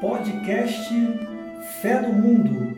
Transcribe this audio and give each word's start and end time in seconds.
Podcast 0.00 0.94
Fé 1.82 2.00
do 2.00 2.12
Mundo. 2.12 2.68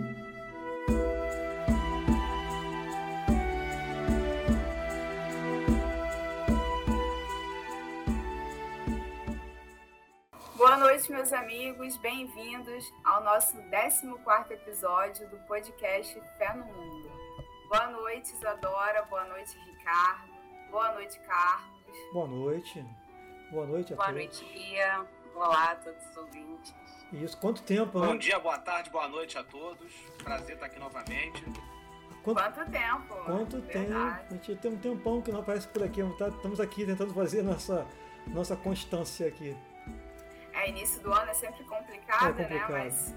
Boa 10.57 10.77
noite, 10.77 11.11
meus 11.11 11.33
amigos. 11.33 11.97
Bem-vindos 11.99 12.85
ao 13.05 13.23
nosso 13.25 13.57
14 13.71 14.07
episódio 14.53 15.29
do 15.29 15.37
podcast 15.47 16.21
Fé 16.39 16.55
no 16.55 16.65
Mundo. 16.67 17.11
Boa 17.69 17.87
noite, 17.91 18.33
Isadora. 18.35 19.03
Boa 19.05 19.25
noite, 19.25 19.57
Ricardo. 19.59 20.31
Boa 20.71 20.93
noite, 20.93 21.19
Carlos. 21.21 21.97
Boa 22.13 22.27
noite. 22.27 22.85
Boa 23.51 23.67
noite 23.67 23.93
a 23.93 23.97
Boa 23.97 24.07
todos. 24.09 24.21
noite, 24.21 24.45
Bia. 24.53 25.07
Olá 25.41 25.73
a 25.73 25.77
todos 25.77 26.07
os 26.11 26.17
ouvintes. 26.19 26.75
Isso, 27.13 27.37
quanto 27.39 27.63
tempo, 27.63 27.99
Bom 27.99 28.13
né? 28.13 28.19
dia, 28.19 28.39
boa 28.39 28.59
tarde, 28.59 28.91
boa 28.91 29.09
noite 29.09 29.39
a 29.39 29.43
todos. 29.43 29.91
Prazer 30.23 30.55
estar 30.55 30.67
aqui 30.67 30.79
novamente. 30.79 31.43
Quanto, 32.23 32.37
Quanto 32.43 32.71
tempo? 32.71 33.15
quanto 33.25 33.61
tempo? 33.63 33.95
A 33.97 34.23
gente 34.33 34.55
tem 34.57 34.71
um 34.73 34.77
tempão 34.77 35.23
que 35.23 35.33
não 35.33 35.41
aparece 35.41 35.67
por 35.69 35.83
aqui. 35.83 36.03
tá- 36.19 36.29
Estamos 36.29 36.61
aqui 36.61 36.85
tentando 36.85 37.15
fazer 37.15 37.43
nossa, 37.43 37.87
nossa 38.27 38.55
constância 38.55 39.27
aqui. 39.29 39.57
É, 40.53 40.69
início 40.69 41.01
do 41.03 41.11
ano 41.11 41.31
é 41.31 41.35
sempre 41.35 41.65
complicado, 41.65 42.39
É 42.39 42.45
complicado. 42.45 42.73
né? 42.73 42.85
Mas 42.85 43.15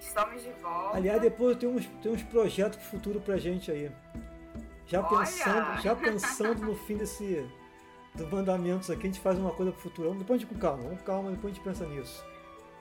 estamos 0.00 0.42
de 0.42 0.50
volta. 0.54 0.96
Aliás, 0.96 1.20
depois 1.20 1.58
tem 1.58 1.68
uns, 1.68 1.84
tem 2.02 2.10
uns 2.12 2.22
projetos 2.22 2.78
pro 2.78 2.88
futuro 2.88 3.20
pra 3.20 3.36
gente 3.36 3.70
aí. 3.70 3.92
Já 4.86 5.00
Olha! 5.06 5.18
pensando, 5.18 5.82
já 5.82 5.94
pensando 5.94 6.64
no 6.64 6.74
fim 6.74 6.96
desse 6.96 7.46
dos 8.14 8.30
mandamentos 8.30 8.90
aqui, 8.90 9.02
a 9.02 9.06
gente 9.06 9.20
faz 9.20 9.38
uma 9.38 9.52
coisa 9.52 9.72
pro 9.72 9.80
futuro. 9.80 10.14
Depois 10.14 10.40
a 10.40 10.44
gente 10.44 10.52
com 10.52 10.60
calma, 10.60 10.82
vamos 10.82 10.98
com 11.00 11.04
calma, 11.04 11.30
depois 11.30 11.52
a 11.52 11.54
gente 11.54 11.64
pensa 11.64 11.86
nisso. 11.86 12.24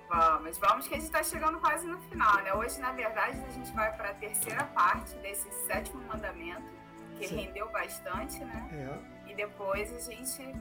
Vamos, 0.09 0.57
vamos 0.57 0.87
que 0.87 0.93
a 0.93 0.97
gente 0.97 1.07
está 1.07 1.21
chegando 1.21 1.59
quase 1.59 1.85
no 1.85 1.99
final, 2.03 2.41
né? 2.41 2.53
Hoje, 2.53 2.79
na 2.79 2.93
verdade, 2.93 3.43
a 3.45 3.51
gente 3.51 3.71
vai 3.73 3.91
para 3.95 4.11
a 4.11 4.13
terceira 4.13 4.63
parte 4.63 5.13
desse 5.17 5.51
sétimo 5.65 6.01
mandamento, 6.03 6.63
que 7.17 7.27
Sim. 7.27 7.35
rendeu 7.35 7.69
bastante, 7.71 8.39
né? 8.43 8.69
É. 8.71 9.31
E 9.31 9.35
depois 9.35 9.93
a 9.93 10.11
gente 10.11 10.55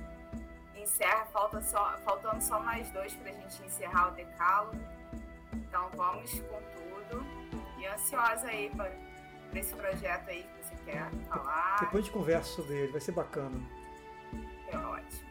encerra, 0.75 1.27
falta 1.27 1.61
só, 1.61 1.97
faltando 2.05 2.43
só 2.43 2.61
mais 2.61 2.91
dois 2.91 3.15
para 3.15 3.31
a 3.31 3.35
gente 3.35 3.63
encerrar 3.63 4.09
o 4.09 4.11
decálogo. 4.13 4.81
Então 5.53 5.89
vamos 5.95 6.41
com 6.41 6.61
tudo. 6.75 7.25
E 7.79 7.87
ansiosa 7.87 8.49
aí 8.49 8.71
para 8.71 8.91
esse 9.55 9.75
projeto 9.75 10.29
aí 10.29 10.43
que 10.43 10.65
você 10.65 10.77
quer 10.85 11.11
falar. 11.29 11.77
Depois 11.81 12.03
a 12.03 12.07
gente 12.07 12.13
conversa 12.13 12.51
sobre 12.51 12.75
ele, 12.75 12.93
vai 12.93 13.01
ser 13.01 13.13
bacana. 13.13 13.61
É 14.69 14.77
ótimo. 14.77 15.27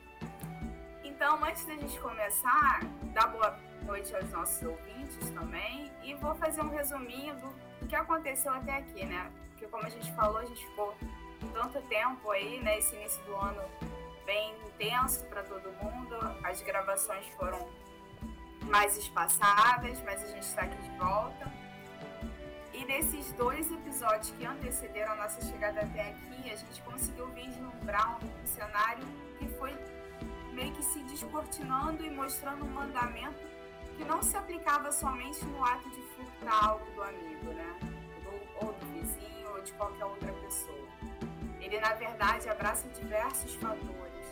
Então, 1.03 1.43
antes 1.43 1.65
da 1.65 1.75
gente 1.75 1.99
começar, 1.99 2.81
dá 3.13 3.27
boa 3.27 3.57
noite 3.83 4.13
aos 4.15 4.29
nossos 4.31 4.61
ouvintes 4.63 5.29
também. 5.31 5.91
E 6.03 6.13
vou 6.15 6.35
fazer 6.35 6.61
um 6.61 6.69
resuminho 6.69 7.35
do, 7.35 7.87
que 7.87 7.95
aconteceu 7.95 8.51
até 8.53 8.77
aqui, 8.77 9.05
né? 9.05 9.31
Porque 9.49 9.67
como 9.67 9.85
a 9.85 9.89
gente 9.89 10.11
falou, 10.13 10.37
a 10.37 10.45
gente 10.45 10.65
ficou 10.65 10.95
tanto 11.53 11.81
tempo 11.87 12.31
aí, 12.31 12.61
né? 12.61 12.79
Esse 12.79 12.95
início 12.95 13.23
do 13.23 13.35
ano 13.35 13.61
bem 14.25 14.55
intenso 14.65 15.25
para 15.25 15.43
todo 15.43 15.71
mundo. 15.81 16.15
As 16.43 16.61
gravações 16.61 17.25
foram 17.37 17.69
mais 18.63 18.97
espaçadas, 18.97 20.01
mas 20.03 20.23
a 20.23 20.27
gente 20.27 20.43
está 20.43 20.63
aqui 20.63 20.77
de 20.81 20.97
volta. 20.97 21.51
E 22.73 22.83
desses 22.85 23.31
dois 23.33 23.71
episódios 23.71 24.31
que 24.31 24.45
antecederam 24.45 25.13
a 25.13 25.15
nossa 25.15 25.41
chegada 25.49 25.81
até 25.81 26.09
aqui, 26.09 26.51
a 26.51 26.55
gente 26.55 26.81
conseguiu 26.81 27.27
vislumbrar 27.27 28.17
um, 28.21 28.25
um 28.25 28.45
cenário 28.45 29.05
que 29.37 29.47
foi 29.49 29.75
meio 30.53 30.71
que 30.73 30.83
se 30.83 30.99
descortinando 31.03 32.05
e 32.05 32.09
mostrando 32.09 32.65
um 32.65 32.69
mandamento 32.69 33.43
que 33.97 34.03
não 34.05 34.21
se 34.21 34.35
aplicava 34.35 34.91
somente 34.91 35.43
no 35.45 35.63
ato 35.63 35.89
de 35.89 36.01
furtar 36.15 36.65
algo 36.65 36.85
do 36.91 37.03
amigo, 37.03 37.51
né? 37.53 37.75
Do- 38.23 38.65
ou 38.65 38.73
do 38.73 38.85
vizinho, 38.93 39.49
ou 39.51 39.61
de 39.61 39.71
qualquer 39.73 40.05
outra 40.05 40.31
pessoa. 40.33 40.87
Ele, 41.59 41.79
na 41.79 41.93
verdade, 41.93 42.47
abraça 42.49 42.87
diversos 42.89 43.53
fatores, 43.55 44.25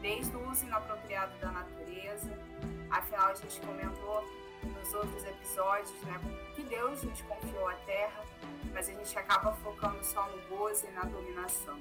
desde 0.00 0.36
o 0.36 0.50
uso 0.50 0.64
inapropriado 0.64 1.36
da 1.38 1.50
natureza, 1.50 2.30
afinal, 2.90 3.28
a 3.28 3.34
gente 3.34 3.60
comentou 3.60 4.24
nos 4.62 4.94
outros 4.94 5.24
episódios, 5.24 6.00
né, 6.02 6.18
que 6.54 6.62
Deus 6.62 7.02
nos 7.02 7.20
confiou 7.22 7.68
a 7.68 7.74
terra, 7.86 8.24
mas 8.72 8.88
a 8.88 8.92
gente 8.92 9.18
acaba 9.18 9.52
focando 9.56 10.02
só 10.04 10.26
no 10.28 10.56
gozo 10.56 10.86
e 10.86 10.90
na 10.90 11.02
dominação. 11.02 11.78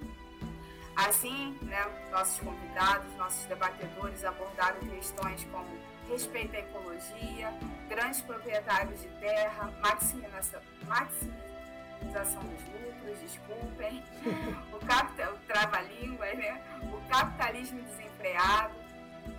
Assim, 0.96 1.58
né, 1.62 1.86
nossos 2.10 2.40
convidados, 2.40 3.14
nossos 3.16 3.46
debatedores 3.46 4.24
abordaram 4.24 4.80
questões 4.80 5.46
como 5.52 5.68
respeito 6.10 6.56
à 6.56 6.60
ecologia, 6.60 7.54
grandes 7.90 8.22
proprietários 8.22 9.02
de 9.02 9.10
terra, 9.20 9.72
maximização, 9.82 10.62
maximização 10.88 12.44
dos 12.44 12.62
lucros, 12.64 13.20
desculpem, 13.20 14.04
o, 14.72 14.86
capita, 14.86 15.32
o 15.32 15.38
trava-língua, 15.48 16.26
né, 16.34 16.64
o 16.84 17.10
capitalismo 17.10 17.82
desenfreado, 17.82 18.76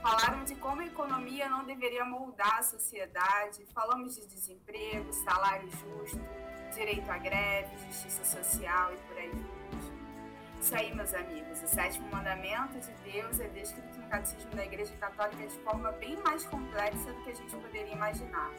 falaram 0.03 0.45
de 0.45 0.55
como 0.57 0.83
a 0.83 0.87
economia 0.87 1.49
não 1.49 1.65
deveria 1.65 2.05
moldar 2.05 2.59
a 2.59 2.63
sociedade, 2.63 3.65
falamos 3.73 4.17
de 4.17 4.27
desemprego, 4.27 5.13
salário 5.13 5.71
justo, 5.71 6.21
direito 6.75 7.09
à 7.09 7.17
greve, 7.17 7.77
justiça 7.87 8.25
social 8.25 8.93
e 8.93 8.97
por 8.99 9.17
aí. 9.17 9.56
Isso 10.67 10.75
aí, 10.75 10.93
meus 10.93 11.15
amigos, 11.15 11.63
o 11.63 11.69
sétimo 11.69 12.09
mandamento 12.11 12.81
de 12.81 13.13
Deus 13.13 13.39
é 13.39 13.47
descrito 13.47 14.01
no 14.01 14.09
Catecismo 14.09 14.51
da 14.51 14.65
Igreja 14.65 14.93
Católica 14.97 15.47
de 15.47 15.57
forma 15.61 15.93
bem 15.93 16.17
mais 16.25 16.45
complexa 16.45 17.13
do 17.13 17.23
que 17.23 17.31
a 17.31 17.35
gente 17.37 17.55
poderia 17.55 17.93
imaginar. 17.93 18.51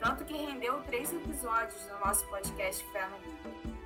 Tanto 0.00 0.24
que 0.24 0.34
rendeu 0.34 0.82
três 0.82 1.12
episódios 1.12 1.80
do 1.84 1.96
nosso 2.00 2.26
podcast 2.26 2.84
Fé 2.90 3.06
no 3.06 3.20
Mundo. 3.20 3.78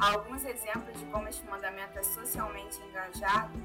Há 0.00 0.12
alguns 0.14 0.42
exemplos 0.46 0.98
de 0.98 1.04
como 1.10 1.28
este 1.28 1.44
mandamento 1.44 1.98
é 1.98 2.02
socialmente 2.02 2.80
engajado, 2.80 3.58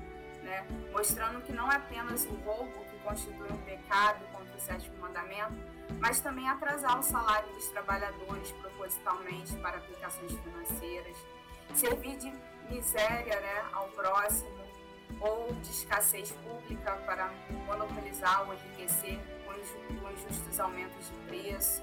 né, 0.44 0.67
mostrando 0.91 1.41
que 1.41 1.53
não 1.53 1.71
é 1.71 1.77
apenas 1.77 2.25
o 2.25 2.33
roubo 2.44 2.83
que 2.83 3.00
constitui 3.00 3.50
um 3.50 3.61
pecado 3.61 4.25
contra 4.33 4.57
o 4.57 4.59
sétimo 4.59 4.97
mandamento, 4.97 5.55
mas 6.01 6.19
também 6.19 6.50
atrasar 6.50 7.00
o 7.00 7.03
salário 7.03 7.47
dos 7.53 7.69
trabalhadores 7.69 8.51
propositalmente 8.51 9.55
para 9.55 9.77
aplicações 9.77 10.33
financeiras, 10.33 11.15
servir 11.73 12.17
de 12.17 12.53
miséria 12.73 13.39
né, 13.39 13.66
ao 13.72 13.88
próximo 13.89 14.51
ou 15.19 15.53
de 15.53 15.69
escassez 15.69 16.31
pública 16.31 16.94
para 17.06 17.31
monopolizar 17.66 18.45
ou 18.47 18.53
enriquecer 18.53 19.19
com 19.45 19.53
inju- 19.53 20.01
com 20.01 20.11
injustos 20.11 20.59
aumentos 20.59 21.07
de 21.09 21.17
preço, 21.28 21.81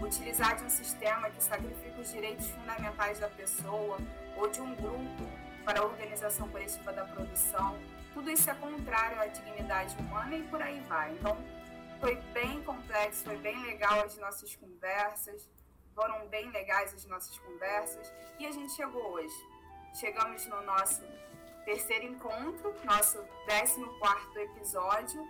utilizar 0.00 0.56
de 0.56 0.64
um 0.64 0.70
sistema 0.70 1.30
que 1.30 1.42
sacrifica 1.42 2.00
os 2.00 2.10
direitos 2.10 2.48
fundamentais 2.50 3.18
da 3.20 3.28
pessoa 3.28 3.98
ou 4.36 4.48
de 4.48 4.60
um 4.60 4.74
grupo 4.74 5.24
para 5.64 5.80
a 5.80 5.84
organização 5.84 6.48
coletiva 6.48 6.92
da 6.92 7.04
produção. 7.04 7.78
Tudo 8.12 8.30
isso 8.30 8.50
é 8.50 8.54
contrário 8.54 9.20
à 9.20 9.26
dignidade 9.26 9.96
humana 9.96 10.34
e 10.34 10.42
por 10.42 10.60
aí 10.60 10.80
vai. 10.88 11.12
Então, 11.12 11.36
foi 12.00 12.16
bem 12.34 12.60
complexo, 12.64 13.24
foi 13.24 13.36
bem 13.36 13.58
legal 13.62 14.00
as 14.00 14.18
nossas 14.18 14.56
conversas, 14.56 15.48
foram 15.94 16.26
bem 16.26 16.50
legais 16.50 16.92
as 16.92 17.04
nossas 17.06 17.38
conversas 17.38 18.12
e 18.40 18.46
a 18.46 18.50
gente 18.50 18.72
chegou 18.72 19.12
hoje. 19.12 19.51
Chegamos 19.94 20.46
no 20.46 20.62
nosso 20.62 21.02
terceiro 21.64 22.06
encontro, 22.06 22.74
nosso 22.84 23.22
14 23.46 24.40
episódio, 24.40 25.26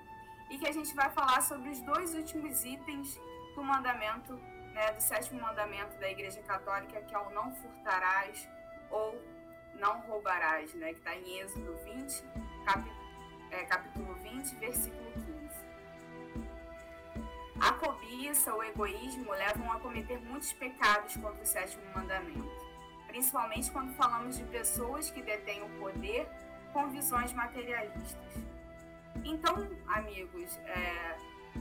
e 0.50 0.58
que 0.58 0.66
a 0.66 0.72
gente 0.72 0.94
vai 0.94 1.10
falar 1.10 1.40
sobre 1.42 1.70
os 1.70 1.80
dois 1.80 2.14
últimos 2.14 2.64
itens 2.64 3.18
do 3.54 3.62
mandamento, 3.62 4.34
né, 4.72 4.92
do 4.92 5.00
sétimo 5.02 5.40
mandamento 5.40 5.96
da 5.98 6.08
Igreja 6.10 6.40
Católica, 6.42 7.00
que 7.02 7.14
é 7.14 7.18
o 7.18 7.30
não 7.30 7.54
furtarás 7.56 8.48
ou 8.90 9.20
não 9.74 10.00
roubarás, 10.02 10.72
né, 10.74 10.92
que 10.92 10.98
está 10.98 11.14
em 11.16 11.38
Êxodo 11.40 11.76
20, 11.84 12.22
capi- 12.64 12.92
é, 13.50 13.64
capítulo 13.64 14.14
20, 14.14 14.54
versículo 14.56 15.12
15. 15.12 15.32
A 17.60 17.72
cobiça, 17.74 18.54
o 18.54 18.62
egoísmo 18.62 19.30
levam 19.32 19.70
a 19.72 19.80
cometer 19.80 20.18
muitos 20.20 20.52
pecados 20.54 21.16
contra 21.16 21.42
o 21.42 21.46
sétimo 21.46 21.82
mandamento, 21.94 22.61
principalmente 23.12 23.70
quando 23.70 23.92
falamos 23.94 24.38
de 24.38 24.44
pessoas 24.44 25.10
que 25.10 25.20
detêm 25.20 25.62
o 25.62 25.68
poder 25.78 26.26
com 26.72 26.88
visões 26.88 27.30
materialistas. 27.34 28.32
Então, 29.22 29.68
amigos, 29.86 30.56
é, 30.64 31.18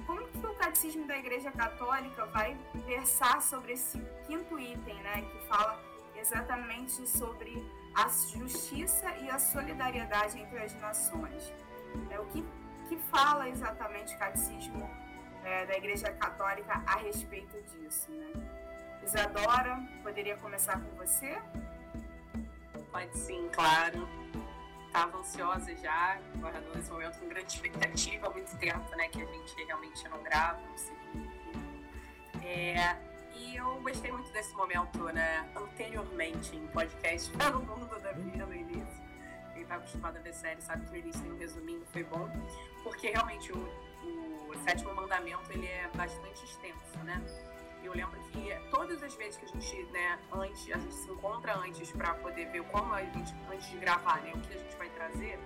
como 0.08 0.26
que 0.30 0.48
o 0.48 0.56
catecismo 0.56 1.06
da 1.06 1.18
Igreja 1.18 1.52
Católica 1.52 2.26
vai 2.28 2.58
versar 2.86 3.42
sobre 3.42 3.74
esse 3.74 4.00
quinto 4.26 4.58
item, 4.58 4.96
né, 5.04 5.22
que 5.30 5.48
fala 5.50 5.78
exatamente 6.16 7.06
sobre 7.06 7.52
a 7.94 8.08
justiça 8.08 9.14
e 9.18 9.30
a 9.30 9.38
solidariedade 9.38 10.40
entre 10.40 10.58
as 10.58 10.74
nações? 10.80 11.54
É, 12.10 12.18
o 12.18 12.26
que, 12.28 12.46
que 12.88 12.98
fala 13.12 13.50
exatamente 13.50 14.16
o 14.16 14.18
catecismo 14.18 14.90
é, 15.44 15.66
da 15.66 15.76
Igreja 15.76 16.14
Católica 16.14 16.82
a 16.88 16.96
respeito 16.96 17.62
disso, 17.64 18.10
né? 18.10 18.62
Isadora, 19.04 19.80
poderia 20.04 20.38
começar 20.38 20.80
com 20.80 20.96
você? 20.96 21.38
Pode 22.92 23.18
sim, 23.18 23.50
claro. 23.52 24.08
Estava 24.88 25.18
ansiosa 25.18 25.76
já, 25.78 26.20
guardando 26.36 26.78
esse 26.78 26.92
momento 26.92 27.20
com 27.20 27.28
grande 27.30 27.54
expectativa 27.54 28.28
há 28.28 28.30
muito 28.30 28.58
tempo, 28.58 28.96
né? 28.96 29.08
Que 29.08 29.22
a 29.22 29.26
gente 29.26 29.64
realmente 29.66 30.08
não 30.10 30.22
grava, 30.22 30.60
não 30.60 30.78
se 30.78 30.92
É, 32.44 32.98
e 33.34 33.56
eu 33.56 33.82
gostei 33.82 34.12
muito 34.12 34.32
desse 34.32 34.54
momento, 34.54 35.04
né? 35.06 35.50
Anteriormente 35.56 36.56
em 36.56 36.68
podcast 36.68 37.32
para 37.38 37.58
o 37.58 37.66
mundo 37.66 38.00
da 38.02 38.12
vida 38.12 38.46
no 38.46 38.54
início. 38.54 39.02
Quem 39.54 39.66
tá 39.66 39.76
acostumado 39.76 40.18
a 40.18 40.22
ver 40.22 40.34
série 40.34 40.62
sabe 40.62 40.86
que 40.86 40.92
no 40.92 40.98
início 40.98 41.22
tem 41.22 41.32
um 41.32 41.38
resuminho, 41.38 41.86
foi 41.92 42.04
bom. 42.04 42.30
Porque 42.84 43.10
realmente 43.10 43.52
o, 43.54 44.50
o 44.50 44.56
sétimo 44.64 44.94
mandamento 44.94 45.52
ele 45.52 45.68
é 45.68 45.90
bastante 45.96 46.44
extenso, 46.44 46.98
né? 47.04 47.22
Eu 47.84 47.94
lembro 47.94 48.20
que 48.32 48.56
todas 48.70 49.02
as 49.02 49.14
vezes 49.16 49.38
que 49.38 49.46
a 49.46 49.48
gente, 49.48 49.92
né, 49.92 50.20
antes, 50.32 50.72
a 50.72 50.78
gente 50.78 50.94
se 50.94 51.12
encontra 51.12 51.58
antes 51.58 51.92
para 51.92 52.14
poder 52.16 52.46
ver 52.52 52.64
como 52.66 52.94
a 52.94 53.04
gente, 53.04 53.34
antes 53.52 53.70
de 53.70 53.78
gravar, 53.78 54.22
né, 54.22 54.32
o 54.34 54.40
que 54.40 54.54
a 54.54 54.58
gente 54.58 54.76
vai 54.78 54.90
trazer, 54.90 55.40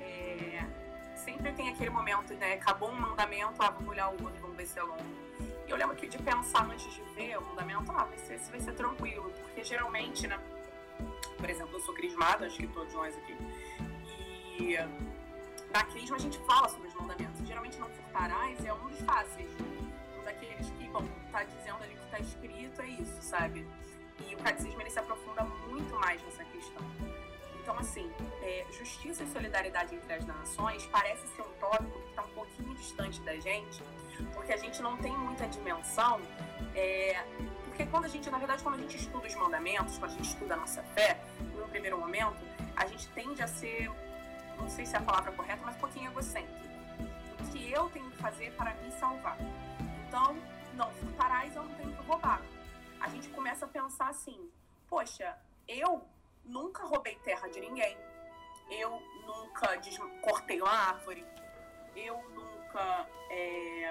é, 0.00 0.64
sempre 1.16 1.52
tem 1.52 1.68
aquele 1.68 1.90
momento, 1.90 2.32
né, 2.34 2.54
acabou 2.54 2.90
um 2.90 3.00
mandamento, 3.00 3.60
ah, 3.62 3.70
vamos 3.70 3.88
olhar 3.88 4.08
o 4.08 4.22
outro, 4.22 4.40
vamos 4.40 4.56
ver 4.56 4.66
se 4.66 4.78
é 4.78 4.82
longo. 4.82 5.02
E 5.66 5.70
eu 5.70 5.76
lembro 5.76 5.96
que 5.96 6.06
de 6.06 6.18
pensar 6.18 6.64
antes 6.64 6.92
de 6.94 7.02
ver 7.14 7.36
o 7.36 7.44
mandamento, 7.44 7.90
ah, 7.92 8.04
vai 8.04 8.18
ser, 8.18 8.38
vai 8.38 8.60
ser 8.60 8.72
tranquilo, 8.72 9.30
porque 9.42 9.64
geralmente, 9.64 10.26
né, 10.26 10.38
por 11.36 11.50
exemplo, 11.50 11.74
eu 11.74 11.80
sou 11.80 11.94
crismada, 11.94 12.46
acho 12.46 12.56
que 12.56 12.66
todos 12.68 12.94
nós 12.94 13.14
aqui, 13.16 13.36
e 14.58 14.76
na 15.72 15.84
crisma 15.84 16.16
a 16.16 16.20
gente 16.20 16.38
fala 16.46 16.68
sobre 16.68 16.88
os 16.88 16.94
mandamentos, 16.94 17.46
geralmente 17.46 17.78
não 17.78 17.88
furtarás 17.90 18.64
é 18.64 18.72
um 18.72 18.88
dos 18.88 19.00
fáceis, 19.00 19.50
um 20.18 20.24
daqueles 20.24 20.70
que, 20.70 20.88
bom, 20.88 21.04
tá 21.36 21.44
dizendo 21.44 21.82
ali 21.82 21.94
que 21.94 22.10
tá 22.10 22.18
escrito, 22.18 22.80
é 22.80 22.88
isso, 22.88 23.20
sabe? 23.20 23.66
E 24.26 24.34
o 24.34 24.38
catecismo 24.38 24.80
ele 24.80 24.88
se 24.88 24.98
aprofunda 24.98 25.44
muito 25.44 25.94
mais 25.96 26.22
nessa 26.22 26.42
questão. 26.44 26.82
Então, 27.60 27.78
assim, 27.78 28.10
é, 28.40 28.64
justiça 28.72 29.22
e 29.22 29.26
solidariedade 29.26 29.94
entre 29.94 30.14
as 30.14 30.24
nações 30.24 30.86
parece 30.86 31.26
ser 31.28 31.42
um 31.42 31.52
tópico 31.60 32.00
que 32.00 32.08
está 32.08 32.22
um 32.22 32.28
pouquinho 32.28 32.74
distante 32.74 33.20
da 33.20 33.36
gente, 33.38 33.82
porque 34.32 34.52
a 34.52 34.56
gente 34.56 34.80
não 34.80 34.96
tem 34.96 35.12
muita 35.12 35.46
dimensão. 35.46 36.20
É, 36.74 37.22
porque 37.66 37.84
quando 37.86 38.06
a 38.06 38.08
gente, 38.08 38.30
na 38.30 38.38
verdade, 38.38 38.62
quando 38.62 38.76
a 38.76 38.78
gente 38.78 38.96
estuda 38.96 39.26
os 39.26 39.34
mandamentos, 39.34 39.98
quando 39.98 40.12
a 40.12 40.14
gente 40.14 40.28
estuda 40.28 40.54
a 40.54 40.56
nossa 40.56 40.82
fé, 40.94 41.20
no 41.54 41.68
primeiro 41.68 41.98
momento, 41.98 42.38
a 42.74 42.86
gente 42.86 43.06
tende 43.08 43.42
a 43.42 43.46
ser, 43.46 43.90
não 44.56 44.70
sei 44.70 44.86
se 44.86 44.94
é 44.94 44.98
a 44.98 45.02
palavra 45.02 45.32
correta, 45.32 45.60
mas 45.62 45.76
um 45.76 45.80
pouquinho 45.80 46.10
egocêntrico. 46.10 46.66
O 47.40 47.52
que 47.52 47.70
eu 47.70 47.90
tenho 47.90 48.10
que 48.10 48.16
fazer 48.16 48.52
para 48.52 48.72
me 48.74 48.90
salvar? 48.92 49.36
Então, 50.08 50.36
não 50.76 50.92
furtarás, 50.92 51.54
eu 51.56 51.62
não 51.62 51.74
tenho 51.74 51.96
que 51.96 52.02
roubar. 52.04 52.40
A 53.00 53.08
gente 53.08 53.28
começa 53.30 53.64
a 53.64 53.68
pensar 53.68 54.08
assim, 54.08 54.50
poxa, 54.88 55.36
eu 55.66 56.06
nunca 56.44 56.84
roubei 56.84 57.16
terra 57.16 57.48
de 57.48 57.60
ninguém. 57.60 57.96
Eu 58.70 59.02
nunca 59.26 59.80
cortei 60.22 60.60
uma 60.60 60.70
árvore. 60.70 61.24
Eu 61.94 62.22
nunca 62.30 63.08
é, 63.30 63.90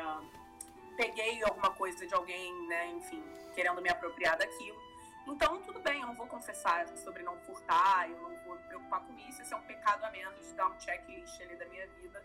peguei 0.95 1.43
alguma 1.43 1.71
coisa 1.71 2.05
de 2.05 2.13
alguém, 2.13 2.67
né, 2.67 2.87
enfim, 2.91 3.23
querendo 3.53 3.81
me 3.81 3.89
apropriar 3.89 4.37
daquilo. 4.37 4.79
Então, 5.27 5.59
tudo 5.63 5.79
bem, 5.79 6.01
eu 6.01 6.07
não 6.07 6.15
vou 6.15 6.27
confessar 6.27 6.87
sobre 6.97 7.23
não 7.23 7.35
furtar, 7.39 8.07
eu 8.07 8.17
não 8.21 8.35
vou 8.45 8.55
me 8.55 8.61
preocupar 8.63 9.01
com 9.01 9.17
isso. 9.27 9.41
Esse 9.41 9.53
é 9.53 9.57
um 9.57 9.63
pecado 9.63 10.03
a 10.03 10.11
menos, 10.11 10.53
dar 10.53 10.67
um 10.67 10.79
checklist 10.79 11.41
ali 11.41 11.55
da 11.55 11.65
minha 11.65 11.87
vida 11.87 12.23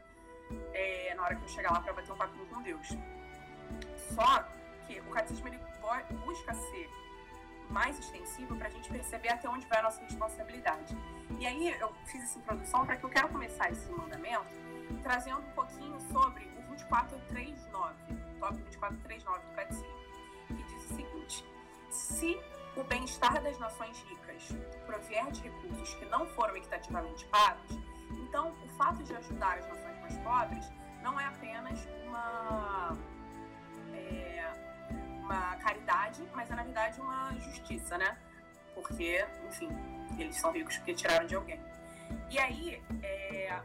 é, 0.75 1.15
na 1.15 1.23
hora 1.23 1.37
que 1.37 1.43
eu 1.43 1.49
chegar 1.49 1.73
lá 1.73 1.81
para 1.81 1.95
bater 1.95 2.13
um 2.13 2.17
papinho 2.17 2.47
com 2.47 2.61
Deus. 2.61 2.89
Só 4.15 4.45
que 4.87 5.01
o 5.01 5.11
catecismo 5.11 5.49
ele 5.49 5.61
busca 6.25 6.55
ser 6.55 6.91
mais 7.69 7.99
extensivo 7.99 8.57
para 8.57 8.67
a 8.67 8.71
gente 8.71 8.89
perceber 8.91 9.29
até 9.29 9.49
onde 9.49 9.67
vai 9.67 9.79
a 9.79 9.83
nossa 9.83 10.01
responsabilidade. 10.03 10.97
E 11.39 11.47
aí 11.47 11.71
eu 11.81 11.93
fiz 12.07 12.23
essa 12.23 12.39
introdução 12.39 12.85
para 12.85 12.97
que 12.97 13.05
eu 13.05 13.11
quero 13.11 13.29
começar 13.29 13.71
esse 13.71 13.91
mandamento 13.91 14.61
trazendo 15.03 15.39
um 15.39 15.53
pouquinho 15.53 15.99
sobre 16.13 16.45
o 16.59 16.63
2439, 16.69 17.95
tópico 18.39 18.65
2439 18.65 19.39
do 19.39 19.55
Catecismo, 19.55 19.95
que 20.49 20.55
diz 20.55 20.91
o 20.91 20.97
seguinte: 20.97 21.45
se 21.91 22.41
o 22.77 22.85
bem-estar 22.85 23.43
das 23.43 23.59
nações 23.59 23.99
ricas 24.09 24.49
provier 24.87 25.31
de 25.31 25.43
recursos 25.43 25.95
que 25.95 26.05
não 26.07 26.27
foram 26.29 26.57
equitativamente 26.57 27.25
pagos, 27.27 27.79
então 28.11 28.53
o 28.65 28.69
fato 28.77 29.03
de 29.05 29.15
ajudar 29.15 29.59
as 29.59 29.69
nações 29.69 30.01
mais 30.01 30.17
pobres 30.19 30.73
não 31.03 31.19
é 31.19 31.27
apenas 31.27 31.87
uma 32.05 32.97
uma 35.31 35.57
caridade, 35.57 36.23
mas 36.35 36.51
é 36.51 36.55
na 36.55 36.63
verdade 36.65 37.01
uma 37.01 37.33
justiça, 37.39 37.97
né? 37.97 38.19
Porque, 38.75 39.25
enfim, 39.49 39.69
eles 40.19 40.37
são 40.37 40.51
ricos 40.53 40.77
porque 40.79 40.95
tiraram 40.95 41.27
de 41.27 41.35
alguém. 41.37 41.61
E 42.29 42.39
aí, 42.39 42.83
é... 43.03 43.61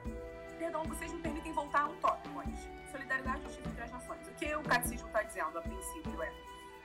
perdão, 0.59 0.83
vocês 0.83 1.11
me 1.11 1.19
permitem 1.19 1.51
voltar 1.53 1.87
um 1.89 1.95
tópico 1.97 2.39
antes. 2.39 2.69
Solidariedade 2.91 3.39
e 3.39 3.43
justiça 3.45 3.69
entre 3.69 3.83
as 3.83 3.91
nações. 3.91 4.27
O 4.27 4.31
que 4.33 4.55
o 4.55 4.63
catecismo 4.63 5.07
está 5.07 5.23
dizendo 5.23 5.57
a 5.57 5.61
princípio 5.61 6.21
é: 6.21 6.31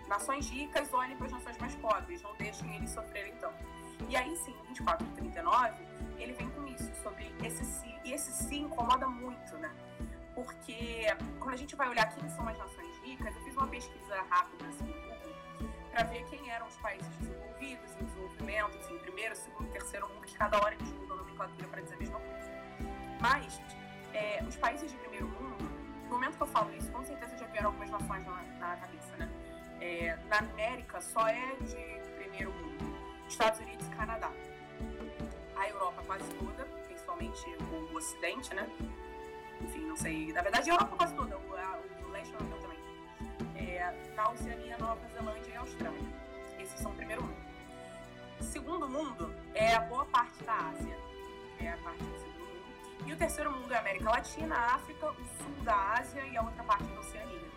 nações 0.09 0.49
ricas 0.49 0.93
olhem 0.93 1.17
para 1.17 1.27
as 1.27 1.33
nações 1.33 1.59
mais 1.59 1.75
pobres, 1.77 2.23
não 2.23 2.35
deixem 2.37 2.77
eles 2.77 2.91
sofrerem 2.91 3.35
tanto. 3.37 3.63
E 4.09 4.17
aí 4.17 4.35
sim, 4.37 4.57
24 4.69 5.07
e 5.07 5.11
39, 5.11 5.83
ele 6.17 6.33
vem 6.33 6.49
com 6.51 6.67
isso, 6.67 6.91
sobre 7.03 7.33
esse 7.45 7.65
si, 7.65 7.95
e 8.05 8.13
esse 8.13 8.33
se 8.33 8.57
incomoda 8.57 9.07
muito, 9.07 9.57
né? 9.59 9.71
Porque 10.35 11.05
quando 11.39 11.55
a 11.55 11.57
gente 11.57 11.77
vai 11.77 11.89
olhar 11.89 12.09
quem 12.09 12.29
são 12.31 12.49
as 12.49 12.57
nações 12.57 12.90
ricas, 13.03 13.35
eu 13.35 13.43
fiz 13.43 13.57
uma 13.57 13.67
pesquisa 13.67 14.23
rápida 14.29 14.67
assim, 14.67 14.85
no 14.85 14.93
Google 14.93 15.21
para 15.91 16.05
ver 16.05 16.25
quem 16.27 16.51
eram 16.51 16.67
os 16.67 16.77
países 16.77 17.09
desenvolvidos, 17.17 17.97
em 18.01 18.05
desenvolvimento, 18.05 18.79
assim, 18.79 18.99
primeiro, 18.99 19.35
segundo, 19.35 19.71
terceiro 19.71 20.09
mundo, 20.09 20.27
que 20.27 20.35
cada 20.35 20.59
hora 20.59 20.75
eles 20.75 20.89
mudam 20.93 21.17
a 21.17 21.21
nomenclatura 21.21 21.69
para 21.69 21.81
dizer 21.83 21.95
a 21.95 21.99
mesma 21.99 22.21
coisa. 22.21 22.51
Mas 23.21 23.61
é, 24.15 24.43
os 24.45 24.57
países 24.57 24.91
de 24.91 24.97
primeiro 24.99 25.27
mundo, 25.29 25.57
no 26.05 26.11
momento 26.11 26.37
que 26.37 26.43
eu 26.43 26.47
falo 26.47 26.73
isso, 26.75 26.91
com 26.91 27.05
certeza 27.05 27.37
já 27.37 27.47
vieram 27.47 27.69
algumas 27.69 27.91
nações 27.91 28.25
na, 28.25 28.43
na 28.59 28.77
cabeça, 28.77 29.17
né? 29.17 29.29
É, 29.81 30.17
na 30.29 30.39
América 30.39 31.01
só 31.01 31.27
é 31.29 31.57
de 31.57 32.01
primeiro 32.19 32.53
mundo, 32.53 32.97
Estados 33.29 33.61
Unidos 33.61 33.87
e 33.87 33.91
Canadá. 33.91 34.31
A 35.57 35.69
Europa 35.69 36.03
quase 36.07 36.25
toda, 36.35 36.65
principalmente 36.87 37.45
o 37.71 37.97
Ocidente, 37.97 38.55
né? 38.55 38.69
Enfim, 39.61 39.87
não 39.87 39.97
sei. 39.97 40.33
Na 40.33 40.43
verdade, 40.43 40.71
a 40.71 40.75
Europa 40.75 40.97
quase 40.97 41.15
toda, 41.15 41.37
o, 41.37 41.57
a, 41.57 41.81
o 42.05 42.09
leste. 42.11 42.33
É, 43.61 43.95
na 44.17 44.31
Oceania, 44.31 44.79
Nova 44.79 45.01
Zelândia 45.13 45.53
e 45.53 45.57
Austrália. 45.57 46.01
Esses 46.59 46.81
são 46.81 46.93
o 46.93 46.95
primeiro 46.95 47.23
mundo. 47.23 47.37
Segundo 48.41 48.89
mundo 48.89 49.35
é 49.55 49.75
a 49.75 49.81
boa 49.81 50.05
parte 50.07 50.43
da 50.45 50.55
Ásia. 50.55 50.99
É 51.61 51.69
a 51.69 51.77
parte 51.79 52.03
do 52.03 52.19
segundo 52.19 52.39
mundo. 52.39 53.07
E 53.07 53.13
o 53.13 53.17
terceiro 53.17 53.51
mundo 53.53 53.73
é 53.73 53.77
a 53.77 53.81
América 53.81 54.11
Latina, 54.11 54.57
a 54.57 54.75
África, 54.77 55.11
o 55.11 55.15
sul 55.15 55.63
da 55.63 55.93
Ásia 55.93 56.23
e 56.25 56.37
a 56.37 56.43
outra 56.43 56.65
parte 56.65 56.85
da 56.85 57.01
Oceania. 57.01 57.51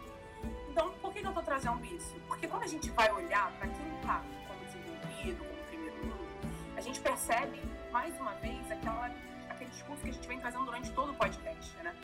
Então, 0.70 0.92
por 1.02 1.14
que, 1.14 1.22
que 1.22 1.26
eu 1.26 1.32
estou 1.32 1.44
trazendo 1.44 1.86
isso? 1.86 2.16
Porque 2.28 2.48
quando 2.48 2.64
a 2.64 2.68
gente 2.68 2.90
vai 2.92 3.12
olhar 3.12 3.52
para 3.54 3.68
quem 3.70 3.96
está 3.96 4.22
como 4.48 4.66
desenvolvido, 4.66 5.46
como 5.46 5.64
primeiro 5.68 6.06
mundo, 6.06 6.28
a 6.76 6.82
gente 6.82 7.00
percebe, 7.00 7.62
mais 7.92 8.14
uma 8.20 8.34
vez, 8.36 8.72
aquela 8.72 9.10
aquele 9.50 9.70
discurso 9.70 10.02
que 10.04 10.10
a 10.10 10.14
gente 10.14 10.28
vem 10.28 10.40
trazendo 10.40 10.66
durante 10.66 10.92
todo 10.92 11.12
o 11.12 11.16
podcast, 11.16 11.78
né? 11.78 11.96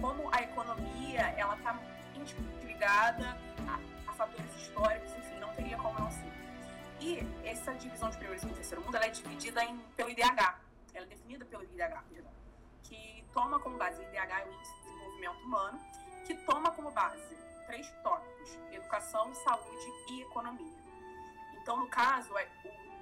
Como 0.00 0.28
a 0.32 0.42
economia, 0.42 1.34
ela 1.36 1.56
está 1.56 1.78
ligada 2.64 3.36
a, 3.66 4.10
a, 4.10 4.12
fatores 4.14 4.54
históricos, 4.56 5.10
enfim, 5.16 5.38
não 5.40 5.52
teria 5.54 5.76
como 5.76 5.98
não 5.98 6.10
ser. 6.10 6.32
E 7.00 7.26
essa 7.44 7.72
divisão 7.74 8.10
de 8.10 8.16
primeiro 8.16 8.46
e 8.46 8.54
terceiro 8.54 8.84
mundo, 8.84 8.96
ela 8.96 9.06
é 9.06 9.10
dividida 9.10 9.64
em, 9.64 9.78
pelo 9.96 10.10
IDH, 10.10 10.58
ela 10.94 11.06
é 11.06 11.08
definida 11.08 11.44
pelo 11.44 11.62
IDH, 11.64 12.02
perdão, 12.08 12.32
que 12.82 13.24
toma 13.32 13.58
como 13.60 13.76
base, 13.76 14.00
o 14.00 14.02
IDH 14.02 14.16
é 14.16 14.44
o 14.44 14.52
Índice 14.52 14.74
de 14.74 14.82
Desenvolvimento 14.82 15.44
Humano, 15.44 15.80
que 16.26 16.34
toma 16.34 16.70
como 16.72 16.90
base 16.90 17.38
três 17.66 17.90
tópicos, 18.02 18.58
educação, 18.72 19.32
saúde 19.34 19.92
e 20.10 20.22
economia. 20.22 20.78
Então, 21.60 21.76
no 21.76 21.88
caso, 21.88 22.36
é, 22.38 22.48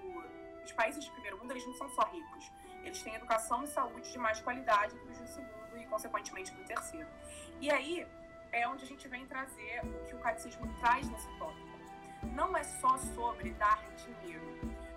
o, 0.02 0.64
os 0.64 0.72
países 0.72 1.04
de 1.04 1.10
primeiro 1.12 1.38
mundo, 1.38 1.52
eles 1.52 1.64
não 1.66 1.74
são 1.74 1.88
só 1.90 2.02
ricos, 2.06 2.50
eles 2.82 3.00
têm 3.02 3.14
educação 3.14 3.62
e 3.62 3.68
saúde 3.68 4.10
de 4.10 4.18
mais 4.18 4.40
qualidade 4.40 4.96
que 4.96 5.08
os 5.08 5.18
do 5.18 5.26
segundo 5.28 5.78
e, 5.78 5.86
consequentemente, 5.86 6.52
do 6.52 6.64
terceiro. 6.64 7.08
E 7.60 7.70
aí 7.70 8.06
é 8.56 8.68
onde 8.68 8.84
a 8.84 8.86
gente 8.86 9.06
vem 9.08 9.26
trazer 9.26 9.80
o 9.84 10.04
que 10.06 10.14
o 10.14 10.18
catecismo 10.18 10.66
traz 10.80 11.08
nesse 11.08 11.28
tópico. 11.38 11.78
Não 12.34 12.56
é 12.56 12.64
só 12.64 12.96
sobre 12.98 13.50
dar 13.52 13.82
dinheiro. 13.96 14.44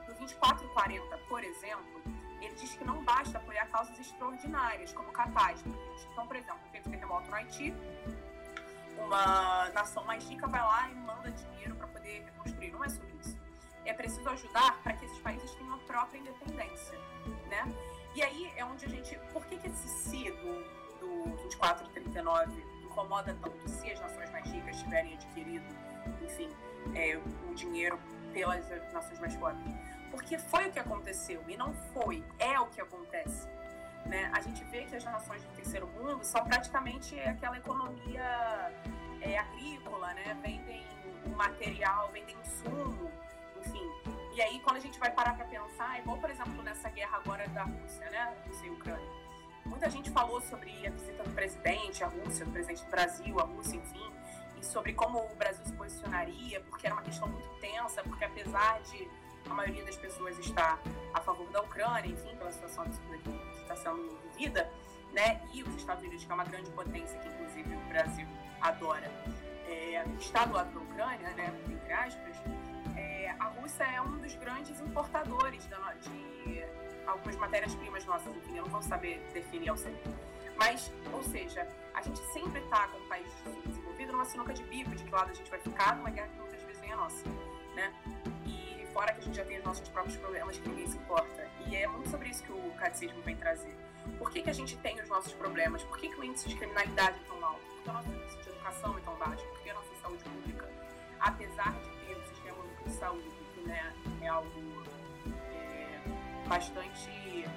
No 0.07 0.13
2440, 0.15 1.17
por 1.27 1.43
exemplo, 1.43 2.01
ele 2.41 2.55
diz 2.55 2.73
que 2.73 2.83
não 2.83 3.03
basta 3.03 3.37
apoiar 3.37 3.67
causas 3.67 3.99
extraordinárias, 3.99 4.93
como 4.93 5.11
catástrofes. 5.11 6.07
Então, 6.11 6.25
por 6.25 6.35
exemplo, 6.35 6.59
feito 6.71 6.87
um 6.87 6.91
terremoto 6.91 7.29
no 7.29 7.35
Haiti, 7.35 7.73
uma 8.97 9.69
nação 9.69 10.03
mais 10.05 10.27
rica 10.27 10.47
vai 10.47 10.61
lá 10.61 10.89
e 10.89 10.95
manda 10.95 11.31
dinheiro 11.31 11.75
para 11.75 11.87
poder 11.87 12.23
reconstruir. 12.23 12.71
Não 12.71 12.83
é 12.83 12.89
sobre 12.89 13.13
isso. 13.19 13.37
É 13.85 13.93
preciso 13.93 14.27
ajudar 14.29 14.81
para 14.81 14.93
que 14.93 15.05
esses 15.05 15.19
países 15.19 15.53
tenham 15.55 15.75
a 15.75 15.79
própria 15.79 16.19
independência 16.19 16.97
né? 17.49 17.73
E 18.15 18.21
aí 18.21 18.51
é 18.55 18.65
onde 18.65 18.85
a 18.85 18.89
gente. 18.89 19.17
Por 19.31 19.45
que, 19.45 19.57
que 19.57 19.67
esse 19.67 19.87
si 19.87 20.31
do, 20.31 20.63
do 20.99 21.29
2439 21.37 22.68
incomoda 22.89 23.35
tanto 23.41 23.67
se 23.67 23.91
as 23.91 23.99
nações 23.99 24.29
mais 24.31 24.45
ricas 24.51 24.79
tiverem 24.81 25.13
adquirido, 25.13 25.65
enfim, 26.21 26.49
é, 26.95 27.17
o 27.49 27.53
dinheiro 27.55 27.99
pelas 28.33 28.67
nações 28.91 29.19
mais 29.19 29.35
pobres? 29.35 29.73
Porque 30.11 30.37
foi 30.37 30.67
o 30.67 30.71
que 30.71 30.79
aconteceu 30.79 31.43
e 31.47 31.55
não 31.55 31.73
foi, 31.93 32.23
é 32.39 32.59
o 32.59 32.65
que 32.67 32.81
acontece. 32.81 33.47
Né? 34.05 34.29
A 34.33 34.41
gente 34.41 34.63
vê 34.65 34.85
que 34.85 34.95
as 34.95 35.03
nações 35.03 35.43
do 35.43 35.49
terceiro 35.55 35.87
mundo 35.87 36.23
são 36.23 36.43
praticamente 36.43 37.19
aquela 37.19 37.57
economia 37.57 38.73
é, 39.21 39.37
agrícola, 39.37 40.13
né? 40.13 40.37
vendem 40.41 40.83
material, 41.35 42.09
vendem 42.11 42.35
insumo, 42.41 43.11
enfim. 43.59 43.87
E 44.33 44.41
aí, 44.41 44.59
quando 44.61 44.77
a 44.77 44.79
gente 44.79 44.99
vai 44.99 45.11
parar 45.11 45.35
para 45.35 45.45
pensar, 45.45 45.99
igual, 45.99 46.17
por 46.17 46.29
exemplo, 46.29 46.63
nessa 46.63 46.89
guerra 46.89 47.17
agora 47.17 47.47
da 47.49 47.63
Rússia, 47.63 48.09
né? 48.09 48.33
Rússia 48.47 48.67
e 48.67 48.69
Ucrânia. 48.69 49.18
Muita 49.79 49.91
gente 49.91 50.11
falou 50.11 50.41
sobre 50.41 50.85
a 50.85 50.89
visita 50.89 51.23
do 51.23 51.29
presidente, 51.29 52.03
a 52.03 52.07
Rússia, 52.07 52.43
do 52.43 52.51
presidente 52.51 52.83
do 52.83 52.91
Brasil, 52.91 53.39
a 53.39 53.43
Rússia, 53.43 53.77
enfim, 53.77 54.11
e 54.59 54.65
sobre 54.65 54.91
como 54.91 55.19
o 55.19 55.35
Brasil 55.35 55.65
se 55.65 55.71
posicionaria, 55.71 56.59
porque 56.69 56.85
era 56.85 56.95
uma 56.95 57.01
questão 57.01 57.29
muito 57.29 57.47
tensa, 57.61 58.03
porque 58.03 58.25
apesar 58.25 58.81
de 58.81 59.09
a 59.49 59.53
maioria 59.53 59.85
das 59.85 59.95
pessoas 59.95 60.37
estar 60.37 60.77
a 61.13 61.21
favor 61.21 61.49
da 61.51 61.61
Ucrânia, 61.61 62.11
enfim, 62.11 62.35
pela 62.35 62.51
situação 62.51 62.83
que 62.83 63.61
está 63.61 63.73
sendo 63.77 64.19
vivida, 64.33 64.69
né? 65.13 65.39
E 65.53 65.63
os 65.63 65.73
Estados 65.75 66.03
Unidos, 66.03 66.25
que 66.25 66.29
é 66.33 66.35
uma 66.35 66.43
grande 66.43 66.69
potência, 66.71 67.17
que 67.17 67.29
inclusive 67.29 67.73
o 67.73 67.87
Brasil 67.87 68.27
adora, 68.59 69.09
é, 69.65 70.03
está 70.19 70.43
do 70.43 70.55
lado 70.55 70.73
da 70.73 70.79
Ucrânia, 70.81 71.29
né? 71.35 71.53
Entre 71.69 71.93
aspas, 71.93 72.35
é, 72.97 73.33
a 73.39 73.45
Rússia 73.45 73.85
é 73.85 74.01
um 74.01 74.17
dos 74.17 74.35
grandes 74.35 74.77
importadores 74.81 75.63
de, 75.63 76.09
de 76.09 76.88
algumas 77.11 77.35
matérias-primas 77.35 78.05
nossas, 78.05 78.35
enfim, 78.35 78.57
eu 78.57 78.63
não 78.63 78.69
vou 78.69 78.81
saber 78.81 79.19
definir 79.33 79.69
ao 79.69 79.77
certo. 79.77 80.09
Mas, 80.57 80.91
ou 81.13 81.23
seja, 81.23 81.67
a 81.93 82.01
gente 82.01 82.19
sempre 82.33 82.59
está 82.61 82.87
como 82.89 83.05
país 83.05 83.27
desenvolvido 83.65 84.11
numa 84.11 84.25
sinuca 84.25 84.53
de 84.53 84.63
bico 84.63 84.93
de 84.95 85.03
que 85.03 85.11
lado 85.11 85.31
a 85.31 85.33
gente 85.33 85.49
vai 85.49 85.59
ficar 85.59 85.95
numa 85.95 86.09
guerra 86.09 86.27
que 86.27 86.39
muitas 86.39 86.61
vezes 86.63 86.81
nem 86.81 86.91
é 86.91 86.95
nossa, 86.95 87.23
né? 87.75 87.93
E 88.45 88.85
fora 88.93 89.13
que 89.13 89.21
a 89.21 89.23
gente 89.23 89.37
já 89.37 89.45
tem 89.45 89.57
os 89.57 89.63
nossos 89.63 89.87
próprios 89.89 90.17
problemas 90.17 90.57
que 90.57 90.67
ninguém 90.67 90.87
se 90.87 90.97
importa. 90.97 91.49
E 91.65 91.75
é 91.75 91.87
muito 91.87 92.09
sobre 92.09 92.29
isso 92.29 92.43
que 92.43 92.51
o 92.51 92.71
catecismo 92.77 93.21
vem 93.21 93.35
trazer. 93.37 93.73
Por 94.17 94.29
que, 94.31 94.41
que 94.41 94.49
a 94.49 94.53
gente 94.53 94.75
tem 94.77 94.99
os 94.99 95.07
nossos 95.07 95.33
problemas? 95.33 95.83
Por 95.83 95.97
que, 95.97 96.09
que 96.09 96.19
o 96.19 96.23
índice 96.23 96.49
de 96.49 96.55
criminalidade 96.55 97.17
é 97.17 97.27
tão 97.27 97.45
alto? 97.45 97.61
Por 97.61 97.83
que 97.83 97.89
o 97.89 97.93
nosso 97.93 98.09
índice 98.09 98.37
de 98.43 98.49
educação 98.49 98.97
é 98.97 99.01
tão 99.01 99.15
baixo? 99.15 99.45
Por 99.45 99.59
que 99.59 99.69
a 99.69 99.73
nossa 99.73 99.95
saúde 100.01 100.23
pública, 100.23 100.69
apesar 101.19 101.73
de 101.73 102.05
ter 102.05 102.17
um 102.17 102.25
sistema 102.25 102.57
único 102.57 102.83
de 102.83 102.95
saúde, 102.95 103.29
que 103.53 103.61
né, 103.61 103.93
é 104.21 104.27
algo 104.27 104.83
é, 104.85 104.88
bastante 106.49 107.47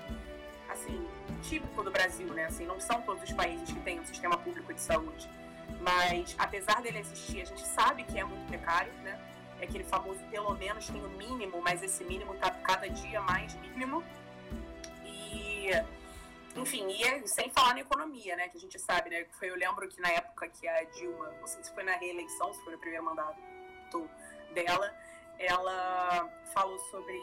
assim, 0.69 1.09
típico 1.43 1.83
do 1.83 1.91
Brasil, 1.91 2.27
né? 2.33 2.45
Assim, 2.45 2.67
não 2.67 2.79
são 2.79 3.01
todos 3.03 3.23
os 3.23 3.33
países 3.33 3.73
que 3.73 3.81
têm 3.81 3.99
um 3.99 4.07
sistema 4.07 4.37
público 4.37 4.73
de 4.73 4.81
saúde. 4.81 5.29
Mas, 5.81 6.37
apesar 6.39 6.81
dele 6.83 6.99
existir, 6.99 7.43
a 7.43 7.45
gente 7.45 7.67
sabe 7.67 8.05
que 8.05 8.19
é 8.19 8.25
muito 8.25 8.47
precário, 8.47 8.93
né? 9.03 9.19
É 9.61 9.65
aquele 9.65 9.85
famoso, 9.85 10.21
pelo 10.31 10.55
menos 10.55 10.87
tem 10.89 11.03
o 11.05 11.09
mínimo, 11.09 11.61
mas 11.63 11.83
esse 11.83 12.05
mínimo 12.05 12.35
está 12.35 12.51
cada 12.51 12.89
dia 12.89 13.21
mais 13.23 13.55
mínimo. 13.55 14.05
E 15.05 15.71
enfim, 16.57 16.87
e 16.89 17.03
é, 17.03 17.27
sem 17.27 17.51
falar 17.51 17.75
na 17.75 17.81
economia, 17.81 18.37
né? 18.37 18.49
Que 18.49 18.59
a 18.59 18.61
gente 18.61 18.79
sabe, 18.79 19.11
né? 19.11 19.25
Foi, 19.39 19.51
eu 19.51 19.57
lembro 19.57 19.89
que 19.89 20.01
na 20.01 20.11
época 20.11 20.49
que 20.49 20.69
a 20.69 20.85
Dilma, 20.85 21.33
não 21.41 21.47
sei 21.47 21.63
se 21.65 21.73
foi 21.73 21.83
na 21.83 21.97
reeleição, 21.97 22.53
se 22.53 22.63
foi 22.63 22.73
no 22.75 22.79
primeiro 22.79 23.05
mandato 23.05 23.39
dela, 24.53 24.95
ela 25.39 26.29
falou 26.53 26.79
sobre. 26.91 27.17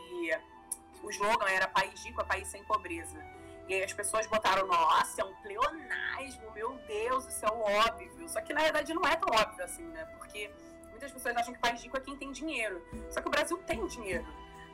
O 1.03 1.09
slogan 1.09 1.47
era 1.47 1.67
país 1.67 2.03
rico 2.03 2.21
é 2.21 2.23
país 2.23 2.47
sem 2.47 2.63
pobreza. 2.63 3.23
E 3.67 3.73
aí 3.73 3.83
as 3.83 3.93
pessoas 3.93 4.25
botaram, 4.27 4.65
nossa, 4.67 5.21
é 5.21 5.25
um 5.25 5.33
pleonasmo, 5.35 6.51
meu 6.51 6.79
Deus, 6.87 7.25
isso 7.27 7.45
é 7.45 7.49
óbvio. 7.51 8.27
Só 8.27 8.41
que 8.41 8.53
na 8.53 8.61
verdade 8.63 8.93
não 8.93 9.03
é 9.03 9.15
tão 9.15 9.29
óbvio 9.33 9.63
assim, 9.63 9.83
né? 9.83 10.05
Porque 10.17 10.51
muitas 10.89 11.11
pessoas 11.11 11.37
acham 11.37 11.53
que 11.53 11.59
país 11.59 11.81
rico 11.81 11.95
é 11.95 11.99
quem 11.99 12.15
tem 12.17 12.31
dinheiro. 12.31 12.83
Só 13.11 13.21
que 13.21 13.27
o 13.27 13.31
Brasil 13.31 13.57
tem 13.59 13.85
dinheiro. 13.87 14.25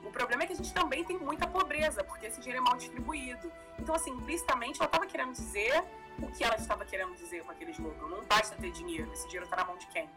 O 0.03 0.11
problema 0.11 0.43
é 0.43 0.45
que 0.45 0.53
a 0.53 0.55
gente 0.55 0.71
também 0.73 1.03
tem 1.03 1.17
muita 1.17 1.47
pobreza, 1.47 2.03
porque 2.03 2.27
esse 2.27 2.39
dinheiro 2.39 2.63
é 2.63 2.69
mal 2.69 2.77
distribuído. 2.77 3.51
Então, 3.79 3.95
assim, 3.95 4.11
implicitamente, 4.11 4.79
ela 4.79 4.85
estava 4.85 5.05
querendo 5.07 5.33
dizer 5.33 5.83
o 6.19 6.27
que 6.31 6.43
ela 6.43 6.55
estava 6.55 6.85
querendo 6.85 7.15
dizer 7.15 7.43
com 7.43 7.51
aquele 7.51 7.71
slogan. 7.71 8.07
Não 8.07 8.23
basta 8.23 8.55
ter 8.55 8.71
dinheiro, 8.71 9.11
esse 9.11 9.25
dinheiro 9.25 9.45
está 9.45 9.57
na 9.57 9.65
mão 9.65 9.77
de 9.77 9.87
quem? 9.87 10.09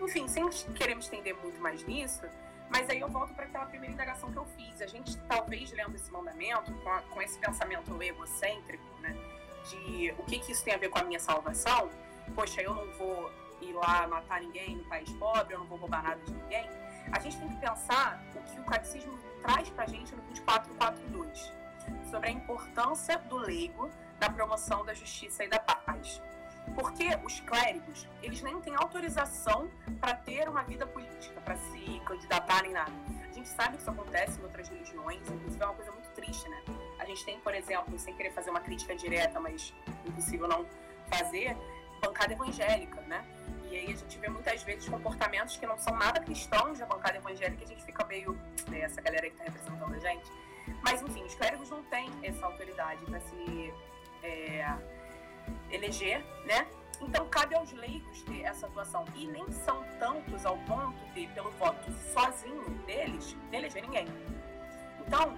Enfim, 0.00 0.28
sem 0.28 0.48
querer 0.74 0.94
me 0.94 1.00
estender 1.00 1.34
muito 1.36 1.60
mais 1.60 1.84
nisso, 1.84 2.22
mas 2.70 2.88
aí 2.90 3.00
eu 3.00 3.08
volto 3.08 3.34
para 3.34 3.44
aquela 3.44 3.66
primeira 3.66 3.94
indagação 3.94 4.32
que 4.32 4.38
eu 4.38 4.46
fiz. 4.56 4.80
A 4.80 4.86
gente, 4.86 5.16
talvez, 5.28 5.70
lendo 5.72 5.94
esse 5.94 6.10
mandamento, 6.10 6.72
com, 6.72 6.90
a, 6.90 7.02
com 7.02 7.22
esse 7.22 7.38
pensamento 7.38 8.02
egocêntrico, 8.02 8.84
né, 9.00 9.16
de 9.68 10.14
o 10.18 10.24
que, 10.24 10.38
que 10.38 10.52
isso 10.52 10.64
tem 10.64 10.74
a 10.74 10.78
ver 10.78 10.88
com 10.88 10.98
a 10.98 11.04
minha 11.04 11.20
salvação, 11.20 11.90
poxa, 12.34 12.60
eu 12.60 12.74
não 12.74 12.86
vou 12.92 13.30
ir 13.60 13.72
lá 13.72 14.06
matar 14.06 14.40
ninguém 14.40 14.76
no 14.76 14.84
país 14.84 15.10
pobre, 15.12 15.54
eu 15.54 15.58
não 15.58 15.66
vou 15.66 15.78
roubar 15.78 16.02
nada 16.02 16.20
de 16.22 16.32
ninguém 16.32 16.68
a 17.12 17.18
gente 17.18 17.38
tem 17.38 17.48
que 17.48 17.56
pensar 17.56 18.22
o 18.34 18.40
que 18.42 18.60
o 18.60 18.64
catecismo 18.64 19.18
traz 19.42 19.68
para 19.70 19.84
a 19.84 19.86
gente 19.86 20.14
no 20.14 20.22
2442, 20.22 21.52
sobre 22.10 22.28
a 22.28 22.32
importância 22.32 23.18
do 23.18 23.36
leigo 23.36 23.90
na 24.20 24.30
promoção 24.30 24.84
da 24.84 24.94
justiça 24.94 25.44
e 25.44 25.48
da 25.48 25.58
paz. 25.58 26.22
Porque 26.74 27.08
os 27.24 27.40
clérigos, 27.40 28.08
eles 28.22 28.42
nem 28.42 28.60
têm 28.60 28.74
autorização 28.74 29.70
para 30.00 30.14
ter 30.14 30.48
uma 30.48 30.62
vida 30.62 30.86
política, 30.86 31.40
para 31.40 31.56
se 31.56 32.00
candidatar 32.04 32.62
nem 32.62 32.72
nada. 32.72 32.92
A 33.28 33.32
gente 33.32 33.48
sabe 33.48 33.76
que 33.76 33.82
isso 33.82 33.90
acontece 33.90 34.40
em 34.40 34.44
outras 34.44 34.68
religiões, 34.68 35.20
inclusive 35.28 35.62
é 35.62 35.66
uma 35.66 35.74
coisa 35.74 35.92
muito 35.92 36.08
triste, 36.14 36.48
né? 36.48 36.62
A 36.98 37.04
gente 37.04 37.24
tem, 37.24 37.38
por 37.40 37.54
exemplo, 37.54 37.98
sem 37.98 38.14
querer 38.14 38.32
fazer 38.32 38.50
uma 38.50 38.60
crítica 38.60 38.94
direta, 38.96 39.38
mas 39.38 39.74
impossível 40.06 40.48
não 40.48 40.66
fazer, 41.10 41.56
bancada 42.00 42.32
evangélica, 42.32 43.00
né? 43.02 43.24
E 43.70 43.76
aí 43.76 43.92
a 43.92 43.96
gente 43.96 44.18
vê 44.18 44.28
muitas 44.28 44.62
vezes 44.62 44.88
comportamentos 44.88 45.56
que 45.56 45.66
não 45.66 45.78
são 45.78 45.96
nada 45.96 46.20
cristãos 46.20 46.78
da 46.78 46.86
bancada 46.86 47.18
evangélica 47.18 47.64
a 47.64 47.66
gente 47.66 47.84
fica 47.84 48.04
meio. 48.04 48.38
Né, 48.68 48.80
essa 48.80 49.00
galera 49.00 49.28
que 49.28 49.32
está 49.32 49.44
representando 49.44 49.94
a 49.94 49.98
gente. 49.98 50.30
Mas 50.82 51.02
enfim, 51.02 51.24
os 51.24 51.34
clérigos 51.34 51.70
não 51.70 51.82
têm 51.84 52.10
essa 52.22 52.46
autoridade 52.46 53.04
para 53.04 53.20
se 53.20 53.74
é, 54.22 54.64
eleger, 55.70 56.24
né? 56.44 56.66
Então 57.00 57.28
cabe 57.28 57.54
aos 57.54 57.72
leigos 57.72 58.22
ter 58.22 58.42
essa 58.42 58.66
atuação. 58.66 59.04
E 59.14 59.26
nem 59.26 59.50
são 59.52 59.84
tantos 59.98 60.46
ao 60.46 60.56
ponto 60.58 60.94
de, 61.14 61.26
pelo 61.28 61.50
voto 61.52 61.92
sozinho 62.12 62.70
deles, 62.86 63.36
de 63.50 63.56
eleger 63.56 63.82
ninguém. 63.82 64.06
Então, 65.06 65.36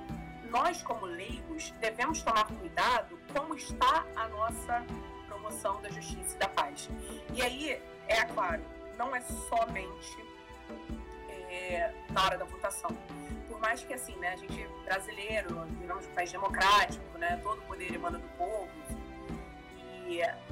nós 0.51 0.83
como 0.83 1.07
leigos 1.07 1.71
devemos 1.81 2.23
tomar 2.23 2.47
cuidado 2.47 3.19
como 3.33 3.55
está 3.55 4.05
a 4.15 4.29
nossa 4.29 4.85
promoção 5.27 5.81
da 5.83 5.91
justiça 5.91 6.37
e 6.37 6.39
da 6.39 6.49
paz. 6.49 6.89
E 7.35 7.43
aí, 7.43 7.83
é 8.09 8.25
claro, 8.25 8.63
não 8.97 9.15
é 9.15 9.21
somente 9.21 10.25
é, 11.51 11.93
na 12.11 12.25
hora 12.25 12.39
da 12.39 12.45
votação. 12.45 12.91
Por 13.49 13.61
mais 13.61 13.83
que, 13.83 13.95
assim, 13.95 14.17
né, 14.17 14.31
a 14.33 14.37
gente 14.37 14.69
brasileiro, 14.85 15.65
vivemos 15.81 16.07
um 16.07 16.11
país 16.11 16.31
democrático, 16.31 17.19
né, 17.19 17.41
todo 17.43 17.59
o 17.59 17.63
poder 17.63 17.93
emana 17.93 18.19
do 18.19 18.29
povo, 18.37 18.71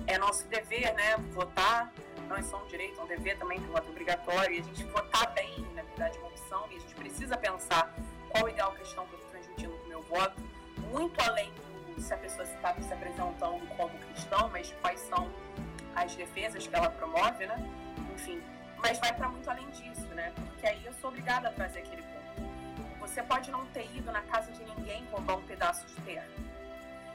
é 0.07 0.19
nosso 0.19 0.47
dever, 0.49 0.95
né, 0.95 1.17
votar, 1.33 1.93
não 2.29 2.37
é 2.37 2.43
só 2.43 2.63
um 2.63 2.67
direito, 2.67 3.01
é 3.01 3.05
um 3.05 3.07
dever 3.07 3.39
também, 3.39 3.61
que 3.61 3.69
o 3.69 3.73
voto 3.73 3.91
obrigatório, 3.91 4.57
e 4.57 4.61
a 4.61 4.63
gente 4.63 4.85
votar 4.85 5.33
bem, 5.35 5.61
na 5.75 5.83
verdade, 5.83 6.19
uma 6.19 6.29
opção, 6.29 6.67
e 6.71 6.77
a 6.77 6.81
gente 6.81 6.95
precisa 6.95 7.37
pensar 7.37 7.95
qual 8.31 8.45
o 8.45 8.49
ideal 8.49 8.73
cristão 8.73 9.07
que 9.07 9.15
eu 9.15 9.19
estou 9.19 9.31
transmitindo 9.31 9.73
com 9.79 9.85
o 9.85 9.89
meu 9.89 10.03
voto, 10.03 10.41
muito 10.91 11.21
além 11.21 11.53
do 11.53 11.75
se 12.01 12.13
a 12.13 12.17
pessoa 12.17 12.45
está 12.45 12.75
se 12.75 12.93
apresentando 12.93 13.67
como 13.77 13.99
cristão, 13.99 14.49
mas 14.51 14.73
quais 14.81 15.01
são 15.01 15.31
as 15.95 16.15
defesas 16.15 16.67
que 16.67 16.75
ela 16.75 16.91
promove, 16.91 17.47
né? 17.47 17.57
Enfim, 18.15 18.43
mas 18.79 18.99
vai 18.99 19.13
para 19.15 19.29
muito 19.29 19.49
além 19.49 19.69
disso, 19.71 20.07
né? 20.09 20.33
Porque 20.35 20.67
aí 20.67 20.85
eu 20.85 20.93
sou 20.95 21.11
obrigada 21.11 21.49
a 21.49 21.53
trazer 21.53 21.81
aquele 21.81 22.03
ponto. 22.03 22.99
Você 23.01 23.23
pode 23.23 23.51
não 23.51 23.65
ter 23.67 23.85
ido 23.95 24.11
na 24.11 24.23
casa 24.23 24.51
de 24.53 24.65
ninguém 24.65 25.05
roubar 25.11 25.37
um 25.37 25.43
pedaço 25.43 25.87
de 25.87 25.95
terra, 26.03 26.27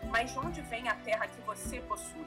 mas 0.10 0.32
de 0.32 0.40
onde 0.40 0.62
vem 0.62 0.88
a 0.90 0.96
terra 0.96 1.28
que 1.28 1.42
você 1.42 1.80
possui? 1.82 2.26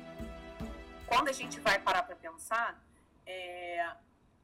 Quando 1.06 1.28
a 1.28 1.32
gente 1.32 1.60
vai 1.60 1.78
parar 1.78 2.02
para 2.04 2.16
pensar, 2.16 2.80
é... 3.26 3.86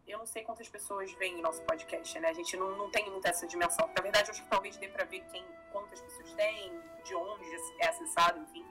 eu 0.06 0.18
não 0.18 0.26
sei 0.26 0.42
quantas 0.42 0.68
pessoas 0.68 1.10
veem 1.12 1.36
o 1.36 1.42
nosso 1.42 1.62
podcast, 1.62 2.18
né? 2.20 2.28
A 2.28 2.32
gente 2.32 2.56
não, 2.56 2.76
não 2.76 2.90
tem 2.90 3.10
muita 3.10 3.28
essa 3.28 3.46
dimensão. 3.46 3.88
Na 3.96 4.02
verdade, 4.02 4.30
acho 4.30 4.42
que 4.42 4.48
talvez 4.48 4.76
dê 4.76 4.88
para 4.88 5.04
ver 5.04 5.20
quem, 5.30 5.44
quantas 5.72 6.00
pessoas 6.00 6.32
tem, 6.34 6.72
de 7.04 7.14
onde 7.14 7.44
é 7.80 7.88
acessado, 7.88 8.38
enfim. 8.40 8.64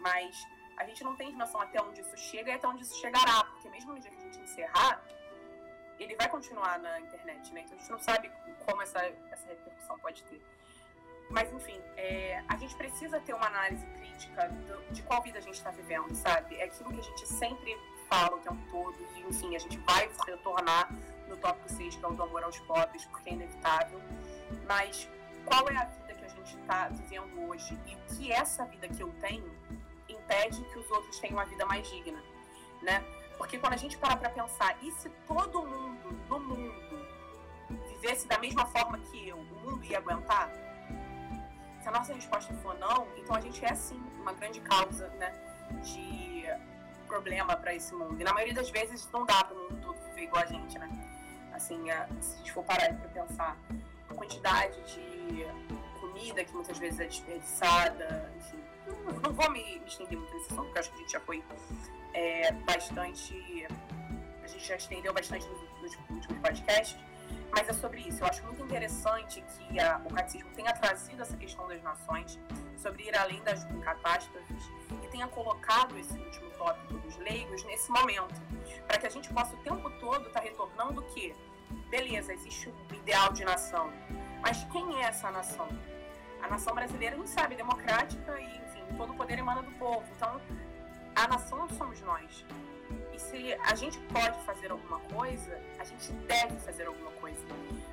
Mas 0.00 0.36
a 0.76 0.84
gente 0.84 1.04
não 1.04 1.14
tem 1.14 1.32
noção 1.34 1.60
até 1.60 1.80
onde 1.80 2.00
isso 2.00 2.16
chega 2.16 2.50
e 2.50 2.54
até 2.54 2.66
onde 2.66 2.82
isso 2.82 2.98
chegará, 2.98 3.44
porque 3.44 3.68
mesmo 3.68 3.92
no 3.92 4.00
dia 4.00 4.10
que 4.10 4.16
a 4.16 4.20
gente 4.20 4.40
encerrar, 4.40 5.02
ele 5.98 6.16
vai 6.16 6.28
continuar 6.28 6.78
na 6.78 7.00
internet, 7.00 7.52
né? 7.52 7.60
Então 7.60 7.76
a 7.76 7.80
gente 7.80 7.90
não 7.90 7.98
sabe 7.98 8.30
como 8.64 8.80
essa, 8.80 8.98
essa 9.30 9.46
repercussão 9.46 9.98
pode 9.98 10.22
ter. 10.24 10.40
Mas, 11.30 11.52
enfim, 11.52 11.80
é, 11.96 12.42
a 12.48 12.56
gente 12.56 12.74
precisa 12.74 13.20
ter 13.20 13.32
uma 13.32 13.46
análise 13.46 13.86
crítica 13.86 14.48
do, 14.48 14.92
de 14.92 15.02
qual 15.02 15.22
vida 15.22 15.38
a 15.38 15.40
gente 15.40 15.54
está 15.54 15.70
vivendo, 15.70 16.12
sabe? 16.14 16.56
É 16.56 16.64
aquilo 16.64 16.92
que 16.92 16.98
a 16.98 17.02
gente 17.02 17.26
sempre 17.26 17.78
fala 18.08 18.36
o 18.36 18.40
tempo 18.40 18.60
todo, 18.70 18.98
e, 19.14 19.20
enfim, 19.22 19.54
a 19.54 19.58
gente 19.60 19.78
vai 19.78 20.10
retornar 20.26 20.92
no 21.28 21.36
tópico 21.36 21.68
6, 21.68 21.94
que 21.94 22.04
é 22.04 22.08
o 22.08 22.12
do 22.12 22.22
amor 22.24 22.42
aos 22.42 22.58
pobres, 22.60 23.04
porque 23.06 23.30
é 23.30 23.34
inevitável. 23.34 24.00
Mas 24.66 25.08
qual 25.44 25.68
é 25.68 25.76
a 25.76 25.84
vida 25.84 26.14
que 26.14 26.24
a 26.24 26.28
gente 26.28 26.56
está 26.58 26.88
vivendo 26.88 27.48
hoje? 27.48 27.78
E 27.86 27.94
o 27.94 27.98
que 28.16 28.32
essa 28.32 28.64
vida 28.66 28.88
que 28.88 29.00
eu 29.00 29.12
tenho 29.20 29.50
impede 30.08 30.64
que 30.64 30.78
os 30.78 30.90
outros 30.90 31.18
tenham 31.20 31.36
uma 31.36 31.44
vida 31.44 31.64
mais 31.64 31.88
digna, 31.88 32.20
né? 32.82 33.04
Porque 33.38 33.56
quando 33.56 33.74
a 33.74 33.76
gente 33.76 33.96
para 33.96 34.16
para 34.16 34.30
pensar, 34.30 34.76
e 34.82 34.90
se 34.92 35.08
todo 35.26 35.64
mundo 35.64 36.12
no 36.28 36.40
mundo 36.40 37.08
vivesse 37.88 38.26
da 38.26 38.38
mesma 38.38 38.66
forma 38.66 38.98
que 38.98 39.28
eu, 39.28 39.38
o 39.38 39.44
mundo 39.44 39.84
ia 39.84 39.98
aguentar? 39.98 40.50
Se 41.80 41.88
a 41.88 41.90
nossa 41.90 42.12
resposta 42.12 42.52
for 42.54 42.78
não, 42.78 43.08
então 43.16 43.34
a 43.34 43.40
gente 43.40 43.64
é 43.64 43.74
sim 43.74 44.00
uma 44.20 44.32
grande 44.32 44.60
causa, 44.60 45.08
né, 45.18 45.32
de 45.82 46.44
problema 47.06 47.56
para 47.56 47.74
esse 47.74 47.92
mundo. 47.94 48.20
E 48.20 48.24
na 48.24 48.32
maioria 48.32 48.54
das 48.54 48.70
vezes 48.70 49.08
não 49.12 49.24
dá 49.24 49.42
para 49.44 49.56
o 49.56 49.58
mundo 49.58 49.80
todo 49.82 50.00
viver 50.08 50.22
igual 50.24 50.42
a 50.42 50.46
gente, 50.46 50.78
né? 50.78 50.88
Assim, 51.52 51.90
a, 51.90 52.06
se 52.20 52.34
a 52.34 52.38
gente 52.38 52.52
for 52.52 52.64
parar 52.64 52.94
para 52.94 53.08
pensar 53.08 53.56
a 54.08 54.14
quantidade 54.14 54.80
de 54.94 55.46
comida 56.00 56.44
que 56.44 56.54
muitas 56.54 56.78
vezes 56.78 57.00
é 57.00 57.06
desperdiçada, 57.06 58.32
enfim. 58.36 58.62
Não, 59.22 59.32
vou 59.32 59.50
me, 59.50 59.82
estender 59.86 60.18
muito 60.18 60.32
nesse 60.34 60.52
assunto, 60.52 60.64
porque 60.64 60.78
acho 60.78 60.90
que 60.90 60.96
a 60.96 61.00
gente 61.00 61.12
já 61.12 61.20
foi 61.20 61.44
é, 62.14 62.52
bastante. 62.52 63.66
A 64.42 64.46
gente 64.46 64.66
já 64.66 64.76
estendeu 64.76 65.12
bastante 65.12 65.46
nos 65.48 65.96
últimos 66.08 66.38
podcasts, 66.38 66.98
mas 67.50 67.68
é 67.68 67.72
sobre 67.72 68.00
isso. 68.00 68.22
Eu 68.22 68.26
acho 68.26 68.44
muito 68.44 68.62
interessante 68.62 69.42
que 69.42 69.80
a, 69.80 70.00
o 70.04 70.12
catecismo 70.12 70.50
tenha 70.54 70.72
trazido 70.72 71.22
essa 71.22 71.36
questão 71.36 71.66
das 71.68 71.82
nações, 71.82 72.38
sobre 72.76 73.04
ir 73.04 73.16
além 73.16 73.42
das 73.42 73.64
catástrofes, 73.82 74.70
e 75.02 75.08
tenha 75.08 75.26
colocado 75.28 75.98
esse 75.98 76.18
último 76.18 76.50
tópico 76.52 76.94
dos 76.98 77.16
leigos 77.18 77.62
nesse 77.64 77.90
momento, 77.90 78.40
para 78.86 78.98
que 78.98 79.06
a 79.06 79.10
gente 79.10 79.32
possa 79.32 79.54
o 79.54 79.58
tempo 79.58 79.90
todo 79.98 80.26
estar 80.28 80.40
tá 80.40 80.46
retornando 80.46 81.02
que, 81.02 81.34
beleza, 81.88 82.32
existe 82.32 82.68
um 82.68 82.94
ideal 82.94 83.32
de 83.32 83.44
nação, 83.44 83.92
mas 84.40 84.64
quem 84.64 85.02
é 85.02 85.06
essa 85.06 85.30
nação? 85.30 85.68
A 86.42 86.48
nação 86.48 86.74
brasileira, 86.74 87.16
gente 87.16 87.28
sabe, 87.28 87.54
é 87.54 87.56
democrática 87.58 88.40
e, 88.40 88.56
enfim, 88.58 88.82
todo 88.96 89.12
o 89.12 89.16
poder 89.16 89.38
emana 89.38 89.62
do 89.62 89.70
povo. 89.72 90.04
Então, 90.16 90.40
a 91.14 91.28
nação 91.28 91.68
somos 91.70 92.00
nós. 92.02 92.44
E 93.12 93.18
se 93.18 93.54
a 93.54 93.74
gente 93.74 93.98
pode 94.12 94.38
fazer 94.44 94.70
alguma 94.70 94.98
coisa, 95.00 95.60
a 95.78 95.84
gente 95.84 96.12
deve 96.26 96.56
fazer 96.60 96.86
alguma 96.86 97.10
coisa. 97.12 97.40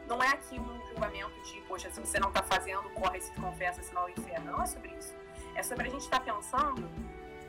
Não 0.07 0.21
é 0.23 0.29
aqui 0.29 0.59
um 0.59 0.87
julgamento 0.89 1.41
de, 1.43 1.61
poxa, 1.61 1.89
se 1.91 1.99
você 1.99 2.19
não 2.19 2.29
está 2.29 2.41
fazendo, 2.43 2.89
corre, 2.91 3.19
se 3.21 3.31
confessa, 3.33 3.83
senão 3.83 4.03
é 4.03 4.05
o 4.05 4.09
inferno. 4.09 4.51
Não 4.51 4.63
é 4.63 4.65
sobre 4.65 4.91
isso. 4.91 5.13
É 5.55 5.63
sobre 5.63 5.87
a 5.87 5.91
gente 5.91 6.01
estar 6.01 6.19
tá 6.19 6.33
pensando 6.33 6.89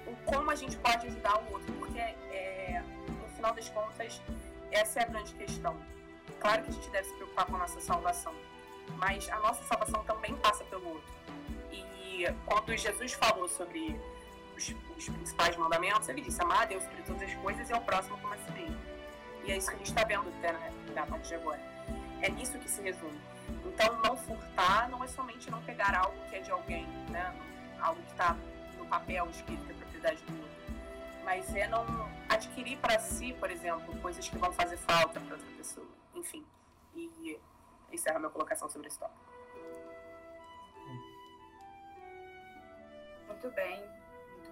o 0.06 0.16
como 0.24 0.50
a 0.50 0.54
gente 0.54 0.76
pode 0.78 1.06
ajudar 1.06 1.38
o 1.42 1.52
outro. 1.52 1.72
Porque, 1.74 1.98
é, 1.98 2.82
no 3.08 3.28
final 3.36 3.54
das 3.54 3.68
contas, 3.68 4.20
essa 4.70 5.00
é 5.00 5.02
a 5.04 5.06
grande 5.06 5.34
questão. 5.34 5.76
Claro 6.40 6.62
que 6.62 6.70
a 6.70 6.72
gente 6.72 6.90
deve 6.90 7.08
se 7.08 7.14
preocupar 7.14 7.46
com 7.46 7.56
a 7.56 7.58
nossa 7.60 7.80
salvação 7.80 8.34
mas 8.96 9.28
a 9.28 9.38
nossa 9.40 9.62
salvação 9.64 10.02
também 10.04 10.34
passa 10.36 10.64
pelo 10.64 10.88
outro. 10.88 11.12
E 11.70 12.24
quando 12.46 12.76
Jesus 12.76 13.12
falou 13.12 13.48
sobre 13.48 13.98
os, 14.58 14.74
os 14.96 15.08
principais 15.08 15.56
mandamentos, 15.56 16.08
ele 16.08 16.20
disse: 16.20 16.42
amar 16.42 16.62
a 16.62 16.64
Deus 16.66 16.82
sobre 16.82 17.02
todas 17.02 17.22
as 17.22 17.34
coisas 17.34 17.70
e 17.70 17.72
ao 17.72 17.80
próximo 17.80 18.18
como 18.18 18.34
a 18.34 18.36
si 18.36 18.50
mesmo. 18.50 18.78
E 19.44 19.52
é 19.52 19.56
isso 19.56 19.68
que 19.68 19.74
a 19.74 19.78
gente 19.78 19.88
está 19.88 20.04
vendo 20.04 20.28
até 20.28 20.52
né, 20.52 20.72
na 20.94 21.06
parte 21.06 21.28
de 21.28 21.34
agora. 21.36 21.60
É 22.20 22.28
nisso 22.28 22.58
que 22.58 22.68
se 22.68 22.82
resume. 22.82 23.18
Então, 23.64 23.96
não 24.02 24.16
furtar 24.16 24.90
não 24.90 25.02
é 25.02 25.08
somente 25.08 25.50
não 25.50 25.62
pegar 25.62 25.94
algo 25.94 26.18
que 26.28 26.36
é 26.36 26.40
de 26.40 26.50
alguém, 26.50 26.86
né? 27.10 27.34
algo 27.80 28.02
que 28.02 28.10
está 28.10 28.36
no 28.76 28.84
papel 28.86 29.30
escrito 29.30 29.64
que 29.64 29.70
é 29.70 29.74
propriedade 29.74 30.22
do 30.24 30.32
outro. 30.32 30.58
Mas 31.24 31.54
é 31.54 31.66
não 31.68 31.86
adquirir 32.28 32.76
para 32.78 32.98
si, 32.98 33.32
por 33.34 33.50
exemplo, 33.50 33.96
coisas 34.00 34.28
que 34.28 34.36
vão 34.36 34.52
fazer 34.52 34.76
falta 34.76 35.20
para 35.20 35.36
outra 35.36 35.50
pessoa. 35.56 35.86
Enfim. 36.14 36.44
E 36.94 37.38
encerra 37.92 38.18
minha 38.18 38.30
colocação 38.30 38.68
sobre 38.68 38.88
esse 38.88 38.98
tópico. 38.98 39.28
Muito 43.28 43.50
bem, 43.52 43.84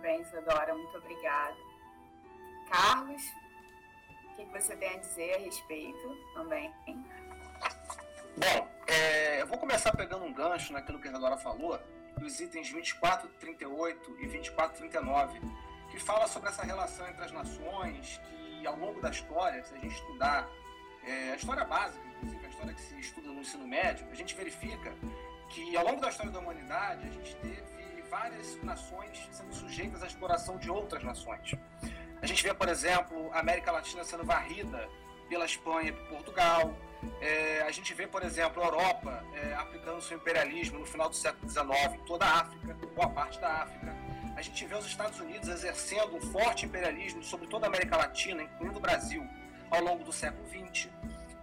bem, 0.07 0.21
Isadora, 0.21 0.73
muito 0.73 0.97
obrigada. 0.97 1.57
Carlos, 2.71 3.23
o 4.25 4.37
que 4.37 4.45
você 4.45 4.77
tem 4.77 4.95
a 4.95 4.99
dizer 4.99 5.35
a 5.35 5.39
respeito 5.39 6.17
também? 6.33 6.73
Bom, 8.37 8.69
é, 8.87 9.43
eu 9.43 9.49
vou 9.49 9.59
começar 9.59 9.91
pegando 9.97 10.25
um 10.25 10.33
gancho 10.33 10.73
naquilo 10.73 11.01
que 11.01 11.09
a 11.09 11.11
Isadora 11.11 11.37
falou, 11.37 11.81
dos 12.19 12.39
itens 12.39 12.71
24, 12.71 13.29
38 13.41 14.17
e 14.21 14.27
24, 14.29 14.79
39, 14.79 15.41
que 15.91 15.99
fala 15.99 16.29
sobre 16.29 16.51
essa 16.51 16.63
relação 16.63 17.09
entre 17.09 17.25
as 17.25 17.33
nações, 17.33 18.21
que 18.31 18.65
ao 18.65 18.77
longo 18.77 19.01
da 19.01 19.11
história, 19.11 19.65
se 19.65 19.75
a 19.75 19.79
gente 19.79 19.97
estudar 19.97 20.49
é, 21.05 21.33
a 21.33 21.37
história 21.37 21.65
básica, 21.65 22.07
inclusive 22.07 22.47
a 22.47 22.49
história 22.49 22.75
que 22.75 22.81
se 22.81 23.01
estuda 23.01 23.29
no 23.29 23.41
ensino 23.41 23.67
médio, 23.67 24.07
a 24.09 24.15
gente 24.15 24.37
verifica 24.37 24.95
que 25.49 25.77
ao 25.77 25.85
longo 25.85 26.01
da 26.01 26.11
história 26.11 26.31
da 26.31 26.39
humanidade 26.39 27.09
a 27.09 27.11
gente 27.11 27.35
teve 27.37 27.76
várias 28.19 28.59
nações 28.63 29.29
sendo 29.31 29.55
sujeitas 29.55 30.03
à 30.03 30.07
exploração 30.07 30.57
de 30.57 30.71
outras 30.71 31.03
nações. 31.03 31.55
A 32.23 32.27
gente 32.27 32.43
vê, 32.43 32.55
por 32.55 32.69
exemplo, 32.69 33.31
a 33.33 33.41
América 33.41 33.71
Latina 33.71 34.03
sendo 34.05 34.25
varrida 34.25 34.89
pela 35.29 35.45
Espanha 35.45 35.91
e 35.91 35.93
por 35.93 36.07
Portugal. 36.09 36.75
É, 37.21 37.63
a 37.63 37.71
gente 37.71 37.93
vê, 37.93 38.07
por 38.07 38.23
exemplo, 38.23 38.63
a 38.63 38.67
Europa 38.67 39.25
é, 39.35 39.55
aplicando 39.55 40.01
seu 40.01 40.17
imperialismo 40.17 40.79
no 40.79 40.87
final 40.87 41.11
do 41.11 41.15
século 41.15 41.49
XIX 41.51 41.95
em 41.95 42.05
toda 42.07 42.25
a 42.25 42.41
África, 42.41 42.75
boa 42.95 43.11
parte 43.11 43.39
da 43.39 43.63
África. 43.65 43.95
A 44.35 44.43
gente 44.43 44.65
vê 44.65 44.75
os 44.75 44.87
Estados 44.87 45.21
Unidos 45.21 45.49
exercendo 45.49 46.17
um 46.17 46.21
forte 46.21 46.65
imperialismo 46.65 47.23
sobre 47.23 47.47
toda 47.49 47.67
a 47.67 47.69
América 47.69 47.97
Latina, 47.97 48.43
incluindo 48.43 48.79
o 48.79 48.81
Brasil, 48.81 49.27
ao 49.71 49.83
longo 49.83 50.05
do 50.05 50.13
século 50.13 50.47
XX. 50.49 50.89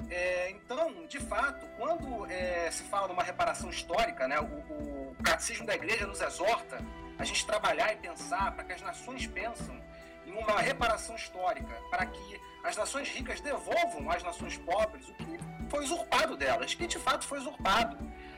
É, 0.09 0.51
então, 0.51 1.05
de 1.07 1.19
fato, 1.19 1.65
quando 1.77 2.25
é, 2.27 2.69
se 2.71 2.83
fala 2.83 3.07
de 3.07 3.13
uma 3.13 3.23
reparação 3.23 3.69
histórica, 3.69 4.27
né, 4.27 4.39
o, 4.39 4.45
o 4.45 5.15
catecismo 5.23 5.65
da 5.65 5.75
igreja 5.75 6.05
nos 6.05 6.21
exorta 6.21 6.79
a 7.17 7.23
gente 7.23 7.45
trabalhar 7.45 7.93
e 7.93 7.97
pensar 7.97 8.51
para 8.53 8.63
que 8.63 8.73
as 8.73 8.81
nações 8.81 9.25
pensam 9.27 9.81
em 10.25 10.31
uma 10.31 10.59
reparação 10.59 11.15
histórica, 11.15 11.73
para 11.89 12.05
que 12.05 12.41
as 12.63 12.77
nações 12.77 13.09
ricas 13.09 13.41
devolvam 13.41 14.09
às 14.09 14.23
nações 14.23 14.57
pobres 14.57 15.07
o 15.09 15.13
que 15.13 15.39
foi 15.69 15.83
usurpado 15.83 16.37
delas, 16.37 16.73
que 16.73 16.87
de 16.87 16.97
fato 16.99 17.25
foi 17.25 17.39
usurpado. 17.39 17.97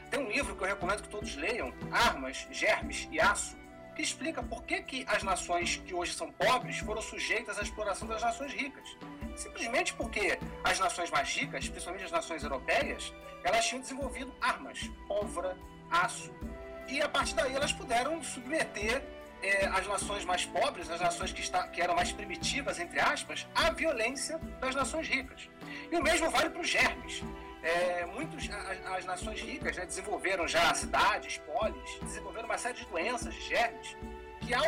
Tem 0.10 0.20
um 0.20 0.30
livro 0.30 0.56
que 0.56 0.64
eu 0.64 0.68
recomendo 0.68 1.04
que 1.04 1.10
todos 1.10 1.36
leiam, 1.36 1.74
Armas, 1.92 2.48
Germes 2.52 3.08
e 3.12 3.20
Aço, 3.20 3.58
que 3.96 4.02
explica 4.02 4.44
por 4.44 4.64
que, 4.64 4.82
que 4.82 5.06
as 5.08 5.24
nações 5.24 5.78
que 5.78 5.94
hoje 5.94 6.14
são 6.14 6.32
pobres 6.32 6.80
foram 6.80 7.02
sujeitas 7.02 7.58
à 7.58 7.62
exploração 7.62 8.08
das 8.08 8.22
nações 8.22 8.54
ricas. 8.54 8.98
Simplesmente 9.36 9.94
porque 9.94 10.40
as 10.64 10.80
nações 10.80 11.10
mais 11.12 11.30
ricas, 11.30 11.68
principalmente 11.68 12.06
as 12.06 12.12
nações 12.12 12.44
europeias, 12.44 13.14
elas 13.44 13.66
tinham 13.66 13.82
desenvolvido 13.82 14.34
armas, 14.42 14.90
pólvora, 15.08 15.58
aço. 15.92 16.34
E 16.88 17.02
a 17.02 17.10
partir 17.10 17.36
daí 17.36 17.54
elas 17.54 17.74
puderam 17.74 18.24
submeter 18.24 19.04
é, 19.42 19.66
as 19.68 19.88
nações 19.88 20.24
mais 20.26 20.46
pobres, 20.46 20.90
as 20.90 21.02
nações 21.02 21.32
que, 21.32 21.42
está, 21.42 21.68
que 21.68 21.82
eram 21.82 21.96
mais 21.96 22.12
primitivas, 22.12 22.80
entre 22.80 23.00
aspas, 23.00 23.48
à 23.54 23.72
violência 23.72 24.38
das 24.60 24.74
nações 24.74 25.08
ricas. 25.08 25.50
E 25.92 25.96
o 25.96 26.02
mesmo 26.02 26.30
vale 26.30 26.50
para 26.50 26.62
os 26.62 26.68
germes. 26.68 27.24
É, 27.62 28.06
muitos, 28.06 28.48
as, 28.50 28.86
as, 28.94 29.06
nações 29.06 29.42
ricas 29.42 29.76
né, 29.76 29.86
desenvolveram 29.86 30.48
já 30.48 30.74
cidades, 30.74 31.40
polis, 31.40 32.00
desenvolveram 32.02 32.46
uma 32.46 32.58
série 32.58 32.76
de 32.76 32.86
doenças, 32.86 33.34
de 33.34 33.42
germes, 33.42 33.98
que 34.42 34.54
ao, 34.54 34.66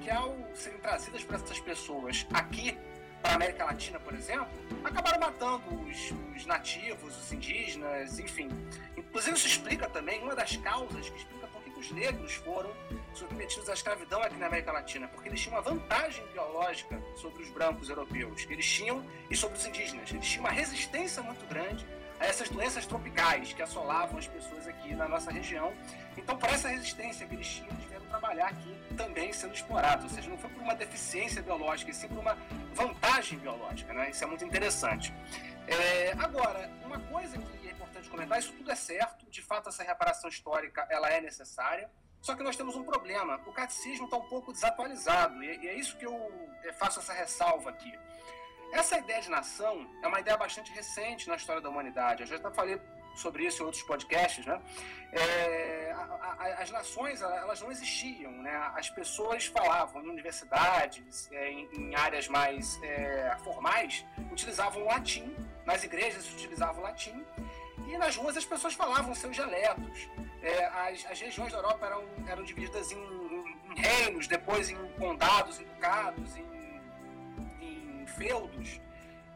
que 0.00 0.10
ao 0.10 0.36
serem 0.54 0.78
trazidas 0.78 1.24
para 1.24 1.36
essas 1.36 1.58
pessoas 1.58 2.24
aqui 2.32 2.78
para 3.24 3.36
América 3.36 3.64
Latina, 3.64 3.98
por 3.98 4.12
exemplo, 4.12 4.46
acabaram 4.84 5.18
matando 5.18 5.62
os, 5.88 6.12
os, 6.36 6.44
nativos, 6.44 7.16
os 7.16 7.32
indígenas, 7.32 8.18
enfim. 8.18 8.50
Inclusive, 8.94 9.34
isso 9.34 9.46
explica 9.46 9.88
também, 9.88 10.22
uma 10.22 10.36
das 10.36 10.58
causas 10.58 11.08
que 11.08 11.16
explica 11.16 11.46
por 11.46 11.62
que 11.62 11.70
os 11.70 11.90
negros 11.90 12.34
foram 12.34 12.70
submetidos 13.14 13.70
à 13.70 13.72
escravidão 13.72 14.22
aqui 14.22 14.36
na 14.36 14.46
América 14.46 14.72
Latina, 14.72 15.08
porque 15.08 15.30
eles 15.30 15.40
tinham 15.40 15.56
uma 15.56 15.62
vantagem 15.62 16.22
biológica 16.34 17.02
sobre 17.16 17.42
os 17.42 17.48
brancos 17.48 17.88
europeus, 17.88 18.46
eles 18.50 18.70
tinham, 18.70 19.02
e 19.30 19.36
sobre 19.36 19.56
os 19.56 19.64
indígenas, 19.64 20.10
eles 20.12 20.26
tinham 20.26 20.44
uma 20.44 20.52
resistência 20.52 21.22
muito 21.22 21.46
grande 21.46 21.86
a 22.20 22.26
essas 22.26 22.50
doenças 22.50 22.84
tropicais 22.84 23.54
que 23.54 23.62
assolavam 23.62 24.18
as 24.18 24.26
pessoas 24.26 24.68
aqui 24.68 24.94
na 24.94 25.08
nossa 25.08 25.30
região. 25.30 25.72
Então, 26.14 26.36
por 26.36 26.50
essa 26.50 26.68
resistência 26.68 27.26
que 27.26 27.34
eles 27.34 27.48
tinham, 27.48 27.70
eles 27.70 27.84
vieram 27.86 28.06
trabalhar 28.06 28.48
aqui 28.48 28.76
também 28.94 29.32
sendo 29.32 29.54
explorados. 29.54 30.04
Ou 30.04 30.10
seja, 30.10 30.28
não 30.28 30.38
foi 30.38 30.50
por 30.50 30.62
uma 30.62 30.74
deficiência 30.74 31.42
biológica, 31.42 31.90
e 31.90 31.94
sim 31.94 32.08
por 32.08 32.18
uma 32.18 32.36
vantagem 32.72 33.38
biológica. 33.38 33.92
Né? 33.92 34.10
Isso 34.10 34.24
é 34.24 34.26
muito 34.26 34.44
interessante. 34.44 35.12
É, 35.66 36.12
agora, 36.18 36.70
uma 36.84 36.98
coisa 37.00 37.38
que 37.38 37.68
é 37.68 37.72
importante 37.72 38.08
comentar, 38.08 38.38
isso 38.38 38.52
tudo 38.52 38.70
é 38.70 38.74
certo, 38.74 39.26
de 39.30 39.40
fato 39.40 39.68
essa 39.68 39.82
reparação 39.82 40.28
histórica 40.28 40.86
ela 40.90 41.08
é 41.08 41.20
necessária, 41.20 41.90
só 42.20 42.34
que 42.34 42.42
nós 42.42 42.56
temos 42.56 42.76
um 42.76 42.82
problema, 42.82 43.40
o 43.46 43.52
catecismo 43.52 44.04
está 44.06 44.16
um 44.16 44.28
pouco 44.28 44.52
desatualizado, 44.52 45.42
e 45.42 45.68
é 45.68 45.74
isso 45.74 45.96
que 45.96 46.06
eu 46.06 46.48
é, 46.62 46.72
faço 46.72 47.00
essa 47.00 47.12
ressalva 47.12 47.70
aqui. 47.70 47.92
Essa 48.72 48.98
ideia 48.98 49.20
de 49.20 49.30
nação 49.30 49.86
é 50.02 50.06
uma 50.08 50.20
ideia 50.20 50.36
bastante 50.36 50.72
recente 50.72 51.28
na 51.28 51.36
história 51.36 51.62
da 51.62 51.68
humanidade. 51.68 52.22
Eu 52.22 52.26
já 52.26 52.50
falei 52.50 52.80
sobre 53.14 53.46
isso 53.46 53.62
em 53.62 53.66
outros 53.66 53.82
podcasts, 53.82 54.44
né? 54.44 54.60
É, 55.12 55.92
a, 55.92 56.36
a, 56.38 56.62
as 56.62 56.70
nações 56.70 57.22
elas 57.22 57.60
não 57.60 57.70
existiam, 57.70 58.32
né? 58.32 58.72
As 58.74 58.90
pessoas 58.90 59.46
falavam 59.46 60.02
em 60.02 60.08
universidades, 60.08 61.30
é, 61.32 61.50
em, 61.50 61.68
em, 61.72 61.94
áreas 61.94 62.26
mais 62.28 62.80
é, 62.82 63.36
formais, 63.44 64.04
utilizavam 64.30 64.84
latim. 64.84 65.34
Nas 65.64 65.82
igrejas 65.82 66.30
utilizavam 66.32 66.82
latim 66.82 67.24
e 67.88 67.96
nas 67.96 68.16
ruas 68.16 68.36
as 68.36 68.44
pessoas 68.44 68.74
falavam 68.74 69.14
seus 69.14 69.34
dialetos. 69.34 70.08
É, 70.42 70.64
as, 70.66 71.06
as, 71.06 71.20
regiões 71.20 71.52
da 71.52 71.58
Europa 71.58 71.86
eram, 71.86 72.04
eram 72.26 72.42
divididas 72.42 72.92
em, 72.92 72.98
em, 72.98 73.56
em 73.70 73.80
reinos, 73.80 74.26
depois 74.26 74.68
em 74.68 74.76
condados, 74.98 75.58
em 75.60 75.64
ducados, 75.64 76.36
em, 76.36 76.82
em 77.60 78.06
feudos. 78.06 78.80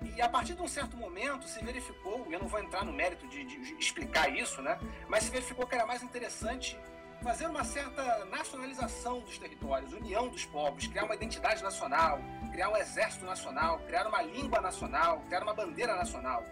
E 0.03 0.21
a 0.21 0.29
partir 0.29 0.55
de 0.55 0.63
um 0.63 0.69
certo 0.69 0.97
momento 0.97 1.49
se 1.49 1.63
verificou, 1.65 2.27
eu 2.31 2.39
não 2.39 2.49
vou 2.49 2.61
entrar 2.61 2.85
no 2.85 2.93
mérito 2.93 3.27
de, 3.29 3.45
de, 3.45 3.75
explicar 3.75 4.29
isso, 4.29 4.63
né? 4.63 4.79
Mas 5.09 5.25
se 5.25 5.31
verificou 5.31 5.67
que 5.67 5.75
era 5.75 5.87
mais 5.87 6.03
interessante 6.03 6.79
fazer 7.23 7.47
uma 7.47 7.65
certa 7.65 8.25
nacionalização 8.27 9.21
dos 9.21 9.39
territórios, 9.39 9.93
união 9.93 10.29
dos 10.29 10.45
povos, 10.45 10.87
criar 10.87 11.05
uma 11.05 11.15
identidade 11.15 11.63
nacional, 11.63 12.21
criar 12.53 12.69
um 12.69 12.77
exército 12.77 13.25
nacional, 13.25 13.81
criar 13.81 14.07
uma 14.07 14.23
língua 14.23 14.61
nacional, 14.61 15.21
criar 15.27 15.43
uma 15.43 15.55
bandeira 15.55 15.97
nacional. 15.97 16.45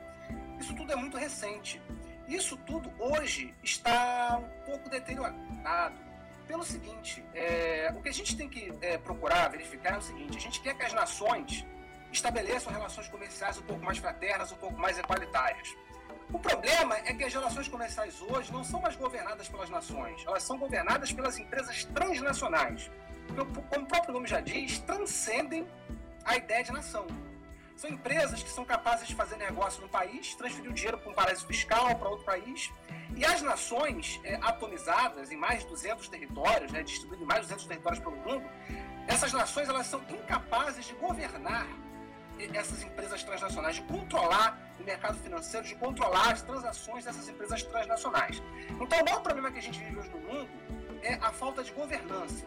Isso 0.58 0.74
tudo 0.74 0.92
é 0.92 0.96
muito 0.96 1.16
recente. 1.16 1.80
Isso 2.26 2.56
tudo 2.56 2.90
hoje 2.98 3.54
está 3.62 4.38
um 4.38 4.64
pouco 4.64 4.90
deteriorado. 4.90 5.94
Pelo 6.48 6.64
seguinte, 6.64 7.24
é, 7.34 7.92
o 7.94 8.02
que 8.02 8.08
a 8.08 8.12
gente 8.12 8.36
tem 8.36 8.48
que 8.48 8.72
é, 8.80 8.98
procurar 8.98 9.48
verificar 9.48 9.94
é 9.94 9.98
o 9.98 10.02
seguinte: 10.02 10.36
a 10.36 10.40
gente 10.40 10.60
quer 10.60 10.76
que 10.76 10.84
as 10.84 10.92
nações 10.92 11.64
estabeleçam 12.16 12.72
relações 12.72 13.08
comerciais 13.08 13.58
um 13.58 13.62
pouco 13.62 13.84
mais 13.84 13.98
fraternas, 13.98 14.50
um 14.52 14.56
pouco 14.56 14.78
mais 14.78 14.98
equalitárias. 14.98 15.76
O 16.32 16.38
problema 16.38 16.96
é 17.04 17.14
que 17.14 17.22
as 17.22 17.32
relações 17.32 17.68
comerciais 17.68 18.20
hoje 18.20 18.52
não 18.52 18.64
são 18.64 18.80
mais 18.80 18.96
governadas 18.96 19.48
pelas 19.48 19.70
nações, 19.70 20.24
elas 20.26 20.42
são 20.42 20.58
governadas 20.58 21.12
pelas 21.12 21.38
empresas 21.38 21.84
transnacionais. 21.84 22.90
Como 23.70 23.84
o 23.84 23.86
próprio 23.86 24.14
nome 24.14 24.26
já 24.26 24.40
diz, 24.40 24.78
transcendem 24.80 25.66
a 26.24 26.36
ideia 26.36 26.64
de 26.64 26.72
nação. 26.72 27.06
São 27.76 27.90
empresas 27.90 28.42
que 28.42 28.48
são 28.48 28.64
capazes 28.64 29.06
de 29.06 29.14
fazer 29.14 29.36
negócio 29.36 29.82
no 29.82 29.88
país, 29.88 30.34
transferir 30.34 30.70
o 30.70 30.74
dinheiro 30.74 30.98
para 30.98 31.10
um 31.10 31.14
paraíso 31.14 31.46
fiscal, 31.46 31.94
para 31.96 32.08
outro 32.08 32.24
país. 32.24 32.72
E 33.14 33.24
as 33.24 33.42
nações 33.42 34.18
é, 34.24 34.36
atomizadas 34.36 35.30
em 35.30 35.36
mais 35.36 35.60
de 35.60 35.68
200 35.68 36.08
territórios, 36.08 36.72
né, 36.72 36.82
distribuídas 36.82 37.22
em 37.22 37.26
mais 37.26 37.40
de 37.42 37.48
200 37.48 37.66
territórios 37.66 38.00
pelo 38.02 38.16
mundo, 38.16 38.44
essas 39.06 39.32
nações 39.32 39.68
elas 39.68 39.86
são 39.86 40.00
incapazes 40.08 40.86
de 40.86 40.94
governar 40.94 41.68
essas 42.54 42.82
empresas 42.82 43.22
transnacionais, 43.22 43.76
de 43.76 43.82
controlar 43.82 44.58
o 44.78 44.84
mercado 44.84 45.18
financeiro, 45.18 45.66
de 45.66 45.74
controlar 45.74 46.32
as 46.32 46.42
transações 46.42 47.04
dessas 47.04 47.28
empresas 47.28 47.62
transnacionais. 47.62 48.42
Então, 48.80 49.00
o 49.00 49.04
maior 49.04 49.22
problema 49.22 49.50
que 49.50 49.58
a 49.58 49.62
gente 49.62 49.78
vive 49.78 49.98
hoje 49.98 50.10
no 50.10 50.20
mundo 50.20 50.50
é 51.02 51.14
a 51.14 51.32
falta 51.32 51.62
de 51.62 51.72
governança. 51.72 52.44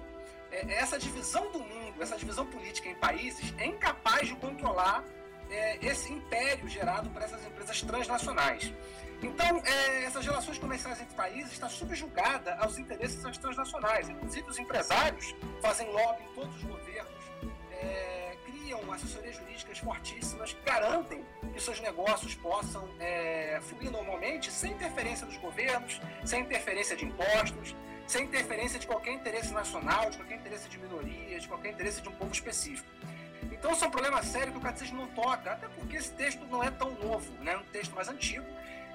É, 0.51 0.65
é 0.65 0.79
essa 0.79 0.97
divisão 0.97 1.51
do 1.51 1.59
mundo, 1.59 2.01
essa 2.01 2.17
divisão 2.17 2.45
política 2.45 2.89
em 2.89 2.95
países 2.95 3.53
é 3.57 3.65
incapaz 3.65 4.27
de 4.27 4.35
controlar 4.35 5.03
é, 5.49 5.85
esse 5.85 6.11
império 6.11 6.67
gerado 6.67 7.09
por 7.09 7.21
essas 7.21 7.43
empresas 7.45 7.81
transnacionais. 7.81 8.71
Então, 9.21 9.61
é, 9.65 10.03
essas 10.05 10.25
relações 10.25 10.57
comerciais 10.57 11.01
entre 11.01 11.13
países 11.15 11.51
está 11.51 11.67
subjugada 11.67 12.55
aos 12.55 12.77
interesses 12.77 13.21
das 13.21 13.37
transnacionais. 13.37 14.07
Inclusive, 14.07 14.49
os 14.49 14.57
empresários 14.57 15.35
fazem 15.61 15.91
lobby 15.91 16.23
em 16.23 16.33
todos 16.33 16.55
os 16.55 16.63
governos, 16.63 17.23
é, 17.71 18.28
criam 18.69 18.91
assessorias 18.91 19.35
jurídicas 19.35 19.79
fortíssimas 19.79 20.53
que 20.53 20.61
garantem 20.63 21.25
que 21.51 21.59
seus 21.59 21.79
negócios 21.79 22.35
possam 22.35 22.87
é, 22.99 23.59
fluir 23.61 23.89
normalmente 23.89 24.51
sem 24.51 24.73
interferência 24.73 25.25
dos 25.25 25.37
governos, 25.37 25.99
sem 26.23 26.41
interferência 26.41 26.95
de 26.95 27.03
impostos, 27.03 27.75
sem 28.05 28.25
interferência 28.25 28.77
de 28.77 28.85
qualquer 28.85 29.13
interesse 29.13 29.51
nacional, 29.51 30.11
de 30.11 30.17
qualquer 30.17 30.35
interesse 30.35 30.69
de 30.69 30.77
minoria, 30.77 31.39
de 31.39 31.47
qualquer 31.47 31.71
interesse 31.71 31.99
de 31.99 32.09
um 32.09 32.11
povo 32.11 32.31
específico. 32.31 32.87
Então, 33.51 33.71
isso 33.71 33.83
é 33.83 33.87
um 33.87 33.91
problema 33.91 34.21
sério 34.21 34.51
que 34.51 34.59
o 34.59 34.61
catecismo 34.61 35.01
não 35.01 35.07
toca, 35.07 35.51
até 35.51 35.67
porque 35.69 35.97
esse 35.97 36.11
texto 36.13 36.45
não 36.45 36.63
é 36.63 36.69
tão 36.69 36.91
novo, 36.91 37.31
né? 37.43 37.57
um 37.57 37.63
texto 37.71 37.95
mais 37.95 38.07
antigo. 38.07 38.45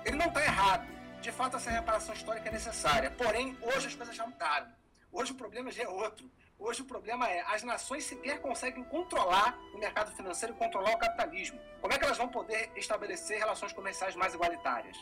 Ele 0.05 0.17
não 0.17 0.27
está 0.27 0.45
errado. 0.45 0.87
De 1.21 1.33
fato, 1.33 1.57
essa 1.57 1.71
reparação 1.71 2.15
histórica 2.15 2.49
é 2.49 2.53
necessária. 2.53 3.11
Porém, 3.11 3.57
hoje 3.61 3.89
as 3.89 3.95
coisas 3.95 4.15
já 4.15 4.25
mudaram. 4.25 4.69
Hoje 5.11 5.33
o 5.33 5.35
problema 5.35 5.71
já 5.73 5.83
é 5.83 5.89
outro. 5.89 6.31
Hoje 6.65 6.81
o 6.81 6.87
problema 6.87 7.29
é 7.29 7.43
as 7.43 7.63
nações 7.63 8.05
sequer 8.05 8.41
conseguem 8.41 8.83
controlar 8.85 9.55
o 9.75 9.79
mercado 9.79 10.11
financeiro 10.13 10.55
e 10.55 10.57
controlar 10.57 10.93
o 10.93 10.97
capitalismo. 10.97 11.61
Como 11.79 11.93
é 11.93 11.99
que 11.99 12.05
elas 12.07 12.17
vão 12.17 12.27
poder 12.27 12.73
estabelecer 12.75 13.39
relações 13.39 13.75
comerciais 13.75 14.17
mais 14.17 14.33
igualitárias? 14.33 14.97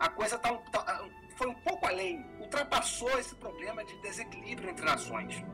A 0.00 0.08
coisa 0.08 0.38
tá, 0.38 0.56
tá, 0.72 1.06
foi 1.36 1.48
um 1.48 1.54
pouco 1.56 1.86
além, 1.86 2.24
ultrapassou 2.40 3.10
esse 3.18 3.34
problema 3.34 3.84
de 3.84 3.94
desequilíbrio 4.00 4.70
entre 4.70 4.86
nações. 4.86 5.44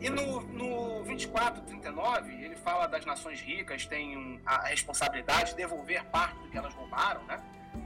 E 0.00 0.08
no, 0.08 0.40
no 0.40 1.04
2439, 1.04 2.32
ele 2.32 2.56
fala 2.56 2.86
das 2.86 3.04
nações 3.04 3.42
ricas 3.42 3.84
têm 3.84 4.40
a 4.46 4.62
responsabilidade 4.68 5.50
de 5.50 5.56
devolver 5.56 6.02
parte 6.06 6.38
do 6.38 6.48
que 6.48 6.56
elas 6.56 6.72
roubaram, 6.72 7.22
né? 7.24 7.36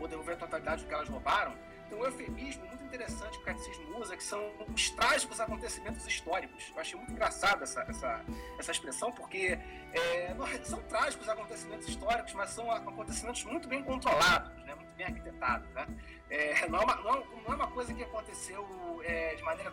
ou 0.00 0.06
devolver 0.06 0.36
a 0.36 0.38
totalidade 0.38 0.84
do 0.84 0.88
que 0.88 0.94
elas 0.94 1.08
roubaram. 1.08 1.56
Tem 1.88 1.98
um 1.98 2.04
eufemismo 2.04 2.66
muito 2.66 2.84
interessante 2.84 3.32
que 3.32 3.42
o 3.42 3.44
catecismo 3.44 3.98
usa, 3.98 4.16
que 4.16 4.22
são 4.22 4.40
os 4.74 4.90
trágicos 4.90 5.40
acontecimentos 5.40 6.06
históricos. 6.06 6.70
Eu 6.74 6.80
achei 6.80 6.96
muito 6.96 7.12
engraçada 7.12 7.64
essa, 7.64 7.82
essa, 7.82 8.24
essa 8.58 8.72
expressão, 8.72 9.12
porque 9.12 9.58
é, 9.92 10.34
não, 10.34 10.46
são 10.64 10.82
trágicos 10.82 11.28
acontecimentos 11.28 11.88
históricos, 11.88 12.32
mas 12.34 12.50
são 12.50 12.70
acontecimentos 12.70 13.44
muito 13.44 13.68
bem 13.68 13.82
controlados, 13.82 14.52
né? 14.64 14.74
muito 14.74 14.94
bem 14.96 15.06
arquitetados. 15.06 15.68
Né? 15.70 15.86
É, 16.30 16.68
não, 16.68 16.80
é 16.80 16.84
uma, 16.84 16.96
não, 16.96 17.24
não, 17.24 17.52
é 17.52 17.56
uma 17.56 17.70
coisa 17.70 17.94
que 17.94 18.02
aconteceu 18.02 19.00
é, 19.04 19.34
de 19.34 19.42
maneira 19.42 19.72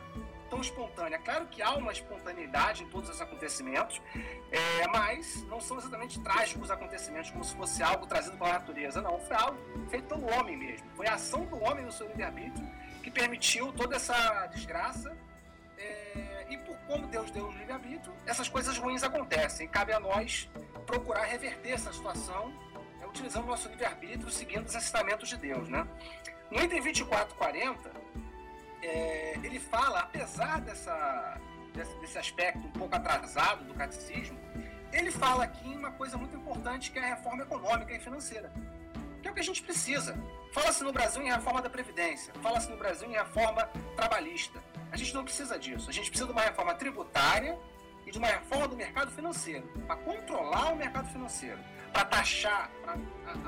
tão 0.49 0.61
espontânea. 0.61 1.19
Claro 1.19 1.47
que 1.47 1.61
há 1.61 1.75
uma 1.75 1.91
espontaneidade 1.91 2.83
em 2.83 2.89
todos 2.89 3.09
os 3.09 3.21
acontecimentos, 3.21 4.01
é, 4.51 4.87
mas 4.87 5.43
não 5.43 5.59
são 5.59 5.77
exatamente 5.77 6.19
trágicos 6.19 6.71
acontecimentos, 6.71 7.31
como 7.31 7.43
se 7.43 7.55
fosse 7.55 7.83
algo 7.83 8.05
trazido 8.05 8.37
pela 8.37 8.53
natureza. 8.53 9.01
Não, 9.01 9.19
foi 9.19 9.35
algo 9.35 9.57
feito 9.89 10.07
pelo 10.07 10.27
homem 10.33 10.57
mesmo. 10.57 10.87
Foi 10.95 11.07
a 11.07 11.15
ação 11.15 11.45
do 11.45 11.61
homem 11.63 11.85
no 11.85 11.91
seu 11.91 12.07
livre-arbítrio 12.07 12.67
que 13.03 13.11
permitiu 13.11 13.71
toda 13.73 13.95
essa 13.95 14.47
desgraça. 14.47 15.15
É, 15.77 16.45
e 16.49 16.57
por 16.59 16.77
como 16.87 17.05
Deus 17.07 17.29
deu 17.31 17.47
o 17.47 17.51
livre-arbítrio, 17.51 18.13
essas 18.25 18.47
coisas 18.47 18.77
ruins 18.77 19.03
acontecem. 19.03 19.67
Cabe 19.67 19.91
a 19.93 19.99
nós 19.99 20.49
procurar 20.85 21.23
reverter 21.23 21.71
essa 21.71 21.91
situação 21.91 22.53
é, 23.01 23.05
utilizando 23.05 23.43
o 23.43 23.47
nosso 23.47 23.67
livre-arbítrio, 23.67 24.29
seguindo 24.31 24.65
os 24.65 24.75
ensinamentos 24.75 25.27
de 25.29 25.37
Deus. 25.37 25.67
Né? 25.67 25.85
No 26.49 26.57
item 26.57 26.81
2440, 26.81 27.91
é, 28.85 29.39
ele 29.43 29.59
fala, 29.59 29.99
apesar 29.99 30.61
dessa, 30.61 31.39
desse, 31.73 31.95
desse 31.99 32.17
aspecto 32.17 32.59
um 32.59 32.71
pouco 32.71 32.95
atrasado 32.95 33.63
do 33.63 33.73
catecismo, 33.73 34.37
ele 34.91 35.11
fala 35.11 35.43
aqui 35.43 35.67
uma 35.67 35.91
coisa 35.91 36.17
muito 36.17 36.35
importante 36.35 36.91
que 36.91 36.99
é 36.99 37.03
a 37.03 37.15
reforma 37.15 37.43
econômica 37.43 37.93
e 37.93 37.99
financeira, 37.99 38.51
que 39.21 39.27
é 39.27 39.31
o 39.31 39.33
que 39.33 39.39
a 39.39 39.43
gente 39.43 39.61
precisa. 39.61 40.17
Fala-se 40.53 40.83
no 40.83 40.93
Brasil 40.93 41.21
em 41.21 41.29
reforma 41.29 41.61
da 41.61 41.69
Previdência, 41.69 42.33
fala-se 42.41 42.69
no 42.69 42.77
Brasil 42.77 43.09
em 43.09 43.13
reforma 43.13 43.69
trabalhista. 43.95 44.63
A 44.91 44.97
gente 44.97 45.13
não 45.13 45.23
precisa 45.23 45.59
disso. 45.59 45.89
A 45.89 45.93
gente 45.93 46.09
precisa 46.09 46.27
de 46.27 46.31
uma 46.31 46.43
reforma 46.43 46.73
tributária 46.75 47.57
e 48.05 48.11
de 48.11 48.17
uma 48.17 48.27
reforma 48.27 48.67
do 48.67 48.75
mercado 48.77 49.11
financeiro, 49.11 49.67
para 49.87 49.95
controlar 49.97 50.71
o 50.71 50.75
mercado 50.75 51.09
financeiro, 51.11 51.59
para 51.91 52.05
taxar, 52.05 52.69
para 52.81 52.93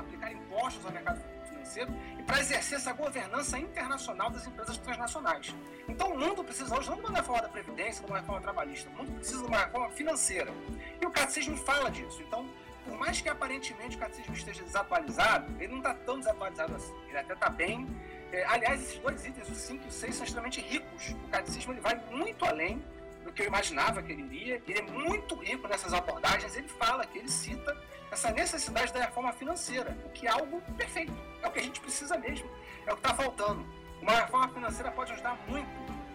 aplicar 0.00 0.32
impostos 0.32 0.84
ao 0.84 0.92
mercado 0.92 1.16
financeiro 1.16 1.37
financeiro 1.68 1.92
e 2.18 2.22
para 2.22 2.40
exercer 2.40 2.78
essa 2.78 2.92
governança 2.92 3.58
internacional 3.58 4.30
das 4.30 4.46
empresas 4.46 4.78
transnacionais. 4.78 5.54
Então 5.86 6.12
o 6.12 6.18
mundo 6.18 6.42
precisa 6.42 6.76
hoje 6.76 6.88
não 6.88 6.96
de 6.96 7.02
uma 7.02 7.16
reforma 7.16 7.42
da 7.42 7.48
Previdência, 7.48 8.04
de 8.04 8.10
uma 8.10 8.18
reforma 8.18 8.40
trabalhista, 8.40 8.88
o 8.88 8.92
mundo 8.92 9.12
precisa 9.12 9.42
de 9.42 9.46
uma 9.46 9.58
reforma 9.58 9.90
financeira. 9.90 10.52
E 11.00 11.06
o 11.06 11.10
catecismo 11.10 11.56
fala 11.58 11.90
disso. 11.90 12.22
Então, 12.26 12.48
por 12.84 12.98
mais 12.98 13.20
que 13.20 13.28
aparentemente 13.28 13.96
o 13.96 14.00
catecismo 14.00 14.34
esteja 14.34 14.62
desatualizado, 14.62 15.54
ele 15.58 15.68
não 15.68 15.78
está 15.78 15.94
tão 15.94 16.18
desatualizado 16.18 16.74
assim. 16.74 16.94
Ele 17.08 17.18
até 17.18 17.34
está 17.34 17.50
bem. 17.50 17.86
É, 18.32 18.44
aliás, 18.46 18.82
esses 18.82 18.98
dois 18.98 19.24
itens, 19.24 19.48
o 19.48 19.54
5 19.54 19.84
e 19.84 19.88
o 19.88 19.90
6, 19.90 20.14
são 20.14 20.24
extremamente 20.24 20.60
ricos. 20.60 21.10
O 21.10 21.28
catecismo 21.28 21.72
ele 21.72 21.80
vai 21.80 21.96
muito 22.10 22.44
além 22.44 22.82
do 23.24 23.32
que 23.32 23.42
eu 23.42 23.46
imaginava 23.46 24.02
que 24.02 24.12
ele 24.12 24.22
iria. 24.22 24.62
Ele 24.66 24.78
é 24.78 24.82
muito 24.82 25.34
rico 25.34 25.68
nessas 25.68 25.92
abordagens. 25.92 26.56
Ele 26.56 26.68
fala 26.68 27.04
que 27.06 27.18
ele 27.18 27.28
cita 27.28 27.76
essa 28.10 28.30
necessidade 28.30 28.92
da 28.92 29.00
reforma 29.00 29.32
financeira, 29.32 29.96
o 30.04 30.10
que 30.10 30.26
é 30.26 30.30
algo 30.30 30.60
perfeito. 30.76 31.12
É 31.42 31.48
o 31.48 31.50
que 31.50 31.58
a 31.58 31.62
gente 31.62 31.80
precisa 31.80 32.16
mesmo. 32.16 32.50
É 32.86 32.92
o 32.92 32.96
que 32.96 33.02
está 33.06 33.14
faltando. 33.14 33.66
Uma 34.00 34.12
reforma 34.12 34.48
financeira 34.48 34.90
pode 34.90 35.12
ajudar 35.12 35.36
muito 35.46 35.68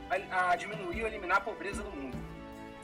a, 0.09 0.51
a 0.51 0.55
diminuir 0.55 1.01
ou 1.01 1.07
eliminar 1.07 1.37
a 1.37 1.41
pobreza 1.41 1.83
do 1.83 1.91
mundo. 1.91 2.17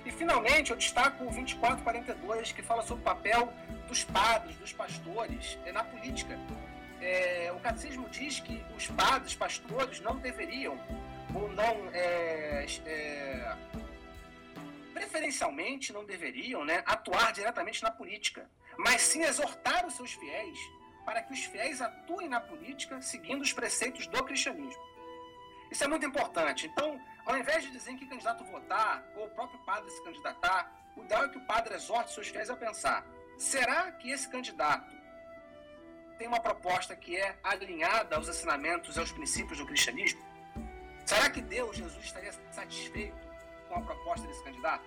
E 0.05 0.11
finalmente 0.11 0.71
eu 0.71 0.77
destaco 0.77 1.23
o 1.23 1.27
2442, 1.27 2.51
que 2.51 2.61
fala 2.61 2.81
sobre 2.81 3.01
o 3.01 3.05
papel 3.05 3.51
dos 3.87 4.03
padres, 4.03 4.55
dos 4.57 4.73
pastores 4.73 5.57
é, 5.65 5.71
na 5.71 5.83
política. 5.83 6.37
É, 7.01 7.51
o 7.55 7.59
catecismo 7.59 8.07
diz 8.09 8.39
que 8.39 8.63
os 8.75 8.87
padres, 8.87 9.35
pastores, 9.35 9.99
não 10.01 10.17
deveriam 10.17 10.79
ou 11.33 11.51
não 11.51 11.89
é, 11.93 12.65
é, 12.85 13.55
preferencialmente 14.93 15.93
não 15.93 16.03
deveriam 16.03 16.65
né, 16.65 16.83
atuar 16.85 17.31
diretamente 17.31 17.81
na 17.83 17.91
política 17.91 18.49
mas 18.79 19.01
sim 19.01 19.21
exortar 19.23 19.85
os 19.85 19.95
seus 19.95 20.13
fiéis 20.13 20.57
para 21.05 21.21
que 21.21 21.33
os 21.33 21.43
fiéis 21.43 21.81
atuem 21.81 22.29
na 22.29 22.39
política 22.39 23.01
seguindo 23.01 23.41
os 23.41 23.51
preceitos 23.51 24.07
do 24.07 24.23
cristianismo. 24.23 24.81
Isso 25.69 25.83
é 25.83 25.87
muito 25.87 26.05
importante. 26.05 26.65
Então, 26.67 26.99
ao 27.25 27.37
invés 27.37 27.63
de 27.63 27.71
dizer 27.71 27.95
que 27.95 28.07
candidato 28.07 28.43
votar, 28.45 29.03
ou 29.17 29.25
o 29.25 29.29
próprio 29.31 29.59
padre 29.65 29.91
se 29.91 30.01
candidatar, 30.01 30.71
o 30.95 31.03
ideal 31.03 31.25
é 31.25 31.29
que 31.29 31.37
o 31.37 31.45
padre 31.45 31.75
exorte 31.75 32.13
seus 32.13 32.29
fiéis 32.29 32.49
a 32.49 32.55
pensar: 32.55 33.05
será 33.37 33.91
que 33.91 34.09
esse 34.11 34.29
candidato 34.29 34.95
tem 36.17 36.27
uma 36.27 36.39
proposta 36.39 36.95
que 36.95 37.17
é 37.17 37.37
alinhada 37.43 38.15
aos 38.15 38.29
ensinamentos 38.29 38.95
e 38.95 38.99
aos 38.99 39.11
princípios 39.11 39.57
do 39.57 39.65
cristianismo? 39.65 40.21
Será 41.05 41.29
que 41.29 41.41
Deus, 41.41 41.75
Jesus, 41.75 42.05
estaria 42.05 42.31
satisfeito 42.51 43.27
com 43.67 43.75
a 43.75 43.81
proposta 43.81 44.25
desse 44.25 44.43
candidato? 44.43 44.85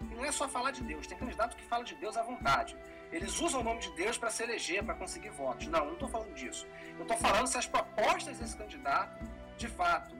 E 0.00 0.14
não 0.14 0.24
é 0.24 0.32
só 0.32 0.48
falar 0.48 0.70
de 0.70 0.82
Deus, 0.82 1.06
tem 1.06 1.18
candidato 1.18 1.56
que 1.56 1.64
fala 1.64 1.84
de 1.84 1.94
Deus 1.96 2.16
à 2.16 2.22
vontade. 2.22 2.76
Eles 3.14 3.40
usam 3.40 3.60
o 3.60 3.64
nome 3.64 3.80
de 3.80 3.90
Deus 3.92 4.18
para 4.18 4.28
se 4.28 4.42
eleger, 4.42 4.82
para 4.82 4.94
conseguir 4.94 5.30
votos. 5.30 5.68
Não, 5.68 5.84
não 5.86 5.92
estou 5.92 6.08
falando 6.08 6.34
disso. 6.34 6.66
Eu 6.96 7.02
estou 7.02 7.16
falando 7.16 7.46
se 7.46 7.56
as 7.56 7.66
propostas 7.66 8.38
desse 8.38 8.56
candidato, 8.56 9.24
de 9.56 9.68
fato, 9.68 10.16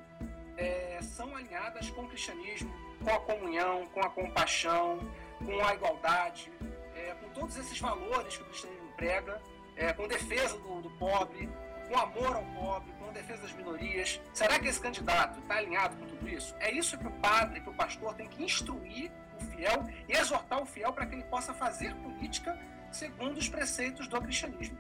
é, 0.57 1.01
são 1.03 1.35
alinhadas 1.35 1.91
com 1.91 2.03
o 2.03 2.09
cristianismo, 2.09 2.73
com 3.03 3.11
a 3.11 3.21
comunhão, 3.21 3.87
com 3.89 4.01
a 4.01 4.09
compaixão, 4.11 5.01
com 5.45 5.65
a 5.65 5.75
igualdade, 5.75 6.53
é, 6.95 7.15
com 7.15 7.29
todos 7.31 7.57
esses 7.57 7.81
valores 7.81 8.37
que 8.37 8.43
o 8.45 8.47
cristianismo 8.47 8.93
prega. 8.97 9.43
é, 9.77 9.93
com 9.93 10.07
defesa 10.07 10.57
do, 10.59 10.83
do 10.83 10.91
pobre, 10.91 11.49
com 11.89 11.99
amor 11.99 12.37
ao 12.37 12.45
pobre, 12.45 12.93
com 12.99 13.13
defesa 13.13 13.43
das 13.43 13.53
minorias. 13.53 14.21
Será 14.33 14.59
que 14.59 14.69
esse 14.69 14.81
candidato 14.81 15.41
está 15.41 15.57
alinhado 15.57 15.97
com 15.97 16.07
tudo 16.07 16.29
isso? 16.29 16.55
É 16.61 16.71
isso 16.71 16.97
que 16.97 17.07
o 17.07 17.11
padre, 17.11 17.61
que 17.61 17.69
o 17.69 17.75
pastor 17.75 18.15
tem 18.15 18.29
que 18.29 18.43
instruir 18.43 19.11
o 19.41 19.45
fiel 19.47 19.85
e 20.09 20.13
exortar 20.13 20.63
o 20.63 20.67
fiel 20.67 20.93
para 20.93 21.07
que 21.07 21.15
ele 21.17 21.25
possa 21.25 21.53
fazer 21.53 21.95
política 21.97 22.57
segundo 22.95 23.39
os 23.39 23.49
preceitos 23.49 24.07
do 24.07 24.21
cristianismo. 24.21 24.79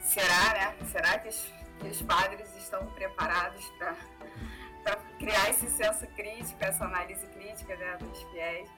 Será, 0.00 0.52
né? 0.52 0.76
Será 0.90 1.18
que 1.18 1.28
os, 1.28 1.52
que 1.80 1.88
os 1.88 2.02
padres 2.02 2.54
estão 2.56 2.84
preparados 2.92 3.64
para 3.78 4.96
criar 5.18 5.50
esse 5.50 5.70
senso 5.70 6.06
crítico, 6.08 6.62
essa 6.62 6.84
análise 6.84 7.26
crítica 7.28 7.76
né, 7.76 7.96
dos 7.98 8.22
fiéis? 8.24 8.68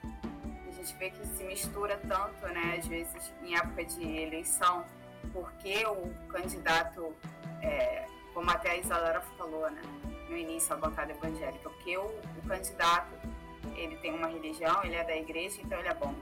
A 0.67 0.71
gente 0.71 0.95
vê 0.95 1.09
que 1.09 1.25
se 1.25 1.43
mistura 1.43 1.97
tanto, 2.07 2.47
né, 2.53 2.77
às 2.77 2.87
vezes, 2.87 3.33
em 3.41 3.55
época 3.55 3.83
de 3.83 4.03
eleição, 4.03 4.85
porque 5.33 5.85
o 5.85 6.13
candidato, 6.29 7.15
é, 7.61 8.05
como 8.33 8.49
até 8.51 8.71
a 8.71 8.77
Isadora 8.77 9.21
falou, 9.37 9.69
né, 9.71 9.81
no 10.29 10.37
início, 10.37 10.73
a 10.73 10.77
bancada 10.77 11.11
evangélica, 11.11 11.69
porque 11.69 11.97
o, 11.97 12.05
o 12.05 12.47
candidato 12.47 13.11
ele 13.77 13.95
tem 13.97 14.13
uma 14.13 14.27
religião, 14.27 14.83
ele 14.83 14.95
é 14.95 15.03
da 15.03 15.15
igreja, 15.15 15.59
então 15.63 15.79
ele 15.79 15.87
é 15.87 15.93
bom. 15.93 16.13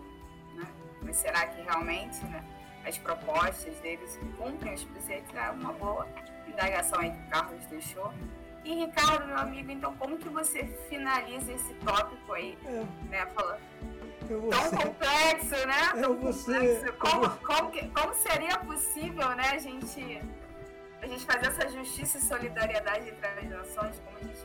Né? 0.54 0.68
Mas 1.02 1.18
será 1.18 1.48
que 1.48 1.62
realmente 1.62 2.24
né, 2.26 2.44
as 2.86 2.98
propostas 2.98 3.78
deles 3.80 4.20
cumprem 4.38 4.74
os 4.74 4.84
preceitos? 4.84 5.34
É 5.36 5.50
uma 5.50 5.74
boa 5.74 6.08
indagação 6.48 7.00
aí 7.00 7.12
que 7.12 7.18
o 7.18 7.30
Carlos 7.30 7.66
deixou. 7.66 8.14
E 8.64 8.74
Ricardo, 8.74 9.28
meu 9.28 9.38
amigo, 9.38 9.72
então 9.72 9.96
como 9.96 10.18
que 10.18 10.28
você 10.30 10.66
finaliza 10.90 11.52
esse 11.52 11.74
tópico 11.76 12.34
aí? 12.34 12.58
É. 12.66 12.86
Né, 13.10 13.26
falando 13.28 13.60
tão 14.26 14.72
complexo, 14.72 15.68
né? 15.68 15.76
É 15.96 16.02
tão 16.02 16.16
você, 16.18 16.92
Como, 17.00 17.30
como, 17.38 17.72
que, 17.72 17.88
como, 17.90 18.14
seria 18.16 18.58
possível, 18.60 19.30
né, 19.36 19.52
a 19.52 19.58
gente, 19.58 20.22
a 21.02 21.08
gente 21.08 21.26
fazer 21.26 21.48
essa 21.48 21.70
justiça 21.70 22.18
e 22.18 22.22
solidariedade 22.22 23.10
entre 23.10 23.28
as 23.28 23.50
nações, 23.50 24.02
como 24.04 24.18
a 24.18 24.22
gente 24.22 24.45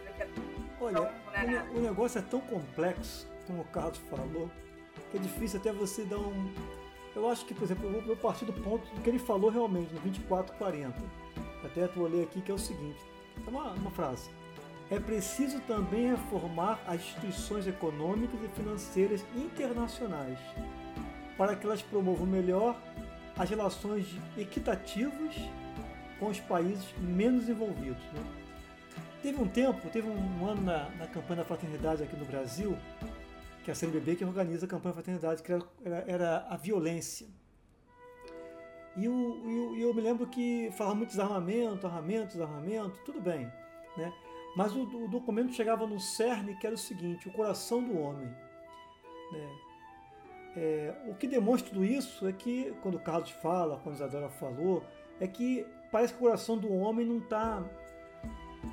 Olha, 0.81 1.13
né, 1.33 1.69
o, 1.75 1.79
o 1.79 1.81
negócio 1.83 2.19
é 2.19 2.23
tão 2.23 2.41
complexo, 2.41 3.29
como 3.47 3.63
o 3.63 3.65
Carlos 3.67 3.99
falou, 4.09 4.51
que 5.11 5.19
é 5.19 5.21
difícil 5.21 5.61
até 5.61 5.73
você 5.73 6.05
dar 6.05 6.19
um. 6.19 6.53
Eu 7.15 7.29
acho 7.29 7.45
que, 7.45 7.53
por 7.53 7.65
exemplo, 7.65 7.91
eu 7.93 8.01
vou 8.03 8.17
partir 8.17 8.45
do 8.47 8.53
ponto 8.53 8.89
do 8.95 9.01
que 9.03 9.11
ele 9.11 9.19
falou 9.19 9.51
realmente, 9.51 9.93
no 9.93 10.01
2440. 10.01 10.97
Até 11.65 11.85
eu 11.85 12.07
ler 12.07 12.25
aqui 12.25 12.41
que 12.41 12.51
é 12.51 12.55
o 12.55 12.59
seguinte: 12.59 13.01
é 13.47 13.51
uma, 13.51 13.73
uma 13.73 13.91
frase. 13.91 14.31
É 14.91 14.99
preciso 14.99 15.61
também 15.61 16.11
reformar 16.11 16.81
as 16.87 16.97
instituições 16.97 17.67
econômicas 17.67 18.41
e 18.43 18.49
financeiras 18.49 19.25
internacionais 19.37 20.39
para 21.37 21.55
que 21.55 21.65
elas 21.65 21.81
promovam 21.81 22.27
melhor 22.27 22.77
as 23.39 23.49
relações 23.49 24.07
equitativas 24.37 25.37
com 26.19 26.27
os 26.27 26.41
países 26.41 26.85
menos 26.99 27.49
envolvidos. 27.49 28.03
Né? 28.13 28.40
Teve 29.23 29.41
um 29.41 29.49
tempo, 29.49 29.89
teve 29.91 30.09
um 30.09 30.47
ano 30.47 30.63
na, 30.63 30.89
na 30.91 31.07
campanha 31.07 31.37
da 31.37 31.45
fraternidade 31.45 32.03
aqui 32.03 32.17
no 32.17 32.25
Brasil, 32.25 32.77
que 33.63 33.71
é 33.71 33.73
a 33.73 33.75
CNBB 33.75 34.17
que 34.17 34.25
organiza 34.25 34.65
a 34.65 34.69
campanha 34.69 34.95
da 34.95 35.03
fraternidade, 35.03 35.43
que 35.43 35.53
era, 35.53 35.63
era, 35.85 36.05
era 36.07 36.47
a 36.49 36.57
violência. 36.57 37.27
E 38.97 39.05
eu, 39.05 39.13
eu, 39.45 39.77
eu, 39.77 39.95
me 39.95 40.01
lembro 40.01 40.27
que 40.27 40.71
falava 40.73 40.97
muito 40.97 41.11
desarmamento, 41.11 41.87
armamento, 41.87 42.33
desarmamento, 42.33 42.99
tudo 43.05 43.21
bem. 43.21 43.51
Né? 43.97 44.13
Mas 44.57 44.75
o, 44.75 44.83
o, 44.83 45.09
documento 45.09 45.53
chegava 45.53 45.87
no 45.87 46.01
cerne 46.01 46.57
que 46.57 46.67
era 46.67 46.75
o 46.75 46.79
seguinte, 46.79 47.29
o 47.29 47.33
coração 47.33 47.85
do 47.85 47.99
homem. 47.99 48.27
Né? 49.33 49.59
É, 50.57 50.95
o 51.07 51.15
que 51.15 51.29
demonstra 51.29 51.69
tudo 51.69 51.85
isso 51.85 52.27
é 52.27 52.33
que, 52.33 52.75
quando 52.83 52.97
o 52.97 53.01
Carlos 53.01 53.31
fala, 53.31 53.79
quando 53.85 53.97
Isadora 53.97 54.31
falou, 54.31 54.83
é 55.21 55.27
que 55.29 55.67
parece 55.93 56.15
que 56.15 56.19
o 56.19 56.23
coração 56.23 56.57
do 56.57 56.73
homem 56.73 57.07
não 57.07 57.19
está 57.19 57.63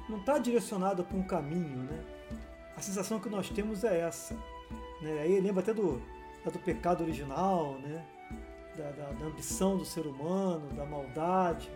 não 0.10 0.19
tá 0.19 0.38
direcionado 0.38 1.04
para 1.04 1.17
um 1.17 1.23
caminho. 1.23 1.84
Né? 1.84 2.04
A 2.76 2.82
sensação 2.82 3.19
que 3.19 3.30
nós 3.30 3.50
temos 3.50 3.84
é 3.84 4.02
essa. 4.02 4.36
Né? 5.02 5.19
Aí 5.21 5.39
lembra 5.39 5.62
até 5.62 5.73
do, 5.73 6.02
do 6.45 6.60
pecado 6.60 7.04
original, 7.04 7.78
né? 7.80 8.06
da, 8.78 8.91
da, 8.91 9.12
da 9.12 9.26
ambição 9.26 9.78
do 9.78 9.86
ser 9.86 10.06
humano, 10.06 10.69
da 10.73 10.86
maldade. 10.86 11.69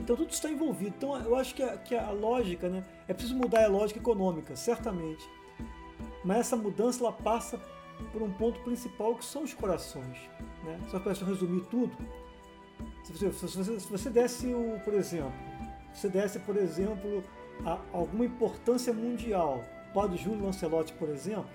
Então 0.00 0.16
tudo 0.16 0.30
está 0.30 0.50
envolvido. 0.50 0.94
Então 0.96 1.16
eu 1.20 1.34
acho 1.36 1.54
que 1.54 1.62
a, 1.62 1.76
que 1.76 1.94
a 1.94 2.10
lógica, 2.10 2.68
né, 2.68 2.84
é 3.08 3.14
preciso 3.14 3.36
mudar 3.36 3.64
a 3.64 3.68
lógica 3.68 3.98
econômica, 3.98 4.54
certamente. 4.54 5.28
Mas 6.24 6.38
essa 6.38 6.56
mudança 6.56 7.02
ela 7.02 7.12
passa 7.12 7.60
por 8.12 8.22
um 8.22 8.30
ponto 8.32 8.60
principal 8.60 9.14
que 9.14 9.24
são 9.24 9.42
os 9.42 9.54
corações. 9.54 10.18
Né? 10.64 10.78
Só 10.90 11.00
para 11.00 11.12
resumir 11.12 11.62
tudo, 11.66 11.96
se 13.04 13.12
você, 13.12 13.32
se 13.32 13.56
você, 13.56 13.80
se 13.80 13.90
você 13.90 14.10
desse, 14.10 14.46
o, 14.52 14.80
por 14.84 14.94
exemplo, 14.94 15.32
se 15.96 16.08
desse, 16.10 16.38
por 16.38 16.56
exemplo, 16.56 17.24
alguma 17.92 18.26
importância 18.26 18.92
mundial, 18.92 19.64
o 19.90 19.94
Padre 19.94 20.18
Júlio 20.18 20.44
Lancelotti, 20.44 20.92
por 20.92 21.08
exemplo, 21.08 21.48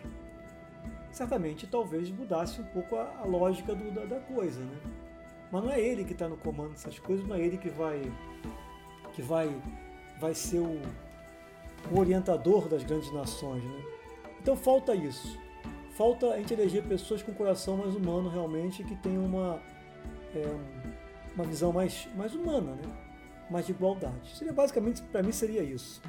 certamente 1.11 1.67
talvez 1.67 2.09
mudasse 2.09 2.59
um 2.59 2.63
pouco 2.65 2.95
a, 2.95 3.19
a 3.19 3.25
lógica 3.25 3.75
do, 3.75 3.91
da, 3.91 4.05
da, 4.05 4.19
coisa, 4.19 4.59
né? 4.61 4.77
Mas 5.51 5.63
não 5.63 5.71
é 5.71 5.79
ele 5.79 6.03
que 6.03 6.13
está 6.13 6.27
no 6.27 6.37
comando 6.37 6.71
dessas 6.71 6.97
coisas, 6.97 7.27
não 7.27 7.35
é 7.35 7.39
ele 7.39 7.57
que 7.57 7.69
vai 7.69 8.01
que 9.13 9.21
vai 9.21 9.55
vai 10.19 10.33
ser 10.33 10.59
o, 10.59 10.81
o 11.91 11.99
orientador 11.99 12.67
das 12.67 12.83
grandes 12.83 13.11
nações, 13.13 13.63
né? 13.63 13.83
Então 14.41 14.55
falta 14.55 14.95
isso. 14.95 15.37
Falta 15.91 16.31
a 16.31 16.37
gente 16.37 16.53
eleger 16.53 16.83
pessoas 16.83 17.21
com 17.21 17.31
coração 17.31 17.77
mais 17.77 17.93
humano 17.95 18.27
realmente 18.27 18.83
que 18.83 18.95
tenham 18.95 19.23
uma 19.23 19.61
é, 20.33 20.57
uma 21.35 21.45
visão 21.45 21.71
mais 21.71 22.07
mais 22.15 22.33
humana, 22.33 22.71
né? 22.71 23.10
Mais 23.51 23.65
de 23.65 23.73
igualdade. 23.73 24.37
Seria 24.37 24.53
basicamente 24.53 25.01
para 25.03 25.21
mim 25.21 25.33
seria 25.33 25.61
isso. 25.61 26.01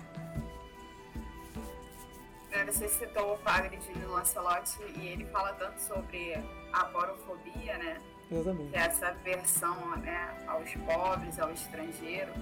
Né, 2.53 2.65
você 2.65 2.89
citou 2.89 3.35
o 3.35 3.39
padre 3.39 3.77
de 3.79 4.05
Lancelotti 4.05 4.79
e 4.97 5.09
ele 5.09 5.27
fala 5.27 5.53
tanto 5.55 5.81
sobre 5.81 6.35
a 6.73 6.85
porofobia, 6.85 7.79
né? 7.79 8.01
Exatamente. 8.31 8.71
Que 8.71 8.77
é 8.77 8.81
essa 8.81 9.09
aversão 9.09 9.97
né, 9.97 10.45
aos 10.47 10.73
pobres, 10.73 11.41
ao 11.41 11.51
estrangeiro, 11.51 12.33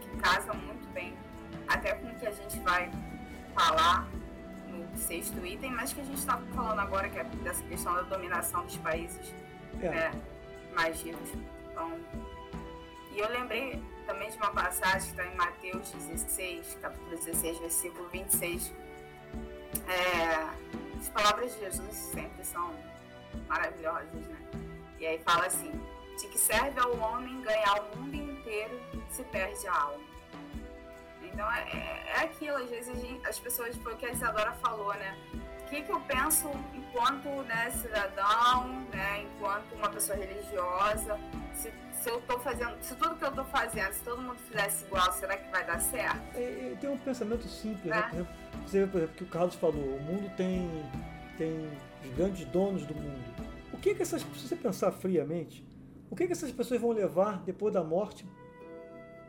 que 0.00 0.16
casa 0.16 0.54
muito 0.54 0.88
bem 0.94 1.14
até 1.68 1.94
com 1.94 2.06
o 2.06 2.14
que 2.18 2.26
a 2.26 2.30
gente 2.30 2.58
vai 2.60 2.90
falar 3.54 4.08
no 4.68 4.98
sexto 4.98 5.44
item, 5.44 5.72
mas 5.72 5.92
que 5.92 6.00
a 6.00 6.04
gente 6.04 6.18
está 6.18 6.38
falando 6.54 6.78
agora, 6.78 7.10
que 7.10 7.18
é 7.18 7.24
dessa 7.24 7.62
questão 7.64 7.94
da 7.94 8.02
dominação 8.02 8.64
dos 8.64 8.78
países 8.78 9.34
é. 9.82 9.88
né, 9.88 10.12
mais 10.74 11.02
ricos. 11.02 11.28
Então, 11.70 11.92
e 13.12 13.18
eu 13.18 13.28
lembrei 13.30 13.82
também 14.10 14.28
de 14.28 14.36
uma 14.38 14.50
passagem 14.50 15.02
que 15.02 15.20
está 15.20 15.24
em 15.24 15.36
Mateus 15.36 15.92
16, 15.92 16.78
capítulo 16.82 17.10
16, 17.10 17.58
versículo 17.60 18.08
26, 18.08 18.72
é, 19.86 20.98
as 20.98 21.08
palavras 21.10 21.54
de 21.54 21.60
Jesus 21.60 21.94
sempre 21.94 22.44
são 22.44 22.74
maravilhosas, 23.46 24.26
né? 24.26 24.36
E 24.98 25.06
aí 25.06 25.20
fala 25.20 25.46
assim: 25.46 25.70
de 26.18 26.26
que 26.26 26.38
serve 26.38 26.80
ao 26.80 26.98
homem 26.98 27.40
ganhar 27.42 27.82
o 27.82 27.96
mundo 27.96 28.16
inteiro 28.16 28.80
se 29.08 29.22
perde 29.24 29.64
a 29.68 29.80
alma. 29.80 30.04
Então 31.22 31.48
é, 31.52 31.60
é, 31.70 32.04
é 32.08 32.24
aquilo, 32.24 32.56
às 32.56 32.68
vezes 32.68 32.92
as 33.24 33.38
pessoas, 33.38 33.76
foi 33.76 33.94
o 33.94 33.96
que 33.96 34.06
a 34.06 34.10
Isadora 34.10 34.52
falou, 34.54 34.92
né? 34.94 35.16
O 35.62 35.70
que, 35.70 35.82
que 35.82 35.92
eu 35.92 36.00
penso 36.00 36.50
enquanto 36.74 37.28
né, 37.44 37.70
cidadão, 37.70 38.70
né, 38.92 39.22
enquanto 39.22 39.72
uma 39.76 39.88
pessoa 39.88 40.18
religiosa, 40.18 41.16
se, 41.54 41.72
se 42.02 42.08
eu 42.08 42.20
tô 42.22 42.38
fazendo, 42.38 42.76
se 42.80 42.94
tudo 42.94 43.14
que 43.16 43.24
eu 43.24 43.32
tô 43.32 43.44
fazendo, 43.44 43.92
se 43.92 44.02
todo 44.02 44.22
mundo 44.22 44.38
fizesse 44.48 44.84
igual, 44.86 45.12
será 45.12 45.36
que 45.36 45.50
vai 45.50 45.64
dar 45.66 45.80
certo? 45.80 46.20
É, 46.34 46.72
é 46.72 46.76
tem 46.80 46.90
um 46.90 46.98
pensamento 46.98 47.46
simples, 47.46 47.84
né? 47.84 48.10
né? 48.12 48.26
Você 48.66 48.80
vê, 48.80 48.86
por 48.86 48.98
exemplo, 48.98 49.16
que 49.16 49.24
o 49.24 49.26
Carlos 49.26 49.54
falou, 49.56 49.96
o 49.96 50.02
mundo 50.02 50.30
tem, 50.36 50.68
tem 51.36 51.68
os 52.04 52.16
grandes 52.16 52.46
donos 52.46 52.86
do 52.86 52.94
mundo. 52.94 53.24
O 53.72 53.78
que, 53.78 53.94
que 53.94 54.02
essas, 54.02 54.22
se 54.22 54.48
você 54.48 54.56
pensar 54.56 54.92
friamente, 54.92 55.66
o 56.10 56.16
que, 56.16 56.26
que 56.26 56.32
essas 56.32 56.50
pessoas 56.50 56.80
vão 56.80 56.90
levar 56.90 57.42
depois 57.42 57.72
da 57.72 57.84
morte 57.84 58.26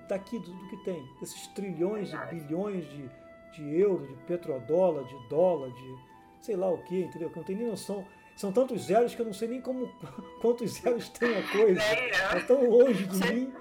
daqui 0.07 0.39
do, 0.39 0.51
do 0.51 0.69
que 0.69 0.77
tem? 0.83 1.05
Esses 1.21 1.47
trilhões 1.47 2.13
e 2.13 2.17
bilhões 2.35 2.85
de, 2.89 3.09
de 3.53 3.79
euros, 3.79 4.07
de 4.07 4.15
petrodólar, 4.23 5.03
de 5.03 5.29
dólar, 5.29 5.71
de 5.71 6.11
sei 6.41 6.55
lá 6.55 6.69
o 6.69 6.81
que, 6.83 7.01
entendeu? 7.01 7.29
Que 7.29 7.37
não 7.37 7.43
tenho 7.43 7.59
nem 7.59 7.67
noção. 7.67 8.05
São 8.35 8.51
tantos 8.51 8.83
zeros 8.83 9.13
que 9.13 9.21
eu 9.21 9.25
não 9.25 9.33
sei 9.33 9.47
nem 9.47 9.61
como 9.61 9.87
quantos 10.41 10.71
zeros 10.73 11.09
tem 11.09 11.37
a 11.37 11.47
coisa. 11.51 11.81
É 11.81 12.39
tão 12.41 12.69
longe 12.69 13.05
de 13.05 13.33
mim. 13.33 13.53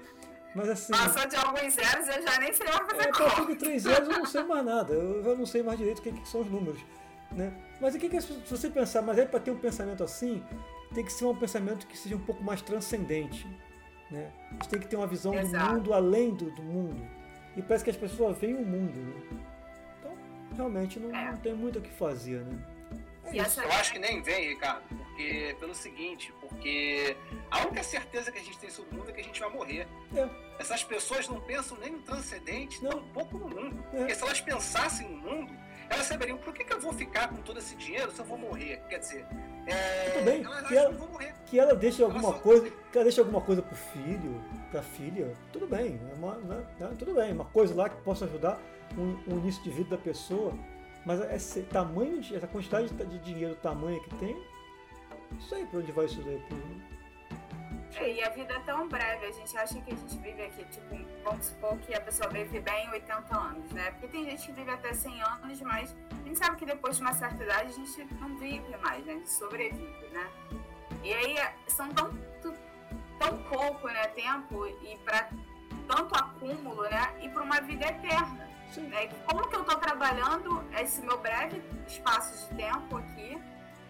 Mas 0.55 0.69
assim. 0.69 0.91
Passou 0.91 1.27
de 1.27 1.35
alguns 1.35 1.73
zeros 1.73 2.07
eu 2.07 2.21
já 2.21 2.39
nem 2.39 2.53
sei 2.53 2.67
mais 2.67 2.91
fazer 2.91 3.07
é, 3.07 3.11
conta. 3.11 3.45
de 3.45 3.55
três 3.55 3.83
zeros 3.83 4.09
eu 4.09 4.17
não 4.19 4.25
sei 4.25 4.43
mais 4.43 4.65
nada. 4.65 4.93
Eu 4.93 5.23
já 5.23 5.35
não 5.35 5.45
sei 5.45 5.63
mais 5.63 5.77
direito 5.77 5.99
o 5.99 6.01
que, 6.01 6.11
que 6.11 6.27
são 6.27 6.41
os 6.41 6.47
números. 6.47 6.81
Né? 7.31 7.53
Mas 7.79 7.95
o 7.95 7.99
que, 7.99 8.09
que 8.09 8.17
é, 8.17 8.21
se 8.21 8.33
você 8.49 8.69
pensar, 8.69 9.01
mas 9.01 9.17
é 9.17 9.25
para 9.25 9.39
ter 9.39 9.51
um 9.51 9.57
pensamento 9.57 10.03
assim, 10.03 10.43
tem 10.93 11.03
que 11.03 11.13
ser 11.13 11.25
um 11.25 11.35
pensamento 11.35 11.87
que 11.87 11.97
seja 11.97 12.15
um 12.15 12.19
pouco 12.19 12.43
mais 12.43 12.61
transcendente. 12.61 13.47
Né? 14.09 14.29
A 14.49 14.53
gente 14.53 14.69
tem 14.69 14.79
que 14.79 14.87
ter 14.87 14.97
uma 14.97 15.07
visão 15.07 15.33
Exato. 15.33 15.65
do 15.65 15.75
mundo 15.75 15.93
além 15.93 16.33
do, 16.33 16.51
do, 16.51 16.61
mundo. 16.61 17.01
E 17.55 17.61
parece 17.61 17.83
que 17.83 17.89
as 17.89 17.95
pessoas 17.95 18.37
veem 18.37 18.55
o 18.55 18.65
mundo. 18.65 18.99
Né? 18.99 19.39
Então, 19.99 20.17
realmente 20.55 20.99
não, 20.99 21.15
é. 21.15 21.31
não, 21.31 21.37
tem 21.37 21.53
muito 21.53 21.79
o 21.79 21.81
que 21.81 21.91
fazer. 21.91 22.41
Né? 22.41 22.59
Essa... 23.39 23.63
Eu 23.63 23.71
acho 23.73 23.93
que 23.93 23.99
nem 23.99 24.21
vem, 24.21 24.49
Ricardo, 24.49 24.83
porque 24.89 25.55
pelo 25.59 25.75
seguinte, 25.75 26.33
porque 26.41 27.15
a 27.49 27.61
única 27.61 27.83
certeza 27.83 28.31
que 28.31 28.39
a 28.39 28.41
gente 28.41 28.57
tem 28.57 28.69
sobre 28.69 28.95
o 28.95 28.99
mundo 28.99 29.09
é 29.09 29.13
que 29.13 29.21
a 29.21 29.23
gente 29.23 29.39
vai 29.39 29.49
morrer. 29.49 29.87
É. 30.15 30.29
Essas 30.59 30.83
pessoas 30.83 31.27
não 31.27 31.39
pensam 31.39 31.77
nem 31.77 31.91
no 31.91 31.99
transcendente, 31.99 32.83
não. 32.83 33.01
pouco 33.09 33.37
no 33.37 33.49
mundo. 33.49 33.83
É. 33.93 33.97
Porque 33.97 34.15
se 34.15 34.23
elas 34.23 34.41
pensassem 34.41 35.09
no 35.09 35.17
mundo, 35.17 35.53
elas 35.89 36.05
saberiam 36.05 36.37
por 36.37 36.53
que, 36.53 36.63
que 36.63 36.73
eu 36.73 36.79
vou 36.79 36.93
ficar 36.93 37.27
com 37.27 37.37
todo 37.37 37.59
esse 37.59 37.75
dinheiro 37.75 38.11
se 38.11 38.19
eu 38.19 38.25
vou 38.25 38.37
morrer. 38.37 38.81
Quer 38.89 38.99
dizer, 38.99 39.25
é, 39.67 40.11
tudo 40.11 40.25
bem, 40.25 40.43
que 40.67 40.77
ela, 40.77 40.93
que 41.45 41.59
ela 41.59 41.75
deixe 41.75 42.01
alguma 42.01 42.33
coisa, 42.33 42.69
que 42.69 42.97
ela 42.97 43.03
deixe 43.03 43.19
alguma 43.19 43.41
coisa 43.41 43.61
pro 43.61 43.75
filho, 43.75 44.41
pra 44.71 44.81
filha, 44.81 45.33
tudo 45.51 45.67
bem, 45.67 45.99
é 46.09 46.17
uma, 46.17 46.35
né, 46.35 46.65
né, 46.79 46.95
tudo 46.97 47.13
bem, 47.13 47.33
uma 47.33 47.45
coisa 47.45 47.75
lá 47.75 47.89
que 47.89 48.01
possa 48.03 48.25
ajudar 48.25 48.59
o, 48.97 49.33
o 49.33 49.39
início 49.39 49.61
de 49.63 49.69
vida 49.69 49.97
da 49.97 50.01
pessoa, 50.01 50.53
mas 51.05 51.19
esse 51.31 51.63
tamanho, 51.63 52.21
de, 52.21 52.35
essa 52.35 52.47
quantidade 52.47 52.89
de 52.89 53.19
dinheiro, 53.19 53.55
tamanho 53.55 54.01
que 54.01 54.15
tem, 54.15 54.41
isso 55.39 55.55
aí, 55.55 55.65
para 55.65 55.79
onde 55.79 55.91
vai 55.91 56.05
isso 56.05 56.21
daí? 56.21 56.41
É, 57.95 58.13
e 58.13 58.23
a 58.23 58.29
vida 58.29 58.53
é 58.53 58.59
tão 58.59 58.87
breve, 58.87 59.25
a 59.25 59.31
gente 59.31 59.57
acha 59.57 59.79
que 59.81 59.93
a 59.93 59.95
gente 59.95 60.17
vive 60.17 60.41
aqui, 60.43 60.63
tipo, 60.65 60.95
vamos 61.23 61.45
supor 61.45 61.77
que 61.79 61.93
a 61.93 62.01
pessoa 62.01 62.29
vive 62.29 62.59
bem 62.59 62.89
80 62.89 63.37
anos, 63.37 63.71
né? 63.71 63.91
Porque 63.91 64.07
tem 64.07 64.25
gente 64.25 64.45
que 64.45 64.51
vive 64.53 64.71
até 64.71 64.93
100 64.93 65.21
anos, 65.21 65.61
mas 65.61 65.95
a 66.11 66.27
gente 66.27 66.37
sabe 66.37 66.55
que 66.55 66.65
depois 66.65 66.95
de 66.95 67.01
uma 67.01 67.13
certa 67.13 67.43
idade 67.43 67.69
a 67.69 67.73
gente 67.73 68.13
não 68.15 68.37
vive 68.37 68.77
mais, 68.77 69.05
né? 69.05 69.13
A 69.13 69.15
gente 69.17 69.29
sobrevive, 69.29 70.07
né? 70.11 70.29
E 71.03 71.13
aí 71.13 71.35
são 71.67 71.89
tão, 71.89 72.17
tão 73.19 73.37
pouco, 73.43 73.87
né, 73.87 74.07
tempo 74.09 74.67
e 74.67 74.97
para 75.03 75.29
tanto 75.87 76.15
acúmulo, 76.15 76.83
né? 76.83 77.13
E 77.21 77.29
para 77.29 77.43
uma 77.43 77.59
vida 77.61 77.85
eterna. 77.85 78.49
Né? 78.79 79.09
Como 79.25 79.47
que 79.47 79.55
eu 79.55 79.61
estou 79.61 79.77
trabalhando 79.77 80.63
esse 80.79 81.01
meu 81.01 81.17
breve 81.17 81.61
espaço 81.87 82.47
de 82.47 82.55
tempo 82.55 82.97
aqui 82.97 83.41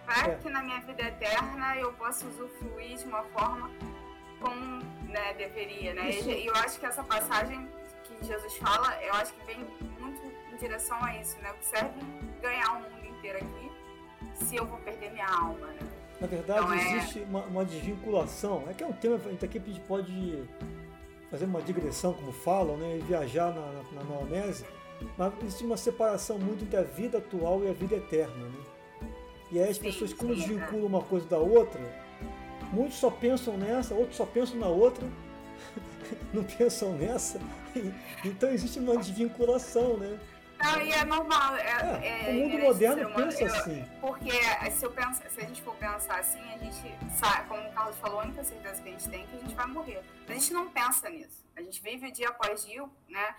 para 0.05 0.31
é. 0.31 0.35
que 0.35 0.49
na 0.49 0.63
minha 0.63 0.79
vida 0.81 1.03
eterna 1.03 1.77
eu 1.77 1.93
possa 1.93 2.25
usufruir 2.25 2.97
de 2.97 3.05
uma 3.05 3.23
forma 3.25 3.69
como 4.39 4.79
né, 5.07 5.33
deveria, 5.35 5.93
né? 5.93 6.09
Isso. 6.09 6.29
E 6.29 6.47
eu 6.47 6.55
acho 6.55 6.79
que 6.79 6.85
essa 6.85 7.03
passagem 7.03 7.67
que 8.03 8.25
Jesus 8.25 8.57
fala, 8.57 9.01
eu 9.03 9.13
acho 9.13 9.33
que 9.33 9.45
vem 9.45 9.59
muito 9.99 10.21
em 10.51 10.57
direção 10.57 10.97
a 11.03 11.15
isso, 11.17 11.37
né? 11.41 11.53
Serve 11.61 11.99
ganhar 12.41 12.71
o 12.71 12.81
mundo 12.81 13.05
inteiro 13.05 13.37
aqui 13.37 13.71
se 14.45 14.55
eu 14.55 14.65
vou 14.65 14.79
perder 14.79 15.11
minha 15.11 15.27
alma, 15.27 15.67
né? 15.67 15.79
Na 16.19 16.27
verdade, 16.27 16.59
então, 16.59 16.73
é... 16.73 16.97
existe 16.97 17.19
uma, 17.21 17.41
uma, 17.45 17.65
desvinculação. 17.65 18.63
É 18.69 18.73
que 18.73 18.83
é 18.83 18.87
um 18.87 18.93
tema, 18.93 19.15
aqui 19.15 19.57
a 19.57 19.61
gente 19.61 19.79
pode 19.81 20.47
fazer 21.31 21.45
uma 21.45 21.61
digressão, 21.61 22.13
como 22.13 22.31
falam, 22.33 22.75
né? 22.75 22.97
e 22.97 23.01
viajar 23.01 23.55
na, 23.55 23.61
na, 23.61 23.83
na 23.93 24.03
maionese, 24.03 24.65
mas 25.17 25.33
existe 25.41 25.63
uma 25.63 25.77
separação 25.77 26.37
muito 26.37 26.65
entre 26.65 26.77
a 26.77 26.83
vida 26.83 27.19
atual 27.19 27.63
e 27.63 27.69
a 27.69 27.73
vida 27.73 27.95
eterna. 27.95 28.35
Né? 28.35 28.63
E 29.51 29.59
aí 29.59 29.69
as 29.69 29.77
pessoas, 29.77 30.13
quando 30.13 30.35
sim, 30.35 30.41
desvinculam 30.41 30.85
uma 30.85 31.01
coisa 31.01 31.25
da 31.27 31.37
outra, 31.37 31.79
muitos 32.73 32.97
só 32.97 33.09
pensam 33.09 33.57
nessa, 33.57 33.95
outros 33.95 34.17
só 34.17 34.25
pensam 34.25 34.59
na 34.59 34.67
outra, 34.67 35.07
não 36.33 36.43
pensam 36.43 36.91
nessa. 36.93 37.39
Então 38.23 38.49
existe 38.49 38.77
uma 38.77 38.97
desvinculação, 38.97 39.97
né? 39.97 40.19
Não, 40.63 40.81
e 40.81 40.91
é 40.91 41.03
normal. 41.03 41.55
É, 41.55 42.07
é, 42.07 42.25
é 42.25 42.29
o 42.29 42.33
mundo 42.33 42.59
moderno 42.59 43.07
uma, 43.07 43.15
pensa 43.15 43.43
eu, 43.43 43.47
assim. 43.47 43.85
Porque 43.99 44.31
se, 44.71 44.85
eu 44.85 44.91
penso, 44.91 45.21
se 45.29 45.41
a 45.41 45.43
gente 45.45 45.61
for 45.61 45.75
pensar 45.75 46.19
assim, 46.19 46.41
a 46.53 46.57
gente 46.57 46.97
sabe, 47.17 47.47
como 47.47 47.67
o 47.67 47.73
Carlos 47.73 47.97
falou, 47.97 48.19
a 48.19 48.23
única 48.23 48.43
certeza 48.43 48.81
que 48.81 48.89
a 48.89 48.91
gente 48.91 49.09
tem 49.09 49.23
é 49.23 49.27
que 49.27 49.35
a 49.35 49.39
gente 49.39 49.55
vai 49.55 49.67
morrer. 49.67 50.03
Mas 50.27 50.29
a 50.29 50.39
gente 50.39 50.53
não 50.53 50.69
pensa 50.69 51.09
nisso. 51.09 51.43
A 51.55 51.61
gente 51.61 51.81
vive 51.81 52.11
dia 52.11 52.29
após 52.29 52.65
dia, 52.65 52.83
né? 53.09 53.35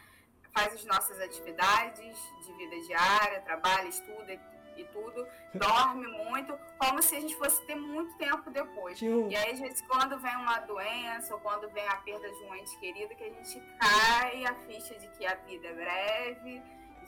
Faz 0.52 0.74
as 0.74 0.84
nossas 0.84 1.18
atividades 1.20 2.16
de 2.44 2.52
vida 2.52 2.78
diária, 2.86 3.40
trabalha, 3.40 3.88
estuda 3.88 4.38
e 4.76 4.84
tudo, 4.84 5.26
dorme 5.54 6.06
muito, 6.06 6.58
como 6.78 7.02
se 7.02 7.16
a 7.16 7.20
gente 7.20 7.36
fosse 7.36 7.64
ter 7.66 7.74
muito 7.74 8.14
tempo 8.16 8.50
depois. 8.50 9.00
E 9.00 9.36
aí, 9.36 9.52
às 9.52 9.60
vezes, 9.60 9.82
quando 9.82 10.18
vem 10.18 10.34
uma 10.36 10.60
doença 10.60 11.34
ou 11.34 11.40
quando 11.40 11.68
vem 11.70 11.86
a 11.88 11.96
perda 11.96 12.28
de 12.30 12.44
um 12.44 12.54
ente 12.54 12.76
querido, 12.78 13.14
que 13.14 13.24
a 13.24 13.30
gente 13.30 13.62
cai 13.78 14.44
a 14.44 14.54
ficha 14.66 14.94
de 14.98 15.08
que 15.08 15.26
a 15.26 15.34
vida 15.34 15.68
é 15.68 15.72
breve, 15.72 16.62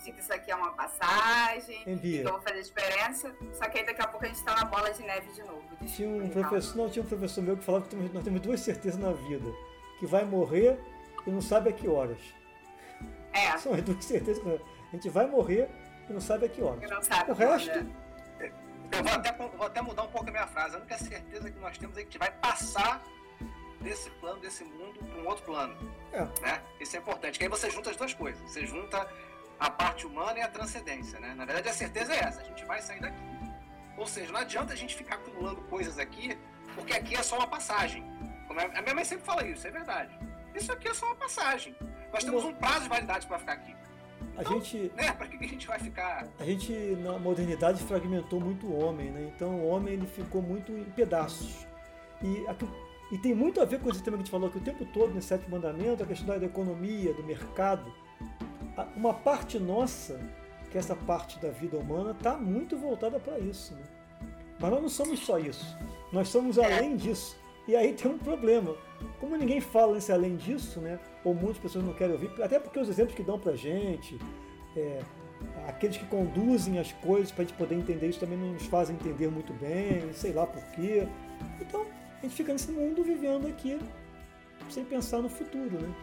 de 0.05 0.13
que 0.13 0.21
isso 0.21 0.33
aqui 0.33 0.51
é 0.51 0.55
uma 0.55 0.71
passagem, 0.73 1.83
Envia. 1.87 2.23
que 2.23 2.29
eu 2.29 2.33
vou 2.33 2.41
fazer 2.43 2.61
experiência, 2.61 3.35
só 3.53 3.69
que 3.69 3.79
aí 3.79 3.87
daqui 3.87 4.03
a 4.03 4.07
pouco 4.07 4.25
a 4.25 4.29
gente 4.29 4.37
está 4.37 4.55
na 4.55 4.65
bola 4.65 4.93
de 4.93 5.03
neve 5.03 5.33
de 5.33 5.43
novo. 5.43 5.65
Tinha 5.87 6.09
um 6.09 6.29
professor, 6.29 6.77
não, 6.77 6.91
tinha 6.91 7.03
um 7.03 7.09
professor 7.09 7.43
meu 7.43 7.57
que 7.57 7.65
falava 7.65 7.87
que 7.87 7.97
nós 7.97 8.23
temos 8.23 8.41
duas 8.41 8.61
certezas 8.61 9.01
na 9.01 9.13
vida, 9.13 9.51
que 9.99 10.07
vai 10.07 10.25
morrer 10.25 10.79
e 11.27 11.31
não 11.31 11.41
sabe 11.41 11.71
a 11.71 11.73
que 11.73 11.89
horas. 11.89 12.21
É. 13.33 13.57
São 13.59 13.73
as 13.73 13.83
duas 13.83 14.05
certezas. 14.05 14.45
A 14.47 14.97
gente 14.97 15.09
vai 15.09 15.27
morrer 15.27 15.69
e 16.09 16.13
não 16.13 16.21
sabe 16.21 16.47
a 16.47 16.49
que 16.49 16.63
horas. 16.63 16.89
Não 16.89 17.03
sabe 17.03 17.31
o 17.31 17.35
resto. 17.35 18.05
Eu 18.93 19.03
vou 19.03 19.13
até, 19.13 19.33
vou 19.33 19.67
até 19.67 19.81
mudar 19.81 20.03
um 20.03 20.09
pouco 20.09 20.29
a 20.29 20.31
minha 20.31 20.47
frase. 20.47 20.77
A 20.77 20.79
única 20.79 20.99
certeza 20.99 21.51
que 21.51 21.59
nós 21.59 21.79
temos 21.79 21.97
é 21.97 22.03
que 22.03 22.09
a 22.09 22.11
gente 22.11 22.19
vai 22.19 22.31
passar 22.31 23.03
desse 23.81 24.09
plano, 24.11 24.41
desse 24.41 24.65
mundo, 24.65 24.99
para 25.05 25.21
um 25.21 25.27
outro 25.27 25.45
plano. 25.45 25.77
É. 26.13 26.21
Né? 26.41 26.63
Isso 26.79 26.97
é 26.97 27.01
importante. 27.01 27.39
Que 27.39 27.45
aí 27.45 27.51
você 27.51 27.71
junta 27.71 27.91
as 27.91 27.97
duas 27.97 28.15
coisas. 28.15 28.41
Você 28.49 28.67
junta 28.67 29.09
a 29.59 29.71
parte 29.71 30.07
humana 30.07 30.39
e 30.39 30.43
a 30.43 30.49
transcendência, 30.49 31.19
né? 31.21 31.35
Na 31.35 31.45
verdade, 31.45 31.69
a 31.69 31.73
certeza 31.73 32.15
é 32.15 32.19
essa, 32.19 32.41
a 32.41 32.45
gente 32.45 32.65
vai 32.65 32.81
sair 32.83 33.01
daqui. 33.01 33.23
Ou 33.97 34.07
seja, 34.07 34.33
não 34.33 34.41
adianta 34.41 34.73
a 34.73 34.77
gente 34.77 34.95
ficar 34.95 35.17
acumulando 35.17 35.61
coisas 35.63 35.99
aqui, 35.99 36.37
porque 36.75 36.93
aqui 36.93 37.15
é 37.15 37.23
só 37.23 37.37
uma 37.37 37.47
passagem. 37.47 38.05
Como 38.47 38.61
a 38.61 38.83
minha 38.83 38.95
mãe 38.95 39.05
sempre 39.05 39.25
fala 39.25 39.47
isso, 39.47 39.67
é 39.67 39.71
verdade. 39.71 40.19
Isso 40.55 40.73
aqui 40.73 40.89
é 40.89 40.95
só 40.95 41.07
uma 41.07 41.15
passagem. 41.15 41.75
Nós 42.13 42.25
temos 42.25 42.45
um 42.45 42.55
prazo 42.55 42.83
de 42.83 42.89
validade 42.89 43.27
para 43.27 43.39
ficar 43.39 43.53
aqui. 43.53 43.75
A 44.37 44.41
então, 44.41 44.61
gente. 44.61 44.93
Né, 44.97 45.13
para 45.13 45.27
que 45.29 45.45
a 45.45 45.49
gente 45.49 45.67
vai 45.67 45.79
ficar? 45.79 46.29
A 46.39 46.45
gente, 46.45 46.73
na 47.01 47.19
modernidade, 47.19 47.83
fragmentou 47.85 48.41
muito 48.41 48.67
o 48.67 48.85
homem, 48.85 49.11
né? 49.11 49.31
Então 49.35 49.51
o 49.61 49.69
homem 49.69 49.95
ele 49.95 50.07
ficou 50.07 50.43
muito 50.43 50.73
em 50.73 50.85
pedaços. 50.85 51.67
E, 52.23 52.47
aqui, 52.49 52.69
e 53.13 53.19
tem 53.19 53.35
muito 53.35 53.61
a 53.61 53.65
ver 53.65 53.81
com 53.81 53.91
esse 53.91 54.03
tema 54.03 54.17
que 54.17 54.23
a 54.23 54.25
gente 54.25 54.31
falou 54.31 54.49
aqui 54.49 54.59
o 54.59 54.61
tempo 54.61 54.85
todo, 54.87 55.15
nesse 55.15 55.29
sétimo 55.29 55.51
mandamento, 55.51 56.03
a 56.03 56.07
questão 56.07 56.39
da 56.39 56.47
economia, 56.47 57.13
do 57.15 57.23
mercado 57.23 57.93
uma 58.97 59.15
parte 59.15 59.59
nossa, 59.59 60.19
que 60.71 60.77
é 60.77 60.81
essa 60.81 60.97
parte 60.97 61.39
da 61.39 61.51
vida 61.51 61.77
humana, 61.77 62.13
está 62.13 62.37
muito 62.37 62.77
voltada 62.77 63.19
para 63.19 63.39
isso. 63.39 63.75
Né? 63.75 63.83
Mas 64.59 64.71
nós 64.71 64.83
não 64.83 64.89
somos 64.89 65.21
só 65.21 65.39
isso. 65.39 65.77
Nós 66.13 66.29
somos 66.29 66.59
além 66.59 66.97
disso. 66.97 67.37
E 67.67 67.75
aí 67.75 67.93
tem 67.93 68.11
um 68.11 68.19
problema. 68.19 68.75
Como 69.21 69.37
ninguém 69.37 69.61
fala 69.61 69.95
nesse 69.95 70.13
além 70.13 70.37
disso, 70.37 70.81
né? 70.81 70.99
ou 71.25 71.35
muitas 71.35 71.59
pessoas 71.59 71.85
não 71.85 71.95
querem 71.95 72.15
ouvir, 72.15 72.31
até 72.43 72.59
porque 72.59 72.79
os 72.79 72.89
exemplos 72.89 73.15
que 73.15 73.23
dão 73.23 73.39
para 73.39 73.57
gente, 73.57 74.19
é, 74.77 75.01
aqueles 75.67 75.97
que 75.97 76.07
conduzem 76.07 76.79
as 76.79 76.93
coisas 76.93 77.31
para 77.31 77.43
a 77.43 77.47
gente 77.47 77.57
poder 77.57 77.75
entender 77.75 78.09
isso 78.09 78.21
também 78.21 78.39
não 78.39 78.53
nos 78.53 78.67
fazem 78.67 78.97
entender 78.97 79.29
muito 79.29 79.53
bem, 79.55 80.13
sei 80.13 80.33
lá 80.33 80.47
por 80.47 80.63
quê. 80.73 81.07
Então, 81.61 81.87
a 82.19 82.23
gente 82.23 82.35
fica 82.35 82.53
nesse 82.53 82.71
mundo 82.71 83.03
vivendo 83.03 83.47
aqui 83.47 83.79
sem 84.71 84.85
pensar 84.85 85.21
no 85.21 85.29
futuro, 85.29 85.79
né? 85.79 85.95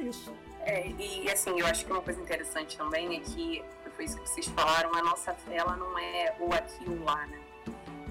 É 0.00 0.02
isso. 0.02 0.32
É, 0.64 0.86
e 0.88 1.30
assim, 1.30 1.58
eu 1.58 1.66
acho 1.66 1.84
que 1.84 1.92
uma 1.92 2.02
coisa 2.02 2.20
interessante 2.20 2.76
também 2.76 3.16
é 3.16 3.20
que, 3.20 3.64
foi 3.96 4.04
isso 4.04 4.18
que 4.18 4.28
vocês 4.28 4.46
falaram, 4.48 4.94
a 4.94 5.02
nossa 5.02 5.32
fé 5.34 5.56
ela 5.56 5.76
não 5.76 5.98
é 5.98 6.34
o 6.38 6.52
aqui 6.52 6.88
ou 6.88 7.04
lá, 7.04 7.26
né? 7.26 7.40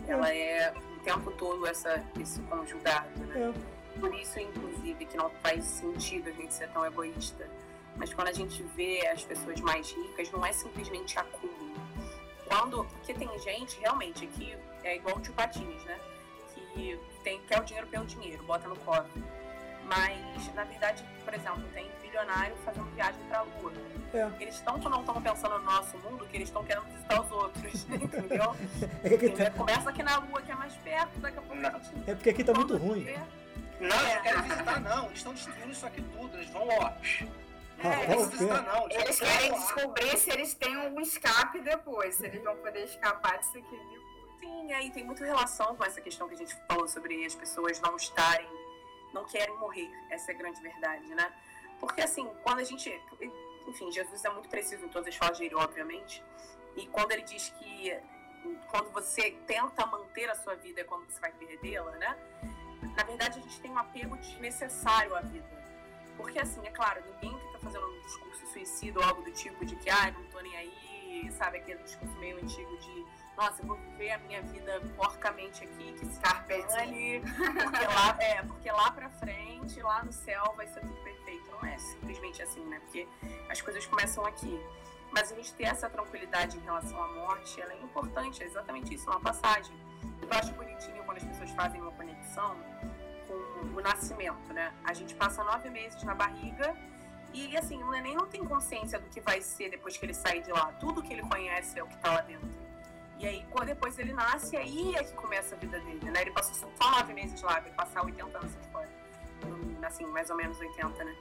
Ela 0.08 0.34
é 0.34 0.74
o 0.74 1.00
tempo 1.02 1.32
todo 1.32 1.66
essa, 1.68 2.04
esse 2.20 2.42
conjugado, 2.42 3.20
né? 3.26 3.54
É. 3.56 4.00
Por 4.00 4.14
isso, 4.16 4.40
inclusive, 4.40 5.06
que 5.06 5.18
não 5.18 5.30
faz 5.42 5.64
sentido 5.66 6.30
a 6.30 6.32
gente 6.32 6.54
ser 6.54 6.70
tão 6.70 6.86
egoísta. 6.86 7.50
Mas 7.96 8.14
quando 8.14 8.30
a 8.30 8.34
gente 8.34 8.64
vê 8.76 9.06
as 9.08 9.24
pessoas 9.24 9.60
mais 9.60 9.92
ricas, 9.92 10.32
não 10.32 10.46
é 10.46 10.54
simplesmente 10.54 11.20
acúmulo. 11.20 11.74
Quando, 12.48 12.86
porque 12.86 13.14
tem 13.14 13.28
gente, 13.40 13.80
realmente, 13.80 14.26
aqui 14.26 14.58
é 14.84 14.96
igual 14.96 15.18
o 15.18 15.20
tio 15.20 15.34
Patins, 15.34 15.84
né? 15.84 16.00
Que 16.74 17.00
tem, 17.24 17.42
quer 17.42 17.60
o 17.60 17.64
dinheiro 17.64 17.88
pelo 17.88 18.06
dinheiro, 18.06 18.42
bota 18.44 18.68
no 18.68 18.76
cofre. 18.78 19.24
Mas, 19.90 20.54
na 20.54 20.64
verdade, 20.66 21.04
por 21.26 21.34
exemplo, 21.34 21.64
tem 21.74 21.90
bilionário 22.02 22.56
fazendo 22.64 22.86
viagem 22.92 23.20
para 23.28 23.40
a 23.40 23.42
Lua. 23.42 23.74
É. 24.14 24.30
Eles 24.40 24.60
tanto 24.62 24.88
não 24.88 25.00
estão 25.00 25.22
pensando 25.22 25.58
no 25.58 25.66
nosso 25.66 25.98
mundo 25.98 26.28
que 26.28 26.38
eles 26.38 26.48
estão 26.48 26.64
querendo 26.64 26.86
visitar 26.86 27.22
os 27.22 27.32
outros, 27.32 27.86
entendeu? 27.90 28.56
É 29.04 29.18
que 29.18 29.30
tá... 29.30 29.52
Começa 29.52 29.90
aqui 29.90 30.04
na 30.04 30.18
Lua, 30.20 30.42
que 30.42 30.52
é 30.52 30.56
mais 30.56 30.74
perto, 30.76 31.20
daqui 31.20 31.40
a 31.40 31.42
pouco 31.42 31.66
a 31.66 31.72
gente... 31.72 32.10
É 32.10 32.16
porque 32.16 32.30
aqui 32.30 32.44
tá 32.44 32.54
muito 32.54 32.78
ruim. 32.78 33.06
Não, 33.80 33.88
eles 33.88 34.16
não 34.16 34.22
querem 34.22 34.42
visitar 34.44 34.80
não, 34.82 35.06
eles 35.06 35.18
estão 35.18 35.34
destruindo 35.34 35.72
isso 35.72 35.86
aqui 35.86 36.02
tudo, 36.02 36.38
eles 36.38 36.50
vão, 36.50 36.68
ó... 36.68 36.94
É, 37.82 38.12
eles, 38.12 38.30
visitar, 38.30 38.62
não, 38.64 38.90
eles, 38.90 39.04
eles 39.04 39.20
querem 39.20 39.54
descobrir 39.54 40.18
se 40.18 40.30
eles 40.32 40.54
têm 40.54 40.76
algum 40.76 41.00
escape 41.00 41.62
depois, 41.62 42.16
se 42.16 42.26
eles 42.26 42.44
vão 42.44 42.56
poder 42.58 42.84
escapar 42.84 43.38
disso 43.40 43.58
aqui 43.58 43.72
depois. 43.72 44.00
Sim, 44.40 44.74
aí 44.74 44.92
tem 44.92 45.06
muita 45.06 45.26
relação 45.26 45.76
com 45.76 45.86
essa 45.86 46.02
questão 46.02 46.28
que 46.28 46.36
a 46.36 46.38
gente 46.38 46.56
falou 46.68 46.88
sobre 46.90 47.26
as 47.26 47.36
pessoas 47.36 47.80
não 47.80 47.96
estarem, 47.96 48.48
não 49.14 49.26
querem 49.26 49.56
morrer. 49.58 49.90
Essa 50.10 50.32
é 50.32 50.36
a 50.36 50.38
grande 50.38 50.62
verdade, 50.62 51.08
né? 51.16 51.34
Porque, 51.80 52.02
assim, 52.02 52.30
quando 52.44 52.60
a 52.60 52.64
gente. 52.64 52.90
Enfim, 53.68 53.92
Jesus 53.92 54.24
é 54.26 54.30
muito 54.30 54.50
preciso 54.50 54.86
em 54.86 54.90
todas 54.90 55.08
as 55.10 55.16
falas 55.16 55.38
dele, 55.38 55.56
obviamente. 55.56 56.24
E 56.76 56.88
quando 56.88 57.12
ele 57.12 57.24
diz 57.24 57.50
que 57.50 57.94
quando 58.70 58.92
você 58.92 59.32
tenta 59.46 59.86
manter 59.86 60.30
a 60.30 60.36
sua 60.36 60.56
vida 60.56 60.82
é 60.82 60.84
quando 60.84 61.06
você 61.10 61.20
vai 61.20 61.32
perdê-la, 61.32 61.92
né? 61.92 62.18
Na 62.96 63.04
verdade, 63.04 63.40
a 63.40 63.42
gente 63.42 63.60
tem 63.60 63.72
um 63.72 63.78
apego 63.78 64.18
desnecessário 64.18 65.16
à 65.16 65.22
vida. 65.22 65.48
Porque, 66.18 66.40
assim, 66.40 66.66
é 66.66 66.72
claro, 66.72 67.04
ninguém 67.06 67.38
que 67.38 67.54
tá 67.54 67.60
fazendo 67.60 67.88
um 67.88 68.02
discurso 68.02 68.48
suicida 68.48 69.00
ou 69.00 69.06
algo 69.06 69.22
do 69.22 69.32
tipo 69.32 69.66
de 69.66 69.76
que, 69.76 69.90
ah, 69.90 70.12
não 70.12 70.24
tô 70.26 70.40
nem 70.42 70.56
aí, 70.58 71.32
sabe? 71.32 71.58
Aquele 71.58 71.82
discurso 71.84 72.14
meio 72.18 72.38
antigo 72.38 72.78
de 72.78 73.06
nossa, 73.40 73.62
eu 73.62 73.68
vou 73.68 73.78
viver 73.78 74.12
a 74.12 74.18
minha 74.18 74.42
vida 74.42 74.82
porcamente 74.98 75.64
aqui, 75.64 75.94
que 75.94 76.06
se 76.06 76.20
ali, 76.78 77.22
porque 77.22 77.86
lá, 77.86 78.18
é, 78.20 78.44
porque 78.44 78.70
lá 78.70 78.92
pra 78.92 79.10
frente, 79.12 79.82
lá 79.82 80.04
no 80.04 80.12
céu, 80.12 80.54
vai 80.58 80.68
ser 80.68 80.82
tudo 80.82 81.02
perfeito. 81.02 81.50
Não 81.50 81.66
é 81.66 81.78
simplesmente 81.78 82.42
assim, 82.42 82.60
né? 82.66 82.80
Porque 82.82 83.08
as 83.50 83.62
coisas 83.62 83.86
começam 83.86 84.26
aqui. 84.26 84.60
Mas 85.14 85.32
a 85.32 85.36
gente 85.36 85.54
ter 85.54 85.64
essa 85.64 85.90
tranquilidade 85.90 86.58
em 86.58 86.60
relação 86.60 87.02
à 87.02 87.08
morte, 87.14 87.62
ela 87.62 87.72
é 87.72 87.82
importante, 87.82 88.44
é 88.44 88.46
exatamente 88.46 88.94
isso, 88.94 89.10
é 89.10 89.14
uma 89.14 89.22
passagem. 89.22 89.74
Eu 90.22 90.28
acho 90.38 90.54
bonitinho 90.54 91.02
quando 91.06 91.18
as 91.18 91.24
pessoas 91.24 91.50
fazem 91.52 91.82
uma 91.82 91.92
conexão 91.92 92.58
com 93.26 93.78
o 93.78 93.82
nascimento, 93.82 94.54
né? 94.54 94.74
A 94.84 94.94
gente 94.94 95.16
passa 95.16 95.46
nove 95.46 95.70
meses 95.70 96.04
na 96.04 96.14
barriga 96.14 96.76
e, 97.34 97.56
assim, 97.56 97.82
o 97.82 97.90
neném 97.90 98.16
não 98.16 98.28
tem 98.28 98.44
consciência 98.44 99.00
do 99.00 99.08
que 99.08 99.22
vai 99.22 99.42
ser 99.42 99.70
depois 99.70 99.98
que 99.98 100.06
ele 100.06 100.14
sair 100.14 100.42
de 100.42 100.52
lá. 100.52 100.74
Tudo 100.74 101.02
que 101.02 101.14
ele 101.14 101.24
conhece 101.24 101.80
é 101.80 101.84
o 101.84 101.88
que 101.88 101.96
está 101.96 102.12
lá 102.12 102.22
dentro. 102.22 102.59
E 103.20 103.28
aí, 103.28 103.46
quando 103.52 103.68
depois 103.68 104.00
ele 104.00 104.14
nasce, 104.14 104.56
aí 104.56 104.96
é 104.96 105.04
que 105.04 105.14
começa 105.14 105.54
a 105.54 105.58
vida 105.58 105.78
dele, 105.82 106.10
né? 106.10 106.22
Ele 106.22 106.32
passou 106.32 106.56
só 106.56 106.90
nove 106.92 107.14
meses 107.14 107.42
lá, 107.42 107.60
vai 107.60 107.72
passar 107.72 108.06
80 108.06 108.38
anos 108.38 108.54
fora. 108.72 108.90
Assim, 109.86 110.06
mais 110.06 110.30
ou 110.30 110.38
menos 110.38 110.58
80, 110.58 111.04
né? 111.04 111.16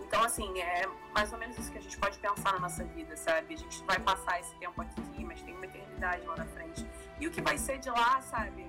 Então, 0.00 0.24
assim, 0.24 0.58
é 0.60 0.84
mais 1.12 1.32
ou 1.32 1.38
menos 1.38 1.56
isso 1.56 1.70
que 1.70 1.78
a 1.78 1.80
gente 1.80 1.96
pode 1.96 2.18
pensar 2.18 2.54
na 2.54 2.58
nossa 2.58 2.84
vida, 2.84 3.16
sabe? 3.16 3.54
A 3.54 3.56
gente 3.56 3.84
vai 3.84 4.00
passar 4.00 4.40
esse 4.40 4.52
tempo 4.56 4.80
aqui, 4.82 5.24
mas 5.24 5.40
tem 5.42 5.54
uma 5.54 5.64
eternidade 5.64 6.26
lá 6.26 6.36
na 6.36 6.46
frente. 6.46 6.84
E 7.20 7.26
o 7.28 7.30
que 7.30 7.40
vai 7.40 7.56
ser 7.56 7.78
de 7.78 7.88
lá, 7.88 8.20
sabe? 8.22 8.68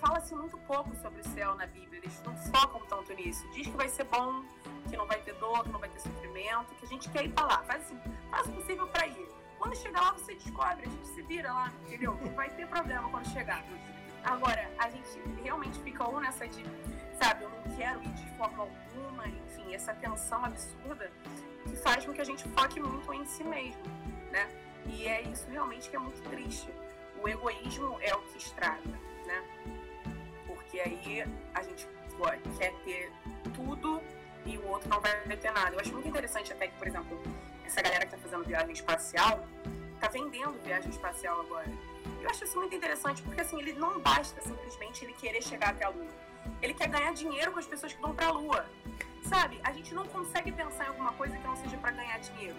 Fala-se 0.00 0.34
muito 0.34 0.58
pouco 0.58 0.96
sobre 0.96 1.20
o 1.20 1.24
céu 1.28 1.54
na 1.54 1.66
Bíblia, 1.66 2.00
eles 2.00 2.20
não 2.24 2.36
focam 2.36 2.84
tanto 2.86 3.12
nisso. 3.14 3.48
Diz 3.50 3.68
que 3.68 3.76
vai 3.76 3.88
ser 3.88 4.04
bom, 4.04 4.42
que 4.90 4.96
não 4.96 5.06
vai 5.06 5.20
ter 5.20 5.34
dor, 5.34 5.62
que 5.62 5.70
não 5.70 5.78
vai 5.78 5.88
ter 5.88 6.00
sofrimento, 6.00 6.74
que 6.74 6.84
a 6.84 6.88
gente 6.88 7.08
quer 7.10 7.24
ir 7.24 7.28
pra 7.28 7.44
lá. 7.44 7.62
Faz 7.62 7.82
assim, 7.82 8.00
faz 8.28 8.48
o 8.48 8.52
possível 8.52 8.88
pra 8.88 9.06
ir. 9.06 9.41
Quando 9.62 9.76
chegar 9.76 10.00
lá, 10.00 10.12
você 10.14 10.34
descobre, 10.34 10.84
a 10.84 10.88
gente 10.88 11.06
se 11.06 11.22
vira 11.22 11.52
lá, 11.52 11.72
entendeu? 11.86 12.18
Não 12.20 12.34
vai 12.34 12.50
ter 12.50 12.66
problema 12.66 13.08
quando 13.08 13.28
chegar. 13.28 13.64
Agora, 14.24 14.68
a 14.76 14.90
gente 14.90 15.22
realmente 15.40 15.78
fica 15.84 16.02
ou 16.02 16.20
nessa 16.20 16.48
de, 16.48 16.64
sabe, 17.16 17.44
eu 17.44 17.48
não 17.48 17.76
quero 17.76 18.02
ir 18.02 18.08
de 18.08 18.28
forma 18.36 18.64
alguma, 18.64 19.28
enfim, 19.28 19.72
essa 19.72 19.94
tensão 19.94 20.44
absurda 20.44 21.12
que 21.62 21.76
faz 21.76 22.04
com 22.04 22.12
que 22.12 22.20
a 22.20 22.24
gente 22.24 22.42
foque 22.48 22.80
muito 22.80 23.14
em 23.14 23.24
si 23.24 23.44
mesmo, 23.44 23.80
né? 24.32 24.48
E 24.84 25.06
é 25.06 25.22
isso 25.22 25.48
realmente 25.48 25.88
que 25.88 25.94
é 25.94 26.00
muito 26.00 26.20
triste. 26.28 26.68
O 27.22 27.28
egoísmo 27.28 27.98
é 28.00 28.12
o 28.16 28.18
que 28.22 28.38
estraga, 28.38 28.90
né? 29.26 29.44
Porque 30.44 30.80
aí 30.80 31.24
a 31.54 31.62
gente 31.62 31.86
quer 32.58 32.72
ter 32.84 33.12
tudo 33.54 34.02
e 34.44 34.58
o 34.58 34.66
outro 34.66 34.88
não 34.88 35.00
vai 35.00 35.14
ter 35.36 35.52
nada. 35.52 35.76
Eu 35.76 35.78
acho 35.78 35.92
muito 35.92 36.08
interessante 36.08 36.52
até 36.52 36.66
que, 36.66 36.76
por 36.76 36.88
exemplo, 36.88 37.22
essa 37.64 37.80
galera 37.82 38.06
que 38.06 38.14
está 38.14 38.18
fazendo 38.18 38.44
viagem 38.44 38.72
espacial 38.72 39.46
está 39.94 40.08
vendendo 40.08 40.52
viagem 40.64 40.90
espacial 40.90 41.40
agora. 41.40 41.70
Eu 42.20 42.28
acho 42.28 42.44
isso 42.44 42.58
muito 42.58 42.74
interessante 42.74 43.22
porque 43.22 43.40
assim 43.40 43.58
ele 43.60 43.72
não 43.74 44.00
basta 44.00 44.40
simplesmente 44.42 45.04
ele 45.04 45.12
querer 45.14 45.42
chegar 45.42 45.70
até 45.70 45.84
a 45.84 45.88
Lua. 45.88 46.10
Ele 46.60 46.74
quer 46.74 46.88
ganhar 46.88 47.12
dinheiro 47.12 47.52
com 47.52 47.58
as 47.58 47.66
pessoas 47.66 47.92
que 47.92 48.00
vão 48.00 48.14
para 48.14 48.26
a 48.26 48.32
Lua. 48.32 48.66
Sabe? 49.28 49.60
A 49.62 49.72
gente 49.72 49.94
não 49.94 50.04
consegue 50.06 50.50
pensar 50.50 50.84
em 50.84 50.88
alguma 50.88 51.12
coisa 51.12 51.36
que 51.36 51.46
não 51.46 51.56
seja 51.56 51.76
para 51.76 51.92
ganhar 51.92 52.18
dinheiro. 52.18 52.56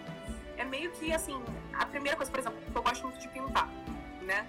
É 0.56 0.64
meio 0.64 0.90
que 0.92 1.12
assim, 1.12 1.42
a 1.72 1.84
primeira 1.84 2.16
coisa, 2.16 2.30
por 2.30 2.40
exemplo, 2.40 2.58
eu 2.74 2.82
gosto 2.82 3.02
muito 3.06 3.20
de 3.20 3.28
pintar, 3.28 3.68
né? 4.22 4.46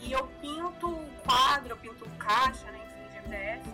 E 0.00 0.12
eu 0.12 0.26
pinto 0.40 0.88
quadro, 1.24 1.70
eu 1.70 1.76
pinto 1.76 2.08
caixa, 2.18 2.68
né, 2.72 2.80
enfim, 2.84 3.08
de 3.12 3.28
MDF. 3.28 3.70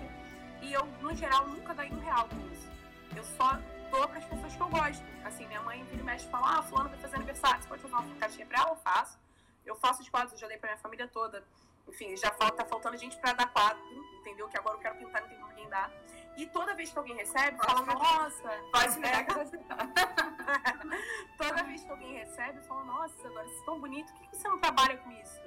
E 0.61 0.72
eu, 0.72 0.87
no 1.01 1.14
geral, 1.14 1.49
nunca 1.49 1.72
ganho 1.72 1.95
um 1.95 2.01
real 2.01 2.29
com 2.29 2.53
isso. 2.53 2.68
Eu 3.16 3.24
só 3.24 3.59
dou 3.91 4.07
para 4.09 4.18
as 4.18 4.24
pessoas 4.24 4.55
que 4.55 4.61
eu 4.61 4.68
gosto. 4.68 5.05
Assim, 5.39 5.47
minha 5.47 5.62
mãe 5.62 5.84
vira 5.84 6.03
e 6.03 6.05
mexe 6.05 6.26
e 6.26 6.30
fala: 6.30 6.59
Ah, 6.59 6.62
Fulano 6.64 6.89
vai 6.89 6.99
fazer 6.99 7.14
aniversário, 7.14 7.62
você 7.62 7.68
pode 7.68 7.80
fazer 7.80 7.95
uma 7.95 8.16
caixinha 8.16 8.45
para 8.45 8.59
ela? 8.59 8.70
Eu 8.70 8.76
faço. 8.76 9.16
Eu 9.64 9.76
faço 9.76 10.03
os 10.03 10.09
quadros, 10.09 10.32
eu 10.32 10.39
já 10.39 10.49
dei 10.49 10.59
para 10.59 10.70
minha 10.70 10.80
família 10.80 11.07
toda. 11.07 11.47
Enfim, 11.86 12.16
já 12.16 12.32
falta, 12.32 12.57
tá 12.57 12.64
faltando 12.64 12.97
gente 12.97 13.16
para 13.18 13.34
dar 13.34 13.47
quadro, 13.53 13.80
entendeu? 14.18 14.49
Que 14.49 14.59
agora 14.59 14.74
eu 14.74 14.80
quero 14.80 14.97
pintar, 14.97 15.22
não 15.22 15.28
tem 15.28 15.39
como 15.39 15.51
ninguém 15.51 15.68
dar. 15.68 15.93
E 16.36 16.45
toda 16.47 16.74
vez 16.74 16.91
que 16.91 16.99
alguém 16.99 17.14
recebe, 17.14 17.57
fala: 17.57 17.82
Nossa, 17.82 18.49
pode 18.72 18.99
me 18.99 19.09
dar 19.09 19.26
Toda 21.39 21.62
vez 21.62 21.84
que 21.84 21.91
alguém 21.91 22.14
recebe, 22.14 22.61
fala: 22.62 22.82
Nossa, 22.82 23.28
agora 23.28 23.47
isso 23.47 23.62
é 23.62 23.64
tão 23.64 23.78
bonito, 23.78 24.12
por 24.14 24.22
que 24.22 24.36
você 24.36 24.49
não 24.49 24.59
trabalha 24.59 24.97
com 24.97 25.12
isso? 25.12 25.41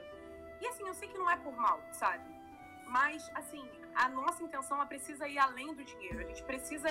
E 0.61 0.67
assim, 0.67 0.87
eu 0.87 0.93
sei 0.93 1.09
que 1.09 1.17
não 1.17 1.29
é 1.29 1.35
por 1.35 1.53
mal, 1.53 1.81
sabe? 1.91 2.23
Mas, 2.85 3.29
assim, 3.35 3.69
a 3.95 4.09
nossa 4.09 4.43
intenção 4.43 4.77
ela 4.77 4.85
precisa 4.85 5.27
ir 5.27 5.37
além 5.37 5.73
do 5.73 5.83
dinheiro. 5.83 6.19
A 6.19 6.23
gente 6.23 6.43
precisa 6.43 6.89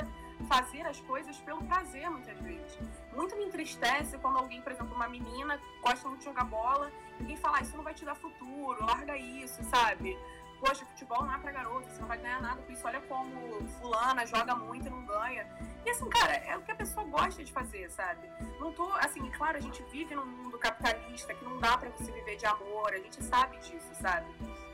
fazer 0.48 0.86
as 0.86 1.00
coisas 1.00 1.36
pelo 1.38 1.62
prazer, 1.64 2.08
muitas 2.10 2.38
vezes. 2.40 2.78
Muito 3.12 3.36
me 3.36 3.44
entristece 3.44 4.18
quando 4.18 4.38
alguém, 4.38 4.60
por 4.62 4.72
exemplo, 4.72 4.94
uma 4.94 5.08
menina 5.08 5.60
gosta 5.82 6.08
muito 6.08 6.20
de 6.20 6.26
jogar 6.26 6.44
bola, 6.44 6.90
ninguém 7.18 7.36
fala, 7.36 7.58
ah, 7.58 7.62
isso 7.62 7.76
não 7.76 7.84
vai 7.84 7.94
te 7.94 8.04
dar 8.04 8.14
futuro, 8.14 8.84
larga 8.84 9.16
isso, 9.16 9.62
sabe? 9.64 10.16
Poxa, 10.60 10.84
futebol 10.84 11.24
não 11.24 11.34
é 11.34 11.38
pra 11.38 11.52
garota, 11.52 11.88
você 11.88 12.00
não 12.00 12.08
vai 12.08 12.18
ganhar 12.18 12.42
nada 12.42 12.60
com 12.60 12.70
isso. 12.70 12.86
Olha 12.86 13.00
como 13.00 13.66
fulana 13.78 14.26
joga 14.26 14.54
muito 14.54 14.86
e 14.86 14.90
não 14.90 15.06
ganha. 15.06 15.48
E 15.86 15.90
assim, 15.90 16.08
cara, 16.10 16.34
é 16.34 16.56
o 16.56 16.60
que 16.60 16.70
a 16.70 16.76
pessoa 16.76 17.06
gosta 17.06 17.42
de 17.42 17.50
fazer, 17.50 17.90
sabe? 17.90 18.30
Não 18.58 18.70
tô, 18.74 18.92
assim, 18.92 19.28
claro, 19.30 19.56
a 19.56 19.60
gente 19.60 19.82
vive 19.84 20.14
num 20.14 20.26
mundo 20.26 20.58
capitalista 20.58 21.32
que 21.32 21.44
não 21.44 21.58
dá 21.58 21.78
para 21.78 21.88
você 21.88 22.12
viver 22.12 22.36
de 22.36 22.44
amor, 22.44 22.92
a 22.92 22.98
gente 22.98 23.24
sabe 23.24 23.56
disso, 23.58 23.94
sabe? 23.94 24.26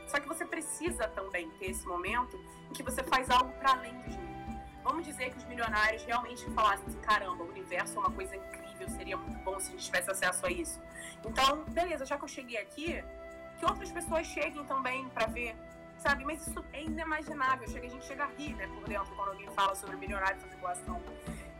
Só 0.07 0.19
que 0.19 0.27
você 0.27 0.45
precisa 0.45 1.07
também 1.09 1.49
ter 1.51 1.71
esse 1.71 1.85
momento 1.85 2.39
em 2.69 2.73
que 2.73 2.81
você 2.81 3.03
faz 3.03 3.29
algo 3.29 3.51
para 3.53 3.71
além 3.71 3.93
do 3.93 4.09
dinheiro. 4.09 4.27
Vamos 4.83 5.05
dizer 5.05 5.31
que 5.31 5.37
os 5.37 5.43
milionários 5.43 6.03
realmente 6.05 6.45
falassem 6.51 6.85
assim, 6.87 6.99
caramba, 7.01 7.43
o 7.43 7.49
universo 7.49 7.97
é 7.97 7.99
uma 7.99 8.11
coisa 8.11 8.35
incrível, 8.37 8.87
seria 8.87 9.17
muito 9.17 9.37
bom 9.43 9.59
se 9.59 9.67
a 9.67 9.71
gente 9.71 9.83
tivesse 9.83 10.09
acesso 10.09 10.45
a 10.45 10.49
isso. 10.49 10.81
Então, 11.25 11.65
beleza, 11.65 12.05
já 12.05 12.17
que 12.17 12.23
eu 12.23 12.27
cheguei 12.27 12.57
aqui, 12.57 13.03
que 13.59 13.65
outras 13.65 13.91
pessoas 13.91 14.25
cheguem 14.27 14.63
também 14.63 15.09
para 15.09 15.27
ver, 15.27 15.57
sabe? 15.97 16.23
Mas 16.23 16.47
isso 16.47 16.63
é 16.71 16.83
inimaginável. 16.83 17.67
Chega, 17.67 17.85
a 17.85 17.89
gente 17.89 18.05
chega 18.05 18.23
a 18.23 18.27
rir, 18.27 18.55
né, 18.55 18.65
por 18.67 18.87
dentro, 18.87 19.13
quando 19.13 19.29
alguém 19.29 19.49
fala 19.49 19.75
sobre 19.75 19.97
milionário 19.97 20.39
fazer 20.39 20.55
doação. 20.55 21.01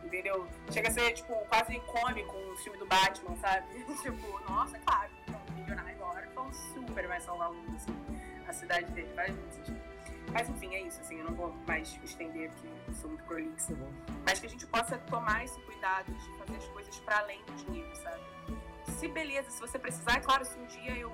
Entendeu? 0.02 0.48
Chega 0.70 0.88
a 0.88 0.90
ser, 0.90 1.12
tipo, 1.12 1.34
quase 1.50 1.78
cômico 1.80 2.34
um 2.34 2.56
filme 2.56 2.78
do 2.78 2.86
Batman, 2.86 3.36
sabe? 3.36 3.84
tipo, 4.00 4.40
nossa, 4.48 4.78
claro, 4.78 5.10
um 5.50 5.60
milionário 5.60 5.94
agora, 5.96 6.26
então 6.32 6.50
super 6.72 7.06
vai 7.06 7.20
salvar 7.20 7.50
o 7.50 7.54
mundo, 7.54 7.76
assim 7.76 8.27
a 8.48 8.52
cidade 8.52 8.90
dele, 8.92 9.08
muito 9.14 9.54
sentido. 9.54 9.80
Mas 10.32 10.48
enfim, 10.48 10.74
é 10.74 10.82
isso, 10.82 11.00
assim, 11.00 11.18
eu 11.18 11.24
não 11.24 11.34
vou 11.34 11.54
mais 11.66 11.98
estender 12.02 12.50
porque 12.50 12.94
sou 12.94 13.10
muito 13.10 13.24
prolixa. 13.24 13.74
Mas 14.26 14.40
que 14.40 14.46
a 14.46 14.50
gente 14.50 14.66
possa 14.66 14.98
tomar 14.98 15.44
esse 15.44 15.58
cuidado 15.60 16.12
de 16.12 16.38
fazer 16.38 16.56
as 16.56 16.68
coisas 16.68 16.98
para 17.00 17.18
além 17.18 17.42
do 17.44 17.52
dinheiro, 17.64 17.94
sabe? 17.96 18.20
Se 18.98 19.08
beleza, 19.08 19.50
se 19.50 19.60
você 19.60 19.78
precisar, 19.78 20.16
é 20.16 20.20
claro, 20.20 20.44
se 20.44 20.58
um 20.58 20.66
dia 20.66 20.96
eu 20.96 21.10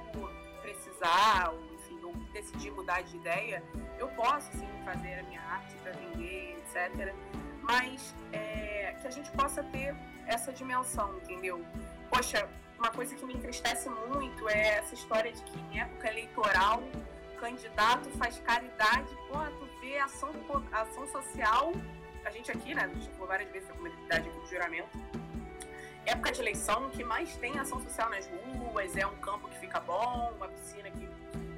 precisar, 0.63 1.51
ou 1.53 1.75
enfim, 1.75 2.01
ou 2.03 2.13
decidir 2.33 2.71
mudar 2.71 3.03
de 3.03 3.17
ideia, 3.17 3.63
eu 3.99 4.09
posso 4.09 4.51
sim 4.53 4.69
fazer 4.85 5.21
a 5.21 5.23
minha 5.25 5.43
arte 5.43 5.75
para 5.77 5.93
vender, 5.93 6.57
etc. 6.59 7.15
Mas 7.63 8.15
é, 8.33 8.97
que 9.01 9.07
a 9.07 9.11
gente 9.11 9.31
possa 9.33 9.63
ter 9.65 9.95
essa 10.27 10.53
dimensão, 10.53 11.17
entendeu? 11.19 11.65
Poxa, 12.09 12.49
uma 12.79 12.91
coisa 12.91 13.15
que 13.15 13.25
me 13.25 13.35
entristece 13.35 13.89
muito 13.89 14.49
é 14.49 14.79
essa 14.79 14.95
história 14.95 15.33
de 15.33 15.43
que 15.43 15.59
em 15.59 15.81
época 15.81 16.09
eleitoral 16.09 16.83
candidato 17.35 18.09
faz 18.19 18.39
caridade, 18.41 19.15
porra, 19.29 19.51
tu 19.59 19.69
vê 19.81 19.99
ação, 19.99 20.31
ação 20.73 21.07
social. 21.09 21.73
A 22.25 22.31
gente 22.31 22.51
aqui, 22.51 22.75
né, 22.75 22.85
a 22.85 22.89
gente 22.89 23.11
falou 23.11 23.29
várias 23.29 23.51
vezes 23.51 23.69
a 23.71 23.73
comunidade 23.75 24.29
do 24.31 24.47
juramento. 24.47 24.99
Época 26.07 26.33
de 26.33 26.41
eleição, 26.41 26.91
que 26.91 27.03
mais 27.03 27.35
tem 27.37 27.59
ação 27.59 27.81
social 27.83 28.11
nas 28.11 28.27
ruas, 28.27 28.97
é 28.97 29.07
um 29.07 29.17
campo 29.17 29.49
que 29.49 29.59
fica 29.59 29.81
bom, 29.81 30.33
uma 30.37 30.49
piscina 30.49 30.91
que 30.91 31.09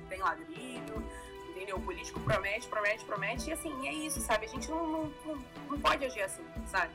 tem 0.09 0.20
ladrilho, 0.20 1.05
entendeu? 1.51 1.77
O 1.77 1.83
político 1.83 2.20
promete, 2.20 2.66
promete, 2.68 3.05
promete, 3.05 3.51
e 3.51 3.53
assim, 3.53 3.89
é 3.89 3.93
isso, 3.93 4.20
sabe? 4.20 4.47
A 4.47 4.49
gente 4.49 4.70
não, 4.70 4.87
não, 4.87 5.12
não, 5.24 5.45
não 5.68 5.81
pode 5.81 6.05
agir 6.05 6.22
assim, 6.22 6.45
sabe? 6.66 6.93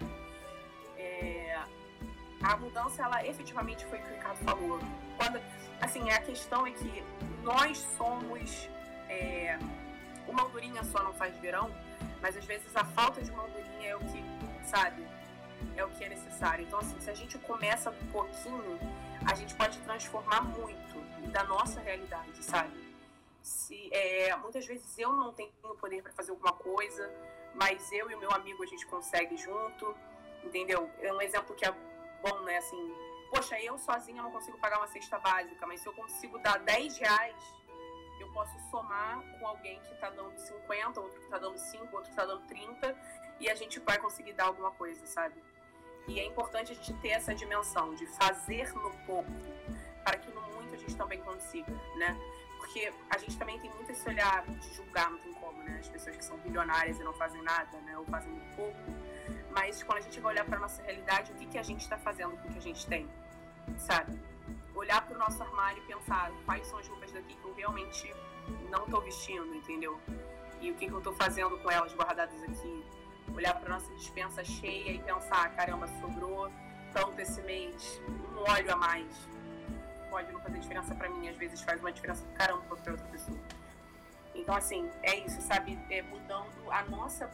É... 0.97 1.59
A 2.43 2.57
mudança, 2.57 3.03
ela 3.03 3.25
efetivamente 3.25 3.85
foi 3.85 3.99
o 3.99 4.01
que 4.03 4.09
o 4.09 4.13
Ricardo 4.15 4.37
falou. 4.43 4.79
Quando, 5.17 5.39
assim, 5.79 6.09
a 6.09 6.19
questão 6.19 6.65
é 6.65 6.71
que 6.71 7.03
nós 7.43 7.77
somos 7.97 8.67
é, 9.07 9.59
uma 10.27 10.43
andorinha 10.43 10.83
só 10.83 11.03
não 11.03 11.13
faz 11.13 11.35
verão, 11.37 11.69
mas 12.21 12.37
às 12.37 12.45
vezes 12.45 12.75
a 12.75 12.83
falta 12.83 13.21
de 13.21 13.29
uma 13.31 13.43
andorinha 13.43 13.89
é 13.89 13.95
o 13.95 13.99
que, 13.99 14.23
sabe, 14.65 15.05
é 15.75 15.83
o 15.83 15.89
que 15.89 16.03
é 16.03 16.09
necessário. 16.09 16.65
Então, 16.65 16.79
assim, 16.79 16.99
se 16.99 17.09
a 17.09 17.13
gente 17.13 17.37
começa 17.39 17.91
um 17.91 18.07
pouquinho, 18.07 18.79
a 19.29 19.35
gente 19.35 19.53
pode 19.55 19.77
transformar 19.79 20.41
muito 20.41 20.99
da 21.31 21.43
nossa 21.43 21.79
realidade, 21.81 22.43
sabe? 22.43 22.71
Se, 23.41 23.89
é, 23.91 24.35
muitas 24.37 24.65
vezes 24.65 24.97
eu 24.97 25.11
não 25.13 25.33
tenho 25.33 25.51
poder 25.79 26.01
para 26.01 26.11
fazer 26.13 26.31
alguma 26.31 26.53
coisa, 26.53 27.11
mas 27.55 27.91
eu 27.91 28.09
e 28.09 28.15
o 28.15 28.19
meu 28.19 28.31
amigo 28.31 28.63
a 28.63 28.67
gente 28.67 28.85
consegue 28.85 29.35
junto, 29.37 29.95
entendeu? 30.43 30.89
É 30.99 31.11
um 31.11 31.21
exemplo 31.21 31.55
que 31.55 31.65
é 31.65 31.73
bom, 32.21 32.41
né? 32.41 32.57
Assim, 32.57 32.95
poxa, 33.29 33.59
eu 33.59 33.77
sozinha 33.77 34.21
não 34.21 34.31
consigo 34.31 34.57
pagar 34.57 34.77
uma 34.77 34.87
cesta 34.87 35.19
básica, 35.19 35.65
mas 35.67 35.81
se 35.81 35.87
eu 35.87 35.93
consigo 35.93 36.37
dar 36.39 36.59
10 36.59 36.97
reais 36.97 37.61
eu 38.21 38.31
posso 38.31 38.57
somar 38.69 39.21
com 39.39 39.47
alguém 39.47 39.79
que 39.81 39.93
está 39.93 40.09
dando 40.09 40.37
50, 40.37 40.99
outro 40.99 41.17
que 41.17 41.25
está 41.25 41.37
dando 41.37 41.57
5, 41.57 41.83
outro 41.85 42.03
que 42.03 42.09
está 42.09 42.25
dando 42.25 42.45
30, 42.47 42.95
e 43.39 43.49
a 43.49 43.55
gente 43.55 43.79
vai 43.79 43.97
conseguir 43.97 44.33
dar 44.33 44.45
alguma 44.45 44.71
coisa, 44.71 45.05
sabe? 45.05 45.41
E 46.07 46.19
é 46.19 46.25
importante 46.25 46.71
a 46.71 46.75
gente 46.75 46.93
ter 46.95 47.09
essa 47.09 47.33
dimensão 47.33 47.93
de 47.95 48.05
fazer 48.05 48.71
no 48.73 48.91
pouco, 49.05 49.31
para 50.03 50.17
que 50.17 50.31
no 50.31 50.41
muito 50.53 50.73
a 50.75 50.77
gente 50.77 50.95
também 50.95 51.19
consiga, 51.21 51.71
né? 51.95 52.15
Porque 52.57 52.93
a 53.09 53.17
gente 53.17 53.37
também 53.37 53.59
tem 53.59 53.71
muito 53.71 53.91
esse 53.91 54.07
olhar 54.07 54.45
de 54.45 54.73
julgar, 54.75 55.09
não 55.09 55.17
tem 55.19 55.33
como, 55.33 55.61
né? 55.63 55.77
As 55.79 55.89
pessoas 55.89 56.15
que 56.15 56.23
são 56.23 56.37
bilionárias 56.37 56.99
e 56.99 57.03
não 57.03 57.13
fazem 57.13 57.41
nada, 57.41 57.79
né? 57.81 57.97
Ou 57.97 58.05
fazem 58.05 58.31
muito 58.31 58.55
pouco. 58.55 58.77
Mas 59.51 59.83
quando 59.83 59.99
a 59.99 60.01
gente 60.01 60.19
vai 60.19 60.33
olhar 60.33 60.45
para 60.45 60.59
nossa 60.59 60.81
realidade, 60.81 61.31
o 61.31 61.35
que, 61.35 61.45
que 61.45 61.57
a 61.57 61.63
gente 61.63 61.81
está 61.81 61.97
fazendo 61.97 62.37
com 62.37 62.47
o 62.47 62.51
que 62.51 62.57
a 62.57 62.61
gente 62.61 62.87
tem, 62.87 63.07
sabe? 63.77 64.19
Olhar 64.73 65.05
para 65.05 65.15
o 65.15 65.19
nosso 65.19 65.41
armário 65.43 65.83
e 65.83 65.87
pensar 65.87 66.31
quais 66.45 66.65
são 66.67 66.79
as 66.79 66.87
roupas 66.87 67.11
daqui 67.11 67.35
que 67.35 67.45
eu 67.45 67.53
realmente 67.53 68.13
não 68.69 68.85
estou 68.85 69.01
vestindo, 69.01 69.53
entendeu? 69.53 69.99
E 70.61 70.71
o 70.71 70.75
que, 70.75 70.87
que 70.87 70.93
eu 70.93 70.99
estou 70.99 71.13
fazendo 71.13 71.57
com 71.59 71.69
elas 71.69 71.93
guardadas 71.93 72.41
aqui. 72.43 72.85
Olhar 73.35 73.53
para 73.55 73.69
nossa 73.69 73.93
dispensa 73.95 74.43
cheia 74.43 74.91
e 74.91 74.99
pensar, 74.99 75.55
caramba, 75.55 75.87
sobrou 75.99 76.51
tanto 76.91 77.19
esse 77.21 77.41
mês, 77.43 78.01
um 78.07 78.39
óleo 78.39 78.73
a 78.73 78.75
mais. 78.75 79.29
Pode 80.09 80.31
não 80.31 80.41
fazer 80.41 80.59
diferença 80.59 80.93
para 80.93 81.09
mim, 81.09 81.29
às 81.29 81.37
vezes 81.37 81.61
faz 81.61 81.79
uma 81.79 81.91
diferença 81.91 82.25
caramba 82.35 82.75
para 82.75 82.91
outra 82.91 83.07
pessoa. 83.07 83.37
Então, 84.35 84.55
assim, 84.55 84.89
é 85.03 85.15
isso, 85.15 85.41
sabe? 85.41 85.79
É 85.89 86.01
mudando 86.01 86.69
a 86.69 86.83
nossa 86.83 87.29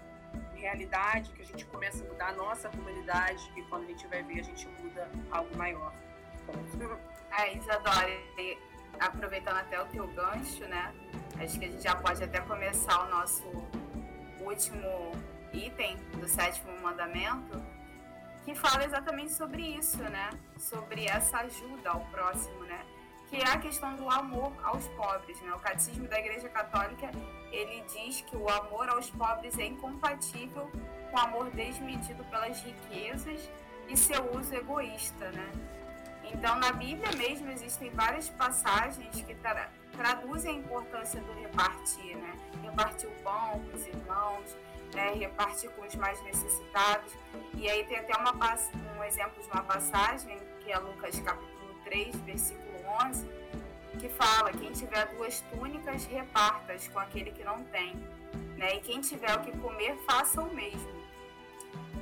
realidade, 0.55 1.31
que 1.31 1.41
a 1.41 1.45
gente 1.45 1.65
começa 1.65 2.03
a 2.03 2.07
mudar 2.07 2.29
a 2.29 2.33
nossa 2.33 2.69
comunidade, 2.69 3.49
que 3.53 3.61
quando 3.63 3.83
a 3.83 3.87
gente 3.87 4.07
vai 4.07 4.23
ver, 4.23 4.39
a 4.39 4.43
gente 4.43 4.67
muda 4.81 5.09
algo 5.31 5.55
maior. 5.55 5.93
É, 7.37 7.55
Isadora, 7.55 8.07
aproveitando 8.99 9.57
até 9.57 9.81
o 9.81 9.85
teu 9.87 10.07
gancho, 10.07 10.65
né? 10.67 10.93
Acho 11.39 11.59
que 11.59 11.65
a 11.65 11.69
gente 11.69 11.83
já 11.83 11.95
pode 11.95 12.23
até 12.23 12.41
começar 12.41 13.05
o 13.05 13.09
nosso 13.09 13.43
último 14.39 15.11
item 15.53 15.97
do 16.19 16.27
sétimo 16.27 16.79
mandamento, 16.81 17.63
que 18.43 18.55
fala 18.55 18.85
exatamente 18.85 19.33
sobre 19.33 19.61
isso, 19.61 20.01
né? 20.03 20.29
Sobre 20.57 21.05
essa 21.05 21.39
ajuda 21.39 21.91
ao 21.91 22.01
próximo, 22.05 22.63
né? 22.63 22.85
Que 23.29 23.37
é 23.37 23.47
a 23.47 23.57
questão 23.57 23.95
do 23.95 24.09
amor 24.09 24.53
aos 24.63 24.87
pobres, 24.89 25.39
né? 25.41 25.53
O 25.53 25.59
catecismo 25.59 26.07
da 26.07 26.19
Igreja 26.19 26.47
Católica, 26.49 27.11
ele 27.51 27.83
diz 27.93 28.21
que 28.21 28.37
o 28.37 28.49
amor 28.49 28.89
aos 28.89 29.09
pobres 29.09 29.57
é 29.59 29.65
incompatível 29.65 30.71
com 31.11 31.17
o 31.17 31.19
amor 31.19 31.49
desmedido 31.51 32.23
pelas 32.25 32.61
riquezas 32.61 33.49
e 33.87 33.97
seu 33.97 34.31
uso 34.33 34.55
egoísta, 34.55 35.29
né? 35.31 35.51
Então, 36.23 36.59
na 36.59 36.71
Bíblia 36.73 37.09
mesmo 37.17 37.49
existem 37.51 37.89
várias 37.91 38.29
passagens 38.29 39.21
que 39.21 39.35
tra 39.35 39.69
traduzem 39.95 40.55
a 40.55 40.59
importância 40.59 41.19
do 41.21 41.33
repartir, 41.41 42.15
né? 42.17 42.33
Repartir 42.61 43.09
o 43.09 43.23
pão 43.23 43.59
com 43.59 43.75
os 43.75 43.87
irmãos, 43.87 44.57
né? 44.93 45.13
repartir 45.13 45.69
com 45.71 45.85
os 45.85 45.95
mais 45.95 46.21
necessitados. 46.23 47.13
E 47.55 47.69
aí 47.69 47.83
tem 47.85 47.97
até 47.97 48.15
uma, 48.17 48.33
um 48.97 49.03
exemplo 49.03 49.41
de 49.41 49.49
uma 49.49 49.63
passagem, 49.63 50.37
que 50.59 50.71
é 50.71 50.77
Lucas 50.77 51.19
capítulo 51.19 51.73
3, 51.85 52.15
versículo 52.17 52.66
11, 53.05 53.27
que 53.99 54.09
fala: 54.09 54.51
quem 54.51 54.71
tiver 54.71 55.05
duas 55.15 55.41
túnicas, 55.41 56.05
repartas 56.05 56.87
com 56.87 56.99
aquele 56.99 57.31
que 57.31 57.43
não 57.43 57.63
tem. 57.65 57.95
Né? 58.55 58.75
E 58.75 58.79
quem 58.81 59.01
tiver 59.01 59.33
o 59.35 59.41
que 59.41 59.51
comer, 59.57 59.97
faça 60.07 60.41
o 60.41 60.53
mesmo. 60.53 60.97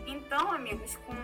Então, 0.06 0.52
amigos, 0.52 0.96
com, 1.06 1.16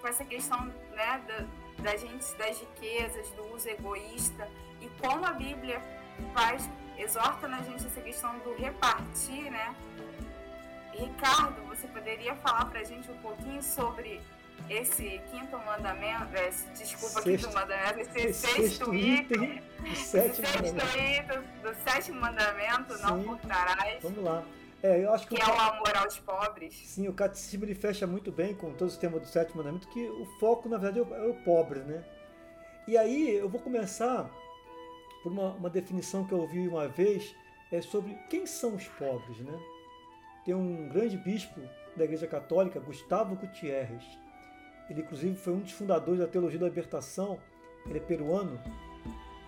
com 0.00 0.08
essa 0.08 0.24
questão 0.24 0.64
né, 0.92 1.22
da, 1.26 1.44
da 1.82 1.96
gente, 1.96 2.34
das 2.36 2.58
riquezas, 2.58 3.30
do 3.30 3.54
uso 3.54 3.68
egoísta, 3.68 4.48
e 4.80 4.88
como 5.00 5.24
a 5.24 5.32
Bíblia 5.32 5.80
faz, 6.34 6.68
exorta 6.98 7.46
na 7.46 7.62
gente 7.62 7.86
essa 7.86 8.00
questão 8.00 8.38
do 8.40 8.54
repartir, 8.54 9.50
né? 9.50 9.74
Ricardo, 10.92 11.62
você 11.68 11.86
poderia 11.86 12.34
falar 12.36 12.66
para 12.66 12.80
a 12.80 12.84
gente 12.84 13.10
um 13.10 13.16
pouquinho 13.18 13.62
sobre 13.62 14.20
esse 14.68 15.20
quinto 15.30 15.58
mandamento, 15.58 16.34
esse, 16.36 16.68
desculpa, 16.70 17.22
sexto, 17.22 17.46
quinto 17.46 17.54
mandamento, 17.54 18.00
esse 18.00 18.32
sexto, 18.34 18.62
sexto 18.62 18.94
item, 18.94 19.62
do 19.80 19.96
sétimo 19.96 20.46
sexto 20.46 20.98
item 20.98 21.42
do 21.62 21.74
sétimo 21.90 22.20
mandamento, 22.20 22.94
Sim. 22.94 23.02
não 23.02 23.24
furtarás. 23.24 24.02
Vamos 24.02 24.24
lá. 24.24 24.44
É, 24.82 25.04
eu 25.04 25.12
acho 25.12 25.28
que, 25.28 25.36
que 25.36 25.40
o, 25.40 25.44
é 25.44 25.48
o 25.48 25.60
amor 25.60 25.96
aos 25.96 26.18
pobres. 26.18 26.74
Sim, 26.86 27.06
o 27.06 27.12
catecismo 27.12 27.64
ele 27.64 27.74
fecha 27.74 28.06
muito 28.06 28.32
bem 28.32 28.54
com 28.54 28.72
todo 28.72 28.90
o 28.90 28.96
tema 28.96 29.20
do 29.20 29.26
sétimo 29.26 29.58
mandamento, 29.58 29.86
que 29.88 30.08
o 30.08 30.26
foco, 30.40 30.68
na 30.68 30.76
verdade, 30.76 30.98
é 30.98 31.02
o, 31.02 31.14
é 31.14 31.28
o 31.28 31.34
pobre, 31.44 31.80
né? 31.80 32.04
E 32.88 32.98
aí 32.98 33.30
eu 33.30 33.48
vou 33.48 33.60
começar 33.60 34.28
por 35.22 35.30
uma, 35.30 35.52
uma 35.52 35.70
definição 35.70 36.24
que 36.26 36.32
eu 36.32 36.40
ouvi 36.40 36.66
uma 36.66 36.88
vez, 36.88 37.34
é 37.70 37.80
sobre 37.80 38.18
quem 38.28 38.44
são 38.44 38.74
os 38.74 38.88
pobres, 38.88 39.38
né? 39.38 39.56
Tem 40.44 40.54
um 40.54 40.88
grande 40.88 41.16
bispo 41.16 41.60
da 41.96 42.04
Igreja 42.04 42.26
Católica, 42.26 42.80
Gustavo 42.80 43.36
Gutierrez. 43.36 44.02
Ele, 44.92 45.00
inclusive, 45.00 45.34
foi 45.36 45.54
um 45.54 45.60
dos 45.60 45.72
fundadores 45.72 46.20
da 46.20 46.26
teologia 46.26 46.58
da 46.58 46.66
libertação. 46.66 47.38
Ele 47.86 47.96
é 47.96 48.00
peruano. 48.00 48.60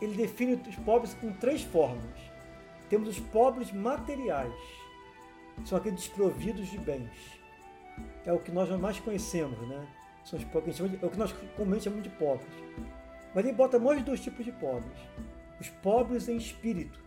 Ele 0.00 0.16
define 0.16 0.54
os 0.54 0.76
pobres 0.76 1.12
com 1.12 1.30
três 1.34 1.62
formas. 1.62 2.18
Temos 2.88 3.10
os 3.10 3.20
pobres 3.20 3.70
materiais, 3.70 4.54
são 5.66 5.76
aqueles 5.76 6.00
desprovidos 6.00 6.66
de 6.68 6.78
bens. 6.78 7.10
É 8.24 8.32
o 8.32 8.38
que 8.38 8.50
nós 8.50 8.70
mais 8.80 8.98
conhecemos, 8.98 9.58
né? 9.68 9.86
São 10.24 10.38
os 10.38 10.44
pobres, 10.46 10.76
de, 10.76 10.98
é 11.02 11.06
o 11.06 11.10
que 11.10 11.18
nós 11.18 11.32
comumente 11.56 11.84
chamamos 11.84 12.04
de 12.04 12.10
pobres. 12.10 12.48
Mas 13.34 13.44
ele 13.44 13.54
bota 13.54 13.78
mais 13.78 14.02
dois 14.02 14.20
tipos 14.20 14.44
de 14.44 14.52
pobres: 14.52 14.98
os 15.60 15.68
pobres 15.68 16.28
em 16.28 16.36
espírito, 16.36 16.98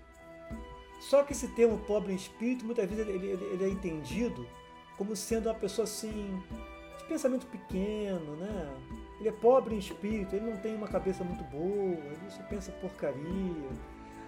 só 0.99 1.23
que 1.23 1.33
esse 1.33 1.47
termo 1.49 1.79
pobre 1.79 2.13
em 2.13 2.15
espírito, 2.15 2.65
muitas 2.65 2.88
vezes 2.88 3.07
ele, 3.07 3.27
ele, 3.27 3.43
ele 3.45 3.63
é 3.63 3.69
entendido 3.69 4.47
como 4.95 5.15
sendo 5.15 5.47
uma 5.47 5.55
pessoa 5.55 5.85
assim, 5.85 6.41
pensamento 7.08 7.45
pequeno, 7.47 8.36
né? 8.36 8.74
Ele 9.20 9.30
é 9.30 9.32
pobre 9.32 9.76
em 9.76 9.80
espírito, 9.80 10.36
ele 10.36 10.49
não 10.49 10.58
tem 10.58 10.76
uma 10.76 10.88
cabeça 10.88 11.24
muito 11.24 11.43
boa, 11.45 11.95
ele 11.95 12.30
só 12.30 12.43
pensa 12.43 12.72
porcaria. 12.74 13.70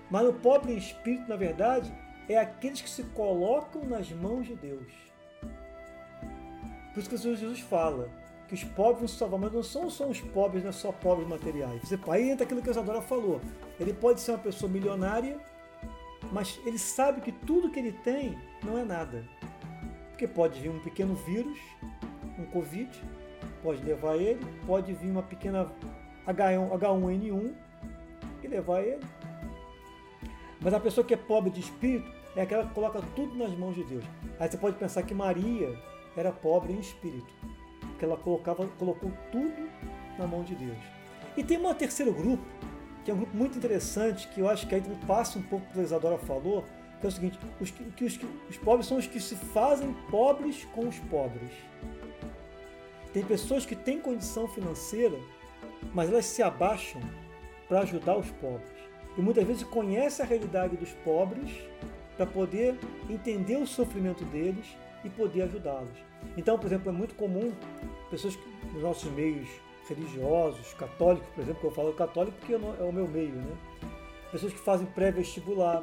Mas 0.10 0.28
o 0.28 0.34
pobre 0.34 0.74
em 0.74 0.78
espírito, 0.78 1.30
na 1.30 1.36
verdade, 1.36 1.94
é 2.28 2.38
aqueles 2.38 2.82
que 2.82 2.90
se 2.90 3.04
colocam 3.04 3.84
nas 3.86 4.10
mãos 4.12 4.48
de 4.48 4.56
Deus. 4.56 4.92
Por 6.94 7.00
isso 7.00 7.10
que 7.10 7.18
Jesus 7.18 7.60
fala 7.60 8.10
que 8.48 8.56
os 8.56 8.64
pobres 8.64 9.02
não 9.02 9.08
se 9.08 9.16
salvam, 9.16 9.38
mas 9.38 9.54
não 9.54 9.62
são 9.62 9.92
só 9.92 10.08
os 10.08 10.20
pobres, 10.20 10.64
não 10.64 10.72
é 10.72 10.74
só 10.74 10.92
pobres 10.92 11.28
materiais. 11.28 11.84
Aí 12.10 12.32
entra 12.32 12.46
aquilo 12.46 12.64
que 12.64 12.70
a 12.70 12.72
Isadora 12.72 13.00
falou. 13.00 13.40
Ele 13.80 13.94
pode 13.94 14.22
ser 14.22 14.32
uma 14.32 14.40
pessoa 14.40 14.72
milionária 14.72 15.40
mas 16.32 16.60
ele 16.66 16.78
sabe 16.78 17.22
que 17.22 17.32
tudo 17.32 17.72
que 17.72 17.80
ele 17.80 17.92
tem 17.92 18.38
não 18.64 18.78
é 18.78 18.84
nada. 18.84 19.28
Porque 20.10 20.28
pode 20.28 20.60
vir 20.60 20.70
um 20.70 20.80
pequeno 20.80 21.16
vírus, 21.16 21.58
um 22.40 22.46
Covid, 22.46 22.90
pode 23.62 23.84
levar 23.84 24.16
ele, 24.16 24.46
pode 24.66 24.94
vir 24.94 25.12
uma 25.12 25.24
pequena 25.24 25.72
H1N1 26.28 27.54
e 28.44 28.48
levar 28.48 28.82
ele. 28.82 29.06
Mas 30.62 30.74
a 30.74 30.80
pessoa 30.80 31.06
que 31.06 31.14
é 31.14 31.18
pobre 31.18 31.50
de 31.50 31.62
espírito 31.62 32.12
é 32.36 32.42
aquela 32.42 32.66
que 32.66 32.74
coloca 32.74 33.02
tudo 33.16 33.36
nas 33.36 33.52
mãos 33.58 33.76
de 33.76 33.84
Deus. 33.84 34.04
Aí 34.40 34.50
você 34.50 34.58
pode 34.58 34.78
pensar 34.78 35.04
que 35.04 35.14
Maria 35.14 35.78
era 36.16 36.32
pobre 36.32 36.74
em 36.74 36.80
espírito, 36.80 37.34
que 37.98 38.06
ela 38.06 38.18
colocava, 38.18 38.68
colocou 38.78 39.12
tudo 39.32 39.70
na 40.18 40.28
mão 40.28 40.44
de 40.44 40.56
Deus. 40.56 40.78
E 41.38 41.44
tem 41.44 41.58
um 41.58 41.74
terceiro 41.74 42.14
grupo 42.14 42.44
que 43.04 43.12
é 43.12 43.14
um 43.14 43.18
grupo 43.18 43.36
muito 43.36 43.58
interessante, 43.58 44.28
que 44.28 44.42
eu 44.42 44.50
acho 44.50 44.68
que 44.68 44.76
aí 44.76 44.84
passa 45.08 45.40
um 45.40 45.42
pouco 45.42 45.66
o 45.70 45.74
que 45.74 45.80
a 45.80 45.84
Isadora 45.84 46.18
falou, 46.18 46.66
que 47.00 47.06
é 47.06 47.10
o 47.10 47.12
seguinte, 47.12 47.40
os, 47.60 47.72
que, 47.72 48.04
os, 48.04 48.20
os 48.50 48.58
pobres 48.58 48.88
são 48.88 48.98
os 48.98 49.08
que 49.08 49.20
se 49.20 49.36
fazem 49.36 49.94
pobres 50.12 50.66
com 50.74 50.88
os 50.88 51.00
pobres. 51.00 51.50
Tem 53.20 53.28
pessoas 53.28 53.66
que 53.66 53.76
têm 53.76 54.00
condição 54.00 54.48
financeira, 54.48 55.20
mas 55.94 56.08
elas 56.08 56.24
se 56.24 56.42
abaixam 56.42 57.02
para 57.68 57.82
ajudar 57.82 58.18
os 58.18 58.32
pobres. 58.32 58.72
E 59.18 59.22
muitas 59.22 59.44
vezes 59.46 59.64
conhecem 59.64 60.24
a 60.24 60.28
realidade 60.28 60.78
dos 60.78 60.94
pobres 61.04 61.52
para 62.16 62.26
poder 62.26 62.80
entender 63.10 63.58
o 63.58 63.68
sofrimento 63.68 64.24
deles 64.24 64.66
e 65.04 65.10
poder 65.10 65.42
ajudá-los. 65.42 65.92
Então, 66.38 66.58
por 66.58 66.68
exemplo, 66.68 66.88
é 66.88 66.94
muito 66.94 67.14
comum 67.16 67.52
pessoas 68.10 68.38
que, 68.38 68.50
nos 68.74 68.84
nossos 68.84 69.12
meios 69.12 69.50
religiosos, 69.90 70.74
católicos, 70.76 71.28
por 71.36 71.42
exemplo, 71.42 71.60
que 71.60 71.68
eu 71.68 71.72
falo 71.72 71.92
católico 71.92 72.38
porque 72.40 72.54
é 72.54 72.58
o 72.58 72.94
meu 72.94 73.06
meio, 73.06 73.36
né? 73.36 73.58
Pessoas 74.32 74.54
que 74.54 74.60
fazem 74.60 74.88
pré-vestibular, 74.88 75.82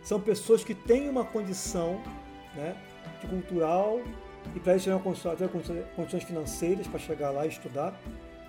são 0.00 0.20
pessoas 0.20 0.62
que 0.62 0.76
têm 0.76 1.08
uma 1.08 1.24
condição 1.24 2.00
né, 2.54 2.76
de 3.20 3.26
cultural 3.26 4.00
e 4.54 4.60
para 4.60 4.76
isso 4.76 4.90
ter 5.36 5.48
condições 5.94 6.24
financeiras 6.24 6.86
para 6.86 6.98
chegar 6.98 7.30
lá 7.30 7.46
e 7.46 7.48
estudar 7.48 7.98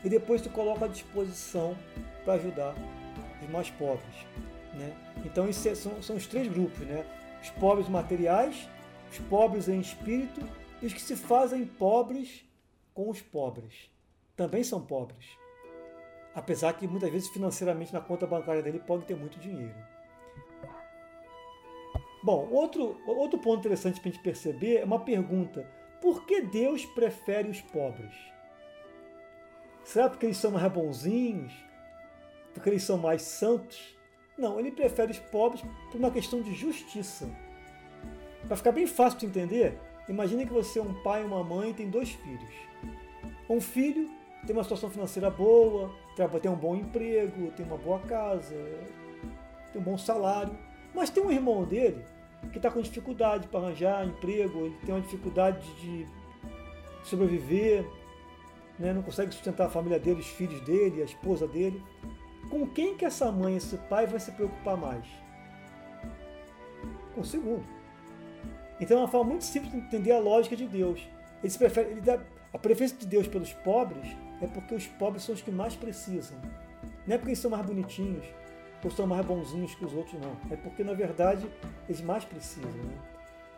e 0.03 0.09
depois 0.09 0.41
tu 0.41 0.49
coloca 0.49 0.85
à 0.85 0.87
disposição 0.87 1.77
para 2.25 2.33
ajudar 2.33 2.75
os 3.41 3.49
mais 3.49 3.69
pobres. 3.69 4.15
Né? 4.73 4.93
Então 5.23 5.47
é, 5.47 5.51
são, 5.51 6.01
são 6.01 6.15
os 6.15 6.27
três 6.27 6.47
grupos, 6.47 6.79
né? 6.79 7.05
os 7.41 7.49
pobres 7.51 7.87
materiais, 7.87 8.67
os 9.11 9.19
pobres 9.19 9.67
em 9.67 9.79
espírito 9.79 10.41
e 10.81 10.85
os 10.85 10.93
que 10.93 11.01
se 11.01 11.15
fazem 11.15 11.65
pobres 11.65 12.43
com 12.93 13.09
os 13.09 13.21
pobres 13.21 13.93
também 14.35 14.63
são 14.63 14.81
pobres. 14.81 15.37
Apesar 16.33 16.73
que 16.73 16.87
muitas 16.87 17.11
vezes 17.11 17.29
financeiramente 17.29 17.93
na 17.93 18.01
conta 18.01 18.25
bancária 18.25 18.61
dele 18.63 18.79
pode 18.79 19.05
ter 19.05 19.15
muito 19.15 19.39
dinheiro. 19.39 19.75
Bom, 22.23 22.47
outro, 22.51 22.99
outro 23.05 23.37
ponto 23.37 23.59
interessante 23.59 23.99
para 23.99 24.09
a 24.09 24.13
gente 24.13 24.23
perceber 24.23 24.77
é 24.77 24.85
uma 24.85 24.99
pergunta: 24.99 25.69
por 26.03 26.25
que 26.25 26.41
Deus 26.41 26.85
prefere 26.85 27.49
os 27.49 27.61
pobres? 27.61 28.13
Será 29.83 30.07
porque 30.09 30.27
eles 30.27 30.37
são 30.37 30.51
mais 30.51 30.71
bonzinhos? 30.71 31.53
porque 32.53 32.69
eles 32.69 32.83
são 32.83 32.97
mais 32.97 33.21
santos. 33.21 33.97
Não, 34.37 34.59
ele 34.59 34.71
prefere 34.71 35.11
os 35.11 35.19
pobres 35.19 35.63
por 35.91 35.97
uma 35.97 36.11
questão 36.11 36.41
de 36.41 36.53
justiça. 36.53 37.27
Para 38.47 38.57
ficar 38.57 38.71
bem 38.71 38.87
fácil 38.87 39.19
de 39.19 39.25
entender, 39.25 39.77
imagine 40.07 40.45
que 40.45 40.53
você 40.53 40.79
é 40.79 40.81
um 40.81 40.93
pai 41.01 41.23
e 41.23 41.25
uma 41.25 41.43
mãe 41.43 41.71
e 41.71 41.73
tem 41.73 41.89
dois 41.89 42.11
filhos. 42.11 42.53
Um 43.49 43.59
filho 43.59 44.09
tem 44.45 44.55
uma 44.55 44.63
situação 44.63 44.89
financeira 44.89 45.29
boa, 45.29 45.91
tem 46.41 46.51
um 46.51 46.55
bom 46.55 46.75
emprego, 46.75 47.51
tem 47.51 47.65
uma 47.65 47.77
boa 47.77 47.99
casa, 47.99 48.55
tem 49.71 49.81
um 49.81 49.83
bom 49.83 49.97
salário, 49.97 50.57
mas 50.93 51.09
tem 51.09 51.23
um 51.23 51.31
irmão 51.31 51.63
dele 51.63 52.03
que 52.51 52.57
está 52.57 52.69
com 52.69 52.81
dificuldade 52.81 53.47
para 53.47 53.59
arranjar 53.59 54.05
emprego, 54.05 54.65
ele 54.65 54.77
tem 54.85 54.93
uma 54.93 55.01
dificuldade 55.01 55.65
de 55.75 56.05
sobreviver, 57.03 57.85
né? 58.77 58.93
não 58.93 59.01
consegue 59.01 59.31
sustentar 59.31 59.67
a 59.67 59.69
família 59.69 59.99
dele, 59.99 60.19
os 60.19 60.27
filhos 60.27 60.59
dele, 60.61 61.01
a 61.01 61.05
esposa 61.05 61.47
dele. 61.47 61.81
Com 62.49 62.67
quem 62.67 62.95
que 62.95 63.05
essa 63.05 63.31
mãe, 63.31 63.55
esse 63.55 63.77
pai 63.77 64.05
vai 64.05 64.19
se 64.19 64.31
preocupar 64.31 64.77
mais? 64.77 65.05
Com 67.15 67.21
o 67.21 67.25
segundo. 67.25 67.63
Então 68.79 68.97
é 68.97 69.01
uma 69.01 69.07
forma 69.07 69.31
muito 69.31 69.45
simples 69.45 69.71
de 69.71 69.77
entender 69.77 70.11
a 70.11 70.19
lógica 70.19 70.55
de 70.55 70.67
Deus. 70.67 71.07
Ele 71.43 71.53
prefere, 71.57 71.91
ele 71.91 72.01
dá, 72.01 72.19
a 72.53 72.57
preferência 72.57 72.97
de 72.97 73.05
Deus 73.05 73.27
pelos 73.27 73.53
pobres 73.53 74.07
é 74.41 74.47
porque 74.47 74.75
os 74.75 74.87
pobres 74.87 75.23
são 75.23 75.33
os 75.33 75.41
que 75.41 75.51
mais 75.51 75.75
precisam. 75.75 76.37
Não 77.07 77.15
é 77.15 77.17
porque 77.17 77.31
eles 77.31 77.39
são 77.39 77.51
mais 77.51 77.65
bonitinhos 77.65 78.25
ou 78.87 78.91
são 78.91 79.07
mais 79.07 79.25
bonzinhos 79.25 79.75
que 79.75 79.85
os 79.85 79.93
outros, 79.93 80.19
não. 80.19 80.35
É 80.51 80.55
porque, 80.55 80.83
na 80.83 80.93
verdade, 80.93 81.47
eles 81.87 82.01
mais 82.01 82.25
precisam. 82.25 82.71
Né? 82.71 82.95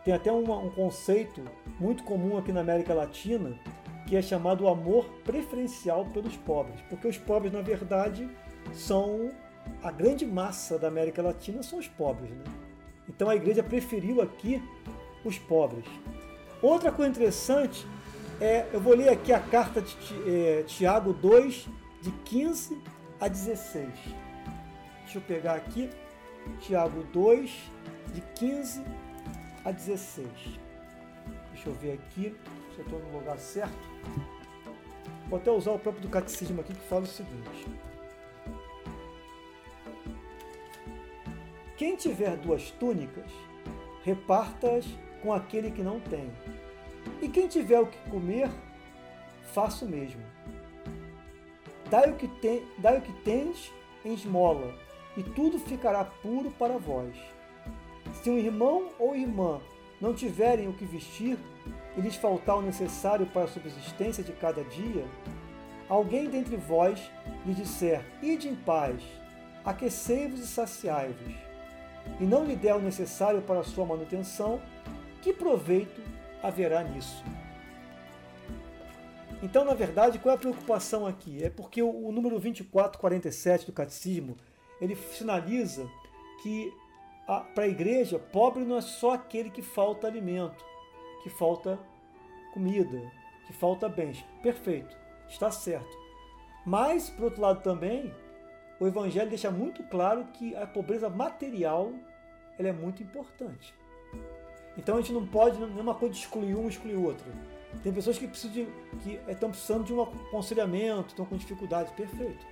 Tem 0.04 0.14
até 0.14 0.30
um 0.30 0.70
conceito 0.70 1.42
muito 1.80 2.04
comum 2.04 2.36
aqui 2.36 2.52
na 2.52 2.60
América 2.60 2.94
Latina 2.94 3.58
que 4.06 4.14
é 4.14 4.22
chamado 4.22 4.68
amor 4.68 5.04
preferencial 5.24 6.04
pelos 6.06 6.36
pobres. 6.36 6.80
Porque 6.88 7.08
os 7.08 7.18
pobres, 7.18 7.52
na 7.52 7.60
verdade, 7.60 8.28
são 8.72 9.30
a 9.82 9.90
grande 9.90 10.24
massa 10.24 10.78
da 10.78 10.86
América 10.88 11.20
Latina 11.20 11.62
são 11.62 11.78
os 11.78 11.88
pobres. 11.88 12.30
Né? 12.30 12.44
Então 13.08 13.28
a 13.28 13.34
igreja 13.34 13.62
preferiu 13.62 14.22
aqui 14.22 14.62
os 15.24 15.38
pobres. 15.38 15.84
Outra 16.62 16.92
coisa 16.92 17.10
interessante 17.10 17.84
é, 18.40 18.66
eu 18.72 18.80
vou 18.80 18.94
ler 18.94 19.08
aqui 19.08 19.32
a 19.32 19.40
carta 19.40 19.80
de 19.80 19.94
é, 20.28 20.62
Tiago 20.66 21.12
2, 21.12 21.68
de 22.02 22.10
15 22.24 22.80
a 23.20 23.28
16. 23.28 23.88
Deixa 25.06 25.18
eu 25.18 25.22
pegar 25.22 25.54
aqui, 25.54 25.88
Tiago 26.58 27.04
2, 27.12 27.70
de 28.12 28.20
15 28.34 28.82
a 29.64 29.70
16. 29.70 30.28
Deixa 31.52 31.68
eu 31.68 31.74
ver 31.74 31.92
aqui 31.92 32.36
se 32.74 32.80
eu 32.80 32.84
estou 32.84 32.98
no 32.98 33.16
lugar 33.16 33.38
certo. 33.38 33.88
Vou 35.28 35.38
até 35.38 35.48
usar 35.48 35.70
o 35.70 35.78
próprio 35.78 36.02
do 36.02 36.08
catecismo 36.08 36.60
aqui 36.60 36.74
que 36.74 36.88
fala 36.88 37.02
o 37.02 37.06
seguinte. 37.06 37.68
Quem 41.76 41.94
tiver 41.94 42.36
duas 42.38 42.72
túnicas, 42.72 43.30
reparta-as 44.02 44.86
com 45.22 45.32
aquele 45.32 45.70
que 45.70 45.84
não 45.84 46.00
tem 46.00 46.32
e 47.22 47.28
quem 47.28 47.46
tiver 47.46 47.78
o 47.78 47.86
que 47.86 48.10
comer, 48.10 48.50
faça 49.54 49.84
o 49.84 49.88
mesmo. 49.88 50.22
Dai 51.88 52.10
o 52.10 52.16
que, 52.16 52.26
tem, 52.26 52.66
dai 52.78 52.98
o 52.98 53.02
que 53.02 53.12
tens 53.22 53.72
em 54.04 54.12
esmola, 54.14 54.74
e 55.16 55.22
tudo 55.22 55.58
ficará 55.58 56.04
puro 56.04 56.50
para 56.50 56.78
vós. 56.78 57.16
Se 58.22 58.30
um 58.30 58.38
irmão 58.38 58.88
ou 58.98 59.16
irmã 59.16 59.60
não 60.00 60.14
tiverem 60.14 60.68
o 60.68 60.72
que 60.72 60.84
vestir, 60.84 61.38
e 61.96 62.00
lhes 62.00 62.16
faltar 62.16 62.58
o 62.58 62.62
necessário 62.62 63.26
para 63.26 63.44
a 63.44 63.48
subsistência 63.48 64.22
de 64.22 64.32
cada 64.32 64.62
dia, 64.64 65.04
alguém 65.88 66.28
dentre 66.28 66.56
vós 66.56 67.10
lhe 67.44 67.54
disser: 67.54 68.04
Ide 68.22 68.48
em 68.48 68.54
paz, 68.54 69.02
aquecei-vos 69.64 70.40
e 70.40 70.46
saciai-vos, 70.46 71.34
e 72.20 72.24
não 72.24 72.44
lhe 72.44 72.54
der 72.54 72.76
o 72.76 72.80
necessário 72.80 73.40
para 73.40 73.60
a 73.60 73.64
sua 73.64 73.86
manutenção, 73.86 74.60
que 75.22 75.32
proveito 75.32 76.00
haverá 76.42 76.84
nisso. 76.84 77.24
Então, 79.42 79.64
na 79.64 79.74
verdade, 79.74 80.18
qual 80.18 80.32
é 80.32 80.36
a 80.36 80.40
preocupação 80.40 81.06
aqui? 81.06 81.42
É 81.42 81.50
porque 81.50 81.82
o, 81.82 82.10
número 82.10 82.38
2447 82.40 83.66
do 83.66 83.72
Catecismo, 83.72 84.36
ele 84.80 84.94
sinaliza 84.94 85.88
que 86.42 86.72
para 87.26 87.64
a 87.64 87.68
igreja, 87.68 88.18
pobre 88.18 88.64
não 88.64 88.76
é 88.76 88.80
só 88.80 89.12
aquele 89.12 89.50
que 89.50 89.62
falta 89.62 90.06
alimento, 90.06 90.64
que 91.22 91.28
falta 91.28 91.78
comida, 92.54 93.12
que 93.46 93.52
falta 93.52 93.88
bens. 93.88 94.24
Perfeito, 94.42 94.96
está 95.28 95.50
certo. 95.50 95.96
Mas, 96.64 97.10
por 97.10 97.24
outro 97.24 97.42
lado 97.42 97.62
também, 97.62 98.14
o 98.78 98.86
Evangelho 98.86 99.28
deixa 99.28 99.50
muito 99.50 99.82
claro 99.84 100.24
que 100.34 100.54
a 100.54 100.66
pobreza 100.66 101.08
material 101.08 101.92
ela 102.58 102.68
é 102.68 102.72
muito 102.72 103.02
importante. 103.02 103.74
Então 104.76 104.96
a 104.96 105.00
gente 105.00 105.12
não 105.12 105.26
pode, 105.26 105.58
não 105.58 105.78
é 105.78 105.82
uma 105.82 105.94
coisa 105.94 106.14
excluir 106.14 106.54
um 106.54 106.66
e 106.66 106.68
excluir 106.68 106.96
outro. 106.96 107.26
Tem 107.82 107.92
pessoas 107.92 108.18
que 108.18 108.28
precisam 108.28 108.52
de, 108.52 108.68
que 109.02 109.20
estão 109.30 109.50
precisando 109.50 109.84
de 109.84 109.92
um 109.92 110.02
aconselhamento, 110.02 111.08
estão 111.08 111.24
com 111.24 111.36
dificuldade, 111.36 111.92
perfeito. 111.92 112.46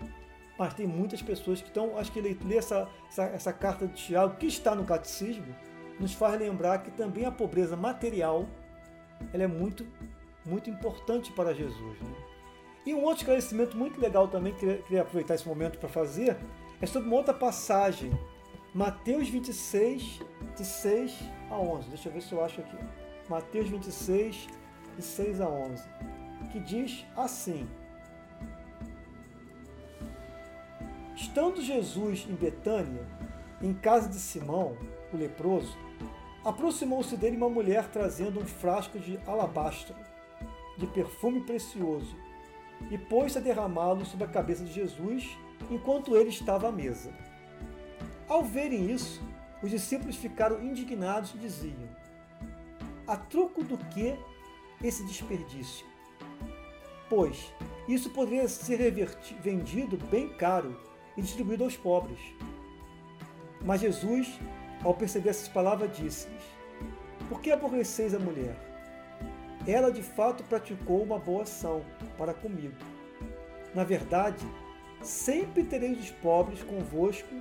Mas 0.58 0.74
tem 0.74 0.86
muitas 0.86 1.20
pessoas 1.20 1.60
que 1.60 1.68
estão, 1.68 1.98
acho 1.98 2.12
que 2.12 2.20
ler 2.20 2.56
essa, 2.56 2.88
essa, 3.08 3.24
essa 3.24 3.52
carta 3.52 3.86
de 3.86 3.94
Tiago, 3.94 4.36
que 4.36 4.46
está 4.46 4.74
no 4.74 4.84
catecismo, 4.84 5.54
nos 5.98 6.12
faz 6.12 6.38
lembrar 6.38 6.82
que 6.82 6.90
também 6.90 7.24
a 7.24 7.30
pobreza 7.30 7.76
material 7.76 8.46
ela 9.32 9.42
é 9.42 9.46
muito, 9.46 9.86
muito 10.44 10.70
importante 10.70 11.32
para 11.32 11.54
Jesus. 11.54 12.00
Né? 12.00 12.14
E 12.86 12.94
um 12.94 13.02
outro 13.02 13.18
esclarecimento 13.18 13.76
muito 13.76 14.00
legal 14.00 14.28
também, 14.28 14.52
que 14.54 14.76
queria, 14.82 15.02
aproveitar 15.02 15.34
esse 15.34 15.46
momento 15.46 15.78
para 15.78 15.88
fazer, 15.88 16.36
é 16.80 16.86
sobre 16.86 17.08
uma 17.08 17.16
outra 17.16 17.34
passagem 17.34 18.12
Mateus 18.74 19.28
26, 19.28 20.20
de 20.56 20.64
6 20.64 21.18
a 21.48 21.56
11. 21.56 21.88
Deixa 21.88 22.08
eu 22.08 22.12
ver 22.12 22.22
se 22.22 22.32
eu 22.32 22.44
acho 22.44 22.60
aqui. 22.60 22.76
Mateus 23.28 23.68
26, 23.68 24.48
de 24.96 25.02
6 25.02 25.40
a 25.40 25.48
11. 25.48 25.88
Que 26.50 26.58
diz 26.58 27.06
assim: 27.16 27.68
Estando 31.16 31.62
Jesus 31.62 32.26
em 32.28 32.34
Betânia, 32.34 33.06
em 33.62 33.72
casa 33.72 34.08
de 34.08 34.16
Simão, 34.16 34.76
o 35.12 35.16
leproso, 35.16 35.78
aproximou-se 36.44 37.16
dele 37.16 37.36
uma 37.36 37.48
mulher 37.48 37.88
trazendo 37.88 38.40
um 38.40 38.44
frasco 38.44 38.98
de 38.98 39.18
alabastro, 39.24 39.94
de 40.76 40.88
perfume 40.88 41.40
precioso, 41.40 42.16
e 42.90 42.98
pôs-se 42.98 43.38
a 43.38 43.40
derramá-lo 43.40 44.04
sobre 44.04 44.24
a 44.24 44.28
cabeça 44.28 44.64
de 44.64 44.72
Jesus 44.72 45.38
enquanto 45.70 46.16
ele 46.16 46.30
estava 46.30 46.68
à 46.68 46.72
mesa. 46.72 47.14
Ao 48.28 48.42
verem 48.42 48.90
isso, 48.90 49.22
os 49.62 49.70
discípulos 49.70 50.16
ficaram 50.16 50.60
indignados 50.62 51.32
e 51.32 51.38
diziam: 51.38 51.88
A 53.06 53.16
troco 53.16 53.62
do 53.62 53.78
que 53.78 54.16
esse 54.82 55.04
desperdício? 55.04 55.86
Pois 57.08 57.52
isso 57.86 58.10
poderia 58.10 58.48
ser 58.48 58.92
vendido 59.40 59.96
bem 60.10 60.28
caro 60.30 60.76
e 61.16 61.22
distribuído 61.22 61.64
aos 61.64 61.76
pobres. 61.76 62.18
Mas 63.62 63.80
Jesus, 63.80 64.38
ao 64.82 64.94
perceber 64.94 65.30
essas 65.30 65.48
palavras, 65.48 65.96
disse-lhes: 65.96 66.44
Por 67.28 67.40
que 67.40 67.50
aborreceis 67.50 68.14
a 68.14 68.18
mulher? 68.18 68.56
Ela 69.66 69.90
de 69.90 70.02
fato 70.02 70.44
praticou 70.44 71.02
uma 71.02 71.18
boa 71.18 71.42
ação 71.42 71.82
para 72.18 72.34
comigo. 72.34 72.76
Na 73.74 73.82
verdade, 73.82 74.44
sempre 75.02 75.64
tereis 75.64 75.98
os 75.98 76.10
pobres 76.10 76.62
convosco 76.62 77.34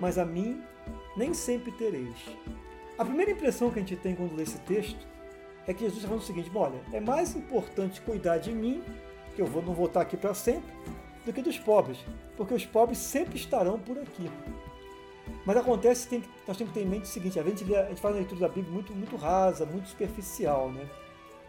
mas 0.00 0.18
a 0.18 0.24
mim 0.24 0.62
nem 1.16 1.34
sempre 1.34 1.70
tereis. 1.72 2.16
A 2.98 3.04
primeira 3.04 3.30
impressão 3.30 3.70
que 3.70 3.78
a 3.78 3.82
gente 3.82 3.96
tem 3.96 4.16
quando 4.16 4.34
lê 4.34 4.42
esse 4.42 4.58
texto 4.60 5.06
é 5.66 5.74
que 5.74 5.80
Jesus 5.80 5.98
está 5.98 6.08
falando 6.08 6.22
o 6.22 6.26
seguinte: 6.26 6.50
olha, 6.54 6.80
é 6.92 6.98
mais 6.98 7.36
importante 7.36 8.00
cuidar 8.00 8.38
de 8.38 8.52
mim, 8.52 8.82
que 9.36 9.42
eu 9.42 9.46
vou, 9.46 9.62
não 9.62 9.74
vou 9.74 9.86
estar 9.86 10.00
aqui 10.00 10.16
para 10.16 10.34
sempre, 10.34 10.72
do 11.24 11.32
que 11.32 11.42
dos 11.42 11.58
pobres, 11.58 11.98
porque 12.36 12.54
os 12.54 12.64
pobres 12.64 12.98
sempre 12.98 13.36
estarão 13.36 13.78
por 13.78 13.98
aqui. 13.98 14.30
Mas 15.44 15.56
acontece 15.56 16.08
que 16.08 16.22
nós 16.46 16.56
temos 16.56 16.72
que 16.72 16.80
ter 16.80 16.86
em 16.86 16.88
mente 16.88 17.04
o 17.04 17.06
seguinte: 17.06 17.38
a 17.38 17.42
gente, 17.42 17.74
a 17.74 17.88
gente 17.88 18.00
faz 18.00 18.14
uma 18.14 18.20
leitura 18.20 18.40
da 18.40 18.48
Bíblia 18.48 18.72
muito, 18.72 18.94
muito 18.94 19.16
rasa, 19.16 19.64
muito 19.64 19.88
superficial. 19.88 20.70
Né? 20.70 20.86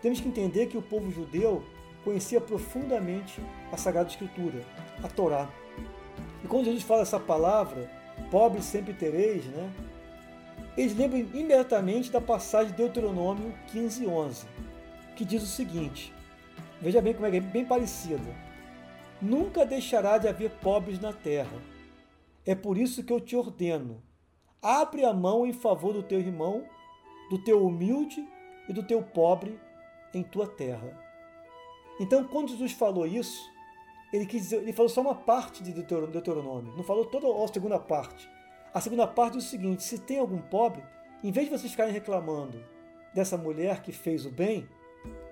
Temos 0.01 0.19
que 0.19 0.27
entender 0.27 0.67
que 0.67 0.77
o 0.77 0.81
povo 0.81 1.11
judeu 1.11 1.63
conhecia 2.03 2.41
profundamente 2.41 3.41
a 3.71 3.77
Sagrada 3.77 4.09
Escritura, 4.09 4.61
a 5.03 5.07
Torá. 5.07 5.49
E 6.43 6.47
quando 6.47 6.65
Jesus 6.65 6.83
fala 6.83 7.01
essa 7.01 7.19
palavra, 7.19 7.89
pobres 8.29 8.65
sempre 8.65 8.93
tereis, 8.93 9.45
né? 9.45 9.71
Eles 10.77 10.95
lembram 10.95 11.19
imediatamente 11.19 12.09
da 12.09 12.21
passagem 12.21 12.71
de 12.71 12.77
Deuteronômio 12.77 13.53
15, 13.67 14.07
11, 14.07 14.45
que 15.15 15.25
diz 15.25 15.43
o 15.43 15.47
seguinte: 15.47 16.13
veja 16.81 17.01
bem 17.01 17.13
como 17.13 17.27
é, 17.27 17.35
é 17.35 17.39
bem 17.39 17.65
parecida. 17.65 18.50
Nunca 19.21 19.65
deixará 19.65 20.17
de 20.17 20.27
haver 20.27 20.49
pobres 20.61 20.99
na 20.99 21.13
terra. 21.13 21.61
É 22.43 22.55
por 22.55 22.77
isso 22.77 23.03
que 23.03 23.13
eu 23.13 23.21
te 23.21 23.35
ordeno: 23.35 24.01
abre 24.61 25.05
a 25.05 25.13
mão 25.13 25.45
em 25.45 25.53
favor 25.53 25.93
do 25.93 26.01
teu 26.01 26.19
irmão, 26.19 26.65
do 27.29 27.37
teu 27.43 27.63
humilde 27.65 28.27
e 28.67 28.73
do 28.73 28.81
teu 28.81 29.03
pobre 29.03 29.59
em 30.13 30.23
tua 30.23 30.47
terra. 30.47 30.97
Então, 31.99 32.23
quando 32.23 32.49
Jesus 32.49 32.71
falou 32.71 33.05
isso, 33.05 33.47
ele 34.11 34.25
quis 34.25 34.41
dizer, 34.41 34.57
ele 34.57 34.73
falou 34.73 34.89
só 34.89 35.01
uma 35.01 35.13
parte 35.13 35.61
de 35.61 35.71
Deuteronômio, 35.71 36.75
não 36.75 36.83
falou 36.83 37.05
toda 37.05 37.27
a 37.27 37.47
segunda 37.47 37.77
parte. 37.77 38.27
A 38.73 38.81
segunda 38.81 39.05
parte 39.05 39.37
diz 39.37 39.45
o 39.45 39.49
seguinte: 39.49 39.83
se 39.83 39.99
tem 39.99 40.17
algum 40.17 40.39
pobre, 40.39 40.83
em 41.23 41.31
vez 41.31 41.47
de 41.47 41.55
vocês 41.55 41.71
ficarem 41.71 41.93
reclamando 41.93 42.63
dessa 43.13 43.37
mulher 43.37 43.83
que 43.83 43.91
fez 43.91 44.25
o 44.25 44.31
bem, 44.31 44.67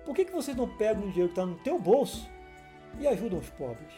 por 0.04 0.14
que, 0.14 0.24
que 0.24 0.32
vocês 0.32 0.56
não 0.56 0.68
pegam 0.76 1.04
o 1.04 1.10
dinheiro 1.10 1.32
que 1.32 1.40
está 1.40 1.44
no 1.44 1.58
teu 1.58 1.76
bolso 1.76 2.30
e 2.98 3.06
ajudam 3.06 3.38
os 3.38 3.48
pobres? 3.50 3.92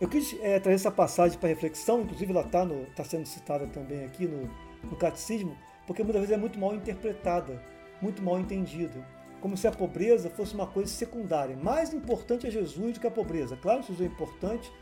Eu 0.00 0.08
quis 0.08 0.34
é, 0.40 0.58
trazer 0.58 0.76
essa 0.76 0.90
passagem 0.90 1.38
para 1.38 1.50
reflexão, 1.50 2.00
inclusive 2.00 2.32
ela 2.32 2.40
está 2.40 2.66
tá 2.96 3.04
sendo 3.04 3.26
citada 3.26 3.66
também 3.66 4.04
aqui 4.04 4.26
no, 4.26 4.50
no 4.82 4.96
catecismo, 4.96 5.56
porque 5.86 6.02
muitas 6.02 6.22
vezes 6.22 6.34
é 6.34 6.38
muito 6.38 6.58
mal 6.58 6.74
interpretada, 6.74 7.62
muito 8.00 8.22
mal 8.22 8.40
entendida. 8.40 9.06
Como 9.40 9.56
se 9.56 9.66
a 9.66 9.72
pobreza 9.72 10.30
fosse 10.30 10.54
uma 10.54 10.66
coisa 10.66 10.90
secundária. 10.90 11.56
Mais 11.56 11.92
importante 11.92 12.46
é 12.46 12.50
Jesus 12.50 12.94
do 12.94 13.00
que 13.00 13.06
a 13.06 13.10
pobreza. 13.10 13.56
Claro 13.56 13.80
que 13.80 13.88
Jesus 13.88 14.08
é 14.08 14.12
importante, 14.12 14.72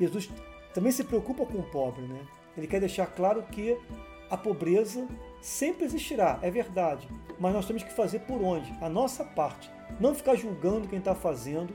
Jesus 0.00 0.30
também 0.74 0.92
se 0.92 1.04
preocupa 1.04 1.46
com 1.46 1.58
o 1.58 1.70
pobre, 1.70 2.02
né? 2.02 2.20
Ele 2.56 2.66
quer 2.66 2.80
deixar 2.80 3.06
claro 3.06 3.42
que 3.44 3.76
a 4.30 4.36
pobreza 4.36 5.06
sempre 5.40 5.84
existirá, 5.84 6.38
é 6.42 6.50
verdade, 6.50 7.08
mas 7.38 7.52
nós 7.52 7.66
temos 7.66 7.82
que 7.82 7.92
fazer 7.92 8.20
por 8.20 8.42
onde? 8.42 8.72
A 8.80 8.88
nossa 8.88 9.24
parte. 9.24 9.70
Não 10.00 10.14
ficar 10.14 10.34
julgando 10.34 10.88
quem 10.88 10.98
está 10.98 11.14
fazendo, 11.14 11.74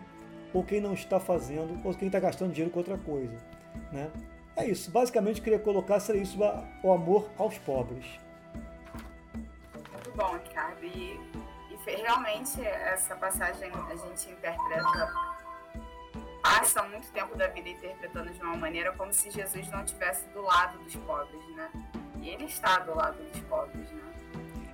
ou 0.53 0.63
quem 0.63 0.81
não 0.81 0.93
está 0.93 1.19
fazendo, 1.19 1.79
ou 1.85 1.93
quem 1.93 2.07
está 2.07 2.19
gastando 2.19 2.51
dinheiro 2.51 2.71
com 2.71 2.79
outra 2.79 2.97
coisa. 2.97 3.35
Né? 3.91 4.11
É 4.55 4.65
isso. 4.65 4.91
Basicamente, 4.91 5.37
eu 5.37 5.43
queria 5.43 5.59
colocar 5.59 5.99
seria 5.99 6.21
isso 6.21 6.37
o 6.83 6.91
amor 6.91 7.29
aos 7.37 7.57
pobres. 7.59 8.05
Muito 9.93 10.11
bom, 10.15 10.33
Ricardo. 10.33 10.83
E, 10.83 11.19
e 11.69 11.95
realmente 12.01 12.61
essa 12.61 13.15
passagem 13.15 13.71
a 13.71 13.95
gente 13.95 14.29
interpreta, 14.29 15.13
passa 16.41 16.83
muito 16.83 17.09
tempo 17.11 17.35
da 17.37 17.47
vida 17.47 17.69
interpretando 17.69 18.31
de 18.31 18.41
uma 18.41 18.57
maneira 18.57 18.91
como 18.93 19.13
se 19.13 19.31
Jesus 19.31 19.67
não 19.69 19.83
estivesse 19.83 20.27
do 20.29 20.41
lado 20.41 20.77
dos 20.79 20.95
pobres, 20.97 21.55
né? 21.55 21.71
E 22.21 22.29
ele 22.29 22.45
está 22.45 22.79
do 22.79 22.95
lado 22.95 23.17
dos 23.23 23.41
pobres, 23.41 23.89
né? 23.91 24.01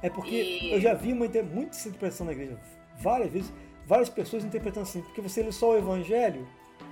É 0.01 0.09
porque 0.09 0.29
e... 0.29 0.73
eu 0.73 0.81
já 0.81 0.93
vi 0.93 1.13
muita, 1.13 1.41
muita 1.43 1.77
interpretação 1.77 2.25
na 2.25 2.31
igreja, 2.31 2.57
várias 2.99 3.31
vezes 3.31 3.53
várias 3.87 4.09
pessoas 4.09 4.43
interpretando 4.43 4.83
assim, 4.83 5.01
porque 5.01 5.21
você 5.21 5.41
lê 5.41 5.51
só 5.51 5.71
o 5.71 5.77
Evangelho, 5.77 6.45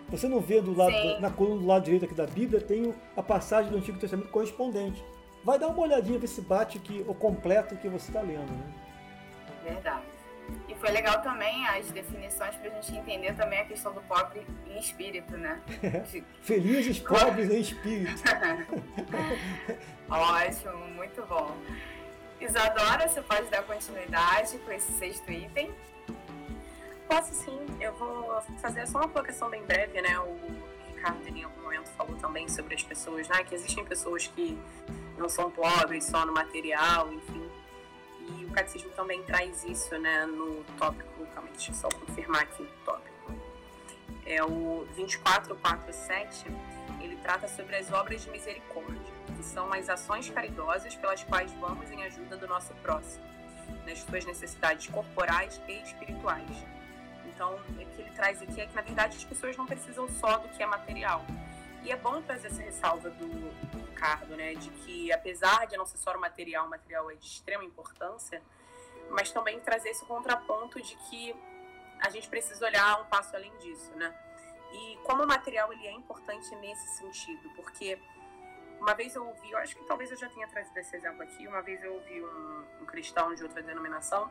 você 0.08 0.30
não 0.30 0.40
vê 0.40 0.62
do 0.62 0.76
lado, 0.76 1.20
na 1.20 1.30
coluna 1.30 1.62
do 1.62 1.68
lado 1.68 1.84
direito 1.84 2.06
aqui 2.06 2.14
da 2.14 2.26
Bíblia, 2.26 2.62
tem 2.62 2.94
a 3.18 3.22
passagem 3.22 3.70
do 3.70 3.78
Antigo 3.78 4.00
Testamento 4.00 4.30
correspondente. 4.30 5.04
Vai 5.44 5.60
dar 5.60 5.68
uma 5.68 5.80
olhadinha, 5.80 6.18
ver 6.18 6.28
se 6.28 6.42
bate 6.42 6.78
aqui, 6.78 7.04
o 7.08 7.14
completo 7.14 7.76
que 7.76 7.90
você 7.90 8.08
está 8.08 8.22
lendo. 8.22 8.50
Né? 8.52 8.74
Verdade. 9.64 10.04
E 10.70 10.76
foi 10.76 10.92
legal 10.92 11.22
também 11.22 11.68
as 11.68 11.90
definições 11.92 12.56
para 12.56 12.70
a 12.70 12.82
gente 12.82 12.96
entender 12.96 13.36
também 13.36 13.60
a 13.60 13.66
questão 13.66 13.92
do 13.94 14.02
pobre 14.02 14.46
em 14.68 14.80
espírito, 14.80 15.36
né? 15.36 15.60
Felizes 16.42 17.00
pobres 17.02 17.50
em 17.50 17.62
espírito. 17.62 18.22
Ótimo, 20.08 20.88
muito 20.96 21.26
bom. 21.26 21.52
Isadora, 22.40 23.08
você 23.08 23.22
pode 23.22 23.50
dar 23.50 23.64
continuidade 23.64 24.58
com 24.60 24.72
esse 24.72 24.92
sexto 24.94 25.32
item? 25.32 25.74
Posso 27.08 27.34
sim, 27.36 27.60
eu 27.80 27.94
vou 27.94 28.42
fazer 28.60 28.88
só 28.88 28.98
uma 28.98 29.08
colocação 29.08 29.48
bem 29.50 29.64
breve, 29.64 30.02
né? 30.02 30.20
O 30.20 30.40
Ricardo 30.88 31.28
em 31.28 31.44
algum 31.44 31.62
momento 31.62 31.88
falou 31.92 32.16
também 32.18 32.50
sobre 32.50 32.74
as 32.74 32.82
pessoas, 32.82 33.28
né? 33.28 33.44
Que 33.44 33.54
existem 33.54 33.86
pessoas 33.86 34.26
que 34.28 34.58
não 35.16 35.30
são 35.30 35.52
pobres 35.52 36.06
só 36.06 36.26
no 36.26 36.34
material, 36.34 37.14
enfim. 37.14 37.48
E 38.22 38.46
o 38.46 38.50
catecismo 38.50 38.90
também 38.92 39.22
traz 39.24 39.64
isso, 39.66 39.96
né? 40.00 40.26
No 40.26 40.64
tópico, 40.80 41.26
calma, 41.28 41.50
deixa 41.52 41.72
eu 41.72 41.76
só 41.76 41.90
confirmar 41.90 42.42
aqui 42.42 42.64
o 42.64 42.70
tópico. 42.84 43.34
É 44.26 44.44
o 44.44 44.88
2447, 44.96 46.46
ele 47.02 47.16
trata 47.18 47.48
sobre 47.48 47.76
as 47.76 47.92
obras 47.94 48.24
de 48.24 48.32
misericórdia, 48.32 49.14
que 49.38 49.44
são 49.44 49.72
as 49.72 49.88
ações 49.90 50.28
caridosas 50.32 50.96
pelas 50.96 51.24
quais 51.24 51.52
vamos 51.54 51.92
em 51.92 52.04
ajuda 52.04 52.36
do 52.36 52.48
nosso 52.48 52.74
próximo, 52.82 53.24
nas 53.86 54.00
suas 54.00 54.26
necessidades 54.26 54.88
corporais 54.88 55.62
e 55.68 55.84
espirituais 55.84 56.75
então, 57.36 57.54
o 57.54 57.74
que 57.74 58.02
ele 58.02 58.12
traz 58.12 58.42
aqui 58.42 58.62
é 58.62 58.66
que, 58.66 58.74
na 58.74 58.82
verdade, 58.82 59.18
as 59.18 59.24
pessoas 59.26 59.58
não 59.58 59.66
precisam 59.66 60.08
só 60.08 60.38
do 60.38 60.48
que 60.50 60.64
é 60.64 60.66
material. 60.66 61.24
E 61.84 61.92
é 61.92 61.96
bom 61.96 62.22
trazer 62.22 62.48
essa 62.48 62.62
ressalva 62.62 63.10
do, 63.12 63.86
Ricardo, 63.96 64.36
né, 64.36 64.56
de 64.56 64.70
que, 64.70 65.12
apesar 65.12 65.68
de 65.68 65.78
não 65.78 65.86
ser 65.86 65.98
só 65.98 66.16
o 66.16 66.20
material, 66.20 66.66
o 66.66 66.70
material 66.70 67.12
é 67.12 67.16
de 67.16 67.26
extrema 67.26 67.64
importância, 67.64 68.42
mas 69.10 69.32
também 69.32 69.60
trazer 69.60 69.90
esse 69.90 70.06
contraponto 70.06 70.82
de 70.82 70.96
que 70.96 71.36
a 72.00 72.10
gente 72.10 72.28
precisa 72.28 72.66
olhar 72.66 73.02
um 73.02 73.06
passo 73.06 73.36
além 73.36 73.56
disso, 73.58 73.92
né? 73.96 74.14
E 74.74 74.98
como 75.04 75.24
o 75.24 75.28
material 75.28 75.72
ele 75.72 75.88
é 75.88 75.92
importante 75.92 76.54
nesse 76.56 76.98
sentido, 76.98 77.50
porque 77.56 77.98
uma 78.80 78.94
vez 78.94 79.16
eu 79.16 79.26
ouvi, 79.26 79.52
eu 79.52 79.58
acho 79.60 79.76
que 79.76 79.84
talvez 79.86 80.12
eu 80.12 80.18
já 80.18 80.28
tenha 80.30 80.48
trazido 80.48 80.78
esse 80.78 80.96
exemplo 80.96 81.22
aqui, 81.22 81.48
uma 81.48 81.62
vez 81.62 81.82
eu 81.84 81.94
ouvi 81.94 82.22
um, 82.22 82.66
um 82.82 82.86
cristão 82.86 83.34
de 83.34 83.44
outra 83.44 83.62
denominação 83.62 84.30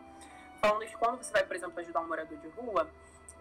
falando 0.68 0.86
que 0.86 0.96
quando 0.96 1.22
você 1.22 1.30
vai, 1.30 1.44
por 1.44 1.56
exemplo, 1.56 1.78
ajudar 1.78 2.00
um 2.00 2.08
morador 2.08 2.38
de 2.38 2.48
rua, 2.48 2.90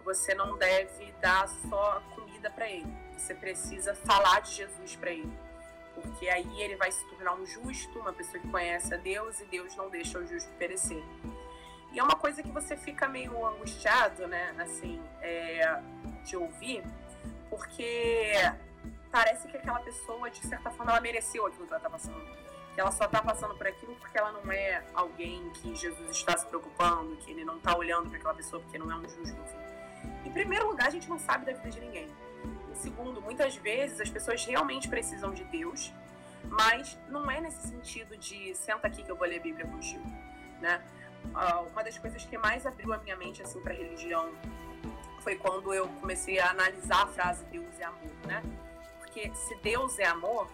você 0.04 0.34
não 0.34 0.58
deve 0.58 1.10
dar 1.20 1.48
só 1.48 2.02
comida 2.14 2.50
para 2.50 2.68
ele. 2.68 2.92
Você 3.16 3.34
precisa 3.34 3.94
falar 3.94 4.40
de 4.40 4.52
Jesus 4.52 4.96
para 4.96 5.10
ele. 5.10 5.32
Porque 5.94 6.28
aí 6.28 6.60
ele 6.60 6.76
vai 6.76 6.92
se 6.92 7.02
tornar 7.08 7.34
um 7.34 7.46
justo, 7.46 7.98
uma 7.98 8.12
pessoa 8.12 8.38
que 8.38 8.48
conhece 8.48 8.92
a 8.92 8.98
Deus 8.98 9.40
e 9.40 9.44
Deus 9.46 9.74
não 9.76 9.88
deixa 9.88 10.18
o 10.18 10.26
justo 10.26 10.50
perecer. 10.58 11.02
E 11.92 11.98
é 11.98 12.02
uma 12.02 12.16
coisa 12.16 12.42
que 12.42 12.50
você 12.50 12.76
fica 12.76 13.08
meio 13.08 13.46
angustiado, 13.46 14.26
né, 14.26 14.52
assim, 14.58 15.00
é, 15.22 15.80
de 16.24 16.36
ouvir, 16.36 16.82
porque 17.48 18.32
parece 19.12 19.46
que 19.46 19.56
aquela 19.56 19.78
pessoa, 19.78 20.28
de 20.28 20.44
certa 20.44 20.72
forma, 20.72 20.90
ela 20.90 21.00
mereceu 21.00 21.46
aquilo 21.46 21.64
que 21.64 21.72
ela 21.72 21.78
está 21.78 21.88
passando 21.88 22.43
ela 22.76 22.90
só 22.90 23.04
está 23.04 23.22
passando 23.22 23.54
por 23.54 23.66
aquilo 23.66 23.94
porque 23.96 24.18
ela 24.18 24.32
não 24.32 24.50
é 24.50 24.84
alguém 24.94 25.48
que 25.50 25.74
Jesus 25.74 26.10
está 26.10 26.36
se 26.36 26.46
preocupando, 26.46 27.16
que 27.16 27.30
ele 27.30 27.44
não 27.44 27.56
está 27.56 27.76
olhando 27.76 28.08
para 28.08 28.18
aquela 28.18 28.34
pessoa 28.34 28.60
porque 28.60 28.78
não 28.78 28.90
é 28.90 28.96
um 28.96 29.08
justo, 29.08 29.36
enfim. 29.40 29.64
Em 30.24 30.32
primeiro 30.32 30.68
lugar, 30.68 30.88
a 30.88 30.90
gente 30.90 31.08
não 31.08 31.18
sabe 31.18 31.46
da 31.46 31.52
vida 31.52 31.70
de 31.70 31.80
ninguém. 31.80 32.08
Em 32.70 32.74
segundo, 32.74 33.20
muitas 33.20 33.56
vezes 33.56 34.00
as 34.00 34.10
pessoas 34.10 34.44
realmente 34.44 34.88
precisam 34.88 35.32
de 35.32 35.44
Deus, 35.44 35.92
mas 36.48 36.98
não 37.08 37.30
é 37.30 37.40
nesse 37.40 37.68
sentido 37.68 38.16
de 38.16 38.54
senta 38.54 38.86
aqui 38.86 39.02
que 39.02 39.10
eu 39.10 39.16
vou 39.16 39.26
ler 39.26 39.38
a 39.38 39.42
Bíblia 39.42 39.66
contigo, 39.66 40.04
né? 40.60 40.82
Uh, 41.26 41.70
uma 41.70 41.82
das 41.82 41.96
coisas 41.96 42.24
que 42.24 42.36
mais 42.36 42.66
abriu 42.66 42.92
a 42.92 42.98
minha 42.98 43.16
mente 43.16 43.42
assim 43.42 43.58
para 43.60 43.72
religião 43.72 44.30
foi 45.20 45.36
quando 45.36 45.72
eu 45.72 45.88
comecei 46.00 46.38
a 46.38 46.50
analisar 46.50 47.04
a 47.04 47.06
frase 47.06 47.42
Deus 47.46 47.80
é 47.80 47.84
amor, 47.84 48.12
né? 48.26 48.42
Porque 48.98 49.34
se 49.34 49.54
Deus 49.56 49.98
é 49.98 50.06
amor, 50.06 50.50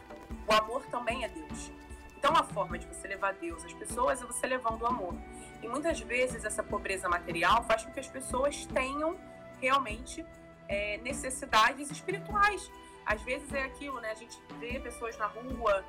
o 0.47 0.53
amor 0.53 0.85
também 0.87 1.25
é 1.25 1.29
Deus. 1.29 1.73
Então, 2.21 2.37
a 2.37 2.45
forma 2.45 2.79
de 2.79 2.87
você 2.87 3.09
levar 3.09 3.33
Deus 3.33 3.65
às 3.65 3.73
pessoas 3.73 4.21
é 4.21 4.27
você 4.27 4.47
levando 4.47 4.83
o 4.83 4.87
amor. 4.87 5.15
E 5.63 5.67
muitas 5.67 6.01
vezes 6.01 6.45
essa 6.45 6.63
pobreza 6.63 7.09
material 7.09 7.65
faz 7.65 7.83
com 7.83 7.91
que 7.91 7.99
as 7.99 8.09
pessoas 8.09 8.67
tenham 8.67 9.19
realmente 9.59 10.27
é, 10.69 10.99
necessidades 10.99 11.91
espirituais. 11.91 12.71
Às 13.07 13.23
vezes 13.23 13.51
é 13.55 13.63
aquilo, 13.63 13.99
né? 14.03 14.11
A 14.11 14.15
gente 14.15 14.39
vê 14.59 14.79
pessoas 14.79 15.17
na 15.17 15.29
rua 15.29 15.83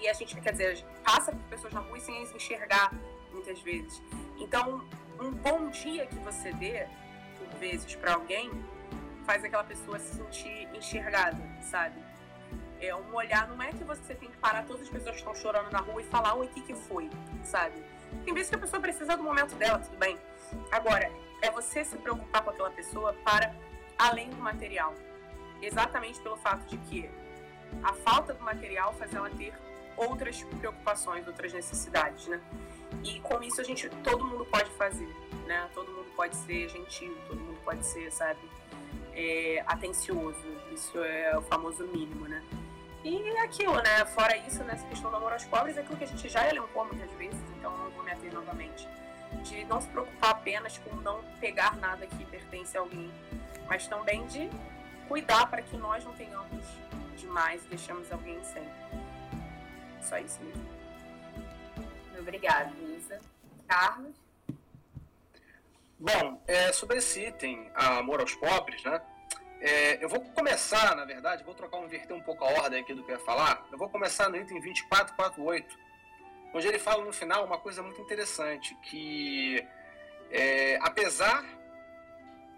e 0.00 0.08
a 0.08 0.12
gente, 0.12 0.34
quer 0.40 0.50
dizer, 0.50 0.84
passa 1.04 1.30
por 1.30 1.44
pessoas 1.44 1.72
na 1.72 1.78
rua 1.78 1.96
e 1.96 2.00
sem 2.00 2.20
as 2.24 2.34
enxergar 2.34 2.92
muitas 3.30 3.60
vezes. 3.60 4.02
Então, 4.40 4.84
um 5.20 5.30
bom 5.30 5.70
dia 5.70 6.08
que 6.08 6.16
você 6.16 6.52
dê, 6.54 6.88
por 7.38 7.46
vezes, 7.60 7.94
para 7.94 8.14
alguém, 8.14 8.50
faz 9.24 9.44
aquela 9.44 9.62
pessoa 9.62 9.96
se 10.00 10.16
sentir 10.16 10.68
enxergada, 10.74 11.40
sabe? 11.60 12.02
É, 12.82 12.94
um 12.94 13.14
olhar, 13.14 13.48
não 13.48 13.62
é 13.62 13.70
que 13.70 13.84
você 13.84 14.12
tem 14.14 14.28
que 14.28 14.36
parar 14.38 14.64
todas 14.64 14.82
as 14.82 14.88
pessoas 14.88 15.12
que 15.12 15.18
estão 15.18 15.34
chorando 15.34 15.70
na 15.70 15.78
rua 15.78 16.02
e 16.02 16.04
falar, 16.04 16.34
o 16.34 16.46
que, 16.48 16.60
que 16.60 16.74
foi, 16.74 17.08
sabe? 17.44 17.80
Tem 18.24 18.34
vezes 18.34 18.50
que 18.50 18.56
a 18.56 18.58
pessoa 18.58 18.82
precisa 18.82 19.16
do 19.16 19.22
momento 19.22 19.54
dela, 19.54 19.78
tudo 19.78 19.96
bem. 19.96 20.18
Agora, 20.70 21.10
é 21.40 21.50
você 21.50 21.84
se 21.84 21.96
preocupar 21.96 22.42
com 22.42 22.50
aquela 22.50 22.70
pessoa 22.70 23.14
para 23.24 23.54
além 23.96 24.28
do 24.30 24.36
material. 24.36 24.94
Exatamente 25.62 26.20
pelo 26.20 26.36
fato 26.38 26.66
de 26.66 26.76
que 26.76 27.08
a 27.84 27.92
falta 27.92 28.34
do 28.34 28.42
material 28.42 28.92
faz 28.94 29.14
ela 29.14 29.30
ter 29.30 29.54
outras 29.96 30.42
preocupações, 30.42 31.26
outras 31.26 31.52
necessidades, 31.52 32.26
né? 32.26 32.40
E 33.04 33.20
com 33.20 33.40
isso 33.42 33.60
a 33.60 33.64
gente, 33.64 33.88
todo 34.02 34.24
mundo 34.24 34.44
pode 34.46 34.70
fazer, 34.72 35.08
né? 35.46 35.70
Todo 35.72 35.90
mundo 35.90 36.10
pode 36.16 36.34
ser 36.34 36.68
gentil, 36.68 37.16
todo 37.28 37.38
mundo 37.40 37.60
pode 37.64 37.86
ser, 37.86 38.10
sabe, 38.10 38.40
é, 39.14 39.62
atencioso. 39.66 40.42
Isso 40.72 40.98
é 40.98 41.38
o 41.38 41.42
famoso 41.42 41.86
mínimo, 41.86 42.26
né? 42.26 42.42
E 43.04 43.36
aquilo, 43.38 43.74
né? 43.82 44.04
Fora 44.06 44.36
isso, 44.36 44.62
nessa 44.62 44.86
questão 44.86 45.10
do 45.10 45.16
amor 45.16 45.32
aos 45.32 45.44
pobres, 45.44 45.76
é 45.76 45.80
aquilo 45.80 45.96
que 45.98 46.04
a 46.04 46.06
gente 46.06 46.28
já 46.28 46.48
elencou 46.48 46.84
muitas 46.84 47.10
vezes, 47.12 47.40
então 47.58 47.76
não 47.76 47.90
vou 47.90 48.04
me 48.04 48.12
ater 48.12 48.32
novamente. 48.32 48.88
De 49.42 49.64
não 49.64 49.80
se 49.80 49.88
preocupar 49.88 50.30
apenas 50.30 50.78
com 50.78 50.94
não 50.96 51.22
pegar 51.40 51.76
nada 51.76 52.06
que 52.06 52.24
pertence 52.26 52.76
a 52.76 52.80
alguém, 52.80 53.10
mas 53.66 53.88
também 53.88 54.24
de 54.26 54.48
cuidar 55.08 55.46
para 55.46 55.62
que 55.62 55.76
nós 55.76 56.04
não 56.04 56.12
tenhamos 56.12 56.64
demais 57.16 57.64
e 57.64 57.68
deixamos 57.68 58.10
alguém 58.12 58.42
sem. 58.44 58.62
Só 60.00 60.18
isso 60.18 60.40
mesmo. 60.42 60.68
Obrigada, 62.18 62.70
Lisa. 62.78 63.20
Carlos? 63.66 64.14
Bom, 65.98 66.42
é, 66.46 66.72
sobre 66.72 66.98
esse 66.98 67.26
item, 67.26 67.70
amor 67.74 68.20
aos 68.20 68.34
pobres, 68.34 68.82
né? 68.84 69.00
É, 69.64 70.04
eu 70.04 70.08
vou 70.08 70.20
começar, 70.20 70.96
na 70.96 71.04
verdade, 71.04 71.44
vou 71.44 71.54
trocar, 71.54 71.78
inverter 71.84 72.16
um 72.16 72.20
pouco 72.20 72.44
a 72.44 72.48
ordem 72.48 72.80
aqui 72.80 72.92
do 72.92 73.04
que 73.04 73.12
eu 73.12 73.16
ia 73.16 73.24
falar. 73.24 73.64
Eu 73.70 73.78
vou 73.78 73.88
começar 73.88 74.28
no 74.28 74.36
item 74.36 74.60
2448, 74.60 75.78
onde 76.52 76.66
ele 76.66 76.80
fala 76.80 77.04
no 77.04 77.12
final 77.12 77.44
uma 77.44 77.58
coisa 77.58 77.80
muito 77.80 78.00
interessante, 78.00 78.74
que 78.82 79.64
é, 80.32 80.80
apesar 80.82 81.44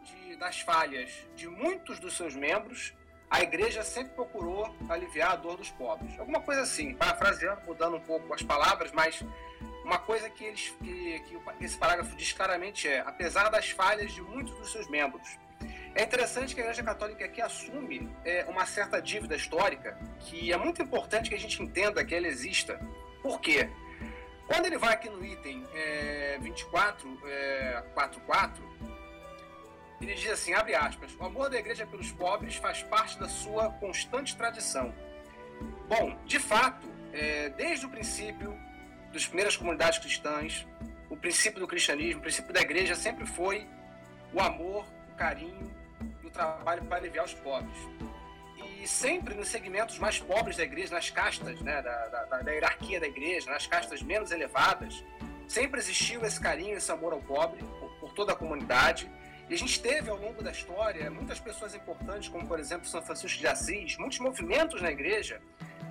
de, 0.02 0.34
das 0.36 0.62
falhas 0.62 1.28
de 1.36 1.46
muitos 1.46 1.98
dos 1.98 2.16
seus 2.16 2.34
membros, 2.34 2.94
a 3.28 3.42
igreja 3.42 3.84
sempre 3.84 4.14
procurou 4.14 4.74
aliviar 4.88 5.32
a 5.32 5.36
dor 5.36 5.58
dos 5.58 5.70
pobres. 5.70 6.18
Alguma 6.18 6.40
coisa 6.40 6.62
assim, 6.62 6.94
parafraseando, 6.94 7.60
mudando 7.66 7.96
um 7.96 8.00
pouco 8.00 8.32
as 8.32 8.42
palavras, 8.42 8.92
mas 8.92 9.22
uma 9.84 9.98
coisa 9.98 10.30
que, 10.30 10.42
eles, 10.42 10.74
que, 10.82 11.20
que 11.20 11.64
esse 11.64 11.76
parágrafo 11.76 12.16
diz 12.16 12.32
claramente 12.32 12.88
é: 12.88 13.00
apesar 13.00 13.50
das 13.50 13.68
falhas 13.68 14.10
de 14.10 14.22
muitos 14.22 14.54
dos 14.54 14.72
seus 14.72 14.88
membros. 14.88 15.43
É 15.94 16.02
interessante 16.02 16.54
que 16.56 16.60
a 16.60 16.64
Igreja 16.64 16.82
Católica 16.82 17.24
aqui 17.24 17.40
assume 17.40 18.10
é, 18.24 18.44
uma 18.48 18.66
certa 18.66 19.00
dívida 19.00 19.36
histórica, 19.36 19.96
que 20.18 20.52
é 20.52 20.56
muito 20.56 20.82
importante 20.82 21.28
que 21.28 21.36
a 21.36 21.38
gente 21.38 21.62
entenda 21.62 22.04
que 22.04 22.12
ela 22.12 22.26
exista. 22.26 22.80
Por 23.22 23.40
quê? 23.40 23.70
Quando 24.48 24.66
ele 24.66 24.76
vai 24.76 24.92
aqui 24.92 25.08
no 25.08 25.24
item 25.24 25.64
é, 25.72 26.36
24, 26.40 27.20
é, 27.26 27.84
44, 27.94 28.62
ele 30.00 30.14
diz 30.14 30.30
assim, 30.32 30.52
abre 30.52 30.74
aspas, 30.74 31.14
o 31.14 31.24
amor 31.24 31.48
da 31.48 31.58
igreja 31.58 31.86
pelos 31.86 32.10
pobres 32.10 32.56
faz 32.56 32.82
parte 32.82 33.16
da 33.18 33.28
sua 33.28 33.70
constante 33.74 34.36
tradição. 34.36 34.92
Bom, 35.88 36.18
de 36.26 36.40
fato, 36.40 36.88
é, 37.12 37.50
desde 37.50 37.86
o 37.86 37.88
princípio 37.88 38.58
das 39.12 39.26
primeiras 39.26 39.56
comunidades 39.56 40.00
cristãs, 40.00 40.66
o 41.08 41.16
princípio 41.16 41.60
do 41.60 41.68
cristianismo, 41.68 42.18
o 42.18 42.22
princípio 42.22 42.52
da 42.52 42.60
igreja 42.60 42.96
sempre 42.96 43.24
foi 43.24 43.64
o 44.32 44.40
amor, 44.40 44.84
o 45.12 45.16
carinho 45.16 45.83
trabalho 46.34 46.84
para 46.84 46.98
aliviar 46.98 47.24
os 47.24 47.32
pobres. 47.32 47.78
E 48.82 48.86
sempre 48.86 49.34
nos 49.34 49.48
segmentos 49.48 49.98
mais 49.98 50.18
pobres 50.18 50.58
da 50.58 50.64
igreja, 50.64 50.94
nas 50.94 51.08
castas 51.08 51.58
né, 51.62 51.80
da, 51.80 52.06
da, 52.08 52.42
da 52.42 52.50
hierarquia 52.52 53.00
da 53.00 53.06
igreja, 53.06 53.50
nas 53.50 53.66
castas 53.66 54.02
menos 54.02 54.30
elevadas, 54.30 55.02
sempre 55.48 55.80
existiu 55.80 56.22
esse 56.24 56.38
carinho, 56.38 56.76
esse 56.76 56.92
amor 56.92 57.14
ao 57.14 57.20
pobre 57.20 57.62
por, 57.80 57.90
por 57.98 58.12
toda 58.12 58.32
a 58.32 58.36
comunidade. 58.36 59.10
E 59.48 59.54
a 59.54 59.58
gente 59.58 59.80
teve 59.80 60.10
ao 60.10 60.18
longo 60.18 60.42
da 60.42 60.50
história 60.50 61.10
muitas 61.10 61.38
pessoas 61.38 61.74
importantes, 61.74 62.28
como 62.28 62.46
por 62.46 62.58
exemplo 62.58 62.86
São 62.86 63.00
Francisco 63.00 63.38
de 63.38 63.46
Assis, 63.46 63.96
muitos 63.96 64.18
movimentos 64.18 64.82
na 64.82 64.90
igreja 64.90 65.40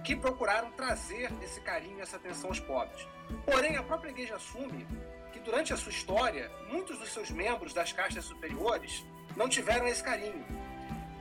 que 0.03 0.15
procuraram 0.15 0.71
trazer 0.71 1.31
esse 1.41 1.61
carinho, 1.61 2.01
essa 2.01 2.17
atenção 2.17 2.49
aos 2.49 2.59
pobres. 2.59 3.07
Porém, 3.45 3.77
a 3.77 3.83
própria 3.83 4.09
igreja 4.09 4.35
assume 4.35 4.85
que 5.31 5.39
durante 5.39 5.71
a 5.73 5.77
sua 5.77 5.91
história, 5.91 6.51
muitos 6.69 6.99
dos 6.99 7.11
seus 7.11 7.31
membros 7.31 7.73
das 7.73 7.93
castas 7.93 8.25
superiores 8.25 9.05
não 9.36 9.49
tiveram 9.49 9.88
esse 9.88 10.03
carinho. 10.03 10.45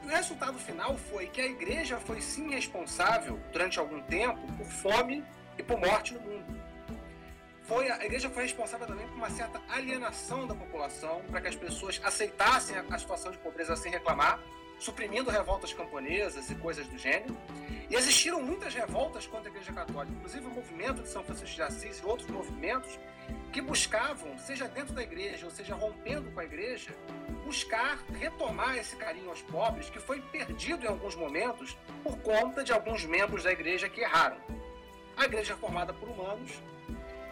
E 0.03 0.07
o 0.07 0.09
resultado 0.09 0.59
final 0.59 0.97
foi 0.97 1.27
que 1.29 1.41
a 1.41 1.47
igreja 1.47 1.99
foi 1.99 2.21
sim 2.21 2.51
responsável, 2.51 3.39
durante 3.53 3.79
algum 3.79 4.01
tempo, 4.03 4.41
por 4.57 4.67
fome 4.67 5.25
e 5.59 5.63
por 5.63 5.79
morte 5.79 6.15
no 6.15 6.21
mundo. 6.21 6.63
Foi, 7.65 7.89
a 7.91 8.05
igreja 8.05 8.29
foi 8.29 8.43
responsável 8.43 8.87
também 8.87 9.07
por 9.07 9.17
uma 9.17 9.31
certa 9.31 9.61
alienação 9.69 10.47
da 10.47 10.55
população, 10.55 11.23
para 11.31 11.41
que 11.41 11.49
as 11.49 11.55
pessoas 11.55 12.01
aceitassem 12.03 12.77
a, 12.77 12.85
a 12.91 12.99
situação 12.99 13.31
de 13.31 13.39
pobreza 13.39 13.77
sem 13.77 13.93
reclamar, 13.93 14.41
suprimindo 14.79 15.31
revoltas 15.31 15.73
camponesas 15.73 16.51
e 16.51 16.55
coisas 16.57 16.87
do 16.89 16.99
gênero. 16.99 17.37
E 17.89 17.95
existiram 17.95 18.43
muitas 18.43 18.75
revoltas 18.75 19.27
contra 19.27 19.49
a 19.49 19.53
Igreja 19.53 19.73
Católica, 19.73 20.13
inclusive 20.17 20.47
o 20.47 20.51
movimento 20.51 21.03
de 21.03 21.09
São 21.09 21.23
Francisco 21.23 21.55
de 21.55 21.63
Assis 21.63 21.99
e 22.01 22.05
outros 22.05 22.29
movimentos 22.29 22.99
que 23.53 23.61
buscavam, 23.61 24.39
seja 24.39 24.67
dentro 24.67 24.95
da 24.95 25.03
igreja 25.03 25.45
ou 25.45 25.51
seja 25.51 25.75
rompendo 25.75 26.31
com 26.31 26.41
a 26.41 26.45
igreja, 26.45 26.91
buscar 27.45 27.99
retomar 28.15 28.77
esse 28.79 28.97
carinho 28.97 29.29
aos 29.29 29.43
pobres 29.43 29.91
que 29.91 30.01
foi 30.01 30.21
perdido 30.21 30.87
em 30.87 30.89
alguns 30.89 31.15
momentos 31.15 31.77
por 32.03 32.17
conta 32.19 32.65
de 32.65 32.73
alguns 32.73 33.05
membros 33.05 33.45
da 33.45 33.53
igreja 33.53 33.89
que 33.89 34.01
erraram. 34.01 34.39
A 35.17 35.27
igreja 35.27 35.53
é 35.53 35.57
formada 35.57 35.93
por 35.93 36.09
humanos, 36.09 36.51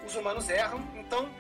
os 0.07 0.15
humanos 0.15 0.49
erram, 0.51 0.87
então 0.95 1.31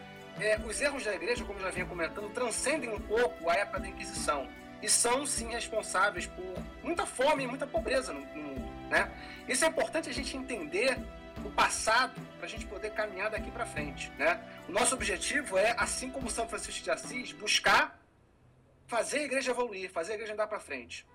é, 0.40 0.58
os 0.58 0.80
erros 0.80 1.04
da 1.04 1.14
igreja, 1.14 1.44
como 1.44 1.58
eu 1.58 1.64
já 1.64 1.70
vinha 1.70 1.86
comentando, 1.86 2.32
transcendem 2.32 2.90
um 2.90 3.00
pouco 3.00 3.50
a 3.50 3.54
época 3.54 3.80
da 3.80 3.88
Inquisição 3.88 4.48
e 4.82 4.88
são 4.88 5.26
sim 5.26 5.48
responsáveis 5.50 6.26
por 6.26 6.54
muita 6.82 7.04
fome 7.04 7.44
e 7.44 7.46
muita 7.46 7.66
pobreza 7.66 8.12
no, 8.12 8.20
no 8.20 8.42
mundo. 8.42 8.88
Né? 8.88 9.10
Isso 9.46 9.64
é 9.64 9.68
importante 9.68 10.08
a 10.08 10.12
gente 10.12 10.36
entender 10.36 10.98
o 11.48 11.52
passado 11.52 12.20
para 12.36 12.46
a 12.46 12.48
gente 12.48 12.66
poder 12.66 12.90
caminhar 12.90 13.30
daqui 13.30 13.50
para 13.50 13.66
frente. 13.66 14.10
Né? 14.18 14.40
O 14.68 14.72
nosso 14.72 14.94
objetivo 14.94 15.56
é, 15.58 15.74
assim 15.78 16.10
como 16.10 16.30
São 16.30 16.48
Francisco 16.48 16.82
de 16.82 16.90
Assis, 16.90 17.32
buscar 17.32 17.98
fazer 18.86 19.18
a 19.18 19.22
igreja 19.22 19.52
evoluir, 19.52 19.90
fazer 19.90 20.12
a 20.12 20.14
igreja 20.16 20.32
andar 20.32 20.46
para 20.46 20.58
frente. 20.58 21.06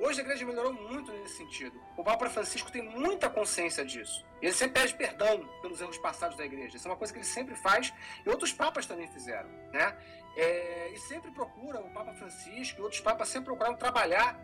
Hoje 0.00 0.20
a 0.20 0.24
igreja 0.24 0.44
melhorou 0.44 0.72
muito 0.72 1.12
nesse 1.12 1.36
sentido. 1.36 1.80
O 1.96 2.02
Papa 2.02 2.28
Francisco 2.28 2.70
tem 2.70 2.82
muita 2.82 3.30
consciência 3.30 3.84
disso. 3.84 4.24
Ele 4.42 4.52
sempre 4.52 4.82
pede 4.82 4.94
perdão 4.94 5.48
pelos 5.62 5.80
erros 5.80 5.96
passados 5.98 6.36
da 6.36 6.44
igreja. 6.44 6.76
Isso 6.76 6.86
é 6.86 6.90
uma 6.90 6.96
coisa 6.96 7.12
que 7.12 7.20
ele 7.20 7.26
sempre 7.26 7.54
faz 7.54 7.92
e 8.26 8.28
outros 8.28 8.52
papas 8.52 8.86
também 8.86 9.06
fizeram. 9.08 9.48
Né? 9.72 9.96
É, 10.36 10.90
e 10.92 10.98
sempre 10.98 11.30
procura, 11.30 11.78
o 11.80 11.90
Papa 11.90 12.12
Francisco 12.12 12.80
e 12.80 12.82
outros 12.82 13.00
papas 13.00 13.28
sempre 13.28 13.46
procuraram 13.46 13.76
trabalhar 13.76 14.36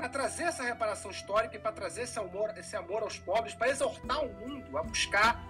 para 0.00 0.08
trazer 0.08 0.44
essa 0.44 0.62
reparação 0.62 1.10
histórica 1.10 1.56
e 1.56 1.58
para 1.58 1.72
trazer 1.72 2.04
esse 2.04 2.18
amor, 2.18 2.54
esse 2.56 2.74
amor 2.74 3.02
aos 3.02 3.18
pobres, 3.18 3.52
para 3.52 3.68
exortar 3.68 4.24
o 4.24 4.32
mundo 4.32 4.78
a 4.78 4.82
buscar, 4.82 5.44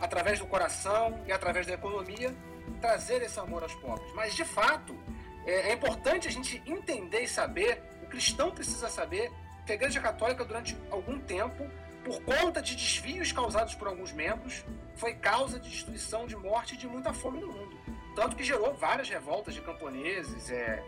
através 0.00 0.38
do 0.38 0.46
coração 0.46 1.22
e 1.26 1.32
através 1.32 1.66
da 1.66 1.74
economia, 1.74 2.34
trazer 2.80 3.20
esse 3.20 3.38
amor 3.38 3.62
aos 3.62 3.74
pobres. 3.74 4.10
Mas, 4.14 4.34
de 4.34 4.42
fato, 4.42 4.98
é, 5.44 5.68
é 5.68 5.72
importante 5.74 6.26
a 6.26 6.30
gente 6.30 6.62
entender 6.64 7.24
e 7.24 7.28
saber, 7.28 7.82
o 8.02 8.06
cristão 8.06 8.50
precisa 8.50 8.88
saber, 8.88 9.30
que 9.66 9.72
a 9.72 9.74
Igreja 9.74 10.00
Católica, 10.00 10.46
durante 10.46 10.74
algum 10.90 11.20
tempo, 11.20 11.70
por 12.02 12.22
conta 12.22 12.62
de 12.62 12.74
desvios 12.74 13.32
causados 13.32 13.74
por 13.74 13.86
alguns 13.86 14.12
membros, 14.12 14.64
foi 14.96 15.12
causa 15.12 15.60
de 15.60 15.68
destruição, 15.68 16.26
de 16.26 16.36
morte 16.36 16.74
e 16.74 16.78
de 16.78 16.86
muita 16.86 17.12
fome 17.12 17.38
no 17.38 17.48
mundo. 17.48 17.78
Tanto 18.16 18.34
que 18.34 18.44
gerou 18.44 18.72
várias 18.72 19.10
revoltas 19.10 19.52
de 19.52 19.60
camponeses, 19.60 20.50
é, 20.50 20.82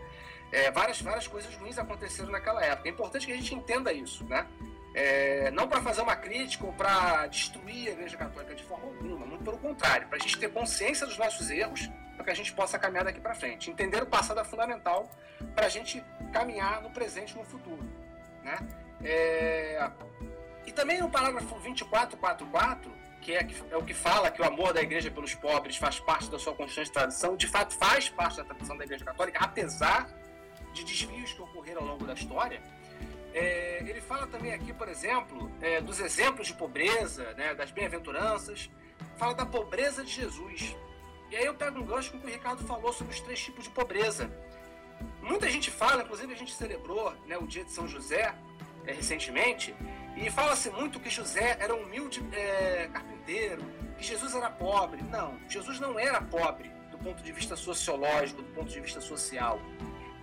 é, 0.51 0.71
várias, 0.71 1.01
várias 1.01 1.27
coisas 1.27 1.53
ruins 1.55 1.77
aconteceram 1.77 2.29
naquela 2.29 2.63
época. 2.63 2.87
É 2.87 2.91
importante 2.91 3.25
que 3.25 3.31
a 3.31 3.35
gente 3.35 3.53
entenda 3.53 3.91
isso, 3.91 4.23
né? 4.25 4.47
É, 4.93 5.51
não 5.51 5.67
para 5.67 5.81
fazer 5.81 6.01
uma 6.01 6.15
crítica 6.15 6.65
ou 6.65 6.73
para 6.73 7.27
destruir 7.27 7.89
a 7.89 7.91
Igreja 7.91 8.17
Católica 8.17 8.55
de 8.55 8.63
forma 8.63 8.85
alguma, 8.85 9.25
muito 9.25 9.43
pelo 9.43 9.57
contrário, 9.59 10.07
para 10.07 10.17
a 10.17 10.19
gente 10.19 10.37
ter 10.39 10.51
consciência 10.51 11.05
dos 11.05 11.17
nossos 11.17 11.51
erros, 11.51 11.87
para 12.15 12.25
que 12.25 12.31
a 12.31 12.35
gente 12.35 12.51
possa 12.53 12.79
caminhar 12.79 13.05
daqui 13.05 13.19
para 13.19 13.35
frente. 13.35 13.69
Entender 13.69 14.01
o 14.01 14.07
passado 14.07 14.39
é 14.39 14.43
fundamental 14.43 15.09
para 15.53 15.67
a 15.67 15.69
gente 15.69 16.03
caminhar 16.33 16.81
no 16.81 16.89
presente 16.89 17.31
e 17.31 17.37
no 17.37 17.43
futuro. 17.43 17.83
Né? 18.43 18.57
É, 19.03 19.91
e 20.65 20.71
também 20.71 20.99
no 20.99 21.09
parágrafo 21.11 21.47
2444, 21.47 22.91
que 23.21 23.33
é, 23.33 23.47
é, 23.69 23.77
o 23.77 23.83
que 23.83 23.93
fala 23.93 24.31
que 24.31 24.41
o 24.41 24.45
amor 24.45 24.73
da 24.73 24.81
igreja 24.81 25.11
pelos 25.11 25.35
pobres 25.35 25.77
faz 25.77 25.99
parte 25.99 26.29
da 26.31 26.39
sua 26.39 26.55
constante 26.55 26.91
tradição, 26.91 27.35
de 27.35 27.45
fato 27.47 27.75
faz 27.75 28.09
parte 28.09 28.37
da 28.37 28.45
tradição 28.45 28.75
da 28.77 28.83
igreja 28.83 29.05
católica, 29.05 29.39
apesar 29.41 30.09
de 30.73 30.83
desvios 30.83 31.33
que 31.33 31.41
ocorreram 31.41 31.81
ao 31.81 31.87
longo 31.87 32.05
da 32.05 32.13
história. 32.13 32.61
É, 33.33 33.83
ele 33.87 34.01
fala 34.01 34.25
também 34.27 34.53
aqui, 34.53 34.73
por 34.73 34.87
exemplo, 34.87 35.51
é, 35.61 35.79
dos 35.81 35.99
exemplos 35.99 36.47
de 36.47 36.53
pobreza, 36.53 37.33
né, 37.33 37.53
das 37.53 37.71
bem-aventuranças, 37.71 38.69
fala 39.17 39.33
da 39.33 39.45
pobreza 39.45 40.03
de 40.03 40.11
Jesus. 40.11 40.75
E 41.29 41.35
aí 41.35 41.45
eu 41.45 41.53
pego 41.53 41.79
um 41.79 41.85
gancho 41.85 42.11
com 42.11 42.17
o 42.17 42.21
que 42.21 42.27
o 42.27 42.29
Ricardo 42.29 42.63
falou 42.65 42.93
sobre 42.93 43.13
os 43.13 43.19
três 43.19 43.39
tipos 43.39 43.65
de 43.65 43.69
pobreza. 43.69 44.31
Muita 45.21 45.49
gente 45.49 45.69
fala, 45.69 46.03
inclusive 46.03 46.33
a 46.33 46.37
gente 46.37 46.53
celebrou 46.53 47.13
né, 47.25 47.37
o 47.37 47.45
dia 47.45 47.63
de 47.63 47.71
São 47.71 47.87
José 47.87 48.33
é, 48.85 48.93
recentemente, 48.93 49.75
e 50.15 50.31
fala-se 50.31 50.69
muito 50.71 50.99
que 50.99 51.09
José 51.09 51.57
era 51.59 51.75
um 51.75 51.83
humilde 51.83 52.23
é, 52.31 52.89
carpinteiro, 52.91 53.61
que 53.97 54.03
Jesus 54.03 54.33
era 54.33 54.49
pobre. 54.49 55.01
Não, 55.03 55.37
Jesus 55.47 55.79
não 55.79 55.99
era 55.99 56.21
pobre 56.21 56.71
do 56.89 56.97
ponto 56.97 57.21
de 57.21 57.31
vista 57.31 57.55
sociológico, 57.55 58.41
do 58.41 58.51
ponto 58.53 58.69
de 58.69 58.79
vista 58.79 58.99
social. 58.99 59.59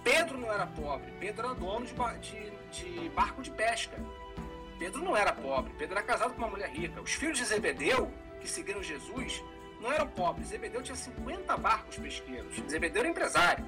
Pedro 0.04 0.36
não 0.38 0.52
era 0.52 0.66
pobre, 0.66 1.10
Pedro 1.18 1.46
era 1.46 1.54
dono 1.54 1.86
de, 1.86 1.94
de, 2.20 2.50
de 2.70 3.08
barco 3.08 3.42
de 3.42 3.50
pesca. 3.50 3.96
Pedro 4.78 5.02
não 5.02 5.16
era 5.16 5.32
pobre, 5.32 5.72
Pedro 5.78 5.96
era 5.96 6.06
casado 6.06 6.34
com 6.34 6.38
uma 6.38 6.48
mulher 6.48 6.68
rica. 6.68 7.00
Os 7.00 7.14
filhos 7.14 7.38
de 7.38 7.44
Zebedeu, 7.46 8.12
que 8.38 8.46
seguiram 8.46 8.82
Jesus, 8.82 9.42
não 9.80 9.90
eram 9.90 10.06
pobres. 10.08 10.48
Zebedeu 10.48 10.82
tinha 10.82 10.94
50 10.94 11.56
barcos 11.56 11.96
pesqueiros. 11.96 12.54
Zebedeu 12.68 13.00
era 13.00 13.08
empresário. 13.08 13.64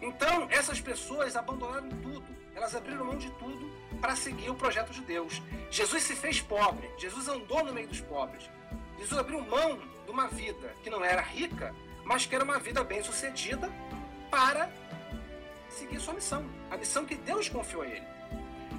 Então, 0.00 0.46
essas 0.48 0.80
pessoas 0.80 1.34
abandonaram 1.34 1.88
tudo. 1.88 2.24
Elas 2.54 2.74
abriram 2.76 3.04
mão 3.04 3.16
de 3.16 3.30
tudo 3.32 3.68
para 4.00 4.14
seguir 4.14 4.50
o 4.50 4.54
projeto 4.54 4.92
de 4.92 5.00
Deus. 5.00 5.42
Jesus 5.70 6.04
se 6.04 6.14
fez 6.14 6.40
pobre. 6.40 6.88
Jesus 6.98 7.26
andou 7.26 7.64
no 7.64 7.72
meio 7.72 7.88
dos 7.88 8.00
pobres. 8.00 8.48
Jesus 8.98 9.18
abriu 9.18 9.40
mão 9.42 9.78
de 10.04 10.10
uma 10.10 10.28
vida 10.28 10.72
que 10.82 10.90
não 10.90 11.04
era 11.04 11.20
rica, 11.20 11.74
mas 12.04 12.26
que 12.26 12.34
era 12.34 12.44
uma 12.44 12.58
vida 12.58 12.84
bem-sucedida 12.84 13.68
para 14.30 14.70
seguir 15.78 16.00
sua 16.00 16.14
missão, 16.14 16.44
a 16.70 16.76
missão 16.76 17.04
que 17.06 17.14
Deus 17.14 17.48
confiou 17.48 17.82
a 17.82 17.86
ele. 17.86 18.06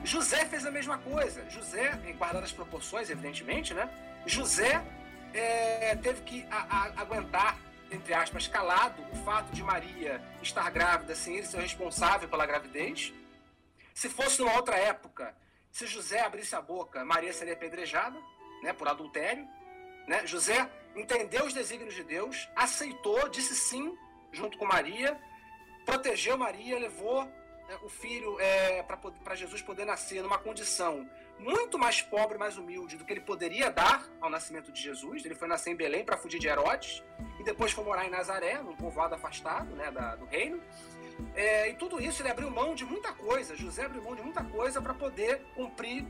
José 0.03 0.45
fez 0.45 0.65
a 0.65 0.71
mesma 0.71 0.97
coisa. 0.97 1.49
José, 1.49 1.99
em 2.05 2.15
guardar 2.15 2.43
as 2.43 2.51
proporções, 2.51 3.09
evidentemente, 3.09 3.73
né? 3.73 3.89
José 4.25 4.83
é, 5.33 5.95
teve 5.95 6.21
que 6.21 6.47
a, 6.51 6.57
a, 6.57 7.01
aguentar, 7.01 7.57
entre 7.91 8.13
aspas, 8.13 8.47
calado 8.47 9.01
o 9.11 9.15
fato 9.23 9.51
de 9.51 9.63
Maria 9.63 10.21
estar 10.41 10.69
grávida 10.69 11.15
sem 11.15 11.37
ele 11.37 11.45
ser 11.45 11.59
responsável 11.59 12.27
pela 12.27 12.45
gravidez, 12.45 13.13
Se 13.93 14.09
fosse 14.09 14.39
numa 14.39 14.55
outra 14.55 14.77
época, 14.77 15.35
se 15.71 15.85
José 15.85 16.21
abrisse 16.21 16.55
a 16.55 16.61
boca, 16.61 17.03
Maria 17.03 17.33
seria 17.33 17.53
apedrejada, 17.53 18.17
né, 18.63 18.71
por 18.71 18.87
adultério. 18.87 19.45
Né? 20.07 20.25
José 20.25 20.69
entendeu 20.95 21.45
os 21.45 21.53
desígnios 21.53 21.93
de 21.93 22.03
Deus, 22.03 22.47
aceitou, 22.55 23.27
disse 23.27 23.55
sim, 23.55 23.95
junto 24.31 24.57
com 24.57 24.65
Maria, 24.65 25.19
protegeu 25.89 26.37
Maria, 26.37 26.77
levou 26.77 27.25
né, 27.25 27.77
o 27.81 27.89
filho 27.89 28.39
é, 28.39 28.83
para 29.23 29.35
Jesus 29.35 29.61
poder 29.61 29.85
nascer 29.85 30.21
numa 30.21 30.37
condição 30.37 31.09
muito 31.39 31.79
mais 31.79 32.01
pobre, 32.01 32.37
mais 32.37 32.57
humilde 32.57 32.97
do 32.97 33.05
que 33.05 33.13
ele 33.13 33.21
poderia 33.21 33.71
dar 33.71 34.05
ao 34.21 34.29
nascimento 34.29 34.71
de 34.71 34.81
Jesus. 34.81 35.25
Ele 35.25 35.35
foi 35.35 35.47
nascer 35.47 35.71
em 35.71 35.75
Belém 35.75 36.03
para 36.03 36.17
fugir 36.17 36.39
de 36.39 36.47
Herodes 36.47 37.03
e 37.39 37.43
depois 37.43 37.71
foi 37.71 37.83
morar 37.83 38.05
em 38.05 38.09
Nazaré, 38.09 38.61
num 38.61 38.75
povoado 38.75 39.15
afastado 39.15 39.75
né, 39.75 39.89
da, 39.89 40.15
do 40.15 40.25
reino. 40.25 40.61
É, 41.35 41.69
e 41.69 41.73
tudo 41.73 42.01
isso 42.01 42.21
ele 42.21 42.29
abriu 42.29 42.49
mão 42.51 42.75
de 42.75 42.85
muita 42.85 43.11
coisa. 43.13 43.55
José 43.55 43.85
abriu 43.85 44.03
mão 44.03 44.15
de 44.15 44.21
muita 44.21 44.43
coisa 44.43 44.81
para 44.81 44.93
poder 44.93 45.41
cumprir 45.55 46.05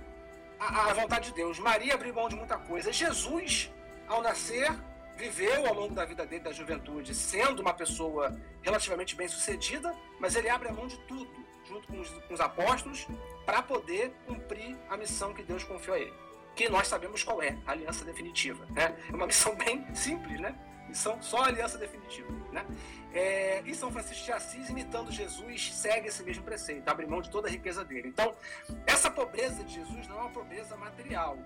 a, 0.59 0.89
a, 0.89 0.93
vontade 0.93 1.29
de 1.29 1.35
Deus. 1.35 1.57
Maria 1.57 1.93
abriu 1.93 2.13
mão 2.13 2.27
de 2.27 2.35
muita 2.35 2.57
coisa. 2.57 2.91
Jesus, 2.91 3.71
ao 4.07 4.21
nascer, 4.21 4.71
viveu 5.19 5.67
ao 5.67 5.73
longo 5.73 5.93
da 5.93 6.05
vida 6.05 6.25
dele, 6.25 6.43
da 6.43 6.53
juventude, 6.53 7.13
sendo 7.13 7.61
uma 7.61 7.73
pessoa 7.73 8.39
relativamente 8.61 9.15
bem 9.15 9.27
sucedida, 9.27 9.93
mas 10.17 10.33
ele 10.33 10.49
abre 10.49 10.69
a 10.69 10.73
mão 10.73 10.87
de 10.87 10.97
tudo, 10.99 11.29
junto 11.67 11.87
com 11.87 11.99
os, 11.99 12.09
com 12.09 12.33
os 12.33 12.39
apóstolos, 12.39 13.05
para 13.45 13.61
poder 13.61 14.13
cumprir 14.25 14.77
a 14.89 14.95
missão 14.95 15.33
que 15.33 15.43
Deus 15.43 15.63
confiou 15.65 15.97
a 15.97 15.99
ele. 15.99 16.13
Que 16.55 16.69
nós 16.69 16.87
sabemos 16.87 17.21
qual 17.21 17.41
é, 17.41 17.57
a 17.67 17.71
aliança 17.73 18.05
definitiva. 18.05 18.65
Né? 18.71 18.97
É 19.11 19.15
uma 19.15 19.27
missão 19.27 19.55
bem 19.55 19.93
simples, 19.93 20.39
né? 20.39 20.57
Missão 20.87 21.21
só 21.21 21.43
aliança 21.43 21.77
definitiva. 21.77 22.31
Né? 22.51 22.65
É, 23.13 23.61
e 23.65 23.75
São 23.75 23.91
Francisco 23.91 24.23
de 24.23 24.31
Assis, 24.31 24.69
imitando 24.69 25.11
Jesus, 25.11 25.73
segue 25.73 26.07
esse 26.07 26.23
mesmo 26.23 26.43
preceito, 26.43 26.87
abre 26.87 27.05
mão 27.05 27.21
de 27.21 27.29
toda 27.29 27.47
a 27.47 27.51
riqueza 27.51 27.83
dele. 27.83 28.07
Então, 28.07 28.33
essa 28.87 29.11
pobreza 29.11 29.63
de 29.63 29.73
Jesus 29.73 30.07
não 30.07 30.17
é 30.17 30.21
uma 30.21 30.31
pobreza 30.31 30.75
material. 30.77 31.37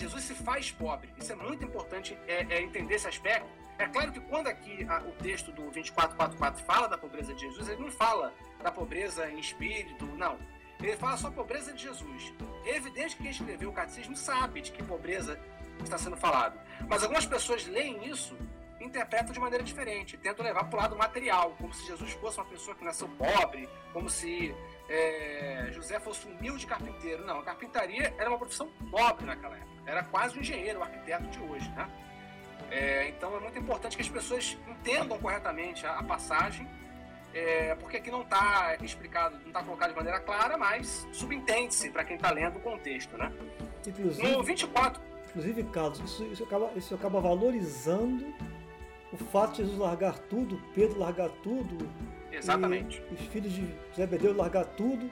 Jesus 0.00 0.24
se 0.24 0.34
faz 0.34 0.70
pobre. 0.72 1.12
Isso 1.18 1.32
é 1.32 1.36
muito 1.36 1.64
importante 1.64 2.16
é, 2.26 2.46
é 2.48 2.62
entender 2.62 2.94
esse 2.94 3.06
aspecto. 3.06 3.48
É 3.78 3.86
claro 3.86 4.12
que 4.12 4.20
quando 4.20 4.46
aqui 4.46 4.86
a, 4.88 4.98
o 5.00 5.12
texto 5.12 5.52
do 5.52 5.62
2444 5.70 6.64
fala 6.64 6.88
da 6.88 6.98
pobreza 6.98 7.34
de 7.34 7.40
Jesus, 7.40 7.68
ele 7.68 7.82
não 7.82 7.90
fala 7.90 8.34
da 8.62 8.70
pobreza 8.70 9.30
em 9.30 9.38
espírito, 9.38 10.06
não. 10.06 10.38
Ele 10.78 10.96
fala 10.96 11.16
só 11.16 11.30
pobreza 11.30 11.72
de 11.72 11.82
Jesus. 11.82 12.32
É 12.64 12.76
evidente 12.76 13.16
que 13.16 13.22
quem 13.22 13.30
escreveu 13.30 13.70
o 13.70 13.72
catecismo 13.72 14.16
sabe 14.16 14.62
de 14.62 14.72
que 14.72 14.82
pobreza 14.82 15.38
está 15.82 15.98
sendo 15.98 16.16
falado. 16.16 16.58
Mas 16.88 17.02
algumas 17.02 17.26
pessoas 17.26 17.66
leem 17.66 18.08
isso 18.08 18.36
interpretam 18.80 19.32
de 19.32 19.38
maneira 19.38 19.62
diferente, 19.62 20.16
tentam 20.16 20.44
levar 20.44 20.64
para 20.64 20.78
o 20.78 20.82
lado 20.82 20.96
material, 20.96 21.54
como 21.58 21.72
se 21.72 21.86
Jesus 21.86 22.12
fosse 22.12 22.38
uma 22.38 22.46
pessoa 22.46 22.74
que 22.74 22.84
nasceu 22.84 23.08
pobre, 23.10 23.68
como 23.92 24.08
se 24.08 24.54
é, 24.88 25.68
José 25.72 26.00
fosse 26.00 26.26
um 26.26 26.32
humilde 26.32 26.66
carpinteiro. 26.66 27.24
Não, 27.24 27.40
a 27.40 27.42
carpintaria 27.42 28.14
era 28.18 28.30
uma 28.30 28.38
profissão 28.38 28.68
pobre 28.90 29.26
naquela 29.26 29.56
época, 29.56 29.69
era 29.86 30.02
quase 30.04 30.36
um 30.36 30.40
engenheiro, 30.40 30.80
um 30.80 30.82
arquiteto 30.82 31.26
de 31.26 31.38
hoje. 31.40 31.68
Né? 31.70 31.88
É, 32.70 33.08
então 33.08 33.36
é 33.36 33.40
muito 33.40 33.58
importante 33.58 33.96
que 33.96 34.02
as 34.02 34.08
pessoas 34.08 34.56
entendam 34.68 35.18
corretamente 35.18 35.86
a, 35.86 35.98
a 35.98 36.02
passagem, 36.02 36.68
é, 37.32 37.74
porque 37.76 37.96
aqui 37.96 38.10
não 38.10 38.22
está 38.22 38.76
explicado, 38.82 39.36
não 39.38 39.48
está 39.48 39.62
colocado 39.62 39.90
de 39.90 39.96
maneira 39.96 40.20
clara, 40.20 40.56
mas 40.56 41.06
subentende-se 41.12 41.90
para 41.90 42.04
quem 42.04 42.16
está 42.16 42.30
lendo 42.30 42.56
o 42.56 42.60
contexto. 42.60 43.16
Né? 43.16 43.32
Inclusive, 43.86 44.32
no 44.32 44.42
24. 44.42 45.02
Inclusive, 45.28 45.64
Carlos, 45.64 46.00
isso, 46.00 46.24
isso, 46.24 46.44
acaba, 46.44 46.72
isso 46.74 46.94
acaba 46.94 47.20
valorizando 47.20 48.34
o 49.12 49.16
fato 49.16 49.52
de 49.52 49.56
Jesus 49.58 49.78
largar 49.78 50.18
tudo, 50.18 50.60
Pedro 50.74 50.98
largar 50.98 51.28
tudo, 51.42 51.88
Exatamente. 52.32 53.02
os 53.12 53.20
filhos 53.28 53.52
de 53.52 53.74
Zebedeu 53.94 54.36
largar 54.36 54.64
tudo, 54.64 55.10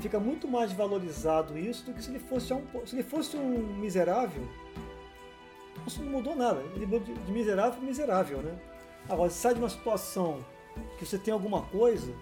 fica 0.00 0.18
muito 0.18 0.46
mais 0.48 0.72
valorizado 0.72 1.58
isso 1.58 1.84
do 1.84 1.92
que 1.94 2.02
se 2.02 2.10
ele 2.10 2.18
fosse 2.18 2.52
um, 2.52 2.62
se 2.86 2.94
ele 2.94 3.02
fosse 3.02 3.36
um 3.36 3.58
miserável. 3.78 4.46
Isso 5.86 6.02
não 6.02 6.10
mudou 6.10 6.34
nada. 6.34 6.60
Ele 6.74 6.86
mudou 6.86 7.00
de 7.00 7.32
miserável 7.32 7.72
para 7.72 7.82
miserável, 7.82 8.38
né? 8.38 8.58
Agora, 9.08 9.30
se 9.30 9.38
sai 9.38 9.54
de 9.54 9.60
uma 9.60 9.68
situação 9.68 10.44
que 10.98 11.06
você 11.06 11.18
tem 11.18 11.32
alguma 11.32 11.62
coisa, 11.62 12.12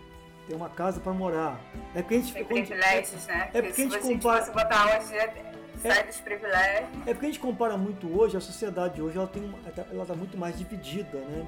tem 0.47 0.57
uma 0.57 0.68
casa 0.68 1.01
para 1.01 1.12
morar. 1.12 1.61
É 1.95 2.03
porque 2.03 2.16
a 2.16 2.18
gente. 2.18 2.33
Tem 2.33 2.45
privilégios, 2.45 3.27
né? 3.27 3.51
É 3.55 3.62
porque, 3.62 3.83
a 3.83 3.85
gente 3.85 3.99
compara. 3.99 4.45
Se 4.45 4.51
botar 4.51 4.99
hoje, 4.99 5.14
sai 5.79 6.07
dos 6.07 6.20
privilégios. 6.20 6.89
É 7.07 7.14
porque 7.14 7.27
a 7.27 7.29
gente 7.29 7.41
compara 7.41 7.77
muito 7.77 8.07
hoje, 8.18 8.37
a 8.37 8.41
sociedade 8.41 9.01
hoje 9.01 9.16
ela 9.16 9.27
tem 9.27 9.43
ela 9.91 10.03
está 10.03 10.14
muito 10.14 10.37
mais 10.37 10.59
dividida, 10.59 11.18
né? 11.18 11.47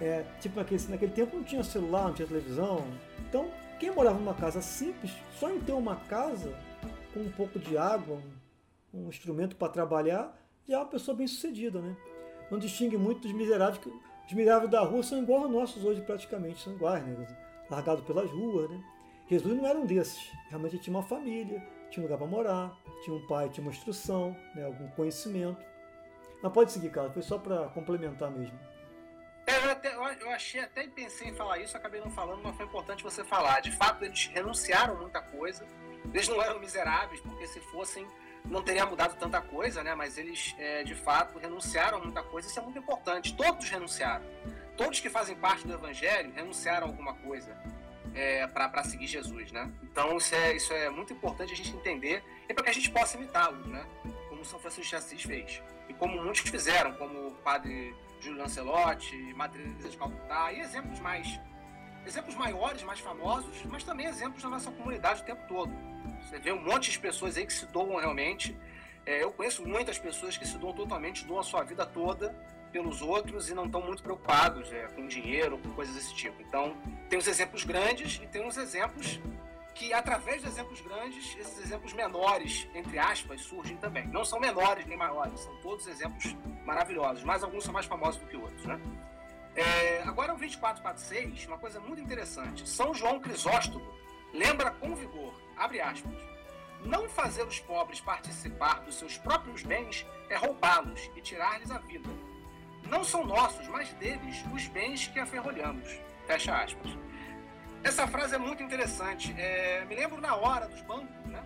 É, 0.00 0.24
tipo 0.40 0.56
naquele, 0.56 0.80
naquele 0.88 1.12
tempo 1.12 1.36
não 1.36 1.44
tinha 1.44 1.62
celular, 1.62 2.04
não 2.04 2.14
tinha 2.14 2.28
televisão. 2.28 2.86
Então, 3.28 3.50
quem 3.78 3.90
morava 3.90 4.18
numa 4.18 4.34
casa 4.34 4.60
simples, 4.60 5.12
só 5.38 5.50
em 5.50 5.60
ter 5.60 5.72
uma 5.72 5.96
casa 5.96 6.54
com 7.12 7.20
um 7.20 7.30
pouco 7.30 7.58
de 7.58 7.76
água, 7.76 8.20
um, 8.92 9.06
um 9.06 9.08
instrumento 9.08 9.56
para 9.56 9.72
trabalhar, 9.72 10.36
já 10.68 10.76
é 10.76 10.78
uma 10.78 10.86
pessoa 10.86 11.16
bem 11.16 11.26
sucedida, 11.26 11.80
né? 11.80 11.96
Não 12.50 12.58
distingue 12.58 12.96
muito 12.96 13.22
dos 13.22 13.32
miseráveis, 13.32 13.78
que 13.78 13.88
os 13.88 14.32
miseráveis 14.32 14.70
da 14.70 14.80
rua 14.80 15.02
são 15.02 15.22
igual 15.22 15.44
aos 15.44 15.50
nossos 15.50 15.84
hoje 15.84 16.00
praticamente, 16.02 16.62
são 16.62 16.74
iguais, 16.74 17.04
né? 17.04 17.26
Largados 17.70 18.04
pelas 18.04 18.30
ruas, 18.30 18.70
né? 18.70 18.82
Jesus 19.28 19.56
não 19.56 19.66
era 19.66 19.78
um 19.78 19.84
desses, 19.84 20.30
realmente 20.48 20.78
tinha 20.78 20.96
uma 20.96 21.02
família, 21.02 21.62
tinha 21.90 22.02
um 22.02 22.06
lugar 22.06 22.18
para 22.18 22.26
morar, 22.26 22.78
tinha 23.04 23.14
um 23.14 23.26
pai, 23.26 23.48
tinha 23.50 23.62
uma 23.62 23.72
instrução, 23.72 24.34
né, 24.54 24.64
algum 24.64 24.88
conhecimento. 24.88 25.62
Mas 26.42 26.52
pode 26.52 26.72
seguir, 26.72 26.90
Carlos, 26.90 27.12
foi 27.12 27.22
só 27.22 27.38
para 27.38 27.68
complementar 27.68 28.30
mesmo. 28.30 28.58
É, 29.48 29.64
eu, 29.64 29.70
até, 29.70 29.94
eu 29.94 30.30
achei 30.30 30.60
até 30.60 30.84
e 30.84 30.88
pensei 30.88 31.28
em 31.28 31.34
falar 31.34 31.58
isso, 31.58 31.74
acabei 31.74 32.02
não 32.02 32.10
falando, 32.10 32.42
mas 32.42 32.54
foi 32.54 32.66
importante 32.66 33.02
você 33.02 33.24
falar. 33.24 33.60
De 33.60 33.72
fato, 33.72 34.04
eles 34.04 34.26
renunciaram 34.26 34.94
muita 34.96 35.22
coisa. 35.22 35.66
Eles 36.12 36.28
não 36.28 36.42
eram 36.42 36.60
miseráveis, 36.60 37.18
porque 37.22 37.46
se 37.46 37.58
fossem, 37.58 38.06
não 38.44 38.62
teria 38.62 38.84
mudado 38.84 39.18
tanta 39.18 39.40
coisa, 39.40 39.82
né? 39.82 39.94
Mas 39.94 40.18
eles, 40.18 40.54
é, 40.58 40.84
de 40.84 40.94
fato, 40.94 41.38
renunciaram 41.38 41.98
muita 41.98 42.22
coisa. 42.22 42.46
Isso 42.46 42.58
é 42.58 42.62
muito 42.62 42.78
importante. 42.78 43.34
Todos 43.34 43.70
renunciaram. 43.70 44.26
Todos 44.76 45.00
que 45.00 45.08
fazem 45.08 45.34
parte 45.34 45.66
do 45.66 45.72
Evangelho 45.72 46.30
renunciaram 46.34 46.86
a 46.86 46.90
alguma 46.90 47.14
coisa 47.14 47.56
é, 48.14 48.46
para 48.46 48.84
seguir 48.84 49.06
Jesus, 49.06 49.50
né? 49.50 49.72
Então 49.82 50.18
isso 50.18 50.34
é, 50.34 50.54
isso 50.54 50.72
é 50.74 50.90
muito 50.90 51.12
importante 51.12 51.54
a 51.54 51.56
gente 51.56 51.70
entender 51.74 52.22
e 52.48 52.54
para 52.54 52.64
que 52.64 52.70
a 52.70 52.74
gente 52.74 52.90
possa 52.90 53.16
imitá-lo, 53.16 53.66
né? 53.66 53.84
Como 54.28 54.44
São 54.44 54.58
Francisco 54.60 54.90
de 54.90 54.96
Assis 54.96 55.22
fez 55.22 55.62
e 55.88 55.94
como 55.94 56.22
muitos 56.22 56.42
fizeram, 56.42 56.92
como 56.92 57.28
o 57.28 57.34
Padre 57.36 57.94
Júlio 58.20 58.38
Lancelotti, 58.38 59.16
de 59.78 59.96
Calcutá 59.96 60.52
e 60.52 60.60
exemplos 60.60 61.00
mais 61.00 61.40
exemplos 62.06 62.34
maiores, 62.36 62.82
mais 62.82 63.00
famosos, 63.00 63.62
mas 63.66 63.84
também 63.84 64.06
exemplos 64.06 64.42
da 64.42 64.48
nossa 64.48 64.70
comunidade 64.70 65.20
o 65.20 65.24
tempo 65.24 65.42
todo. 65.46 65.70
Você 66.22 66.38
vê 66.38 66.52
um 66.52 66.62
monte 66.62 66.90
de 66.90 66.98
pessoas 66.98 67.36
aí 67.36 67.46
que 67.46 67.52
se 67.52 67.66
doam 67.66 67.96
realmente. 67.96 68.56
É, 69.04 69.22
eu 69.22 69.30
conheço 69.30 69.66
muitas 69.66 69.98
pessoas 69.98 70.36
que 70.36 70.46
se 70.46 70.56
doam 70.58 70.72
totalmente, 70.72 71.24
doam 71.24 71.40
a 71.40 71.42
sua 71.42 71.62
vida 71.62 71.84
toda 71.84 72.34
pelos 72.72 73.00
outros 73.02 73.48
e 73.48 73.54
não 73.54 73.64
estão 73.66 73.80
muito 73.80 74.02
preocupados 74.02 74.70
é, 74.72 74.86
com 74.88 75.06
dinheiro, 75.06 75.58
com 75.58 75.70
coisas 75.70 75.94
desse 75.94 76.14
tipo. 76.14 76.40
Então, 76.42 76.76
tem 77.08 77.18
os 77.18 77.26
exemplos 77.26 77.64
grandes 77.64 78.20
e 78.22 78.26
tem 78.26 78.46
os 78.46 78.56
exemplos 78.56 79.20
que, 79.78 79.92
através 79.92 80.42
de 80.42 80.48
exemplos 80.48 80.80
grandes, 80.80 81.36
esses 81.38 81.58
exemplos 81.64 81.92
menores, 81.92 82.68
entre 82.74 82.98
aspas, 82.98 83.40
surgem 83.42 83.76
também. 83.76 84.06
Não 84.08 84.24
são 84.24 84.40
menores 84.40 84.84
nem 84.86 84.98
maiores, 84.98 85.40
são 85.40 85.54
todos 85.56 85.86
exemplos 85.86 86.36
maravilhosos, 86.64 87.22
mas 87.22 87.44
alguns 87.44 87.64
são 87.64 87.72
mais 87.72 87.86
famosos 87.86 88.20
do 88.20 88.26
que 88.26 88.36
outros, 88.36 88.64
né? 88.64 88.80
É, 89.54 90.02
agora, 90.02 90.34
o 90.34 90.36
2446, 90.36 91.46
uma 91.46 91.58
coisa 91.58 91.80
muito 91.80 92.02
interessante. 92.02 92.68
São 92.68 92.92
João 92.92 93.20
Crisóstomo 93.20 93.86
lembra 94.32 94.70
com 94.72 94.94
vigor, 94.94 95.34
abre 95.56 95.80
aspas, 95.80 96.14
não 96.84 97.08
fazer 97.08 97.44
os 97.44 97.58
pobres 97.60 98.00
participar 98.00 98.80
dos 98.80 98.96
seus 98.96 99.16
próprios 99.16 99.62
bens 99.62 100.06
é 100.28 100.36
roubá-los 100.36 101.10
e 101.16 101.20
tirar-lhes 101.20 101.70
a 101.70 101.78
vida 101.78 102.08
não 102.88 103.04
são 103.04 103.24
nossos, 103.24 103.68
mas 103.68 103.92
deles, 103.94 104.44
os 104.52 104.66
bens 104.68 105.06
que 105.08 105.18
aferrolhamos. 105.18 106.00
Fecha 106.26 106.56
aspas. 106.56 106.96
Essa 107.82 108.06
frase 108.06 108.34
é 108.34 108.38
muito 108.38 108.62
interessante. 108.62 109.34
É, 109.38 109.84
me 109.84 109.94
lembro 109.94 110.20
na 110.20 110.34
hora 110.34 110.66
dos 110.68 110.80
bancos, 110.82 111.08
né? 111.26 111.42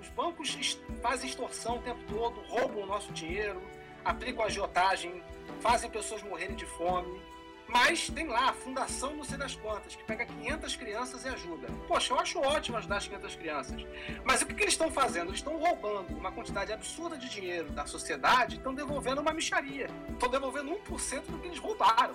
Os 0.00 0.08
bancos 0.10 0.78
fazem 1.00 1.28
extorsão 1.28 1.76
o 1.76 1.82
tempo 1.82 2.00
todo, 2.08 2.40
roubam 2.42 2.82
o 2.82 2.86
nosso 2.86 3.12
dinheiro, 3.12 3.62
aplicam 4.04 4.44
agiotagem, 4.44 5.22
fazem 5.60 5.90
pessoas 5.90 6.22
morrerem 6.22 6.56
de 6.56 6.66
fome. 6.66 7.20
Mas 7.68 8.10
tem 8.10 8.26
lá 8.26 8.50
a 8.50 8.52
Fundação 8.52 9.16
Não 9.16 9.24
sei 9.24 9.38
das 9.38 9.54
Quantas, 9.54 9.96
que 9.96 10.04
pega 10.04 10.26
500 10.26 10.76
crianças 10.76 11.24
e 11.24 11.28
ajuda. 11.28 11.68
Poxa, 11.88 12.12
eu 12.12 12.18
acho 12.18 12.38
ótimo 12.38 12.76
ajudar 12.76 12.98
as 12.98 13.06
500 13.06 13.36
crianças. 13.36 13.86
Mas 14.24 14.42
o 14.42 14.46
que, 14.46 14.54
que 14.54 14.62
eles 14.62 14.74
estão 14.74 14.90
fazendo? 14.90 15.28
Eles 15.28 15.38
estão 15.38 15.56
roubando 15.56 16.14
uma 16.14 16.30
quantidade 16.30 16.70
absurda 16.70 17.16
de 17.16 17.30
dinheiro 17.30 17.70
da 17.70 17.86
sociedade 17.86 18.56
e 18.56 18.58
estão 18.58 18.74
devolvendo 18.74 19.22
uma 19.22 19.32
micharia. 19.32 19.88
Estão 20.10 20.28
devolvendo 20.28 20.70
1% 20.70 21.22
do 21.22 21.38
que 21.38 21.46
eles 21.46 21.58
roubaram. 21.58 22.14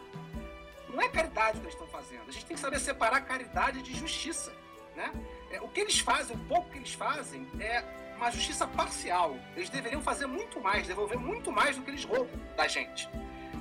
Não 0.98 1.04
é 1.04 1.10
caridade 1.10 1.60
que 1.60 1.66
eles 1.66 1.76
estão 1.76 1.88
fazendo. 1.88 2.28
A 2.28 2.32
gente 2.32 2.43
tem 2.48 2.56
que 2.56 2.60
saber 2.60 2.80
separar 2.80 3.22
caridade 3.22 3.84
de 3.84 3.93
justiça. 3.93 4.52
Né? 4.95 5.14
É, 5.52 5.62
o 5.62 5.68
que 5.68 5.80
eles 5.80 6.00
fazem, 6.00 6.36
o 6.36 6.39
pouco 6.45 6.72
que 6.72 6.80
eles 6.80 6.93
fazem, 6.93 7.48
é 7.60 7.84
uma 8.16 8.32
justiça 8.32 8.66
parcial. 8.66 9.38
Eles 9.56 9.70
deveriam 9.70 10.02
fazer 10.02 10.26
muito 10.26 10.60
mais, 10.60 10.88
devolver 10.88 11.20
muito 11.20 11.52
mais 11.52 11.76
do 11.76 11.84
que 11.84 11.91
eles 11.91 12.04
roubam 12.04 12.39
da 12.56 12.68
gente 12.68 13.08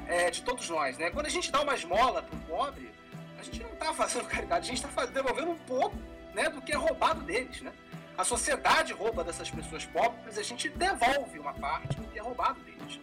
é, 0.08 0.30
de 0.30 0.42
todos 0.42 0.70
nós, 0.70 0.96
né? 0.96 1.10
Quando 1.10 1.26
a 1.26 1.28
gente 1.28 1.52
dá 1.52 1.60
uma 1.60 1.74
esmola 1.74 2.22
para 2.22 2.34
o 2.34 2.40
pobre, 2.40 2.90
a 3.38 3.42
gente 3.42 3.62
não 3.62 3.72
está 3.74 3.92
fazendo 3.92 4.24
caridade, 4.32 4.70
a 4.70 4.74
gente 4.74 4.86
está 4.86 5.04
devolvendo 5.04 5.50
um 5.50 5.58
pouco 5.58 5.94
né, 6.32 6.48
do 6.48 6.62
que 6.62 6.72
é 6.72 6.76
roubado 6.76 7.20
deles, 7.20 7.60
né? 7.60 7.70
A 8.16 8.24
sociedade 8.24 8.94
rouba 8.94 9.22
dessas 9.22 9.50
pessoas 9.50 9.84
pobres, 9.84 10.38
a 10.38 10.42
gente 10.42 10.70
devolve 10.70 11.38
uma 11.38 11.52
parte 11.52 11.96
do 11.96 12.08
que 12.08 12.18
é 12.18 12.22
roubado 12.22 12.58
deles. 12.60 12.98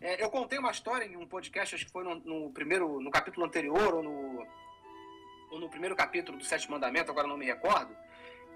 É, 0.00 0.22
eu 0.22 0.30
contei 0.30 0.58
uma 0.58 0.70
história 0.70 1.04
em 1.04 1.16
um 1.16 1.26
podcast, 1.26 1.74
acho 1.74 1.84
que 1.84 1.92
foi 1.92 2.02
no, 2.02 2.14
no, 2.20 2.50
primeiro, 2.50 3.00
no 3.00 3.10
capítulo 3.10 3.44
anterior, 3.44 3.94
ou 3.94 4.02
no, 4.02 4.46
ou 5.50 5.60
no 5.60 5.68
primeiro 5.68 5.94
capítulo 5.94 6.38
do 6.38 6.44
Sétimo 6.44 6.72
Mandamento, 6.72 7.10
agora 7.10 7.28
não 7.28 7.36
me 7.36 7.44
recordo, 7.44 7.94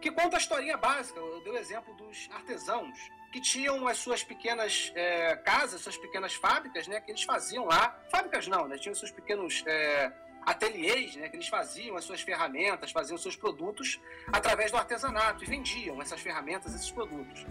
que 0.00 0.10
conta 0.10 0.36
a 0.36 0.40
historinha 0.40 0.76
básica. 0.76 1.18
Eu 1.20 1.42
dei 1.42 1.52
o 1.52 1.58
exemplo 1.58 1.94
dos 1.94 2.30
artesãos, 2.32 2.98
que 3.30 3.40
tinham 3.40 3.86
as 3.86 3.98
suas 3.98 4.22
pequenas 4.22 4.90
é, 4.94 5.36
casas, 5.36 5.82
suas 5.82 5.98
pequenas 5.98 6.34
fábricas, 6.34 6.88
né, 6.88 7.00
que 7.00 7.10
eles 7.10 7.24
faziam 7.24 7.66
lá. 7.66 7.98
Fábricas 8.10 8.46
não, 8.46 8.66
né, 8.66 8.78
tinham 8.78 8.94
seus 8.94 9.10
pequenos 9.10 9.62
é, 9.66 10.10
ateliês, 10.46 11.14
né, 11.16 11.28
que 11.28 11.36
eles 11.36 11.48
faziam 11.48 11.96
as 11.96 12.04
suas 12.04 12.22
ferramentas, 12.22 12.90
faziam 12.90 13.18
seus 13.18 13.36
produtos 13.36 14.00
através 14.32 14.70
do 14.70 14.78
artesanato 14.78 15.44
e 15.44 15.46
vendiam 15.46 16.00
essas 16.00 16.20
ferramentas, 16.20 16.74
esses 16.74 16.90
produtos. 16.90 17.44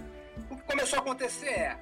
O 0.50 0.56
que 0.56 0.64
começou 0.64 0.98
a 0.98 1.02
acontecer 1.02 1.50
é, 1.50 1.80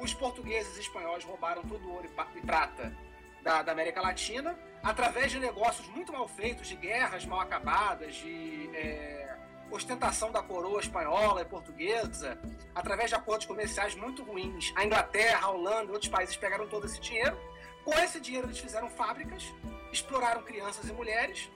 os 0.00 0.14
portugueses 0.14 0.76
e 0.78 0.80
espanhóis 0.80 1.22
roubaram 1.24 1.62
todo 1.62 1.86
o 1.86 1.92
ouro 1.92 2.08
e 2.34 2.40
prata 2.40 2.96
da, 3.42 3.62
da, 3.62 3.72
América 3.72 4.00
Latina 4.00 4.58
através 4.82 5.30
de 5.30 5.38
negócios 5.38 5.86
muito 5.88 6.12
mal 6.12 6.26
feitos, 6.26 6.68
de 6.68 6.76
guerras 6.76 7.26
mal 7.26 7.40
acabadas, 7.40 8.14
de 8.14 8.70
é, 8.74 9.36
ostentação 9.70 10.32
da 10.32 10.42
coroa 10.42 10.80
espanhola 10.80 11.42
e 11.42 11.44
portuguesa, 11.44 12.38
através 12.74 13.10
de 13.10 13.16
acordos 13.16 13.46
comerciais 13.46 13.94
muito 13.94 14.22
ruins. 14.22 14.72
A 14.74 14.84
Inglaterra, 14.84 15.46
a 15.46 15.50
Holanda 15.50 15.90
e 15.90 15.92
outros 15.92 16.10
países 16.10 16.36
pegaram 16.36 16.66
todo 16.66 16.86
esse 16.86 16.98
dinheiro. 16.98 17.38
Com 17.84 17.92
esse 17.94 18.20
dinheiro 18.20 18.46
eles 18.46 18.58
fizeram 18.58 18.88
fábricas, 18.88 19.44
exploraram 19.92 20.42
crianças 20.42 20.88
e 20.88 20.92
mulheres 20.92 21.50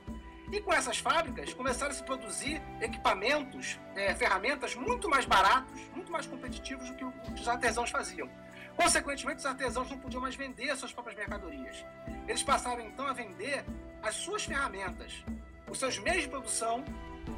e 0.54 0.60
com 0.60 0.72
essas 0.72 0.98
fábricas 0.98 1.52
começaram 1.52 1.90
a 1.90 1.94
se 1.94 2.02
produzir 2.04 2.62
equipamentos, 2.80 3.80
é, 3.96 4.14
ferramentas 4.14 4.76
muito 4.76 5.08
mais 5.08 5.24
baratos, 5.24 5.80
muito 5.92 6.12
mais 6.12 6.26
competitivos 6.28 6.88
do 6.90 6.94
que 6.94 7.04
os 7.40 7.48
artesãos 7.48 7.90
faziam. 7.90 8.30
Consequentemente, 8.76 9.38
os 9.38 9.46
artesãos 9.46 9.90
não 9.90 9.98
podiam 9.98 10.22
mais 10.22 10.36
vender 10.36 10.70
as 10.70 10.78
suas 10.78 10.92
próprias 10.92 11.16
mercadorias. 11.16 11.84
Eles 12.28 12.42
passaram 12.44 12.82
então 12.82 13.04
a 13.04 13.12
vender 13.12 13.64
as 14.00 14.14
suas 14.14 14.44
ferramentas, 14.44 15.24
os 15.68 15.76
seus 15.76 15.98
meios 15.98 16.22
de 16.22 16.28
produção, 16.28 16.84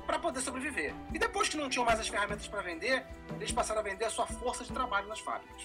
para 0.06 0.18
poder 0.18 0.42
sobreviver. 0.42 0.94
E 1.14 1.18
depois 1.18 1.48
que 1.48 1.56
não 1.56 1.70
tinham 1.70 1.86
mais 1.86 1.98
as 1.98 2.08
ferramentas 2.08 2.46
para 2.46 2.60
vender, 2.60 3.06
eles 3.36 3.50
passaram 3.50 3.80
a 3.80 3.82
vender 3.82 4.04
a 4.04 4.10
sua 4.10 4.26
força 4.26 4.62
de 4.62 4.72
trabalho 4.72 5.08
nas 5.08 5.20
fábricas. 5.20 5.62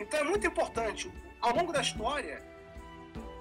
Então 0.00 0.18
é 0.18 0.24
muito 0.24 0.44
importante, 0.48 1.12
ao 1.40 1.54
longo 1.54 1.72
da 1.72 1.80
história, 1.80 2.42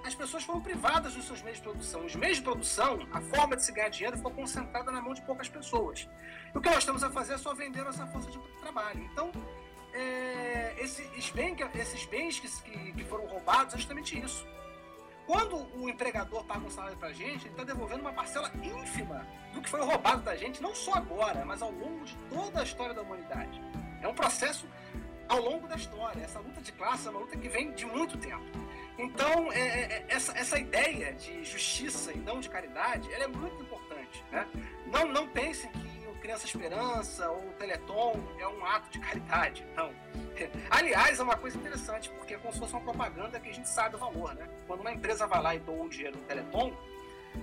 as 0.03 0.15
pessoas 0.15 0.43
foram 0.43 0.61
privadas 0.61 1.13
dos 1.13 1.25
seus 1.25 1.41
meios 1.41 1.57
de 1.57 1.63
produção. 1.63 2.05
Os 2.05 2.15
meios 2.15 2.37
de 2.37 2.43
produção, 2.43 3.07
a 3.11 3.21
forma 3.21 3.55
de 3.55 3.63
se 3.63 3.71
ganhar 3.71 3.89
dinheiro 3.89 4.17
ficou 4.17 4.31
concentrada 4.31 4.91
na 4.91 5.01
mão 5.01 5.13
de 5.13 5.21
poucas 5.21 5.47
pessoas. 5.47 6.07
E 6.53 6.57
o 6.57 6.61
que 6.61 6.69
nós 6.69 6.79
estamos 6.79 7.03
a 7.03 7.09
fazer 7.09 7.33
é 7.33 7.37
só 7.37 7.53
vender 7.53 7.83
nossa 7.83 8.05
força 8.07 8.29
de 8.31 8.39
trabalho. 8.59 9.01
Então, 9.11 9.31
é, 9.93 10.75
esses, 10.79 11.29
bens, 11.31 11.57
esses 11.75 12.05
bens 12.05 12.39
que, 12.39 12.93
que 12.93 13.03
foram 13.05 13.25
roubados 13.27 13.73
é 13.73 13.77
justamente 13.77 14.19
isso. 14.19 14.45
Quando 15.25 15.55
o 15.77 15.87
empregador 15.87 16.43
paga 16.45 16.65
um 16.65 16.69
salário 16.69 16.97
para 16.97 17.09
a 17.09 17.13
gente, 17.13 17.45
ele 17.45 17.53
está 17.53 17.63
devolvendo 17.63 18.01
uma 18.01 18.11
parcela 18.11 18.51
ínfima 18.61 19.25
do 19.53 19.61
que 19.61 19.69
foi 19.69 19.81
roubado 19.81 20.23
da 20.23 20.35
gente, 20.35 20.61
não 20.61 20.73
só 20.73 20.95
agora, 20.95 21.45
mas 21.45 21.61
ao 21.61 21.71
longo 21.71 22.03
de 22.05 22.15
toda 22.29 22.59
a 22.59 22.63
história 22.63 22.93
da 22.93 23.01
humanidade. 23.01 23.61
É 24.01 24.07
um 24.07 24.13
processo 24.13 24.67
ao 25.29 25.39
longo 25.39 25.67
da 25.67 25.75
história. 25.75 26.21
Essa 26.21 26.39
luta 26.39 26.59
de 26.59 26.71
classe 26.71 27.07
é 27.07 27.11
uma 27.11 27.19
luta 27.19 27.37
que 27.37 27.47
vem 27.47 27.71
de 27.71 27.85
muito 27.85 28.17
tempo. 28.17 28.43
Então, 28.97 29.51
é, 29.51 29.59
é, 29.59 29.81
é, 29.81 30.05
essa, 30.09 30.37
essa 30.37 30.59
ideia 30.59 31.13
de 31.13 31.43
justiça 31.43 32.11
e 32.11 32.17
não 32.17 32.39
de 32.39 32.49
caridade, 32.49 33.11
ela 33.13 33.23
é 33.23 33.27
muito 33.27 33.61
importante. 33.61 34.23
Né? 34.31 34.47
Não, 34.87 35.07
não 35.07 35.27
pensem 35.27 35.71
que 35.71 36.07
o 36.07 36.13
Criança 36.15 36.45
Esperança 36.45 37.29
ou 37.29 37.49
o 37.49 37.53
Teleton 37.53 38.19
é 38.39 38.47
um 38.47 38.65
ato 38.65 38.89
de 38.89 38.99
caridade. 38.99 39.65
Não. 39.75 39.91
Aliás, 40.69 41.19
é 41.19 41.23
uma 41.23 41.37
coisa 41.37 41.57
interessante, 41.57 42.09
porque 42.09 42.35
é 42.35 42.37
como 42.37 42.53
se 42.53 42.59
fosse 42.59 42.73
uma 42.73 42.81
propaganda 42.81 43.39
que 43.39 43.49
a 43.49 43.53
gente 43.53 43.69
sabe 43.69 43.95
o 43.95 43.99
valor. 43.99 44.35
Né? 44.35 44.47
Quando 44.67 44.81
uma 44.81 44.91
empresa 44.91 45.25
vai 45.25 45.41
lá 45.41 45.55
e 45.55 45.59
doa 45.59 45.85
o 45.85 45.89
dinheiro 45.89 46.17
no 46.17 46.23
Teleton, 46.23 46.73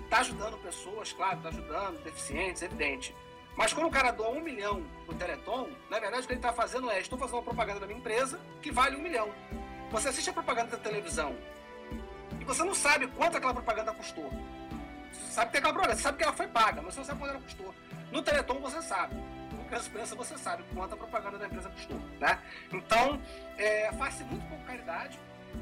está 0.05 0.19
ajudando 0.19 0.59
pessoas, 0.59 1.13
claro, 1.13 1.39
está 1.39 1.49
ajudando 1.49 2.03
deficientes, 2.05 2.63
evidente. 2.63 3.15
Mas 3.57 3.73
quando 3.73 3.89
o 3.89 3.91
cara 3.91 4.13
doa 4.13 4.31
um 4.31 4.41
milhão 4.41 4.85
no 5.07 5.15
Teleton, 5.15 5.69
na 5.91 5.99
verdade 5.99 6.23
o 6.23 6.27
que 6.27 6.33
ele 6.33 6.39
está 6.39 6.53
fazendo 6.53 6.89
é: 6.89 7.01
estou 7.01 7.19
fazendo 7.19 7.39
uma 7.39 7.43
propaganda 7.43 7.81
da 7.81 7.87
minha 7.87 7.99
empresa 7.99 8.39
que 8.63 8.71
vale 8.71 8.95
um 8.95 9.01
milhão. 9.01 9.33
Você 9.91 10.09
assiste 10.09 10.31
a 10.31 10.33
propaganda 10.33 10.77
da 10.77 10.83
televisão 10.83 11.35
e 12.41 12.45
você 12.45 12.63
não 12.63 12.75
sabe 12.75 13.07
quanto 13.09 13.37
aquela 13.37 13.55
propaganda 13.55 13.93
custou. 13.93 14.31
Você 15.13 15.33
sabe 15.33 15.47
que 15.47 15.53
tem 15.53 15.59
aquela 15.61 15.73
propaganda, 15.73 15.97
você 15.97 16.03
sabe 16.03 16.19
que 16.19 16.25
ela 16.25 16.33
foi 16.33 16.49
paga, 16.49 16.83
mas 16.83 16.95
você 16.95 17.01
não 17.01 17.07
sabe 17.07 17.19
quanto 17.19 17.31
ela 17.31 17.43
custou. 17.43 17.75
No 18.13 18.23
Teleton 18.23 18.61
você 18.61 18.83
sabe. 18.83 19.15
No 19.15 19.65
Criança 19.65 20.15
você 20.15 20.37
sabe 20.39 20.65
quanto 20.75 20.95
a 20.95 20.97
propaganda 20.97 21.39
da 21.39 21.47
empresa 21.47 21.71
custou. 21.71 21.99
Né? 22.21 22.39
Então, 22.73 23.21
é, 23.57 23.91
faz-se 23.93 24.25
muito 24.25 24.47
pouco 24.49 24.65
caridade 24.65 25.19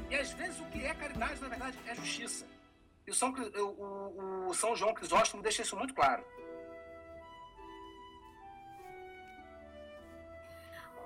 e 0.09 0.15
às 0.15 0.31
vezes 0.31 0.59
o 0.59 0.65
que 0.65 0.85
é 0.85 0.93
caridade, 0.93 1.39
na 1.41 1.47
verdade, 1.47 1.77
é 1.85 1.95
justiça. 1.95 2.45
E 3.05 3.11
o 3.11 3.13
São, 3.13 3.31
o, 3.31 4.47
o 4.49 4.53
São 4.53 4.75
João 4.75 4.93
Crisóstomo 4.93 5.41
deixa 5.41 5.61
isso 5.61 5.77
muito 5.77 5.93
claro. 5.93 6.23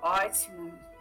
Ótimo. 0.00 0.91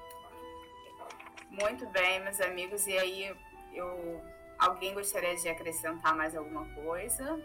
Muito 1.51 1.85
bem, 1.89 2.23
meus 2.23 2.39
amigos. 2.39 2.87
E 2.87 2.97
aí, 2.97 3.35
eu 3.73 4.21
alguém 4.57 4.93
gostaria 4.93 5.35
de 5.35 5.49
acrescentar 5.49 6.15
mais 6.15 6.35
alguma 6.35 6.65
coisa? 6.69 7.39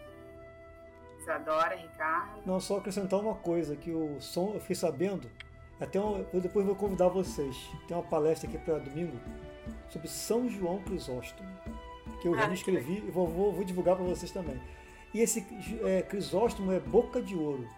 Isadora, 1.19 1.75
Ricardo? 1.75 2.41
Não, 2.47 2.61
só 2.61 2.79
acrescentar 2.79 3.19
uma 3.19 3.35
coisa, 3.35 3.75
que 3.75 3.91
o 3.91 4.21
som, 4.21 4.53
eu 4.55 4.61
fiquei 4.61 4.77
sabendo, 4.77 5.29
até 5.81 6.01
um, 6.01 6.25
eu 6.33 6.41
depois 6.41 6.65
vou 6.65 6.77
convidar 6.77 7.09
vocês. 7.09 7.69
Tem 7.89 7.97
uma 7.97 8.03
palestra 8.05 8.49
aqui 8.49 8.59
para 8.59 8.79
domingo 8.79 9.19
sobre 9.89 10.07
São 10.07 10.49
João 10.49 10.81
Crisóstomo, 10.83 11.49
que 12.23 12.29
eu 12.29 12.35
ah, 12.35 12.43
já 12.43 12.47
me 12.47 12.55
inscrevi 12.55 12.99
e 12.99 13.11
vou, 13.11 13.27
vou, 13.27 13.53
vou 13.53 13.65
divulgar 13.65 13.97
para 13.97 14.05
vocês 14.05 14.31
também. 14.31 14.61
E 15.13 15.21
esse 15.21 15.45
é, 15.83 16.03
Crisóstomo 16.03 16.71
é 16.71 16.79
boca 16.79 17.21
de 17.21 17.35
ouro, 17.35 17.69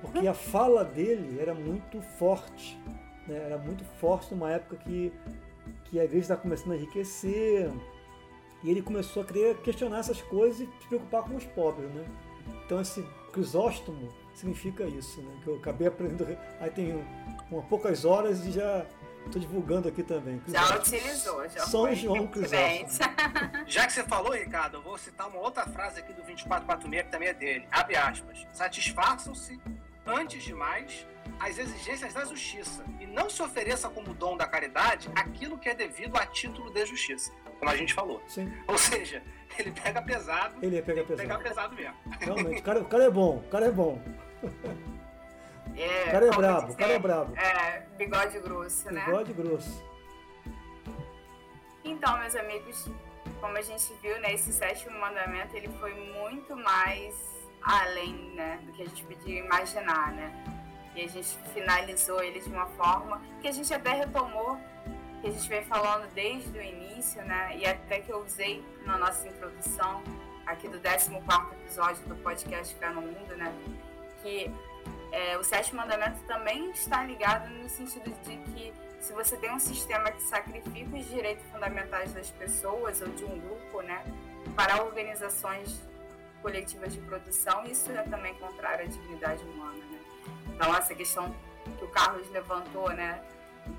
porque 0.00 0.28
a 0.28 0.34
fala 0.34 0.84
dele 0.84 1.40
era 1.40 1.54
muito 1.54 2.00
forte 2.00 2.78
né, 3.28 3.42
era 3.44 3.58
muito 3.58 3.84
forte 3.84 4.32
numa 4.34 4.50
época 4.50 4.76
que, 4.76 5.12
que 5.84 6.00
a 6.00 6.04
igreja 6.04 6.22
estava 6.22 6.40
começando 6.40 6.72
a 6.72 6.76
enriquecer, 6.76 7.70
e 8.62 8.70
ele 8.70 8.82
começou 8.82 9.22
a 9.22 9.26
querer 9.26 9.56
questionar 9.58 9.98
essas 9.98 10.20
coisas 10.22 10.60
e 10.60 10.64
se 10.80 10.88
preocupar 10.88 11.22
com 11.22 11.36
os 11.36 11.44
pobres. 11.44 11.88
Né? 11.90 12.04
Então 12.64 12.80
esse 12.80 13.02
crisóstomo 13.32 14.08
significa 14.34 14.84
isso, 14.84 15.20
né? 15.22 15.40
que 15.42 15.48
eu 15.48 15.56
acabei 15.56 15.86
aprendendo, 15.86 16.36
aí 16.60 16.70
tem 16.70 17.04
uma 17.50 17.62
poucas 17.62 18.04
horas 18.04 18.44
e 18.44 18.52
já 18.52 18.84
estou 19.26 19.40
divulgando 19.40 19.88
aqui 19.88 20.02
também. 20.02 20.40
Já 20.46 20.76
utilizou, 20.76 21.48
já 21.48 21.60
São 21.66 21.94
João 21.94 22.26
Crisóstomo. 22.26 23.10
Já 23.66 23.84
que 23.84 23.92
você 23.92 24.04
falou, 24.04 24.32
Ricardo, 24.32 24.76
eu 24.76 24.82
vou 24.82 24.96
citar 24.96 25.28
uma 25.28 25.40
outra 25.40 25.64
frase 25.66 25.98
aqui 25.98 26.12
do 26.12 26.22
2446 26.22 27.04
que 27.04 27.10
também 27.10 27.28
é 27.28 27.34
dele. 27.34 27.66
Abre 27.70 27.96
aspas. 27.96 28.46
Satisfaçam-se, 28.52 29.60
antes 30.06 30.42
de 30.42 30.54
mais, 30.54 31.06
as 31.40 31.58
exigências 31.58 32.14
da 32.14 32.24
justiça 32.24 32.84
e 33.00 33.06
não 33.06 33.28
se 33.28 33.42
ofereça 33.42 33.88
como 33.88 34.14
dom 34.14 34.36
da 34.36 34.46
caridade 34.46 35.10
aquilo 35.14 35.58
que 35.58 35.68
é 35.68 35.74
devido 35.74 36.16
a 36.16 36.24
título 36.24 36.70
de 36.70 36.86
justiça, 36.86 37.32
como 37.58 37.70
a 37.70 37.76
gente 37.76 37.92
falou. 37.92 38.22
Sim. 38.28 38.52
Ou 38.68 38.78
seja, 38.78 39.22
ele 39.58 39.72
pega 39.72 40.00
pesado. 40.00 40.56
Ele 40.64 40.80
pega 40.80 41.04
pesado. 41.04 41.28
Pegar 41.28 41.38
pesado 41.38 41.74
mesmo. 41.74 41.96
Realmente, 42.20 42.60
o 42.60 42.62
cara, 42.62 42.80
o 42.80 42.84
cara 42.84 43.04
é 43.04 43.10
bom, 43.10 43.36
o 43.38 43.48
cara 43.50 43.66
é 43.66 43.70
bom. 43.70 44.00
É, 45.76 46.08
o 46.08 46.10
cara 46.10 46.26
é 46.26 46.30
brabo, 46.30 46.72
o 46.72 46.76
cara 46.76 46.92
é 46.92 46.98
brabo. 46.98 47.36
É, 47.36 47.80
bigode 47.98 48.38
grosso, 48.40 48.90
né? 48.90 49.04
Bigode 49.04 49.32
grosso. 49.32 49.84
Então, 51.84 52.18
meus 52.18 52.34
amigos, 52.34 52.88
como 53.40 53.56
a 53.56 53.62
gente 53.62 53.92
viu, 54.02 54.18
né, 54.20 54.34
esse 54.34 54.52
sétimo 54.52 54.98
mandamento, 54.98 55.54
ele 55.56 55.68
foi 55.68 55.94
muito 55.94 56.56
mais 56.56 57.35
além, 57.62 58.14
né, 58.34 58.60
do 58.62 58.72
que 58.72 58.82
a 58.82 58.86
gente 58.86 59.04
podia 59.04 59.40
imaginar, 59.40 60.12
né? 60.12 60.32
E 60.94 61.04
a 61.04 61.08
gente 61.08 61.36
finalizou 61.52 62.22
ele 62.22 62.40
de 62.40 62.48
uma 62.48 62.66
forma 62.68 63.20
que 63.40 63.48
a 63.48 63.52
gente 63.52 63.72
até 63.72 63.92
retomou, 63.92 64.58
que 65.20 65.28
a 65.28 65.30
gente 65.30 65.48
vem 65.48 65.62
falando 65.64 66.10
desde 66.14 66.56
o 66.56 66.62
início, 66.62 67.22
né? 67.24 67.56
E 67.56 67.66
até 67.66 68.00
que 68.00 68.10
eu 68.10 68.22
usei 68.22 68.64
na 68.84 68.96
nossa 68.96 69.28
introdução 69.28 70.02
aqui 70.46 70.68
do 70.68 70.80
14 70.80 71.14
episódio 71.62 72.02
do 72.06 72.14
podcast 72.16 72.74
Fé 72.76 72.88
no 72.90 73.02
Mundo, 73.02 73.36
né? 73.36 73.52
Que 74.22 74.50
é, 75.12 75.36
o 75.36 75.44
sétimo 75.44 75.80
mandamento 75.80 76.18
também 76.26 76.70
está 76.70 77.04
ligado 77.04 77.48
no 77.50 77.68
sentido 77.68 78.10
de 78.22 78.36
que 78.52 78.72
se 79.00 79.12
você 79.12 79.36
tem 79.36 79.52
um 79.52 79.58
sistema 79.58 80.10
que 80.10 80.22
sacrifica 80.22 80.96
os 80.96 81.06
direitos 81.08 81.44
fundamentais 81.50 82.12
das 82.12 82.30
pessoas 82.30 83.00
ou 83.02 83.08
de 83.08 83.24
um 83.24 83.38
grupo, 83.38 83.82
né, 83.82 84.04
para 84.54 84.82
organizações 84.82 85.80
coletivas 86.42 86.92
de 86.92 87.00
produção, 87.00 87.64
isso 87.64 87.90
é 87.90 88.02
também 88.02 88.34
contrário 88.34 88.84
à 88.84 88.88
dignidade 88.88 89.42
humana. 89.44 89.76
Né? 89.76 90.00
Então, 90.54 90.74
essa 90.74 90.94
questão 90.94 91.34
que 91.78 91.84
o 91.84 91.88
Carlos 91.88 92.28
levantou, 92.30 92.90
né, 92.90 93.22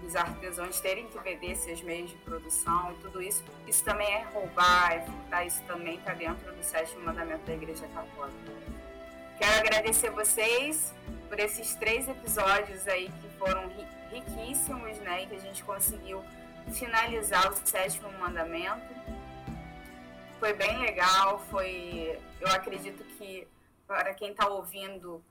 dos 0.02 0.16
artesãos 0.16 0.80
terem 0.80 1.08
que 1.08 1.18
vender 1.20 1.56
seus 1.56 1.82
meios 1.82 2.10
de 2.12 2.18
produção 2.18 2.92
e 2.92 2.96
tudo 2.96 3.22
isso, 3.22 3.44
isso 3.66 3.84
também 3.84 4.08
é 4.14 4.24
roubar, 4.24 4.92
é 4.92 5.02
furtar, 5.02 5.46
isso 5.46 5.62
também 5.64 5.96
está 5.96 6.14
dentro 6.14 6.54
do 6.54 6.64
sétimo 6.64 7.06
mandamento 7.06 7.46
da 7.46 7.54
Igreja 7.54 7.88
Católica. 7.88 8.52
Quero 9.38 9.60
agradecer 9.60 10.10
vocês 10.10 10.94
por 11.30 11.40
esses 11.40 11.76
três 11.76 12.08
episódios 12.08 12.88
aí 12.88 13.10
que 13.22 13.30
foram 13.38 13.72
riquíssimos, 14.12 14.98
né? 15.00 15.24
E 15.24 15.28
que 15.28 15.36
a 15.36 15.40
gente 15.40 15.64
conseguiu 15.64 16.24
finalizar 16.74 17.52
o 17.52 17.56
sétimo 17.56 18.12
mandamento. 18.20 18.97
Foi 20.40 20.54
bem 20.54 20.78
legal, 20.80 21.40
foi. 21.50 22.20
Eu 22.40 22.48
acredito 22.50 23.04
que 23.18 23.48
para 23.88 24.14
quem 24.14 24.32
está 24.32 24.48
ouvindo, 24.48 25.24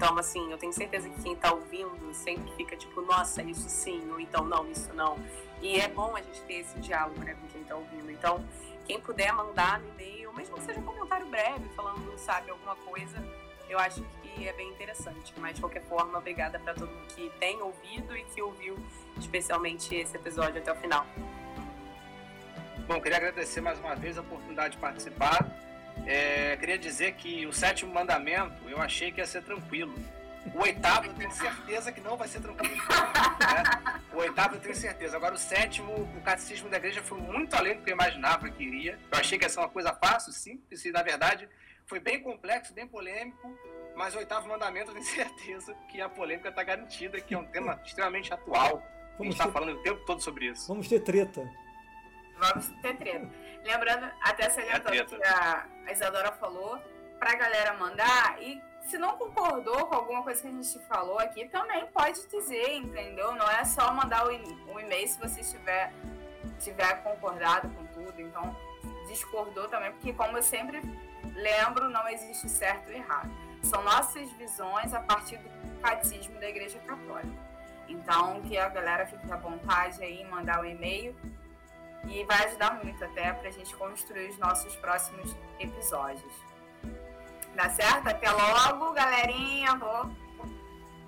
Então, 0.00 0.16
assim, 0.16 0.50
eu 0.50 0.56
tenho 0.56 0.72
certeza 0.72 1.10
que 1.10 1.22
quem 1.22 1.34
está 1.34 1.52
ouvindo 1.52 2.14
sempre 2.14 2.50
fica 2.56 2.74
tipo, 2.74 3.02
nossa, 3.02 3.42
isso 3.42 3.68
sim, 3.68 4.10
ou 4.10 4.18
então 4.18 4.42
não, 4.42 4.66
isso 4.70 4.90
não. 4.94 5.18
E 5.60 5.78
é 5.78 5.88
bom 5.88 6.16
a 6.16 6.22
gente 6.22 6.40
ter 6.44 6.54
esse 6.54 6.80
diálogo, 6.80 7.20
né, 7.20 7.36
com 7.38 7.46
quem 7.48 7.60
está 7.60 7.76
ouvindo. 7.76 8.10
Então, 8.10 8.42
quem 8.86 8.98
puder 8.98 9.30
mandar 9.34 9.78
no 9.78 9.90
e-mail, 9.90 10.32
mesmo 10.32 10.56
que 10.56 10.62
seja 10.62 10.80
um 10.80 10.84
comentário 10.84 11.26
breve, 11.26 11.68
falando, 11.76 12.16
sabe, 12.16 12.50
alguma 12.50 12.74
coisa, 12.76 13.22
eu 13.68 13.78
acho 13.78 14.02
que 14.22 14.48
é 14.48 14.54
bem 14.54 14.70
interessante. 14.70 15.34
Mas, 15.36 15.56
de 15.56 15.60
qualquer 15.60 15.82
forma, 15.82 16.16
obrigada 16.16 16.58
para 16.58 16.72
todo 16.72 16.90
mundo 16.90 17.06
que 17.14 17.28
tem 17.38 17.60
ouvido 17.60 18.16
e 18.16 18.24
que 18.24 18.40
ouviu 18.40 18.78
especialmente 19.18 19.94
esse 19.94 20.16
episódio 20.16 20.62
até 20.62 20.72
o 20.72 20.76
final. 20.76 21.04
Bom, 22.88 22.98
queria 23.02 23.18
agradecer 23.18 23.60
mais 23.60 23.78
uma 23.78 23.94
vez 23.94 24.16
a 24.16 24.22
oportunidade 24.22 24.76
de 24.76 24.80
participar. 24.80 25.46
É, 26.06 26.56
queria 26.56 26.78
dizer 26.78 27.12
que 27.14 27.46
o 27.46 27.52
sétimo 27.52 27.92
mandamento 27.92 28.68
eu 28.68 28.80
achei 28.80 29.12
que 29.12 29.20
ia 29.20 29.26
ser 29.26 29.42
tranquilo. 29.42 29.94
O 30.54 30.62
oitavo 30.62 31.06
eu 31.06 31.14
tenho 31.14 31.30
certeza 31.30 31.92
que 31.92 32.00
não 32.00 32.16
vai 32.16 32.26
ser 32.26 32.40
tranquilo. 32.40 32.74
Né? 32.74 34.00
O 34.12 34.18
oitavo 34.18 34.56
eu 34.56 34.60
tenho 34.60 34.74
certeza. 34.74 35.16
Agora 35.16 35.34
o 35.34 35.38
sétimo, 35.38 35.92
o 35.92 36.20
catecismo 36.22 36.68
da 36.68 36.78
igreja 36.78 37.02
foi 37.02 37.20
muito 37.20 37.54
além 37.54 37.76
do 37.76 37.82
que 37.82 37.90
eu 37.90 37.94
imaginava 37.94 38.48
que 38.48 38.62
iria. 38.62 38.98
Eu 39.12 39.18
achei 39.18 39.38
que 39.38 39.44
ia 39.44 39.48
ser 39.48 39.60
uma 39.60 39.68
coisa 39.68 39.94
fácil, 39.94 40.32
simples, 40.32 40.84
e 40.84 40.90
na 40.90 41.02
verdade 41.02 41.48
foi 41.86 41.98
bem 41.98 42.22
complexo, 42.22 42.72
bem 42.72 42.86
polêmico, 42.86 43.52
mas 43.96 44.14
o 44.14 44.18
oitavo 44.18 44.48
mandamento 44.48 44.90
eu 44.90 44.94
tenho 44.94 45.04
certeza 45.06 45.74
que 45.88 46.00
a 46.00 46.08
polêmica 46.08 46.48
está 46.48 46.62
garantida, 46.62 47.20
que 47.20 47.34
é 47.34 47.38
um 47.38 47.44
tema 47.44 47.80
extremamente 47.84 48.32
atual. 48.32 48.82
Vamos 49.18 49.20
a 49.20 49.24
gente 49.24 49.32
está 49.32 49.46
ter... 49.46 49.52
falando 49.52 49.76
o 49.76 49.82
tempo 49.82 50.04
todo 50.06 50.22
sobre 50.22 50.46
isso. 50.46 50.68
Vamos 50.68 50.88
ter 50.88 51.00
treta. 51.00 51.50
Vamos 52.38 52.68
ter 52.80 52.96
treta. 52.96 53.28
Lembrando, 53.64 54.10
até 54.22 54.48
salientando 54.48 54.94
é 54.94 55.04
que 55.04 55.24
a, 55.24 55.66
a 55.86 55.92
Isadora 55.92 56.32
falou, 56.32 56.80
para 57.18 57.32
a 57.32 57.36
galera 57.36 57.74
mandar 57.74 58.40
e 58.42 58.62
se 58.86 58.96
não 58.98 59.16
concordou 59.16 59.86
com 59.86 59.94
alguma 59.94 60.22
coisa 60.22 60.40
que 60.40 60.48
a 60.48 60.50
gente 60.50 60.78
falou 60.86 61.18
aqui, 61.18 61.46
também 61.48 61.86
pode 61.86 62.26
dizer, 62.26 62.74
entendeu? 62.76 63.34
Não 63.34 63.48
é 63.48 63.64
só 63.64 63.92
mandar 63.92 64.26
o, 64.26 64.32
e-mail 64.80 65.06
se 65.06 65.18
você 65.20 65.42
tiver, 65.42 65.92
tiver 66.58 67.02
concordado 67.02 67.68
com 67.68 67.86
tudo. 67.86 68.20
Então, 68.20 68.56
discordou 69.06 69.68
também, 69.68 69.92
porque 69.92 70.12
como 70.12 70.38
eu 70.38 70.42
sempre 70.42 70.80
Lembro, 71.34 71.88
não 71.88 72.08
existe 72.08 72.48
certo 72.48 72.90
e 72.90 72.96
errado. 72.96 73.30
São 73.62 73.82
nossas 73.82 74.30
visões 74.32 74.92
a 74.94 75.00
partir 75.00 75.38
do 75.38 75.80
catecismo 75.80 76.38
da 76.40 76.48
Igreja 76.48 76.78
Católica. 76.80 77.50
Então, 77.88 78.40
que 78.42 78.56
a 78.56 78.68
galera 78.68 79.06
fique 79.06 79.30
à 79.30 79.36
vontade 79.36 80.02
aí, 80.02 80.24
mandar 80.24 80.60
o 80.60 80.62
um 80.62 80.66
e-mail 80.66 81.14
e 82.08 82.24
vai 82.24 82.46
ajudar 82.46 82.82
muito 82.82 83.04
até 83.04 83.32
para 83.32 83.48
a 83.48 83.52
gente 83.52 83.74
construir 83.76 84.30
os 84.30 84.38
nossos 84.38 84.74
próximos 84.76 85.36
episódios. 85.58 86.32
Dá 87.54 87.68
certo? 87.70 88.08
Até 88.08 88.30
logo, 88.30 88.92
galerinha. 88.92 89.76
Vou... 89.76 90.10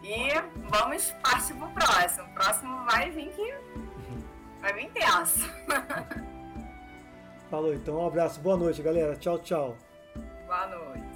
E 0.02 0.28
vamos 0.68 1.10
partir 1.22 1.54
pro 1.54 1.68
próximo. 1.68 2.28
O 2.28 2.34
próximo 2.34 2.84
vai 2.84 3.10
vir 3.10 3.30
que 3.32 3.54
vai 4.60 4.72
vir 4.72 4.90
tenso. 4.92 5.48
Falou, 7.50 7.74
então 7.74 7.96
um 7.96 8.06
abraço, 8.06 8.40
boa 8.40 8.56
noite, 8.56 8.82
galera. 8.82 9.14
Tchau, 9.16 9.38
tchau. 9.38 9.76
Boa 10.46 10.66
noite. 10.68 11.11